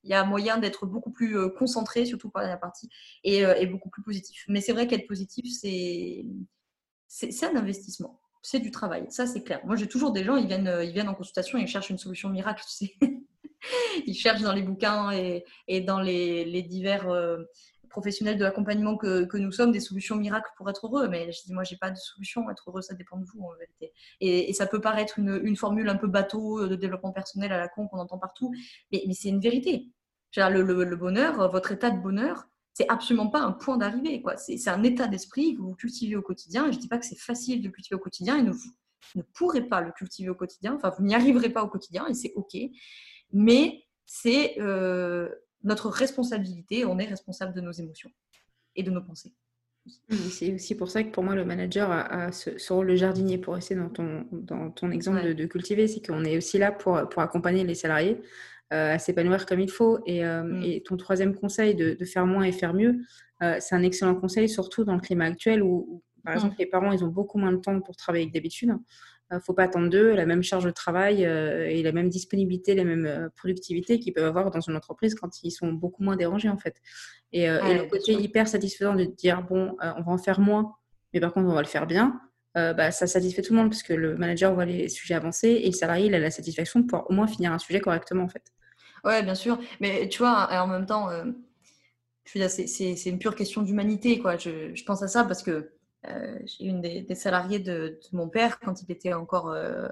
il 0.03 0.11
y 0.11 0.13
a 0.13 0.23
moyen 0.23 0.57
d'être 0.57 0.85
beaucoup 0.85 1.11
plus 1.11 1.37
euh, 1.37 1.49
concentré, 1.49 2.05
surtout 2.05 2.29
par 2.29 2.43
la 2.43 2.57
partie, 2.57 2.89
et, 3.23 3.39
et 3.39 3.65
beaucoup 3.65 3.89
plus 3.89 4.03
positif. 4.03 4.45
Mais 4.47 4.61
c'est 4.61 4.71
vrai 4.71 4.87
qu'être 4.87 5.07
positif, 5.07 5.45
c'est 5.51 6.25
un 7.43 7.55
investissement 7.55 8.21
c'est 8.45 8.59
du 8.59 8.69
travail. 8.69 9.07
Ça, 9.09 9.25
c'est 9.25 9.43
clair. 9.43 9.59
Moi, 9.65 9.75
j'ai 9.75 9.87
toujours 9.87 10.11
des 10.11 10.23
gens, 10.23 10.35
ils 10.37 10.45
viennent, 10.45 11.09
en 11.09 11.15
consultation 11.15 11.57
et 11.57 11.63
ils 11.63 11.67
cherchent 11.67 11.89
une 11.89 11.97
solution 11.97 12.29
miracle, 12.29 12.63
ils 14.05 14.13
cherchent 14.13 14.43
dans 14.43 14.53
les 14.53 14.61
bouquins 14.61 15.11
et, 15.11 15.81
dans 15.81 15.99
les, 15.99 16.61
divers 16.61 17.09
euh, 17.09 17.43
professionnels 17.95 18.37
de 18.37 18.43
l'accompagnement 18.43 18.97
que, 18.97 19.37
nous 19.37 19.51
sommes 19.53 19.71
des 19.71 19.79
solutions 19.79 20.17
miracles 20.17 20.49
pour 20.57 20.69
être 20.69 20.85
heureux. 20.85 21.07
Mais 21.07 21.31
je 21.31 21.43
dis, 21.45 21.53
moi, 21.53 21.63
j'ai 21.63 21.77
pas 21.77 21.91
de 21.91 21.95
solution. 21.95 22.49
Être 22.49 22.69
heureux, 22.69 22.81
ça 22.81 22.93
dépend 22.93 23.17
de 23.17 23.25
vous. 23.25 23.47
Et, 24.19 24.51
ça 24.53 24.67
peut 24.67 24.81
paraître 24.81 25.17
une, 25.17 25.55
formule 25.55 25.87
un 25.87 25.95
peu 25.95 26.07
bateau 26.07 26.59
euh, 26.59 26.67
de 26.67 26.75
développement 26.75 27.13
personnel 27.13 27.53
à 27.53 27.57
la 27.57 27.69
con 27.69 27.87
qu'on 27.87 27.99
entend 27.99 28.17
partout, 28.17 28.53
mais, 28.91 29.01
c'est 29.13 29.29
une 29.29 29.39
vérité. 29.39 29.91
Le, 30.35 30.95
bonheur, 30.95 31.49
votre 31.49 31.71
état 31.71 31.89
de 31.89 32.01
bonheur, 32.01 32.43
c'est 32.73 32.89
absolument 32.89 33.29
pas 33.29 33.39
un 33.39 33.53
point 33.53 33.77
d'arrivée. 33.77 34.21
C'est 34.35 34.69
un 34.69 34.83
état 34.83 35.07
d'esprit 35.07 35.55
que 35.55 35.61
vous 35.61 35.75
cultivez 35.75 36.17
au 36.17 36.21
quotidien. 36.21 36.67
Et 36.67 36.73
je 36.73 36.79
dis 36.79 36.89
pas 36.89 36.97
que 36.97 37.05
c'est 37.05 37.17
facile 37.17 37.61
de 37.61 37.69
cultiver 37.69 37.95
au 37.95 38.03
quotidien 38.03 38.37
et 38.37 38.43
ne, 38.43 38.51
vous 38.51 38.71
ne 39.15 39.21
pourrez 39.21 39.61
pas 39.61 39.79
le 39.79 39.93
cultiver 39.93 40.29
au 40.29 40.35
quotidien. 40.35 40.75
Enfin, 40.75 40.91
vous 40.97 41.05
n'y 41.05 41.15
arriverez 41.15 41.49
pas 41.49 41.63
au 41.63 41.69
quotidien 41.69 42.05
et 42.07 42.13
c'est 42.13 42.33
OK. 42.35 42.57
Mais 43.31 43.85
c'est 44.05 44.59
euh, 44.59 45.29
notre 45.65 45.89
responsabilité. 45.89 46.85
On 46.85 46.97
est 46.99 47.05
responsable 47.05 47.53
de 47.53 47.61
nos 47.61 47.71
émotions 47.71 48.11
et 48.75 48.83
de 48.83 48.91
nos 48.91 49.01
pensées. 49.01 49.33
C'est 50.07 50.51
aussi 50.51 50.75
pour 50.75 50.89
ça 50.89 51.03
que 51.03 51.11
pour 51.11 51.23
moi, 51.23 51.35
le 51.35 51.45
manager 51.45 51.91
a, 51.91 52.31
ce, 52.31 52.73
rôle 52.73 52.87
de 52.87 52.95
jardinier 52.95 53.37
pour 53.37 53.53
rester 53.53 53.75
dans 53.75 53.89
ton, 53.89 54.25
dans 54.31 54.71
ton 54.71 54.89
exemple 54.89 55.35
de, 55.35 55.45
cultiver. 55.45 55.87
C'est 55.87 56.05
qu'on 56.05 56.23
est 56.23 56.37
aussi 56.37 56.57
là 56.57 56.71
pour, 56.71 57.07
pour 57.09 57.21
accompagner 57.21 57.63
les 57.63 57.75
salariés 57.75 58.19
euh, 58.73 58.93
à 58.95 58.99
s'épanouir 58.99 59.45
comme 59.45 59.59
il 59.59 59.69
faut. 59.69 59.99
Et, 60.07 60.25
euh, 60.25 60.41
mm. 60.41 60.63
et 60.63 60.81
ton 60.81 60.97
troisième 60.97 61.35
conseil 61.35 61.75
de, 61.75 61.93
de, 61.93 62.05
faire 62.05 62.25
moins 62.25 62.43
et 62.43 62.51
faire 62.51 62.73
mieux, 62.73 62.97
euh, 63.43 63.57
c'est 63.59 63.75
un 63.75 63.83
excellent 63.83 64.15
conseil, 64.15 64.49
surtout 64.49 64.85
dans 64.85 64.95
le 64.95 65.01
climat 65.01 65.25
actuel 65.25 65.61
où, 65.61 66.01
par 66.25 66.33
mm. 66.33 66.37
exemple, 66.37 66.55
les 66.59 66.65
parents, 66.65 66.91
ils 66.91 67.03
ont 67.03 67.09
beaucoup 67.09 67.37
moins 67.37 67.51
de 67.51 67.57
temps 67.57 67.79
pour 67.81 67.95
travailler 67.95 68.27
que 68.27 68.33
d'habitude. 68.33 68.73
Il 69.31 69.35
ne 69.35 69.39
faut 69.39 69.53
pas 69.53 69.63
attendre 69.63 69.89
d'eux 69.89 70.13
la 70.13 70.25
même 70.25 70.43
charge 70.43 70.65
de 70.65 70.71
travail 70.71 71.23
et 71.23 71.81
la 71.81 71.91
même 71.91 72.09
disponibilité, 72.09 72.75
la 72.75 72.83
même 72.83 73.31
productivité 73.35 73.99
qu'ils 73.99 74.13
peuvent 74.13 74.27
avoir 74.27 74.51
dans 74.51 74.61
une 74.61 74.75
entreprise 74.75 75.15
quand 75.15 75.41
ils 75.41 75.49
sont 75.49 75.73
beaucoup 75.73 76.03
moins 76.03 76.15
dérangés 76.15 76.47
en 76.49 76.57
fait. 76.57 76.75
Et, 77.31 77.47
le 77.47 77.89
côté 77.89 78.13
hyper 78.13 78.47
satisfaisant 78.47 78.93
de 78.93 79.05
dire 79.05 79.41
bon, 79.41 79.75
on 79.81 80.01
va 80.03 80.11
en 80.11 80.19
faire 80.19 80.39
moins, 80.39 80.75
mais 81.11 81.19
par 81.19 81.33
contre 81.33 81.49
on 81.49 81.55
va 81.55 81.63
le 81.63 81.67
faire 81.67 81.87
bien, 81.87 82.21
bah, 82.53 82.91
ça 82.91 83.07
satisfait 83.07 83.41
tout 83.41 83.53
le 83.53 83.61
monde 83.61 83.71
parce 83.71 83.81
que 83.81 83.93
le 83.93 84.15
manager 84.15 84.53
voit 84.53 84.65
les 84.65 84.89
sujets 84.89 85.15
avancer 85.15 85.49
et 85.49 85.65
le 85.65 85.75
salarié 85.75 86.05
il 86.05 86.13
a 86.13 86.19
la 86.19 86.29
satisfaction 86.29 86.81
de 86.81 86.85
pouvoir 86.85 87.09
au 87.09 87.13
moins 87.13 87.25
finir 87.25 87.51
un 87.51 87.57
sujet 87.57 87.79
correctement 87.79 88.25
en 88.25 88.29
fait. 88.29 88.43
Ouais, 89.05 89.21
bien 89.21 89.35
sûr. 89.35 89.59
Mais 89.79 90.09
tu 90.09 90.17
vois, 90.17 90.49
en 90.51 90.67
même 90.67 90.87
temps, 90.87 91.09
euh, 91.11 91.25
c'est 92.25 93.05
une 93.05 93.19
pure 93.19 93.35
question 93.35 93.61
d'humanité. 93.61 94.19
quoi. 94.19 94.35
Je, 94.35 94.73
je, 94.73 94.83
pense 94.83 95.03
à 95.03 95.07
ça 95.07 95.23
parce 95.23 95.43
que 95.43 95.51
euh, 95.51 95.74
j'ai 96.45 96.65
une 96.65 96.81
des, 96.81 97.15
salariés 97.15 97.59
de, 97.59 97.99
mon 98.11 98.29
père 98.29 98.59
quand 98.59 98.81
il 98.81 98.91
était 98.91 99.13
encore 99.13 99.49
euh, 99.49 99.87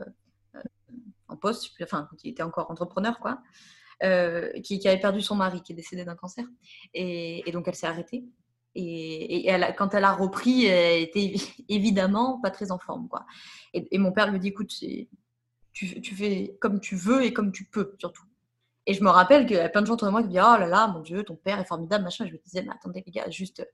en 1.27 1.37
poste, 1.37 1.71
enfin, 1.81 2.07
quand 2.09 2.17
il 2.23 2.31
était 2.31 2.43
encore 2.43 2.69
entrepreneur, 2.69 3.19
quoi, 3.19 3.41
qui, 4.63 4.87
avait 4.87 4.99
perdu 4.99 5.21
son 5.21 5.35
mari, 5.35 5.61
qui 5.61 5.73
est 5.73 5.75
décédé 5.75 6.05
d'un 6.05 6.15
cancer. 6.15 6.45
Et, 6.93 7.49
donc, 7.51 7.67
elle 7.67 7.75
s'est 7.75 7.87
arrêtée. 7.87 8.23
Et, 8.75 9.47
quand 9.77 9.93
elle 9.93 10.03
a 10.03 10.13
repris, 10.13 10.65
elle 10.65 11.01
était 11.01 11.33
évidemment 11.69 12.39
pas 12.41 12.51
très 12.51 12.71
en 12.71 12.79
forme. 12.79 13.07
Quoi. 13.07 13.25
Et, 13.73 13.97
mon 13.97 14.11
père 14.11 14.31
lui 14.31 14.39
dit 14.39 14.49
écoute, 14.49 14.73
tu, 15.73 16.01
tu 16.01 16.15
fais 16.15 16.55
comme 16.59 16.79
tu 16.79 16.95
veux 16.95 17.23
et 17.23 17.33
comme 17.33 17.51
tu 17.51 17.65
peux, 17.65 17.95
surtout. 17.97 18.23
Et 18.85 18.93
je 18.93 19.03
me 19.03 19.09
rappelle 19.09 19.45
qu'il 19.45 19.55
y 19.55 19.59
a 19.59 19.69
plein 19.69 19.81
de 19.81 19.87
gens 19.87 19.93
autour 19.93 20.07
de 20.07 20.11
moi 20.11 20.21
qui 20.21 20.27
me 20.27 20.31
disaient 20.31 20.43
Oh 20.43 20.59
là 20.59 20.67
là, 20.67 20.87
mon 20.87 20.99
Dieu, 20.99 21.23
ton 21.23 21.35
père 21.35 21.59
est 21.59 21.65
formidable, 21.65 22.03
machin. 22.03 22.25
je 22.27 22.33
me 22.33 22.37
disais 22.37 22.61
Mais 22.63 22.73
attendez, 22.73 23.03
les 23.05 23.11
gars, 23.11 23.29
juste, 23.29 23.65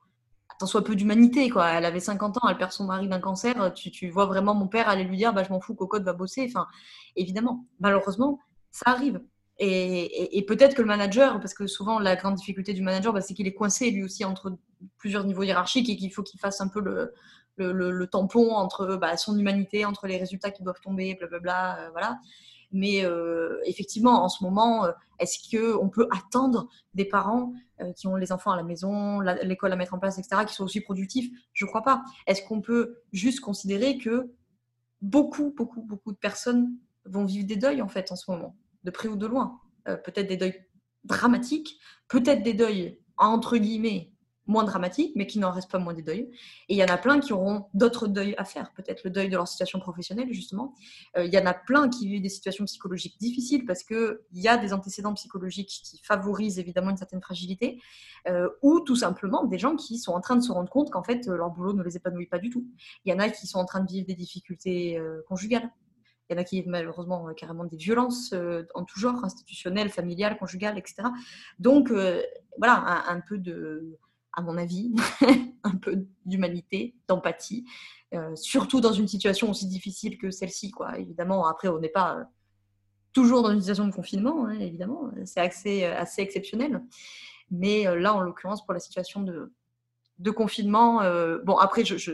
attends, 0.59 0.67
soit 0.67 0.83
peu 0.83 0.95
d'humanité, 0.95 1.49
quoi. 1.49 1.69
Elle 1.69 1.85
avait 1.85 2.01
50 2.01 2.37
ans, 2.37 2.49
elle 2.49 2.57
perd 2.57 2.71
son 2.71 2.83
mari 2.85 3.07
d'un 3.07 3.19
cancer. 3.19 3.73
Tu, 3.73 3.91
tu, 3.91 4.09
vois 4.09 4.25
vraiment 4.25 4.53
mon 4.53 4.67
père 4.67 4.89
aller 4.89 5.05
lui 5.05 5.17
dire 5.17 5.33
Bah, 5.33 5.43
je 5.43 5.49
m'en 5.49 5.61
fous, 5.61 5.73
Cocotte 5.73 6.03
va 6.03 6.13
bosser. 6.13 6.45
Enfin, 6.49 6.67
évidemment, 7.15 7.65
malheureusement, 7.79 8.39
ça 8.71 8.91
arrive. 8.91 9.21
Et, 9.57 10.37
et, 10.37 10.45
peut-être 10.45 10.75
que 10.75 10.81
le 10.81 10.87
manager, 10.87 11.39
parce 11.39 11.53
que 11.53 11.67
souvent 11.67 11.99
la 11.99 12.15
grande 12.15 12.35
difficulté 12.35 12.73
du 12.73 12.81
manager, 12.81 13.13
bah, 13.13 13.21
c'est 13.21 13.33
qu'il 13.33 13.47
est 13.47 13.53
coincé 13.53 13.91
lui 13.91 14.03
aussi 14.03 14.23
entre 14.23 14.57
plusieurs 14.97 15.25
niveaux 15.25 15.43
hiérarchiques 15.43 15.89
et 15.89 15.97
qu'il 15.97 16.13
faut 16.13 16.23
qu'il 16.23 16.39
fasse 16.39 16.61
un 16.61 16.69
peu 16.69 16.81
le, 16.81 18.07
tampon 18.07 18.51
entre 18.51 18.95
bah, 18.95 19.17
son 19.17 19.37
humanité, 19.37 19.85
entre 19.85 20.07
les 20.07 20.17
résultats 20.17 20.51
qui 20.51 20.63
doivent 20.63 20.79
tomber, 20.81 21.15
blablabla. 21.15 21.39
Bla, 21.39 21.75
bla, 21.75 21.85
euh, 21.85 21.89
voilà. 21.91 22.19
Mais 22.71 23.03
euh, 23.03 23.59
effectivement, 23.65 24.23
en 24.23 24.29
ce 24.29 24.43
moment, 24.43 24.85
euh, 24.85 24.91
est-ce 25.19 25.39
qu'on 25.49 25.89
peut 25.89 26.07
attendre 26.11 26.67
des 26.93 27.05
parents 27.05 27.53
euh, 27.81 27.91
qui 27.93 28.07
ont 28.07 28.15
les 28.15 28.31
enfants 28.31 28.51
à 28.51 28.57
la 28.57 28.63
maison, 28.63 29.19
l'école 29.21 29.73
à 29.73 29.75
mettre 29.75 29.93
en 29.93 29.99
place, 29.99 30.19
etc., 30.19 30.43
qui 30.47 30.53
sont 30.53 30.65
aussi 30.65 30.81
productifs? 30.81 31.31
Je 31.53 31.65
ne 31.65 31.69
crois 31.69 31.81
pas. 31.81 32.03
Est-ce 32.27 32.43
qu'on 32.43 32.61
peut 32.61 33.01
juste 33.11 33.39
considérer 33.39 33.97
que 33.97 34.31
beaucoup, 35.01 35.53
beaucoup, 35.55 35.81
beaucoup 35.81 36.11
de 36.11 36.17
personnes 36.17 36.75
vont 37.05 37.25
vivre 37.25 37.47
des 37.47 37.55
deuils 37.55 37.81
en 37.81 37.87
fait 37.87 38.11
en 38.11 38.15
ce 38.15 38.29
moment, 38.29 38.55
de 38.83 38.91
près 38.91 39.07
ou 39.07 39.15
de 39.15 39.25
loin 39.25 39.59
Peut-être 39.85 40.27
des 40.27 40.37
deuils 40.37 40.67
dramatiques, 41.05 41.79
peut-être 42.09 42.43
des 42.43 42.53
deuils 42.53 42.99
entre 43.17 43.57
guillemets 43.57 44.11
moins 44.49 44.63
dramatiques, 44.63 45.13
mais 45.15 45.27
qui 45.27 45.39
n'en 45.39 45.51
restent 45.51 45.71
pas 45.71 45.77
moins 45.77 45.93
des 45.93 46.01
deuils. 46.01 46.27
Et 46.67 46.73
il 46.73 46.75
y 46.75 46.83
en 46.83 46.87
a 46.87 46.97
plein 46.97 47.19
qui 47.19 47.33
auront 47.33 47.67
d'autres 47.75 48.07
deuils 48.07 48.33
à 48.37 48.43
faire, 48.43 48.73
peut-être 48.73 49.03
le 49.03 49.11
deuil 49.11 49.29
de 49.29 49.35
leur 49.35 49.47
situation 49.47 49.79
professionnelle, 49.79 50.33
justement. 50.33 50.73
Euh, 51.17 51.25
il 51.25 51.33
y 51.33 51.37
en 51.37 51.45
a 51.45 51.53
plein 51.53 51.87
qui 51.87 52.07
vivent 52.07 52.21
des 52.21 52.29
situations 52.29 52.65
psychologiques 52.65 53.17
difficiles 53.19 53.65
parce 53.65 53.83
qu'il 53.83 54.17
y 54.33 54.47
a 54.47 54.57
des 54.57 54.73
antécédents 54.73 55.13
psychologiques 55.13 55.69
qui 55.69 56.01
favorisent 56.03 56.57
évidemment 56.57 56.89
une 56.89 56.97
certaine 56.97 57.21
fragilité, 57.21 57.79
euh, 58.27 58.49
ou 58.63 58.79
tout 58.79 58.95
simplement 58.95 59.45
des 59.45 59.59
gens 59.59 59.75
qui 59.75 59.99
sont 59.99 60.13
en 60.13 60.19
train 60.19 60.35
de 60.35 60.41
se 60.41 60.51
rendre 60.51 60.69
compte 60.69 60.89
qu'en 60.89 61.03
fait, 61.03 61.27
leur 61.27 61.51
boulot 61.51 61.73
ne 61.73 61.83
les 61.83 61.95
épanouit 61.95 62.25
pas 62.25 62.39
du 62.39 62.49
tout. 62.49 62.65
Il 63.05 63.11
y 63.11 63.15
en 63.15 63.19
a 63.19 63.29
qui 63.29 63.45
sont 63.45 63.59
en 63.59 63.65
train 63.65 63.81
de 63.81 63.91
vivre 63.91 64.07
des 64.07 64.15
difficultés 64.15 64.97
euh, 64.97 65.21
conjugales. 65.27 65.69
Il 66.29 66.35
y 66.35 66.37
en 66.37 66.41
a 66.41 66.43
qui 66.43 66.57
vivent 66.57 66.69
malheureusement 66.69 67.27
carrément 67.35 67.65
des 67.65 67.77
violences 67.77 68.35
en 68.75 68.83
tout 68.83 68.99
genre, 68.99 69.25
institutionnelles, 69.25 69.89
familiales, 69.89 70.37
conjugales, 70.37 70.77
etc. 70.77 71.07
Donc, 71.57 71.91
voilà, 72.59 73.03
un 73.07 73.19
peu 73.19 73.39
de 73.39 73.97
à 74.33 74.41
mon 74.41 74.57
avis, 74.57 74.93
un 75.63 75.75
peu 75.75 76.05
d'humanité, 76.25 76.95
d'empathie, 77.07 77.65
euh, 78.13 78.35
surtout 78.35 78.81
dans 78.81 78.93
une 78.93 79.07
situation 79.07 79.49
aussi 79.49 79.67
difficile 79.67 80.17
que 80.17 80.31
celle-ci. 80.31 80.71
Quoi. 80.71 80.97
Évidemment, 80.97 81.45
après, 81.47 81.67
on 81.67 81.79
n'est 81.79 81.89
pas 81.89 82.17
euh, 82.17 82.23
toujours 83.13 83.41
dans 83.43 83.51
une 83.51 83.59
situation 83.59 83.87
de 83.87 83.93
confinement, 83.93 84.45
hein, 84.45 84.59
évidemment, 84.59 85.11
c'est 85.25 85.41
assez, 85.41 85.83
euh, 85.83 86.03
exceptionnel. 86.17 86.81
Mais 87.51 87.83
là, 87.95 88.13
en 88.13 88.21
l'occurrence, 88.21 88.63
pour 88.63 88.73
la 88.73 88.79
situation 88.79 89.23
de, 89.23 90.31
confinement, 90.31 91.01
bon, 91.43 91.57
après, 91.57 91.83
je, 91.83 92.11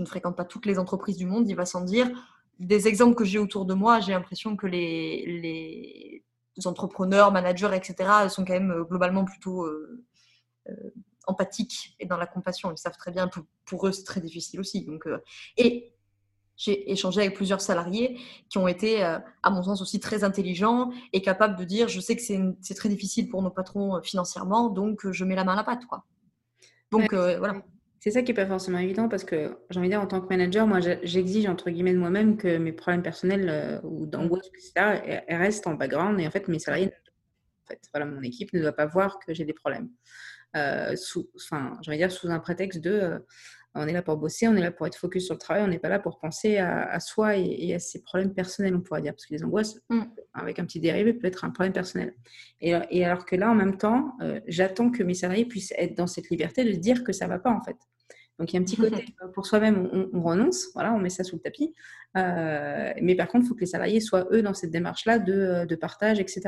ne 0.00 0.04
fréquente 0.04 0.36
pas 0.36 0.44
toutes 0.44 0.66
les 0.66 0.80
entreprises 0.80 1.16
du 1.16 1.26
monde, 1.26 1.48
il 1.48 1.54
va 1.54 1.64
sans 1.64 1.82
dire. 1.82 2.10
Des 2.58 2.88
exemples 2.88 3.14
que 3.14 3.24
j'ai 3.24 3.38
autour 3.38 3.66
de 3.66 3.74
moi, 3.74 4.00
j'ai 4.00 4.10
l'impression 4.10 4.56
que 4.56 4.66
les, 4.66 6.24
entrepreneurs, 6.64 7.30
managers, 7.30 7.70
etc., 7.72 8.28
sont 8.28 8.44
quand 8.44 8.54
même 8.54 8.82
globalement 8.88 9.24
plutôt 9.24 9.64
empathiques 11.28 11.94
et 12.00 12.06
dans 12.06 12.16
la 12.16 12.26
compassion. 12.26 12.72
Ils 12.72 12.78
savent 12.78 12.96
très 12.96 13.12
bien, 13.12 13.28
pour, 13.28 13.44
pour 13.64 13.86
eux, 13.86 13.92
c'est 13.92 14.04
très 14.04 14.20
difficile 14.20 14.58
aussi. 14.58 14.84
Donc, 14.84 15.06
euh, 15.06 15.22
et 15.56 15.92
j'ai 16.56 16.90
échangé 16.90 17.20
avec 17.20 17.36
plusieurs 17.36 17.60
salariés 17.60 18.18
qui 18.48 18.58
ont 18.58 18.66
été, 18.66 19.04
euh, 19.04 19.18
à 19.44 19.50
mon 19.50 19.62
sens, 19.62 19.80
aussi 19.80 20.00
très 20.00 20.24
intelligents 20.24 20.90
et 21.12 21.22
capables 21.22 21.56
de 21.56 21.64
dire, 21.64 21.86
je 21.86 22.00
sais 22.00 22.16
que 22.16 22.22
c'est 22.22 22.74
très 22.74 22.88
difficile 22.88 23.28
pour 23.28 23.42
nos 23.42 23.50
patrons 23.50 23.96
euh, 23.96 24.00
financièrement, 24.02 24.68
donc 24.68 25.08
je 25.08 25.24
mets 25.24 25.36
la 25.36 25.44
main 25.44 25.52
à 25.52 25.56
la 25.56 25.64
pâte. 25.64 25.86
Quoi. 25.86 26.04
Donc, 26.90 27.12
voilà. 27.12 27.62
C'est 28.00 28.12
ça 28.12 28.22
qui 28.22 28.30
n'est 28.30 28.36
pas 28.36 28.46
forcément 28.46 28.78
évident 28.78 29.08
parce 29.08 29.24
que 29.24 29.58
j'ai 29.70 29.78
envie 29.80 29.88
de 29.88 29.92
dire, 29.92 30.00
en 30.00 30.06
tant 30.06 30.20
que 30.20 30.28
manager, 30.28 30.68
moi, 30.68 30.78
j'exige 30.80 31.46
entre 31.46 31.68
guillemets 31.68 31.92
de 31.92 31.98
moi-même 31.98 32.36
que 32.36 32.56
mes 32.56 32.72
problèmes 32.72 33.02
personnels 33.02 33.80
ou 33.82 34.06
d'angoisse, 34.06 34.46
etc., 34.54 35.24
restent 35.28 35.66
en 35.66 35.74
background 35.74 36.18
et 36.20 36.26
en 36.26 36.30
fait, 36.30 36.46
mes 36.46 36.60
salariés, 36.60 36.92
en 37.64 37.66
fait, 37.66 37.80
voilà, 37.92 38.06
mon 38.06 38.22
équipe 38.22 38.52
ne 38.52 38.60
doit 38.62 38.72
pas 38.72 38.86
voir 38.86 39.18
que 39.18 39.34
j'ai 39.34 39.44
des 39.44 39.52
problèmes. 39.52 39.90
Euh, 40.58 40.96
sous, 40.96 41.28
enfin, 41.36 41.78
dire 41.86 42.10
sous 42.10 42.28
un 42.28 42.38
prétexte 42.38 42.80
de 42.80 42.90
euh, 42.90 43.18
on 43.74 43.86
est 43.86 43.92
là 43.92 44.02
pour 44.02 44.16
bosser, 44.16 44.48
on 44.48 44.56
est 44.56 44.60
là 44.60 44.70
pour 44.70 44.86
être 44.86 44.96
focus 44.96 45.26
sur 45.26 45.34
le 45.34 45.38
travail, 45.38 45.62
on 45.62 45.68
n'est 45.68 45.78
pas 45.78 45.88
là 45.88 45.98
pour 45.98 46.18
penser 46.18 46.58
à, 46.58 46.98
soi 47.00 47.36
et, 47.36 47.74
à 47.74 47.78
ses 47.78 48.02
problèmes 48.02 48.34
personnels, 48.34 48.74
on 48.74 48.80
pourrait 48.80 49.02
dire, 49.02 49.12
parce 49.12 49.26
que 49.26 49.34
les 49.34 49.44
angoisses, 49.44 49.78
mm. 49.88 50.02
avec 50.34 50.58
un 50.58 50.64
petit 50.64 50.80
dérivé, 50.80 51.12
peut 51.12 51.26
être 51.26 51.44
un 51.44 51.50
problème 51.50 51.72
personnel. 51.72 52.14
Et, 52.60 52.74
et 52.90 53.04
alors 53.04 53.24
que 53.24 53.36
là, 53.36 53.50
en 53.50 53.54
même 53.54 53.76
temps, 53.76 54.14
euh, 54.20 54.40
j'attends 54.48 54.90
que 54.90 55.02
mes 55.02 55.14
salariés 55.14 55.44
puissent 55.44 55.74
être 55.76 55.96
dans 55.96 56.06
cette 56.06 56.28
liberté 56.30 56.64
de 56.64 56.72
dire 56.72 57.04
que 57.04 57.12
ça 57.12 57.28
va 57.28 57.38
pas, 57.38 57.52
en 57.52 57.62
fait. 57.62 57.76
Donc 58.38 58.52
il 58.52 58.54
y 58.54 58.58
a 58.58 58.60
un 58.60 58.64
petit 58.64 58.76
côté 58.76 59.06
pour 59.34 59.46
soi-même, 59.46 59.88
on, 60.12 60.22
renonce, 60.22 60.68
voilà, 60.74 60.92
on 60.92 60.98
met 60.98 61.10
ça 61.10 61.24
sous 61.24 61.36
le 61.36 61.42
tapis. 61.42 61.74
mais 62.14 63.14
par 63.16 63.28
contre, 63.28 63.44
il 63.44 63.48
faut 63.48 63.54
que 63.54 63.60
les 63.60 63.66
salariés 63.66 64.00
soient 64.00 64.28
eux 64.32 64.42
dans 64.42 64.54
cette 64.54 64.70
démarche-là 64.70 65.18
de, 65.18 65.66
de, 65.68 65.76
partage, 65.76 66.20
etc. 66.20 66.40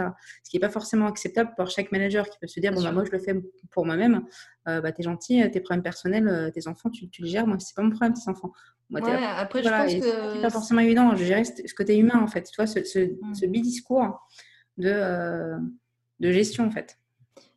Ce 0.43 0.51
qui 0.51 0.57
n'est 0.57 0.61
pas 0.61 0.71
forcément 0.71 1.07
acceptable 1.07 1.53
pour 1.57 1.69
chaque 1.69 1.93
manager 1.93 2.29
qui 2.29 2.39
peut 2.39 2.47
se 2.47 2.61
dire 2.61 2.73
bon 2.73 2.83
bah, 2.83 2.93
moi 2.93 3.05
je 3.05 3.11
le 3.11 3.19
fais 3.19 3.35
pour 3.71 3.87
moi-même. 3.87 4.25
bah 4.67 4.93
t'es 4.93 5.03
gentil, 5.03 5.43
tes 5.51 5.61
problèmes 5.61 5.83
personnels, 5.83 6.51
tes 6.55 6.69
enfants, 6.69 6.91
tu, 6.91 7.09
tu 7.09 7.23
les 7.23 7.29
gères. 7.29 7.47
Moi 7.47 7.59
c'est 7.59 7.75
pas 7.75 7.83
mon 7.83 7.91
problème 7.91 8.15
tes 8.15 8.29
enfants. 8.29 8.53
Moi, 8.89 9.01
ouais, 9.03 9.25
après 9.37 9.63
je 9.63 9.69
pense 9.69 9.95
que 9.95 10.35
c'est 10.35 10.43
pas 10.43 10.51
forcément 10.51 10.81
évident. 10.81 11.15
Je 11.15 11.25
gérer 11.25 11.45
ce 11.45 11.75
côté 11.75 11.97
humain 11.97 12.21
en 12.21 12.27
fait. 12.27 12.43
Tu 12.43 12.57
vois 12.57 12.67
ce, 12.67 12.83
ce, 12.85 12.99
mmh. 12.99 13.35
ce 13.35 13.47
bidiscours 13.47 14.19
de 14.79 15.57
de 16.21 16.31
gestion 16.31 16.67
en 16.67 16.71
fait. 16.71 16.99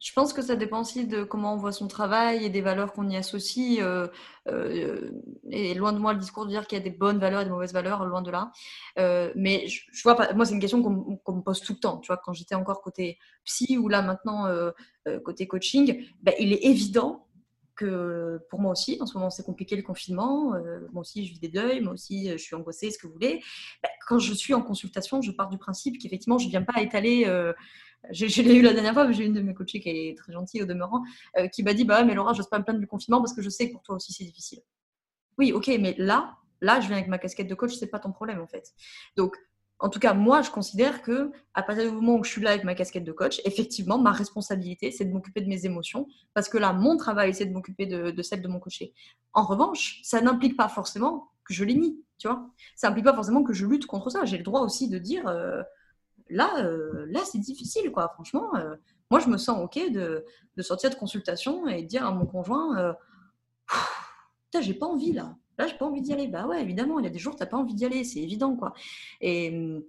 Je 0.04 0.12
pense 0.12 0.34
que 0.34 0.42
ça 0.42 0.58
dépend 0.58 0.82
aussi 0.82 1.08
de 1.08 1.24
comment 1.24 1.54
on 1.54 1.58
voit 1.58 1.72
son 1.72 1.88
travail 1.88 2.44
et 2.44 2.50
des 2.50 2.60
valeurs 2.60 2.92
qu'on 2.92 3.10
y 3.10 3.16
associe. 3.16 3.80
Euh, 3.80 4.10
euh, 4.50 5.12
et 5.50 5.74
loin 5.76 5.94
de 5.94 5.98
moi 5.98 6.12
le 6.12 6.20
discours 6.20 6.44
de 6.44 6.50
dire 6.50 6.68
qu'il 6.68 6.78
y 6.78 6.82
a 6.82 6.84
des 6.84 6.90
bonnes 6.90 7.20
valeurs 7.20 7.40
et 7.40 7.46
des 7.46 7.50
mauvaises 7.50 7.72
valeurs, 7.72 8.04
loin 8.04 8.22
de 8.22 8.30
là. 8.30 8.52
Euh, 9.00 9.32
mais 9.38 9.66
je, 9.70 10.04
vois 10.04 10.18
pas, 10.18 10.34
moi 10.34 10.44
c'est 10.44 10.56
une 10.56 10.60
question 10.60 10.84
qu'on 10.84 11.34
me 11.34 11.42
pose 11.42 11.62
tout 11.62 11.72
le 11.72 11.80
temps. 11.80 12.00
Tu 12.00 12.08
vois, 12.08 12.18
quand 12.18 12.34
j'étais 12.34 12.54
encore 12.54 12.82
côté 12.82 13.18
psy 13.46 13.78
ou 13.78 13.88
là 13.88 14.02
maintenant 14.02 14.46
côté 15.24 15.48
coaching, 15.48 16.06
ben, 16.22 16.34
il 16.38 16.52
est 16.52 16.66
évident 16.66 17.26
que 17.76 18.40
pour 18.50 18.60
moi 18.60 18.72
aussi, 18.72 18.98
en 19.02 19.06
ce 19.06 19.18
moment 19.18 19.30
c'est 19.30 19.44
compliqué 19.44 19.76
le 19.76 19.82
confinement, 19.84 20.54
moi 20.92 21.02
aussi 21.02 21.26
je 21.26 21.34
vis 21.34 21.40
des 21.40 21.50
deuils, 21.50 21.82
moi 21.82 21.94
aussi 21.94 22.30
je 22.30 22.38
suis 22.38 22.56
angoissée, 22.56 22.92
ce 22.92 22.98
que 22.98 23.08
vous 23.08 23.14
voulez. 23.14 23.42
Ben, 23.82 23.90
quand 24.08 24.20
je 24.20 24.34
suis 24.34 24.54
en 24.54 24.62
consultation, 24.62 25.22
je 25.22 25.32
pars 25.32 25.50
du 25.50 25.58
principe 25.58 25.98
qu'effectivement 25.98 26.38
je 26.38 26.46
ne 26.46 26.52
viens 26.52 26.64
pas 26.64 26.82
étaler 26.82 27.26
l'ai 28.12 28.56
eu 28.56 28.62
la 28.62 28.74
dernière 28.74 28.94
fois, 28.94 29.12
j'ai 29.12 29.26
une 29.26 29.34
de 29.34 29.42
mes 29.42 29.54
coachées 29.54 29.80
qui 29.80 29.90
est 29.90 30.18
très 30.18 30.34
gentille 30.34 30.62
au 30.62 30.66
demeurant, 30.66 31.04
euh, 31.38 31.48
qui 31.48 31.64
m'a 31.64 31.74
dit 31.74 31.86
Bah, 31.86 32.04
mais 32.04 32.14
Laura, 32.14 32.34
je 32.34 32.40
n'ose 32.40 32.50
pas 32.50 32.60
me 32.60 32.64
plaindre 32.64 32.80
du 32.80 32.88
confinement 32.88 33.20
parce 33.20 33.34
que 33.34 33.42
je 33.42 33.50
sais 33.50 33.68
que 33.68 33.74
pour 33.74 33.84
toi 33.84 33.96
aussi 33.96 34.14
c'est 34.14 34.24
difficile. 34.24 34.60
Oui, 35.38 35.52
ok, 35.52 35.68
mais 35.80 35.96
là, 35.98 36.38
là, 36.62 36.80
je 36.80 36.88
viens 36.88 36.98
avec 36.98 37.08
ma 37.08 37.18
casquette 37.18 37.48
de 37.48 37.56
coach, 37.56 37.74
c'est 37.74 37.88
pas 37.88 38.00
ton 38.00 38.12
problème 38.12 38.42
en 38.42 38.48
fait. 38.48 38.72
Donc, 39.16 39.36
en 39.80 39.90
tout 39.90 40.00
cas, 40.00 40.14
moi, 40.14 40.42
je 40.42 40.50
considère 40.50 41.02
que 41.02 41.32
à 41.54 41.64
partir 41.64 41.90
du 41.90 41.92
moment 41.92 42.16
où 42.16 42.24
je 42.24 42.32
suis 42.32 42.42
là 42.42 42.52
avec 42.52 42.64
ma 42.64 42.76
casquette 42.76 43.04
de 43.04 43.12
coach, 43.12 43.42
effectivement, 43.46 43.98
ma 43.98 44.12
responsabilité, 44.12 44.92
c'est 44.92 45.06
de 45.06 45.12
m'occuper 45.12 45.42
de 45.42 45.48
mes 45.48 45.66
émotions, 45.66 46.08
parce 46.34 46.48
que 46.48 46.58
là, 46.58 46.74
mon 46.74 46.98
travail, 46.98 47.34
c'est 47.34 47.46
de 47.46 47.54
m'occuper 47.54 47.86
de, 47.86 48.22
celle 48.22 48.42
de 48.42 48.48
mon 48.48 48.60
coaché. 48.60 48.94
En 49.34 49.44
revanche, 49.44 50.00
ça 50.04 50.22
n'implique 50.22 50.56
pas 50.56 50.70
forcément 50.70 51.32
que 51.44 51.54
je 51.54 51.66
les 51.66 51.76
nie, 51.76 52.02
tu 52.18 52.28
vois. 52.28 52.50
Ça 52.76 52.88
n'implique 52.88 53.06
pas 53.06 53.14
forcément 53.14 53.44
que 53.44 53.54
je 53.54 53.66
lutte 53.66 53.86
contre 53.86 54.10
ça. 54.10 54.24
J'ai 54.26 54.38
le 54.38 54.44
droit 54.44 54.62
aussi 54.62 54.90
de 54.90 54.98
dire. 54.98 55.28
Euh, 55.28 55.62
là, 56.30 56.50
euh, 56.60 57.06
là 57.10 57.22
c'est 57.26 57.40
difficile, 57.40 57.92
quoi. 57.92 58.10
Franchement, 58.14 58.56
euh, 58.56 58.76
moi, 59.12 59.20
je 59.20 59.30
me 59.30 59.38
sens 59.38 59.60
OK 59.60 59.80
de, 59.92 60.26
sortir 60.60 60.90
de 60.90 60.96
consultation 60.96 61.68
et 61.68 61.84
de 61.84 61.88
dire 61.88 62.06
à 62.06 62.12
mon 62.12 62.26
conjoint 62.26 62.78
euh, 62.78 62.94
j'ai 64.62 64.74
pas 64.74 64.86
envie 64.86 65.14
là. 65.14 65.36
Là, 65.58 65.68
j'ai 65.68 65.78
pas 65.78 65.86
envie 65.86 66.02
d'y 66.02 66.14
aller. 66.14 66.28
Bah 66.28 66.48
ouais, 66.48 66.62
évidemment, 66.62 67.00
il 67.00 67.06
y 67.06 67.08
a 67.08 67.12
des 67.12 67.20
jours, 67.20 67.36
tu 67.36 67.42
n'as 67.42 67.48
pas 67.48 67.58
envie 67.58 67.76
d'y 67.76 67.86
aller, 67.86 68.04
c'est 68.04 68.20
évident, 68.20 68.56
quoi. 68.56 68.74
Et. 69.22 69.82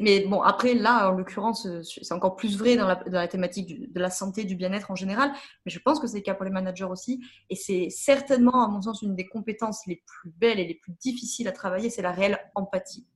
Mais 0.00 0.26
bon, 0.26 0.42
après, 0.42 0.74
là, 0.74 1.10
en 1.10 1.12
l'occurrence, 1.12 1.68
c'est 1.82 2.12
encore 2.12 2.34
plus 2.34 2.58
vrai 2.58 2.76
dans 2.76 2.88
la, 2.88 3.28
thématique 3.28 3.92
de 3.92 4.00
la 4.00 4.10
santé, 4.10 4.44
du 4.44 4.56
bien-être 4.56 4.90
en 4.90 4.96
général, 4.96 5.32
mais 5.64 5.70
je 5.70 5.78
pense 5.78 6.00
que 6.00 6.08
c'est 6.08 6.16
le 6.16 6.22
cas 6.22 6.34
pour 6.34 6.44
les 6.44 6.50
managers 6.50 6.84
aussi. 6.84 7.22
Et 7.50 7.54
c'est 7.54 7.88
certainement, 7.88 8.64
à 8.64 8.68
mon 8.68 8.82
sens, 8.82 9.02
une 9.02 9.14
des 9.14 9.28
compétences 9.28 9.86
les 9.86 10.02
plus 10.04 10.30
belles 10.30 10.58
et 10.58 10.66
les 10.66 10.74
plus 10.74 10.92
difficiles 11.00 11.46
à 11.46 11.52
travailler, 11.52 11.88
c'est 11.88 12.02
la 12.02 12.10
réelle 12.10 12.40
empathie. 12.56 13.06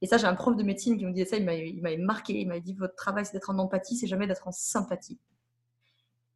Et 0.00 0.06
ça, 0.06 0.16
j'ai 0.16 0.26
un 0.26 0.34
prof 0.34 0.56
de 0.56 0.62
médecine 0.62 0.96
qui 0.96 1.04
me 1.04 1.12
disait 1.12 1.26
ça, 1.26 1.36
il 1.36 1.44
m'avait 1.44 1.96
marqué, 1.96 2.40
il 2.40 2.48
m'avait 2.48 2.60
dit 2.60 2.74
votre 2.74 2.94
travail 2.94 3.26
c'est 3.26 3.32
d'être 3.32 3.50
en 3.50 3.58
empathie, 3.58 3.96
c'est 3.96 4.06
jamais 4.06 4.26
d'être 4.26 4.46
en 4.46 4.52
sympathie. 4.52 5.18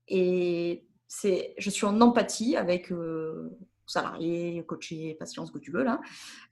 Et 0.09 0.85
c'est, 1.07 1.55
je 1.59 1.71
suis 1.71 1.87
en 1.87 2.01
empathie 2.01 2.57
avec 2.57 2.91
euh, 2.93 3.57
salariés, 3.91 4.65
coachés, 4.67 5.17
patients, 5.19 5.47
ce 5.47 5.53
que 5.53 5.59
tu 5.59 5.71
veux 5.71 5.83
là. 5.83 6.01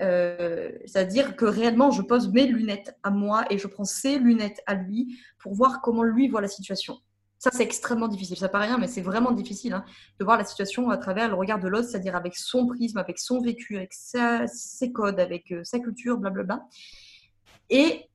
Euh, 0.02 0.70
c'est-à-dire 0.86 1.36
que 1.36 1.44
réellement, 1.44 1.90
je 1.90 2.02
pose 2.02 2.32
mes 2.32 2.46
lunettes 2.46 2.96
à 3.02 3.10
moi 3.10 3.44
et 3.50 3.58
je 3.58 3.66
prends 3.66 3.84
ses 3.84 4.18
lunettes 4.18 4.60
à 4.66 4.74
lui 4.74 5.18
pour 5.38 5.54
voir 5.54 5.80
comment 5.80 6.02
lui 6.02 6.28
voit 6.28 6.40
la 6.40 6.48
situation. 6.48 6.98
Ça, 7.38 7.50
c'est 7.52 7.62
extrêmement 7.62 8.08
difficile. 8.08 8.36
Ça 8.36 8.48
paraît 8.48 8.66
rien, 8.66 8.78
mais 8.78 8.88
c'est 8.88 9.00
vraiment 9.00 9.30
difficile 9.30 9.72
hein, 9.72 9.84
de 10.18 10.24
voir 10.24 10.38
la 10.38 10.44
situation 10.44 10.90
à 10.90 10.96
travers 10.96 11.28
le 11.28 11.34
regard 11.34 11.60
de 11.60 11.68
l'autre, 11.68 11.88
c'est-à-dire 11.88 12.16
avec 12.16 12.36
son 12.36 12.66
prisme, 12.66 12.98
avec 12.98 13.18
son 13.18 13.40
vécu, 13.40 13.76
avec 13.76 13.92
ses 13.92 14.92
codes, 14.92 15.20
avec 15.20 15.52
euh, 15.52 15.62
sa 15.62 15.78
culture, 15.78 16.18
blablabla. 16.18 16.66
Et 17.70 18.08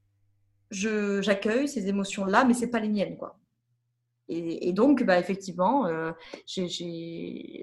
j'accueille 0.71 1.67
ces 1.67 1.87
émotions-là, 1.87 2.43
mais 2.43 2.53
c'est 2.53 2.67
pas 2.67 2.79
les 2.79 2.89
miennes, 2.89 3.15
quoi. 3.15 3.39
Et, 4.33 4.73
donc, 4.73 5.03
bah, 5.03 5.19
effectivement, 5.19 5.85
euh, 5.87 6.11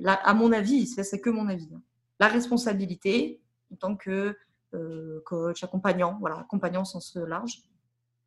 à 0.05 0.35
mon 0.35 0.53
avis, 0.53 0.87
c'est 0.87 1.21
que 1.21 1.31
mon 1.31 1.49
avis, 1.49 1.69
hein. 1.75 1.83
la 2.19 2.29
responsabilité 2.29 3.41
en 3.73 3.77
tant 3.77 3.97
que 3.97 4.37
euh, 4.75 5.21
coach, 5.25 5.63
accompagnant, 5.65 6.17
voilà, 6.21 6.37
accompagnant 6.39 6.83
au 6.83 6.85
sens 6.85 7.17
large, 7.17 7.63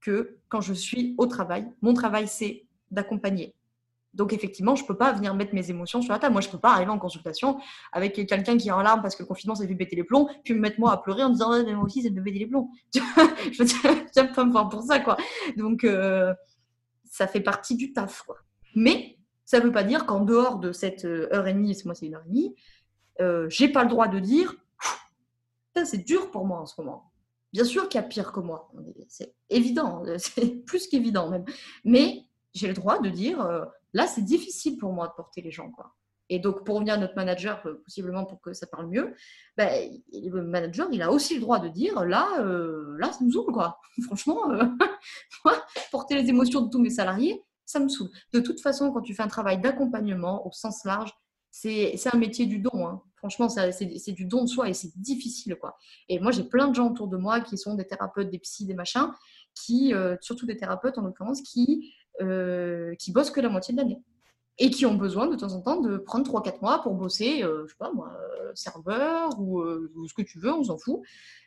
que 0.01 0.37
quand 0.49 0.61
je 0.61 0.73
suis 0.73 1.15
au 1.17 1.25
travail, 1.25 1.71
mon 1.81 1.93
travail, 1.93 2.27
c'est 2.27 2.65
d'accompagner. 2.91 3.55
Donc 4.13 4.31
effectivement, 4.31 4.75
je 4.75 4.83
ne 4.83 4.87
peux 4.87 4.97
pas 4.97 5.11
venir 5.11 5.33
mettre 5.33 5.55
mes 5.55 5.69
émotions 5.71 6.01
sur 6.01 6.13
la 6.13 6.19
table. 6.19 6.33
Moi, 6.33 6.41
je 6.41 6.47
ne 6.47 6.51
peux 6.51 6.59
pas 6.59 6.73
arriver 6.73 6.91
en 6.91 6.99
consultation 6.99 7.59
avec 7.91 8.13
quelqu'un 8.27 8.57
qui 8.57 8.67
est 8.67 8.71
en 8.71 8.81
larmes 8.81 9.01
parce 9.01 9.15
que 9.15 9.23
le 9.23 9.27
confinement 9.27 9.55
s'est 9.55 9.67
fait 9.67 9.75
péter 9.75 9.95
les 9.95 10.03
plombs, 10.03 10.27
puis 10.43 10.53
me 10.53 10.59
mettre 10.59 10.79
moi 10.79 10.91
à 10.91 10.97
pleurer 10.97 11.23
en 11.23 11.29
disant 11.29 11.49
moi 11.73 11.85
aussi, 11.85 12.03
ça 12.03 12.09
me 12.11 12.21
péter 12.21 12.39
les 12.39 12.47
plombs. 12.47 12.69
je 12.93 13.63
veux 13.63 14.33
pas 14.33 14.45
me 14.45 14.51
voir 14.51 14.69
pour 14.69 14.83
ça, 14.83 14.99
quoi. 14.99 15.17
Donc 15.57 15.83
euh, 15.83 16.33
ça 17.13 17.27
fait 17.27 17.41
partie 17.41 17.75
du 17.75 17.93
taf. 17.93 18.27
Mais 18.75 19.19
ça 19.45 19.59
ne 19.59 19.65
veut 19.65 19.71
pas 19.71 19.83
dire 19.83 20.07
qu'en 20.07 20.21
dehors 20.21 20.57
de 20.57 20.71
cette 20.71 21.05
euh, 21.05 21.31
heure 21.31 21.45
et 21.45 21.53
demie, 21.53 21.79
moi 21.85 21.93
c'est 21.93 22.07
une 22.07 22.15
heure 22.15 22.23
et 22.25 22.29
demie, 22.29 22.55
euh, 23.21 23.47
j'ai 23.49 23.69
pas 23.69 23.83
le 23.83 23.89
droit 23.89 24.07
de 24.07 24.17
dire 24.19 24.55
c'est 25.85 26.03
dur 26.03 26.31
pour 26.31 26.45
moi 26.45 26.59
en 26.59 26.65
ce 26.65 26.79
moment. 26.81 27.11
Bien 27.51 27.65
sûr 27.65 27.87
qu'il 27.87 28.01
y 28.01 28.03
a 28.03 28.07
pire 28.07 28.31
que 28.31 28.39
moi, 28.39 28.71
c'est 29.07 29.35
évident, 29.49 30.03
c'est 30.17 30.55
plus 30.65 30.87
qu'évident 30.87 31.29
même. 31.29 31.45
Mais 31.83 32.25
j'ai 32.55 32.67
le 32.67 32.73
droit 32.73 32.99
de 32.99 33.09
dire 33.09 33.41
euh, 33.41 33.63
là, 33.93 34.07
c'est 34.07 34.23
difficile 34.23 34.79
pour 34.79 34.91
moi 34.91 35.07
de 35.07 35.13
porter 35.13 35.41
les 35.43 35.51
gens. 35.51 35.71
Et 36.33 36.39
donc, 36.39 36.63
pour 36.65 36.75
revenir 36.75 36.95
à 36.95 36.97
notre 36.97 37.15
manager, 37.15 37.61
euh, 37.67 37.75
possiblement 37.83 38.25
pour 38.25 38.41
que 38.41 38.53
ça 38.53 38.65
parle 38.65 38.87
mieux, 38.87 39.13
ben, 39.55 39.69
le 40.11 40.41
manager, 40.41 40.87
il 40.91 41.03
a 41.03 41.11
aussi 41.11 41.35
le 41.35 41.41
droit 41.41 41.59
de 41.59 41.67
dire 41.67 42.03
là, 42.03 42.27
euh, 42.39 42.95
là 42.97 43.11
ça 43.11 43.23
me 43.23 43.29
saoule. 43.29 43.53
Quoi. 43.53 43.79
Franchement, 44.05 44.41
porter 45.91 46.15
les 46.15 46.27
émotions 46.29 46.61
de 46.61 46.71
tous 46.71 46.79
mes 46.79 46.89
salariés, 46.89 47.43
ça 47.67 47.79
me 47.79 47.87
saoule. 47.87 48.09
De 48.33 48.39
toute 48.39 48.61
façon, 48.61 48.91
quand 48.91 49.01
tu 49.01 49.13
fais 49.13 49.21
un 49.21 49.27
travail 49.27 49.61
d'accompagnement 49.61 50.47
au 50.47 50.51
sens 50.51 50.83
large, 50.85 51.13
c'est 51.51 51.95
un 52.11 52.17
métier 52.17 52.47
du 52.47 52.57
don. 52.57 52.87
Hein. 52.87 53.03
Franchement, 53.17 53.47
c'est 53.47 54.11
du 54.11 54.25
don 54.25 54.41
de 54.41 54.49
soi 54.49 54.69
et 54.69 54.73
c'est 54.73 54.91
difficile. 54.99 55.55
Quoi. 55.55 55.77
Et 56.09 56.19
moi, 56.19 56.31
j'ai 56.31 56.45
plein 56.45 56.67
de 56.67 56.73
gens 56.73 56.89
autour 56.89 57.09
de 57.09 57.15
moi 57.15 57.41
qui 57.41 57.59
sont 57.59 57.75
des 57.75 57.85
thérapeutes, 57.85 58.31
des 58.31 58.39
psys, 58.39 58.65
des 58.65 58.73
machins, 58.73 59.11
qui, 59.53 59.93
surtout 60.19 60.47
des 60.47 60.57
thérapeutes 60.57 60.97
en 60.97 61.03
l'occurrence, 61.03 61.43
qui 61.43 61.93
euh, 62.21 62.93
qui 62.95 63.11
bossent 63.11 63.31
que 63.31 63.41
la 63.41 63.49
moitié 63.49 63.73
de 63.73 63.79
l'année 63.79 63.99
et 64.59 64.69
qui 64.69 64.85
ont 64.85 64.95
besoin 64.95 65.27
de 65.27 65.35
temps 65.35 65.53
en 65.53 65.61
temps 65.61 65.81
de 65.81 65.97
prendre 65.97 66.29
3-4 66.29 66.61
mois 66.61 66.81
pour 66.83 66.93
bosser, 66.93 67.43
euh, 67.43 67.63
je 67.65 67.71
sais 67.71 67.77
pas 67.77 67.91
moi, 67.91 68.15
euh, 68.41 68.51
serveur 68.53 69.39
ou, 69.39 69.63
ce 70.07 70.13
que 70.13 70.21
tu 70.21 70.39
veux, 70.39 70.53
on 70.53 70.63
s'en 70.63 70.77
fout. 70.77 71.01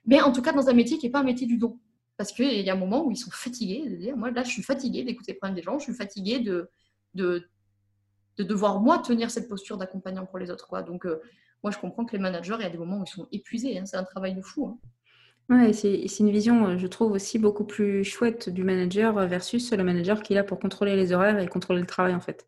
Mais 0.04 0.20
en 0.20 0.32
tout 0.32 0.42
cas, 0.42 0.52
dans 0.52 0.68
un 0.68 0.72
métier 0.72 0.98
qui 0.98 1.06
n'est 1.06 1.12
pas 1.12 1.20
un 1.20 1.24
métier 1.24 1.46
du 1.46 1.56
don. 1.56 1.78
Parce 2.16 2.32
qu'il 2.32 2.62
y 2.62 2.70
a 2.70 2.72
un 2.72 2.78
moment 2.78 3.04
où 3.04 3.10
ils 3.10 3.16
sont 3.16 3.30
fatigués 3.30 3.88
de 3.88 3.96
dire, 3.96 4.16
moi 4.16 4.30
là, 4.30 4.42
je 4.42 4.50
suis 4.50 4.62
fatiguée 4.62 5.04
d'écouter 5.04 5.32
les 5.32 5.38
problèmes 5.38 5.54
des 5.54 5.62
gens, 5.62 5.78
je 5.78 5.84
suis 5.84 5.94
fatiguée 5.94 6.40
de, 6.40 6.70
de, 7.14 7.46
de 8.38 8.42
devoir, 8.42 8.80
moi, 8.80 8.98
tenir 8.98 9.30
cette 9.30 9.48
posture 9.48 9.76
d'accompagnant 9.76 10.24
pour 10.24 10.38
les 10.38 10.50
autres. 10.50 10.82
Donc, 10.82 11.06
moi, 11.62 11.70
je 11.70 11.78
comprends 11.78 12.04
que 12.04 12.12
les 12.12 12.22
managers, 12.22 12.56
il 12.58 12.62
y 12.62 12.66
a 12.66 12.70
des 12.70 12.78
moments 12.78 13.00
où 13.00 13.04
ils 13.04 13.10
sont 13.10 13.28
épuisés. 13.32 13.78
Hein, 13.78 13.86
c'est 13.86 13.96
un 13.96 14.04
travail 14.04 14.34
de 14.34 14.40
fou. 14.40 14.66
Hein. 14.66 14.78
Ouais, 15.48 15.72
c'est 15.72 16.18
une 16.18 16.30
vision, 16.30 16.66
euh, 16.66 16.76
je 16.76 16.88
trouve, 16.88 17.12
aussi 17.12 17.38
beaucoup 17.38 17.64
plus 17.64 18.02
chouette 18.02 18.48
du 18.48 18.64
manager 18.64 19.16
euh, 19.16 19.26
versus 19.26 19.72
le 19.72 19.84
manager 19.84 20.20
qui 20.20 20.32
est 20.32 20.36
là 20.36 20.42
pour 20.42 20.58
contrôler 20.58 20.96
les 20.96 21.12
horaires 21.12 21.38
et 21.38 21.46
contrôler 21.46 21.80
le 21.80 21.86
travail, 21.86 22.14
en 22.16 22.20
fait. 22.20 22.44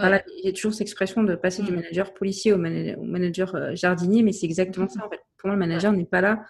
il 0.00 0.20
y 0.42 0.48
a 0.48 0.52
toujours 0.52 0.72
cette 0.72 0.80
expression 0.80 1.22
de 1.22 1.36
passer 1.36 1.62
du 1.62 1.70
mmh. 1.70 1.76
manager 1.76 2.12
policier 2.12 2.52
au, 2.52 2.58
manager 2.58 3.54
euh, 3.54 3.74
jardinier, 3.76 4.24
mais 4.24 4.32
c'est 4.32 4.46
exactement 4.46 4.88
ça, 4.88 5.06
en 5.06 5.08
fait. 5.08 5.20
Pour 5.36 5.46
moi, 5.46 5.54
le 5.54 5.60
manager 5.60 5.92
n'est 5.92 6.04
pas 6.04 6.20
là 6.20 6.44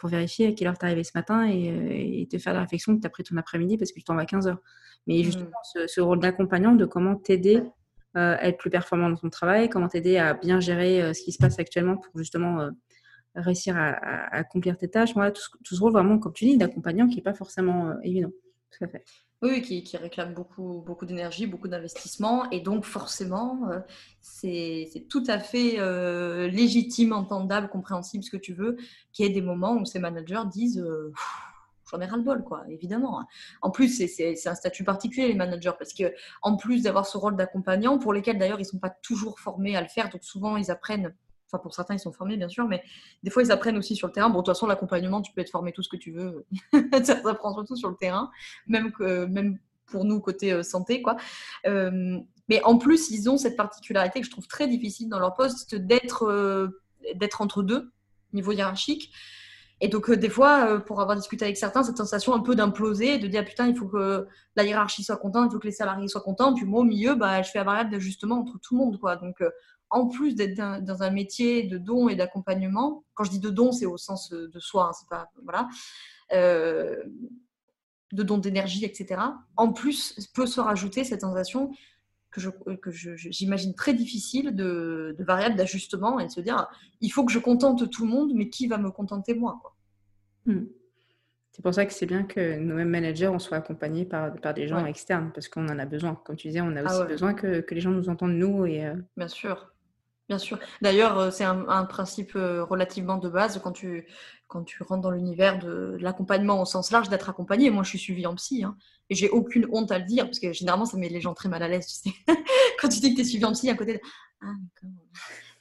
pour 0.00 0.08
vérifier 0.08 0.48
à 0.48 0.52
quelle 0.52 0.66
heure 0.66 0.76
tu 0.76 0.84
es 0.84 0.88
arrivé 0.88 1.04
ce 1.04 1.12
matin 1.14 1.48
et, 1.48 2.26
te 2.28 2.38
faire 2.38 2.52
la 2.52 2.62
réflexion 2.62 2.96
que 2.96 3.00
tu 3.00 3.06
as 3.06 3.10
pris 3.10 3.22
ton 3.22 3.36
après-midi 3.36 3.78
parce 3.78 3.92
que 3.92 4.00
tu 4.00 4.04
t'en 4.04 4.16
vas 4.16 4.22
à 4.22 4.26
15 4.26 4.48
heures. 4.48 4.58
Mais 5.06 5.20
mmh. 5.20 5.22
justement, 5.22 5.50
ce, 5.62 6.00
rôle 6.00 6.18
d'accompagnant, 6.18 6.74
de 6.74 6.86
comment 6.86 7.14
t'aider 7.14 7.62
à 8.14 8.48
être 8.48 8.56
plus 8.56 8.70
performant 8.70 9.10
dans 9.10 9.16
ton 9.16 9.30
travail, 9.30 9.68
comment 9.68 9.86
t'aider 9.86 10.16
à 10.16 10.34
bien 10.34 10.58
gérer 10.58 11.14
ce 11.14 11.22
qui 11.22 11.30
se 11.30 11.38
passe 11.38 11.60
actuellement 11.60 11.98
pour 11.98 12.18
justement 12.18 12.68
réussir 13.36 13.76
à, 13.76 13.92
accomplir 14.34 14.76
tes 14.76 14.88
tâches. 14.88 15.14
Voilà, 15.14 15.30
tout, 15.30 15.42
ce, 15.62 15.80
rôle 15.80 15.92
vraiment, 15.92 16.18
comme 16.18 16.32
tu 16.32 16.46
dis, 16.46 16.56
d'accompagnant 16.56 17.08
qui 17.08 17.16
n'est 17.16 17.22
pas 17.22 17.34
forcément 17.34 17.90
euh, 17.90 17.94
évident. 18.02 18.30
Tout 18.76 18.84
à 18.84 18.88
fait. 18.88 19.04
Oui, 19.42 19.62
qui, 19.62 19.82
qui, 19.82 19.96
réclame 19.96 20.34
beaucoup, 20.34 20.82
beaucoup 20.84 21.06
d'énergie, 21.06 21.46
beaucoup 21.46 21.68
d'investissement. 21.68 22.50
Et 22.50 22.60
donc, 22.60 22.84
forcément, 22.84 23.68
euh, 23.70 23.80
c'est 24.20 25.06
tout 25.08 25.24
à 25.28 25.38
fait 25.38 25.78
euh, 25.78 26.48
légitime, 26.48 27.12
entendable, 27.12 27.68
compréhensible, 27.68 28.24
ce 28.24 28.30
que 28.30 28.36
tu 28.36 28.54
veux, 28.54 28.76
qu'il 29.12 29.26
y 29.26 29.28
ait 29.28 29.32
des 29.32 29.42
moments 29.42 29.74
où 29.74 29.84
ces 29.84 29.98
managers 29.98 30.42
disent 30.50 30.84
j'en 31.90 32.00
ai 32.00 32.06
ras-le-bol, 32.06 32.42
quoi, 32.42 32.64
évidemment. 32.68 33.24
En 33.62 33.70
plus, 33.70 33.88
c'est 34.06 34.48
un 34.48 34.54
statut 34.54 34.84
particulier, 34.84 35.28
les 35.28 35.34
managers, 35.34 35.72
parce 35.78 35.92
que 35.92 36.12
en 36.42 36.56
plus 36.56 36.82
d'avoir 36.82 37.06
ce 37.06 37.16
rôle 37.16 37.36
d'accompagnant, 37.36 37.98
pour 37.98 38.12
lesquels 38.12 38.38
d'ailleurs 38.38 38.58
ils 38.58 38.64
ne 38.64 38.68
sont 38.68 38.78
pas 38.78 38.90
toujours 38.90 39.38
formés 39.38 39.76
à 39.76 39.82
le 39.82 39.88
faire, 39.88 40.08
donc 40.08 40.24
souvent 40.24 40.56
ils 40.56 40.70
apprennent 40.70 41.14
Enfin, 41.46 41.58
pour 41.62 41.74
certains, 41.74 41.94
ils 41.94 42.00
sont 42.00 42.12
formés, 42.12 42.36
bien 42.36 42.48
sûr, 42.48 42.66
mais 42.66 42.82
des 43.22 43.30
fois, 43.30 43.42
ils 43.42 43.52
apprennent 43.52 43.78
aussi 43.78 43.94
sur 43.94 44.08
le 44.08 44.12
terrain. 44.12 44.28
Bon, 44.28 44.40
de 44.40 44.44
toute 44.44 44.54
façon, 44.54 44.66
l'accompagnement, 44.66 45.22
tu 45.22 45.32
peux 45.32 45.40
être 45.40 45.50
formé 45.50 45.72
tout 45.72 45.82
ce 45.82 45.88
que 45.88 45.96
tu 45.96 46.10
veux. 46.10 46.44
ça 47.04 47.20
apprend 47.24 47.54
surtout 47.54 47.76
sur 47.76 47.88
le 47.88 47.96
terrain, 47.96 48.30
même, 48.66 48.92
que, 48.92 49.26
même 49.26 49.58
pour 49.86 50.04
nous, 50.04 50.20
côté 50.20 50.52
euh, 50.52 50.62
santé, 50.62 51.02
quoi. 51.02 51.16
Euh, 51.66 52.18
mais 52.48 52.62
en 52.64 52.78
plus, 52.78 53.10
ils 53.10 53.30
ont 53.30 53.38
cette 53.38 53.56
particularité 53.56 54.20
que 54.20 54.26
je 54.26 54.30
trouve 54.30 54.46
très 54.46 54.68
difficile 54.68 55.08
dans 55.08 55.18
leur 55.18 55.34
poste 55.34 55.74
d'être 55.74 56.24
euh, 56.24 56.82
d'être 57.14 57.40
entre 57.40 57.62
deux, 57.62 57.92
niveau 58.32 58.52
hiérarchique. 58.52 59.12
Et 59.80 59.88
donc, 59.88 60.10
des 60.10 60.30
fois, 60.30 60.80
pour 60.80 61.02
avoir 61.02 61.16
discuté 61.16 61.44
avec 61.44 61.58
certains, 61.58 61.82
cette 61.82 61.98
sensation 61.98 62.32
un 62.32 62.40
peu 62.40 62.56
d'imploser, 62.56 63.18
de 63.18 63.26
dire 63.26 63.44
putain, 63.44 63.66
il 63.66 63.76
faut 63.76 63.86
que 63.86 64.26
la 64.56 64.64
hiérarchie 64.64 65.04
soit 65.04 65.18
contente, 65.18 65.50
il 65.50 65.52
faut 65.52 65.58
que 65.58 65.66
les 65.66 65.72
salariés 65.72 66.08
soient 66.08 66.22
contents. 66.22 66.54
Puis 66.54 66.64
moi, 66.64 66.80
au 66.80 66.84
milieu, 66.84 67.14
bah, 67.14 67.42
je 67.42 67.50
fais 67.50 67.58
la 67.58 67.64
variable 67.64 67.90
d'ajustement 67.90 68.40
entre 68.40 68.58
tout 68.58 68.74
le 68.74 68.84
monde. 68.84 68.98
Quoi. 68.98 69.16
Donc, 69.16 69.36
en 69.90 70.08
plus 70.08 70.34
d'être 70.34 70.82
dans 70.82 71.02
un 71.02 71.10
métier 71.10 71.64
de 71.64 71.78
don 71.78 72.08
et 72.08 72.16
d'accompagnement, 72.16 73.04
quand 73.14 73.24
je 73.24 73.30
dis 73.30 73.40
de 73.40 73.50
don, 73.50 73.72
c'est 73.72 73.86
au 73.86 73.96
sens 73.96 74.30
de 74.30 74.58
soi, 74.58 74.88
hein, 74.88 74.92
c'est 74.92 75.08
pas 75.08 75.30
voilà, 75.44 75.68
euh, 76.32 76.96
de 78.12 78.22
don 78.22 78.38
d'énergie, 78.38 78.84
etc. 78.84 79.20
En 79.56 79.72
plus, 79.72 80.14
peut 80.34 80.46
se 80.46 80.60
rajouter 80.60 81.04
cette 81.04 81.20
sensation 81.20 81.70
que 82.30 82.40
je, 82.40 82.50
que 82.50 82.90
j'imagine 82.90 83.74
très 83.74 83.94
difficile 83.94 84.54
de, 84.54 85.14
de 85.18 85.24
variable 85.24 85.56
d'ajustement 85.56 86.20
et 86.20 86.26
de 86.26 86.30
se 86.30 86.40
dire 86.40 86.66
il 87.00 87.08
faut 87.10 87.24
que 87.24 87.32
je 87.32 87.38
contente 87.38 87.88
tout 87.90 88.04
le 88.04 88.10
monde, 88.10 88.32
mais 88.34 88.50
qui 88.50 88.66
va 88.66 88.78
me 88.78 88.90
contenter 88.90 89.34
moi 89.34 89.58
quoi. 89.62 89.74
Hmm. 90.46 90.66
C'est 91.56 91.62
pour 91.62 91.72
ça 91.72 91.86
que 91.86 91.92
c'est 91.94 92.04
bien 92.04 92.24
que 92.24 92.58
nos 92.58 92.74
mêmes 92.74 92.90
managers, 92.90 93.28
on 93.28 93.38
soit 93.38 93.56
accompagnés 93.56 94.04
par, 94.04 94.34
par 94.34 94.52
des 94.52 94.68
gens 94.68 94.84
externes, 94.84 95.30
parce 95.32 95.48
qu'on 95.48 95.66
en 95.70 95.78
a 95.78 95.86
besoin. 95.86 96.14
Comme 96.14 96.36
tu 96.36 96.48
disais, 96.48 96.60
on 96.60 96.76
a 96.76 96.82
ah 96.84 96.98
aussi 96.98 97.08
besoin 97.08 97.32
que, 97.32 97.60
que, 97.60 97.74
les 97.74 97.80
gens 97.80 97.92
nous 97.92 98.10
entendent, 98.10 98.34
nous. 98.34 98.66
Et, 98.66 98.84
euh, 98.84 98.94
Bien 99.16 99.26
sûr. 99.26 99.72
Bien 100.28 100.38
sûr. 100.38 100.58
D'ailleurs, 100.82 101.18
euh, 101.18 101.30
c'est 101.30 101.44
un, 101.44 101.84
principe 101.84 102.34
euh, 102.34 102.64
relativement 102.64 103.16
de 103.16 103.28
base 103.28 103.60
quand 103.62 103.70
tu, 103.70 104.08
quand 104.48 104.64
tu 104.64 104.82
rentres 104.82 105.02
dans 105.02 105.12
l'univers 105.12 105.58
de, 105.60 105.96
l'accompagnement 106.00 106.60
au 106.60 106.64
sens 106.64 106.90
large, 106.90 107.08
d'être 107.08 107.30
accompagné. 107.30 107.70
Moi, 107.70 107.84
je 107.84 107.90
suis 107.90 107.98
suivie 107.98 108.26
en 108.26 108.34
psy. 108.34 108.64
Hein, 108.64 108.76
et 109.08 109.14
j'ai 109.14 109.28
aucune 109.28 109.68
honte 109.70 109.92
à 109.92 109.98
le 110.00 110.04
dire, 110.04 110.24
parce 110.24 110.40
que 110.40 110.52
généralement, 110.52 110.84
ça 110.84 110.96
met 110.96 111.08
les 111.08 111.20
gens 111.20 111.32
très 111.32 111.48
mal 111.48 111.62
à 111.62 111.68
l'aise. 111.68 111.86
Tu 111.86 112.10
sais. 112.10 112.16
quand 112.80 112.88
tu 112.88 112.98
dis 112.98 113.10
que 113.10 113.16
tu 113.16 113.20
es 113.20 113.24
suivi 113.24 113.44
en 113.44 113.52
psy, 113.52 113.70
à 113.70 113.76
côté 113.76 113.94
de 113.94 114.00
Ah, 114.42 114.52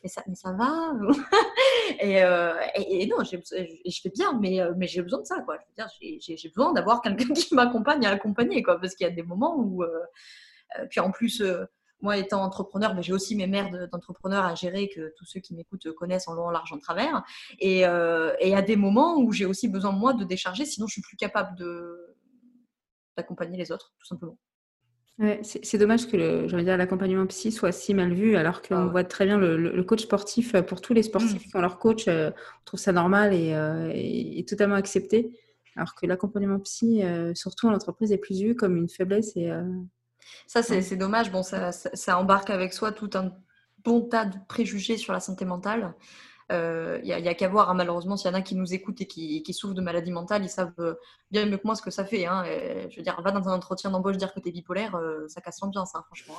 mais 0.02 0.10
ça, 0.10 0.24
mais 0.28 0.36
ça 0.36 0.52
va 0.52 0.94
euh, 2.04 2.54
et, 2.76 3.06
non, 3.06 3.24
je 3.24 3.38
fais 4.02 4.10
bien, 4.10 4.34
mais, 4.40 4.60
mais 4.78 4.88
j'ai 4.88 5.04
besoin 5.04 5.22
de 5.22 5.26
ça. 5.26 5.42
Quoi. 5.42 5.60
J'ai, 6.00 6.50
besoin 6.56 6.74
d'avoir 6.74 7.04
quelqu'un 7.04 7.34
qui 7.34 7.54
m'accompagne 7.54 8.04
à 8.08 8.12
accompagner. 8.12 8.64
Quoi, 8.64 8.80
parce 8.80 8.96
qu'il 8.96 9.06
y 9.06 9.10
a 9.10 9.14
des 9.14 9.24
moments 9.24 9.60
où. 9.60 9.84
puis 10.90 11.00
en 11.00 11.12
plus 11.12 11.44
moi, 12.06 12.18
étant 12.18 12.44
entrepreneur, 12.44 12.94
mais 12.94 13.02
j'ai 13.02 13.14
aussi 13.14 13.36
mes 13.36 13.48
mères 13.48 13.72
d'entrepreneurs 13.92 14.46
à 14.46 14.54
gérer 14.54 14.90
que 14.90 15.12
tous 15.18 15.26
ceux 15.26 15.40
qui 15.40 15.56
m'écoutent 15.56 15.92
connaissent 15.94 16.28
en 16.28 16.36
long, 16.36 16.46
en 16.46 16.52
large, 16.52 16.72
en 16.72 16.78
travers. 16.78 17.24
Et, 17.60 17.88
euh, 17.88 18.32
et 18.40 18.56
à 18.56 18.62
des 18.62 18.76
moments 18.76 19.18
où 19.18 19.32
j'ai 19.32 19.46
aussi 19.46 19.68
besoin, 19.68 19.92
moi, 19.92 20.14
de 20.14 20.24
décharger, 20.24 20.66
sinon 20.66 20.86
je 20.86 20.94
suis 20.94 21.02
plus 21.02 21.18
capable 21.18 21.58
d'accompagner 23.18 23.58
les 23.58 23.72
autres, 23.72 23.96
tout 24.00 24.06
simplement. 24.06 24.38
Ouais, 25.18 25.40
c'est 25.42 25.78
dommage 25.80 26.08
que 26.08 26.16
l'accompagnement 26.18 27.26
psy 27.26 27.52
soit 27.52 27.72
si 27.72 27.96
mal 27.96 28.14
vu, 28.14 28.36
alors 28.36 28.62
qu'on 28.62 28.76
ah 28.76 28.86
voit 28.86 29.04
très 29.04 29.26
bien 29.26 29.40
le, 29.40 29.84
coach 29.84 30.04
sportif, 30.04 30.54
euh, 30.54 30.62
pour 30.62 30.82
tous 30.82 30.94
les 30.94 31.04
sportifs 31.04 31.48
mmh. 31.48 31.50
qui 31.50 31.56
ont 31.56 31.62
leur 31.62 31.80
coach, 31.80 32.08
euh, 32.08 32.30
on 32.30 32.66
trouve 32.66 32.80
ça 32.80 32.92
normal 32.92 33.34
et, 33.34 34.38
et, 34.38 34.46
totalement 34.46 34.76
accepté. 34.76 35.32
Alors 35.76 35.96
que 35.96 36.06
l'accompagnement 36.06 36.60
psy, 36.60 37.02
surtout 37.34 37.68
en 37.68 37.74
entreprise, 37.74 38.12
est 38.12 38.18
plus 38.18 38.42
vu 38.42 38.56
comme 38.56 38.78
une 38.78 38.88
faiblesse 38.88 39.36
et, 39.36 39.52
ça, 40.48 40.64
c'est 40.64 40.96
dommage. 40.96 41.32
Bon, 41.32 41.44
ça, 41.44 41.72
ça, 41.72 42.18
embarque 42.20 42.50
avec 42.50 42.74
soi 42.74 42.92
tout 42.92 43.10
un 43.14 43.32
bon 43.84 44.02
tas 44.02 44.26
de 44.26 44.38
préjugés 44.48 44.98
sur 44.98 45.14
la 45.14 45.20
santé 45.20 45.46
mentale. 45.46 45.94
Il 46.52 46.54
euh, 46.54 47.02
n'y 47.02 47.12
a, 47.12 47.34
qu'à 47.34 47.48
voir, 47.48 47.72
hein, 47.72 47.74
malheureusement, 47.74 48.18
s'il 48.18 48.30
y 48.30 48.32
en 48.32 48.38
a 48.38 48.42
qui 48.44 48.54
nous 48.54 48.72
écoutent 48.72 49.02
et 49.02 49.08
qui, 49.08 49.44
souffrent 49.52 49.74
de 49.74 49.82
maladies 49.82 50.12
mentales, 50.12 50.44
ils 50.44 50.50
savent 50.50 50.74
euh, 50.78 50.94
bien 51.32 51.48
mieux 51.48 51.58
que 51.58 51.66
moi 51.66 51.74
ce 51.74 51.82
que 51.82 51.90
ça 51.90 52.06
fait. 52.06 52.28
Hein. 52.28 52.44
je 52.92 52.98
veux 52.98 53.02
dire, 53.02 53.20
va 53.20 53.32
dans 53.32 53.50
un 53.50 53.56
entretien 53.56 53.90
d'embauche 53.90 54.18
dire 54.18 54.32
que 54.32 54.40
tu 54.40 54.50
es 54.50 54.52
bipolaire, 54.52 54.94
euh, 54.96 55.28
ça 55.28 55.42
casse 55.42 55.60
l'ambiance, 55.62 55.96
hein, 55.96 56.04
franchement. 56.06 56.36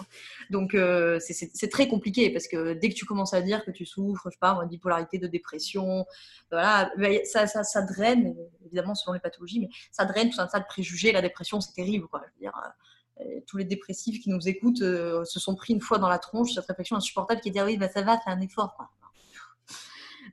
Donc, 0.50 0.76
c'est 1.18 1.68
très 1.68 1.88
compliqué 1.88 2.30
parce 2.30 2.46
que 2.46 2.74
dès 2.74 2.88
que 2.90 2.94
tu 2.94 3.04
commences 3.04 3.34
à 3.34 3.42
dire 3.42 3.64
que 3.64 3.72
tu 3.72 3.84
souffres, 3.84 4.22
je 4.26 4.34
sais 4.34 4.38
pas, 4.40 4.60
de 4.62 4.68
bipolarité, 4.68 5.18
de 5.18 5.26
dépression, 5.26 6.06
voilà, 6.52 6.92
ben, 6.96 7.24
ça, 7.24 7.48
ça, 7.48 7.64
ça, 7.64 7.82
draine, 7.82 8.36
évidemment, 8.64 8.94
selon 8.94 9.14
les 9.14 9.20
pathologies, 9.20 9.58
mais 9.58 9.68
ça 9.90 10.04
draine 10.04 10.30
tout 10.30 10.40
un 10.40 10.46
tas 10.46 10.60
de 10.60 10.66
préjugés. 10.66 11.10
La 11.10 11.22
dépression, 11.22 11.60
c'est 11.60 11.72
terrible, 11.72 12.06
quoi. 12.06 12.22
Je 12.26 12.32
veux 12.34 12.40
dire, 12.40 12.52
tous 13.46 13.56
les 13.56 13.64
dépressifs 13.64 14.22
qui 14.22 14.30
nous 14.30 14.48
écoutent 14.48 14.82
euh, 14.82 15.24
se 15.24 15.40
sont 15.40 15.54
pris 15.54 15.72
une 15.72 15.80
fois 15.80 15.98
dans 15.98 16.08
la 16.08 16.18
tronche 16.18 16.52
cette 16.52 16.66
réflexion 16.66 16.96
insupportable 16.96 17.40
qui 17.40 17.48
est 17.48 17.50
de 17.50 17.56
dire 17.56 17.64
oui, 17.64 17.76
bah, 17.76 17.88
ça 17.88 18.02
va, 18.02 18.18
fais 18.18 18.30
un 18.30 18.40
effort. 18.40 18.76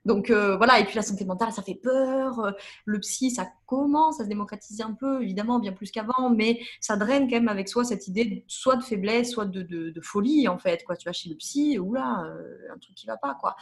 Donc 0.06 0.30
euh, 0.32 0.58
voilà, 0.58 0.80
et 0.80 0.86
puis 0.86 0.96
la 0.96 1.02
santé 1.02 1.24
mentale, 1.24 1.54
ça 1.54 1.62
fait 1.62 1.76
peur. 1.76 2.54
Le 2.84 3.00
psy, 3.00 3.32
ça 3.32 3.48
commence 3.66 4.20
à 4.20 4.26
se 4.26 4.30
démocratiser 4.30 4.84
un 4.84 4.94
peu, 4.94 5.22
évidemment, 5.24 5.60
bien 5.60 5.72
plus 5.72 5.92
qu'avant, 5.92 6.30
mais 6.30 6.60
ça 6.82 6.98
draine 6.98 7.30
quand 7.30 7.38
même 7.38 7.48
avec 7.48 7.70
soi 7.70 7.86
cette 7.86 8.08
idée 8.08 8.44
soit 8.48 8.76
de 8.76 8.84
faiblesse, 8.84 9.32
soit 9.32 9.46
de, 9.46 9.94
folie, 10.02 10.48
en 10.50 10.58
fait. 10.58 10.84
Quoi. 10.84 10.98
Tu 10.98 11.08
vas 11.08 11.14
chez 11.14 11.30
le 11.30 11.36
psy, 11.36 11.80
oula, 11.80 12.26
euh, 12.26 12.74
un 12.74 12.78
truc 12.80 12.96
qui 12.96 13.06
va 13.06 13.16
pas. 13.16 13.38
quoi. 13.40 13.56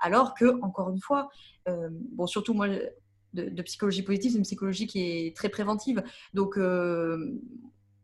Alors 0.00 0.34
que, 0.34 0.60
encore 0.62 0.90
une 0.90 1.00
fois, 1.00 1.30
surtout 2.26 2.52
moi, 2.52 2.68
de, 2.68 3.48
de, 3.48 3.62
psychologie 3.62 4.02
positive, 4.02 4.32
c'est 4.32 4.38
une 4.38 4.44
psychologie 4.44 4.86
qui 4.86 5.00
est 5.00 5.36
très 5.36 5.48
préventive. 5.48 6.02
Donc, 6.34 6.58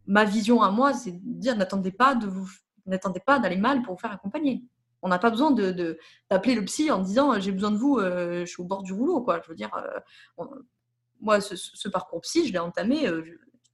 ma 0.07 0.25
vision 0.25 0.63
à 0.63 0.71
moi, 0.71 0.93
c'est 0.95 1.13
de 1.13 1.21
dire 1.23 1.57
n'attendez 1.57 1.93
pas 1.93 2.15
de 2.15 2.27
vous, 2.27 2.51
n'attendez 2.87 3.21
pas 3.21 3.39
d'aller 3.39 3.57
mal 3.57 3.83
pour 3.83 3.95
vous 3.95 4.01
faire 4.01 4.13
accompagner. 4.13 4.65
On 5.03 5.09
n'a 5.09 5.19
pas 5.19 5.31
besoin 5.31 5.51
de, 5.51 5.99
d'appeler 6.31 6.55
le 6.55 6.65
psy 6.65 6.91
en 6.91 7.01
disant 7.01 7.39
j'ai 7.41 7.53
besoin 7.53 7.73
de 7.73 7.77
vous, 7.77 7.99
euh, 7.99 8.41
je 8.41 8.51
suis 8.51 8.63
au 8.63 8.65
bord 8.65 8.83
du 8.83 8.93
rouleau. 8.93 9.21
Quoi. 9.21 9.41
Je 9.43 9.49
veux 9.49 9.57
dire, 9.57 9.71
euh, 9.75 10.45
moi, 11.21 11.41
ce, 11.41 11.89
parcours 11.89 12.21
psy, 12.21 12.47
je 12.47 12.53
l'ai 12.53 12.59
entamé, 12.59 13.07
euh, 13.07 13.25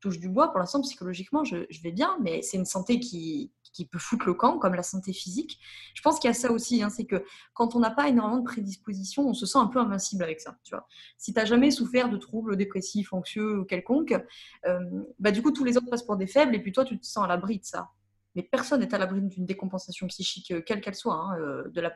touche 0.00 0.18
du 0.18 0.28
bois. 0.28 0.48
Pour 0.48 0.58
l'instant, 0.58 0.80
psychologiquement, 0.80 1.44
je, 1.44 1.56
vais 1.82 1.92
bien, 1.92 2.16
mais 2.20 2.42
c'est 2.42 2.56
une 2.56 2.64
santé 2.64 3.00
qui, 3.00 3.52
peut 3.92 3.98
foutre 3.98 4.26
le 4.26 4.34
camp, 4.34 4.58
comme 4.58 4.74
la 4.74 4.82
santé 4.82 5.12
physique. 5.12 5.60
Je 5.94 6.02
pense 6.02 6.18
qu'il 6.18 6.26
y 6.26 6.30
a 6.30 6.34
ça 6.34 6.50
aussi, 6.50 6.82
hein, 6.82 6.90
c'est 6.90 7.04
que 7.04 7.24
quand 7.54 7.76
on 7.76 7.78
n'a 7.78 7.90
pas 7.90 8.08
énormément 8.08 8.40
de 8.40 8.44
prédisposition, 8.44 9.28
on 9.28 9.34
se 9.34 9.46
sent 9.46 9.58
un 9.58 9.68
peu 9.68 9.78
invincible 9.78 10.24
avec 10.24 10.40
ça. 10.40 10.58
Tu 10.64 10.74
vois. 10.74 10.86
Si 11.16 11.32
tu 11.32 11.38
n'as 11.38 11.44
jamais 11.44 11.70
souffert 11.70 12.08
de 12.08 12.16
troubles 12.16 12.56
dépressifs, 12.56 13.12
anxieux 13.12 13.60
ou 13.60 13.64
quelconques, 13.64 14.18
euh, 14.66 14.80
bah, 15.20 15.30
du 15.30 15.42
coup, 15.42 15.52
tous 15.52 15.64
les 15.64 15.76
autres 15.76 15.88
passent 15.88 16.02
pour 16.02 16.16
des 16.16 16.26
faibles 16.26 16.56
et 16.56 16.60
puis 16.60 16.72
toi, 16.72 16.84
tu 16.84 16.98
te 16.98 17.06
sens 17.06 17.24
à 17.24 17.28
l'abri 17.28 17.60
de 17.60 17.64
ça. 17.64 17.90
Mais 18.34 18.42
personne 18.42 18.80
n'est 18.80 18.92
à 18.92 18.98
l'abri 18.98 19.20
d'une 19.20 19.46
décompensation 19.46 20.08
psychique, 20.08 20.50
euh, 20.50 20.60
quelle 20.60 20.80
qu'elle 20.80 20.96
soit, 20.96 21.14
hein, 21.14 21.38
euh, 21.38 21.68
de 21.68 21.80
la 21.80 21.92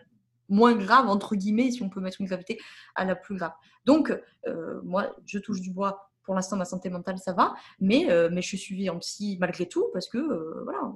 moins 0.48 0.74
grave, 0.74 1.08
entre 1.08 1.34
guillemets, 1.34 1.70
si 1.72 1.82
on 1.82 1.88
peut 1.88 2.00
mettre 2.00 2.20
une 2.20 2.26
gravité, 2.26 2.60
à 2.94 3.04
la 3.04 3.16
plus 3.16 3.36
grave. 3.36 3.52
Donc, 3.86 4.12
moi, 4.82 5.16
je 5.24 5.38
touche 5.38 5.60
du 5.60 5.70
bois. 5.70 6.11
Pour 6.24 6.34
l'instant, 6.34 6.56
ma 6.56 6.64
santé 6.64 6.88
mentale, 6.88 7.18
ça 7.18 7.32
va, 7.32 7.54
mais, 7.80 8.06
mais 8.30 8.42
je 8.42 8.46
suis 8.46 8.58
suivie 8.58 8.90
en 8.90 8.98
psy 8.98 9.36
malgré 9.40 9.66
tout, 9.66 9.86
parce 9.92 10.08
que, 10.08 10.18
voilà, 10.64 10.92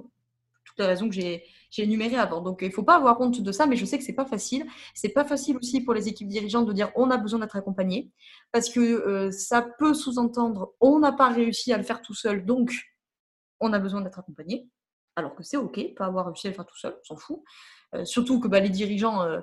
toutes 0.67 0.79
les 0.79 0.85
raisons 0.85 1.09
que 1.09 1.15
j'ai 1.15 1.43
énumérées 1.77 2.17
avant. 2.17 2.41
Donc, 2.41 2.59
il 2.61 2.67
ne 2.67 2.73
faut 2.73 2.83
pas 2.83 2.95
avoir 2.95 3.19
honte 3.19 3.41
de 3.41 3.51
ça, 3.51 3.65
mais 3.65 3.75
je 3.75 3.85
sais 3.85 3.97
que 3.97 4.03
ce 4.03 4.09
n'est 4.09 4.15
pas 4.15 4.25
facile. 4.25 4.65
Ce 4.93 5.07
n'est 5.07 5.13
pas 5.13 5.25
facile 5.25 5.57
aussi 5.57 5.81
pour 5.81 5.93
les 5.93 6.07
équipes 6.07 6.27
dirigeantes 6.27 6.67
de 6.67 6.73
dire 6.73 6.91
on 6.95 7.09
a 7.09 7.17
besoin 7.17 7.39
d'être 7.39 7.55
accompagné, 7.55 8.11
parce 8.51 8.69
que 8.69 8.79
euh, 8.79 9.31
ça 9.31 9.61
peut 9.79 9.93
sous-entendre 9.93 10.73
on 10.79 10.99
n'a 10.99 11.11
pas 11.11 11.29
réussi 11.29 11.73
à 11.73 11.77
le 11.77 11.83
faire 11.83 12.01
tout 12.01 12.13
seul, 12.13 12.45
donc 12.45 12.71
on 13.59 13.73
a 13.73 13.79
besoin 13.79 14.01
d'être 14.01 14.19
accompagné. 14.19 14.69
Alors 15.15 15.35
que 15.35 15.43
c'est 15.43 15.57
OK, 15.57 15.79
pas 15.95 16.05
avoir 16.05 16.27
réussi 16.27 16.47
à 16.47 16.51
le 16.51 16.55
faire 16.55 16.65
tout 16.65 16.77
seul, 16.77 16.95
on 17.01 17.03
s'en 17.03 17.17
fout. 17.17 17.41
Euh, 17.95 18.05
surtout 18.05 18.39
que 18.39 18.47
bah, 18.47 18.59
les 18.59 18.69
dirigeants, 18.69 19.23
euh, 19.23 19.39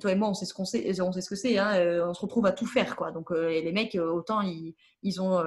toi 0.00 0.12
et 0.12 0.14
moi, 0.14 0.28
on 0.28 0.34
sait 0.34 0.44
ce 0.44 0.54
qu'on 0.54 0.64
sait, 0.64 1.00
on 1.00 1.12
sait 1.12 1.20
ce 1.20 1.30
que 1.30 1.36
c'est. 1.36 1.58
Hein, 1.58 2.04
on 2.06 2.14
se 2.14 2.20
retrouve 2.20 2.46
à 2.46 2.52
tout 2.52 2.66
faire, 2.66 2.96
quoi. 2.96 3.10
Donc 3.10 3.30
les 3.30 3.72
mecs, 3.72 3.94
autant 3.94 4.40
ils, 4.42 4.74
ils 5.02 5.20
ont 5.20 5.42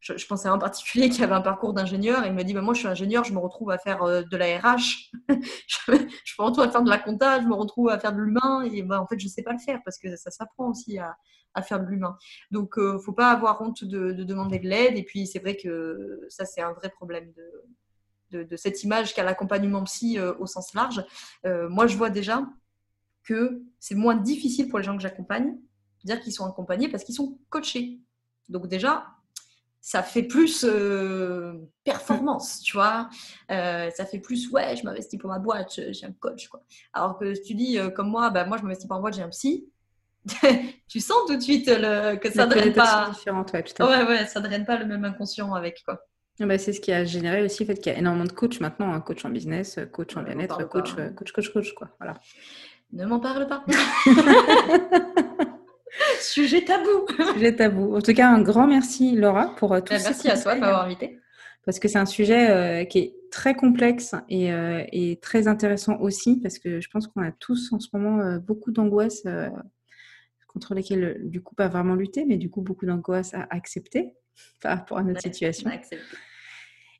je, 0.00 0.26
pensais 0.26 0.48
à 0.48 0.52
un 0.52 0.58
particulier 0.58 1.08
qui 1.10 1.22
avait 1.22 1.34
un 1.34 1.40
parcours 1.40 1.72
d'ingénieur 1.72 2.24
et 2.24 2.28
il 2.28 2.34
me 2.34 2.44
dit 2.44 2.54
bah, 2.54 2.62
Moi, 2.62 2.74
je 2.74 2.80
suis 2.80 2.88
ingénieur, 2.88 3.24
je 3.24 3.32
me 3.32 3.38
retrouve 3.38 3.70
à 3.70 3.78
faire 3.78 4.02
euh, 4.02 4.22
de 4.22 4.36
la 4.36 4.58
RH, 4.58 5.10
je, 5.28 5.92
me 5.92 6.44
retrouve 6.44 6.64
à 6.64 6.70
faire 6.70 6.82
de 6.82 6.90
la 6.90 6.98
compta, 6.98 7.40
je 7.40 7.46
me 7.46 7.54
retrouve 7.54 7.90
à 7.90 7.98
faire 7.98 8.12
de 8.12 8.20
l'humain 8.20 8.62
et 8.62 8.82
bah, 8.82 9.00
en 9.00 9.06
fait, 9.06 9.18
je 9.18 9.26
ne 9.26 9.30
sais 9.30 9.42
pas 9.42 9.52
le 9.52 9.58
faire 9.58 9.80
parce 9.84 9.98
que 9.98 10.14
ça 10.16 10.30
s'apprend 10.30 10.70
aussi 10.70 10.98
à, 10.98 11.16
faire 11.62 11.80
de 11.80 11.86
l'humain. 11.86 12.18
Donc, 12.50 12.74
il 12.76 12.82
euh, 12.82 12.92
ne 12.94 12.98
faut 12.98 13.14
pas 13.14 13.30
avoir 13.30 13.62
honte 13.62 13.82
de, 13.82 14.12
demander 14.12 14.58
de 14.58 14.68
l'aide 14.68 14.98
et 14.98 15.02
puis, 15.02 15.26
c'est 15.26 15.38
vrai 15.38 15.56
que 15.56 16.20
ça, 16.28 16.44
c'est 16.44 16.60
un 16.60 16.72
vrai 16.74 16.90
problème 16.90 17.32
de, 18.30 18.42
de, 18.42 18.56
cette 18.56 18.82
image 18.84 19.14
qu'a 19.14 19.22
l'accompagnement 19.22 19.82
psy 19.84 20.18
euh, 20.18 20.34
au 20.38 20.44
sens 20.46 20.74
large. 20.74 21.02
moi, 21.44 21.86
je 21.86 21.96
vois 21.96 22.10
déjà 22.10 22.42
que 23.26 23.62
c'est 23.78 23.94
moins 23.94 24.16
difficile 24.16 24.68
pour 24.68 24.78
les 24.78 24.84
gens 24.84 24.96
que 24.96 25.02
j'accompagne 25.02 25.56
de 26.04 26.06
dire 26.06 26.20
qu'ils 26.20 26.32
sont 26.32 26.46
accompagnés 26.46 26.88
parce 26.88 27.04
qu'ils 27.04 27.14
sont 27.14 27.38
coachés. 27.50 28.00
Donc 28.48 28.68
déjà, 28.68 29.06
ça 29.86 30.02
fait 30.02 30.24
plus 30.24 30.64
euh, 30.64 31.52
performance, 31.84 32.60
tu 32.60 32.76
vois. 32.76 33.08
Euh, 33.52 33.88
ça 33.90 34.04
fait 34.04 34.18
plus, 34.18 34.50
ouais, 34.50 34.74
je 34.76 34.84
m'investis 34.84 35.16
pour 35.16 35.30
ma 35.30 35.38
boîte, 35.38 35.80
j'ai 35.92 36.06
un 36.06 36.12
coach, 36.12 36.48
quoi. 36.48 36.64
Alors 36.92 37.18
que 37.18 37.34
si 37.34 37.42
tu 37.42 37.54
dis, 37.54 37.78
euh, 37.78 37.90
comme 37.90 38.08
moi, 38.08 38.30
bah, 38.30 38.44
moi, 38.44 38.56
je 38.56 38.62
m'investis 38.62 38.88
pour 38.88 38.96
ma 38.96 39.00
boîte, 39.00 39.14
j'ai 39.14 39.22
un 39.22 39.28
psy. 39.28 39.68
tu 40.88 40.98
sens 40.98 41.18
tout 41.28 41.36
de 41.36 41.40
suite 41.40 41.68
le, 41.68 42.16
que 42.16 42.32
ça 42.32 42.46
ne 42.46 42.50
draine 42.50 42.72
pas. 42.72 43.12
ouais, 43.26 44.04
ouais, 44.08 44.26
ça 44.26 44.40
draine 44.40 44.64
pas 44.64 44.76
le 44.76 44.86
même 44.86 45.04
inconscient 45.04 45.54
avec, 45.54 45.84
quoi. 45.84 46.04
Ah 46.40 46.46
bah, 46.46 46.58
c'est 46.58 46.72
ce 46.72 46.80
qui 46.80 46.92
a 46.92 47.04
généré 47.04 47.42
aussi 47.42 47.62
le 47.62 47.68
fait 47.68 47.80
qu'il 47.80 47.92
y 47.92 47.94
a 47.94 47.98
énormément 47.98 48.24
de 48.24 48.32
coachs 48.32 48.58
maintenant, 48.60 48.92
hein, 48.92 49.00
coach 49.00 49.24
en 49.24 49.30
business, 49.30 49.78
coach 49.92 50.16
en 50.16 50.22
bien-être, 50.22 50.68
coach, 50.68 50.96
coach, 51.16 51.32
coach, 51.32 51.52
coach, 51.52 51.74
quoi. 51.74 51.90
Voilà. 52.00 52.20
Ne 52.92 53.06
m'en 53.06 53.20
parle 53.20 53.46
pas. 53.46 53.64
Sujet 56.20 56.64
tabou. 56.64 57.06
Sujet 57.34 57.56
tabou. 57.56 57.96
En 57.96 58.00
tout 58.00 58.14
cas, 58.14 58.28
un 58.28 58.42
grand 58.42 58.66
merci 58.66 59.16
Laura 59.16 59.54
pour 59.56 59.72
euh, 59.72 59.80
tout 59.80 59.94
ça. 59.94 60.10
Merci 60.10 60.28
à 60.28 60.38
toi 60.38 60.54
de 60.54 60.60
m'avoir 60.60 60.84
invité. 60.84 61.18
Parce 61.64 61.78
que 61.78 61.88
c'est 61.88 61.98
un 61.98 62.06
sujet 62.06 62.50
euh, 62.50 62.84
qui 62.84 62.98
est 62.98 63.14
très 63.30 63.54
complexe 63.54 64.14
et, 64.28 64.52
euh, 64.52 64.84
et, 64.92 65.18
très 65.20 65.48
intéressant 65.48 65.98
aussi, 65.98 66.40
parce 66.40 66.58
que 66.58 66.80
je 66.80 66.88
pense 66.88 67.08
qu'on 67.08 67.22
a 67.22 67.32
tous 67.32 67.72
en 67.72 67.80
ce 67.80 67.88
moment 67.92 68.36
beaucoup 68.36 68.70
d'angoisse 68.70 69.24
contre 70.46 70.74
lesquelles, 70.74 71.20
du 71.24 71.42
coup, 71.42 71.54
pas 71.54 71.68
vraiment 71.68 71.94
lutter, 71.94 72.24
mais 72.24 72.36
du 72.36 72.50
coup, 72.50 72.62
beaucoup 72.62 72.86
d'angoisse 72.86 73.34
à 73.34 73.46
accepter 73.50 74.14
par 74.62 74.78
rapport 74.78 74.98
à 74.98 75.02
notre 75.02 75.20
situation. 75.20 75.68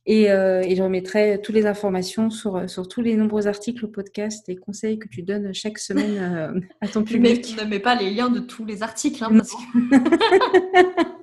Et, 0.09 0.31
euh, 0.31 0.63
et, 0.63 0.77
je 0.77 0.83
remettrai 0.83 1.41
toutes 1.43 1.57
les 1.57 1.67
informations 1.67 2.31
sur, 2.31 2.71
sur 2.71 2.87
tous 2.87 3.03
les 3.03 3.17
nombreux 3.17 3.49
articles, 3.49 3.89
podcasts 3.89 4.49
et 4.49 4.55
conseils 4.55 5.01
que 5.01 5.09
tu 5.09 5.23
donnes 5.23 5.53
chaque 5.53 5.79
semaine 5.79 6.17
euh, 6.19 6.61
à 6.81 6.87
ton 6.87 7.03
public. 7.03 7.55
Mais 7.57 7.65
ne 7.65 7.69
mets 7.69 7.81
pas 7.81 7.97
les 7.97 8.11
liens 8.11 8.29
de 8.29 8.39
tous 8.39 8.65
les 8.65 8.85
articles. 8.85 9.23
Hein, 9.25 9.31
parce 9.33 9.51
que... 9.51 11.17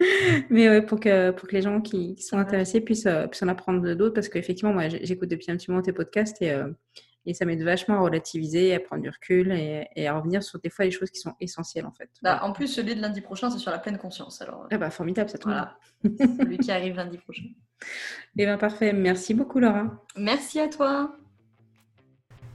Mais 0.50 0.68
ouais, 0.68 0.82
pour 0.82 1.00
que, 1.00 1.30
pour 1.30 1.48
que 1.48 1.54
les 1.54 1.62
gens 1.62 1.80
qui, 1.80 2.16
sont 2.18 2.38
intéressés 2.38 2.80
puissent, 2.80 3.06
euh, 3.06 3.26
puissent 3.26 3.42
en 3.42 3.48
apprendre 3.48 3.94
d'autres, 3.94 4.14
parce 4.14 4.28
qu'effectivement, 4.28 4.72
moi, 4.72 4.88
j'écoute 4.88 5.30
depuis 5.30 5.50
un 5.50 5.56
petit 5.56 5.70
moment 5.70 5.82
tes 5.82 5.92
podcasts 5.92 6.40
et, 6.42 6.50
euh, 6.50 6.68
et 7.24 7.34
ça 7.34 7.44
m'aide 7.44 7.62
vachement 7.62 7.96
à 7.96 8.00
relativiser, 8.00 8.74
à 8.74 8.80
prendre 8.80 9.02
du 9.02 9.08
recul 9.08 9.52
et, 9.52 9.86
et, 9.96 10.06
à 10.06 10.16
revenir 10.16 10.42
sur 10.42 10.60
des 10.60 10.70
fois 10.70 10.84
les 10.84 10.90
choses 10.90 11.10
qui 11.10 11.20
sont 11.20 11.34
essentielles 11.40 11.86
en 11.86 11.92
fait. 11.92 12.10
Bah, 12.22 12.40
en 12.42 12.52
plus, 12.52 12.68
celui 12.68 12.94
de 12.94 13.00
lundi 13.00 13.20
prochain, 13.20 13.50
c'est 13.50 13.58
sur 13.58 13.70
la 13.70 13.78
pleine 13.78 13.98
conscience. 13.98 14.42
Alors... 14.42 14.66
Ah 14.70 14.78
bah 14.78 14.90
formidable, 14.90 15.30
ça 15.30 15.38
tombe. 15.38 15.52
Voilà. 15.52 15.78
celui 16.38 16.58
qui 16.58 16.70
arrive 16.70 16.96
lundi 16.96 17.18
prochain. 17.18 17.44
Eh 18.38 18.44
bien 18.44 18.58
parfait. 18.58 18.92
Merci 18.92 19.34
beaucoup 19.34 19.58
Laura. 19.58 20.04
Merci 20.16 20.60
à 20.60 20.68
toi. 20.68 21.16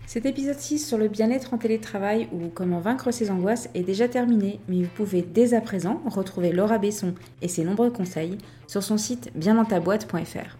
Cet 0.05 0.25
épisode 0.25 0.59
6 0.59 0.85
sur 0.85 0.97
le 0.97 1.07
bien-être 1.07 1.53
en 1.53 1.57
télétravail 1.57 2.27
ou 2.33 2.49
comment 2.49 2.79
vaincre 2.79 3.11
ses 3.11 3.31
angoisses 3.31 3.69
est 3.75 3.83
déjà 3.83 4.09
terminé, 4.09 4.59
mais 4.67 4.81
vous 4.81 4.89
pouvez 4.89 5.21
dès 5.21 5.53
à 5.53 5.61
présent 5.61 6.01
retrouver 6.05 6.51
Laura 6.51 6.79
Besson 6.79 7.13
et 7.41 7.47
ses 7.47 7.63
nombreux 7.63 7.91
conseils 7.91 8.37
sur 8.67 8.83
son 8.83 8.97
site 8.97 9.31
biendantaboîte.fr. 9.35 10.57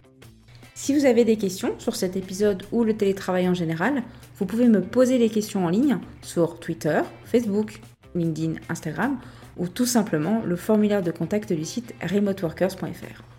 Si 0.73 0.95
vous 0.95 1.05
avez 1.05 1.25
des 1.25 1.35
questions 1.35 1.77
sur 1.79 1.97
cet 1.97 2.15
épisode 2.15 2.63
ou 2.71 2.85
le 2.85 2.95
télétravail 2.95 3.49
en 3.49 3.53
général, 3.53 4.03
vous 4.37 4.45
pouvez 4.45 4.69
me 4.69 4.81
poser 4.81 5.17
les 5.17 5.29
questions 5.29 5.65
en 5.65 5.69
ligne 5.69 5.97
sur 6.21 6.59
Twitter, 6.59 7.01
Facebook, 7.25 7.81
LinkedIn, 8.15 8.53
Instagram 8.69 9.19
ou 9.57 9.67
tout 9.67 9.85
simplement 9.85 10.41
le 10.45 10.55
formulaire 10.55 11.03
de 11.03 11.11
contact 11.11 11.51
du 11.51 11.65
site 11.65 11.93
remoteworkers.fr. 12.01 13.30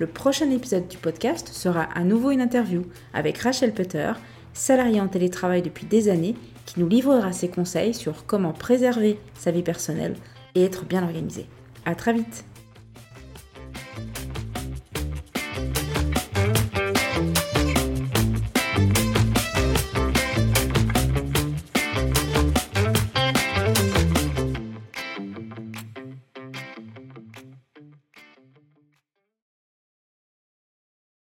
Le 0.00 0.08
prochain 0.08 0.50
épisode 0.50 0.88
du 0.88 0.96
podcast 0.96 1.48
sera 1.52 1.82
à 1.82 2.02
nouveau 2.02 2.32
une 2.32 2.40
interview 2.40 2.82
avec 3.12 3.38
Rachel 3.38 3.72
Peter, 3.72 4.12
salariée 4.52 5.00
en 5.00 5.06
télétravail 5.06 5.62
depuis 5.62 5.86
des 5.86 6.08
années, 6.08 6.34
qui 6.66 6.80
nous 6.80 6.88
livrera 6.88 7.32
ses 7.32 7.48
conseils 7.48 7.94
sur 7.94 8.26
comment 8.26 8.52
préserver 8.52 9.20
sa 9.34 9.52
vie 9.52 9.62
personnelle 9.62 10.16
et 10.56 10.64
être 10.64 10.84
bien 10.84 11.04
organisé. 11.04 11.46
À 11.84 11.94
très 11.94 12.12
vite! 12.12 12.44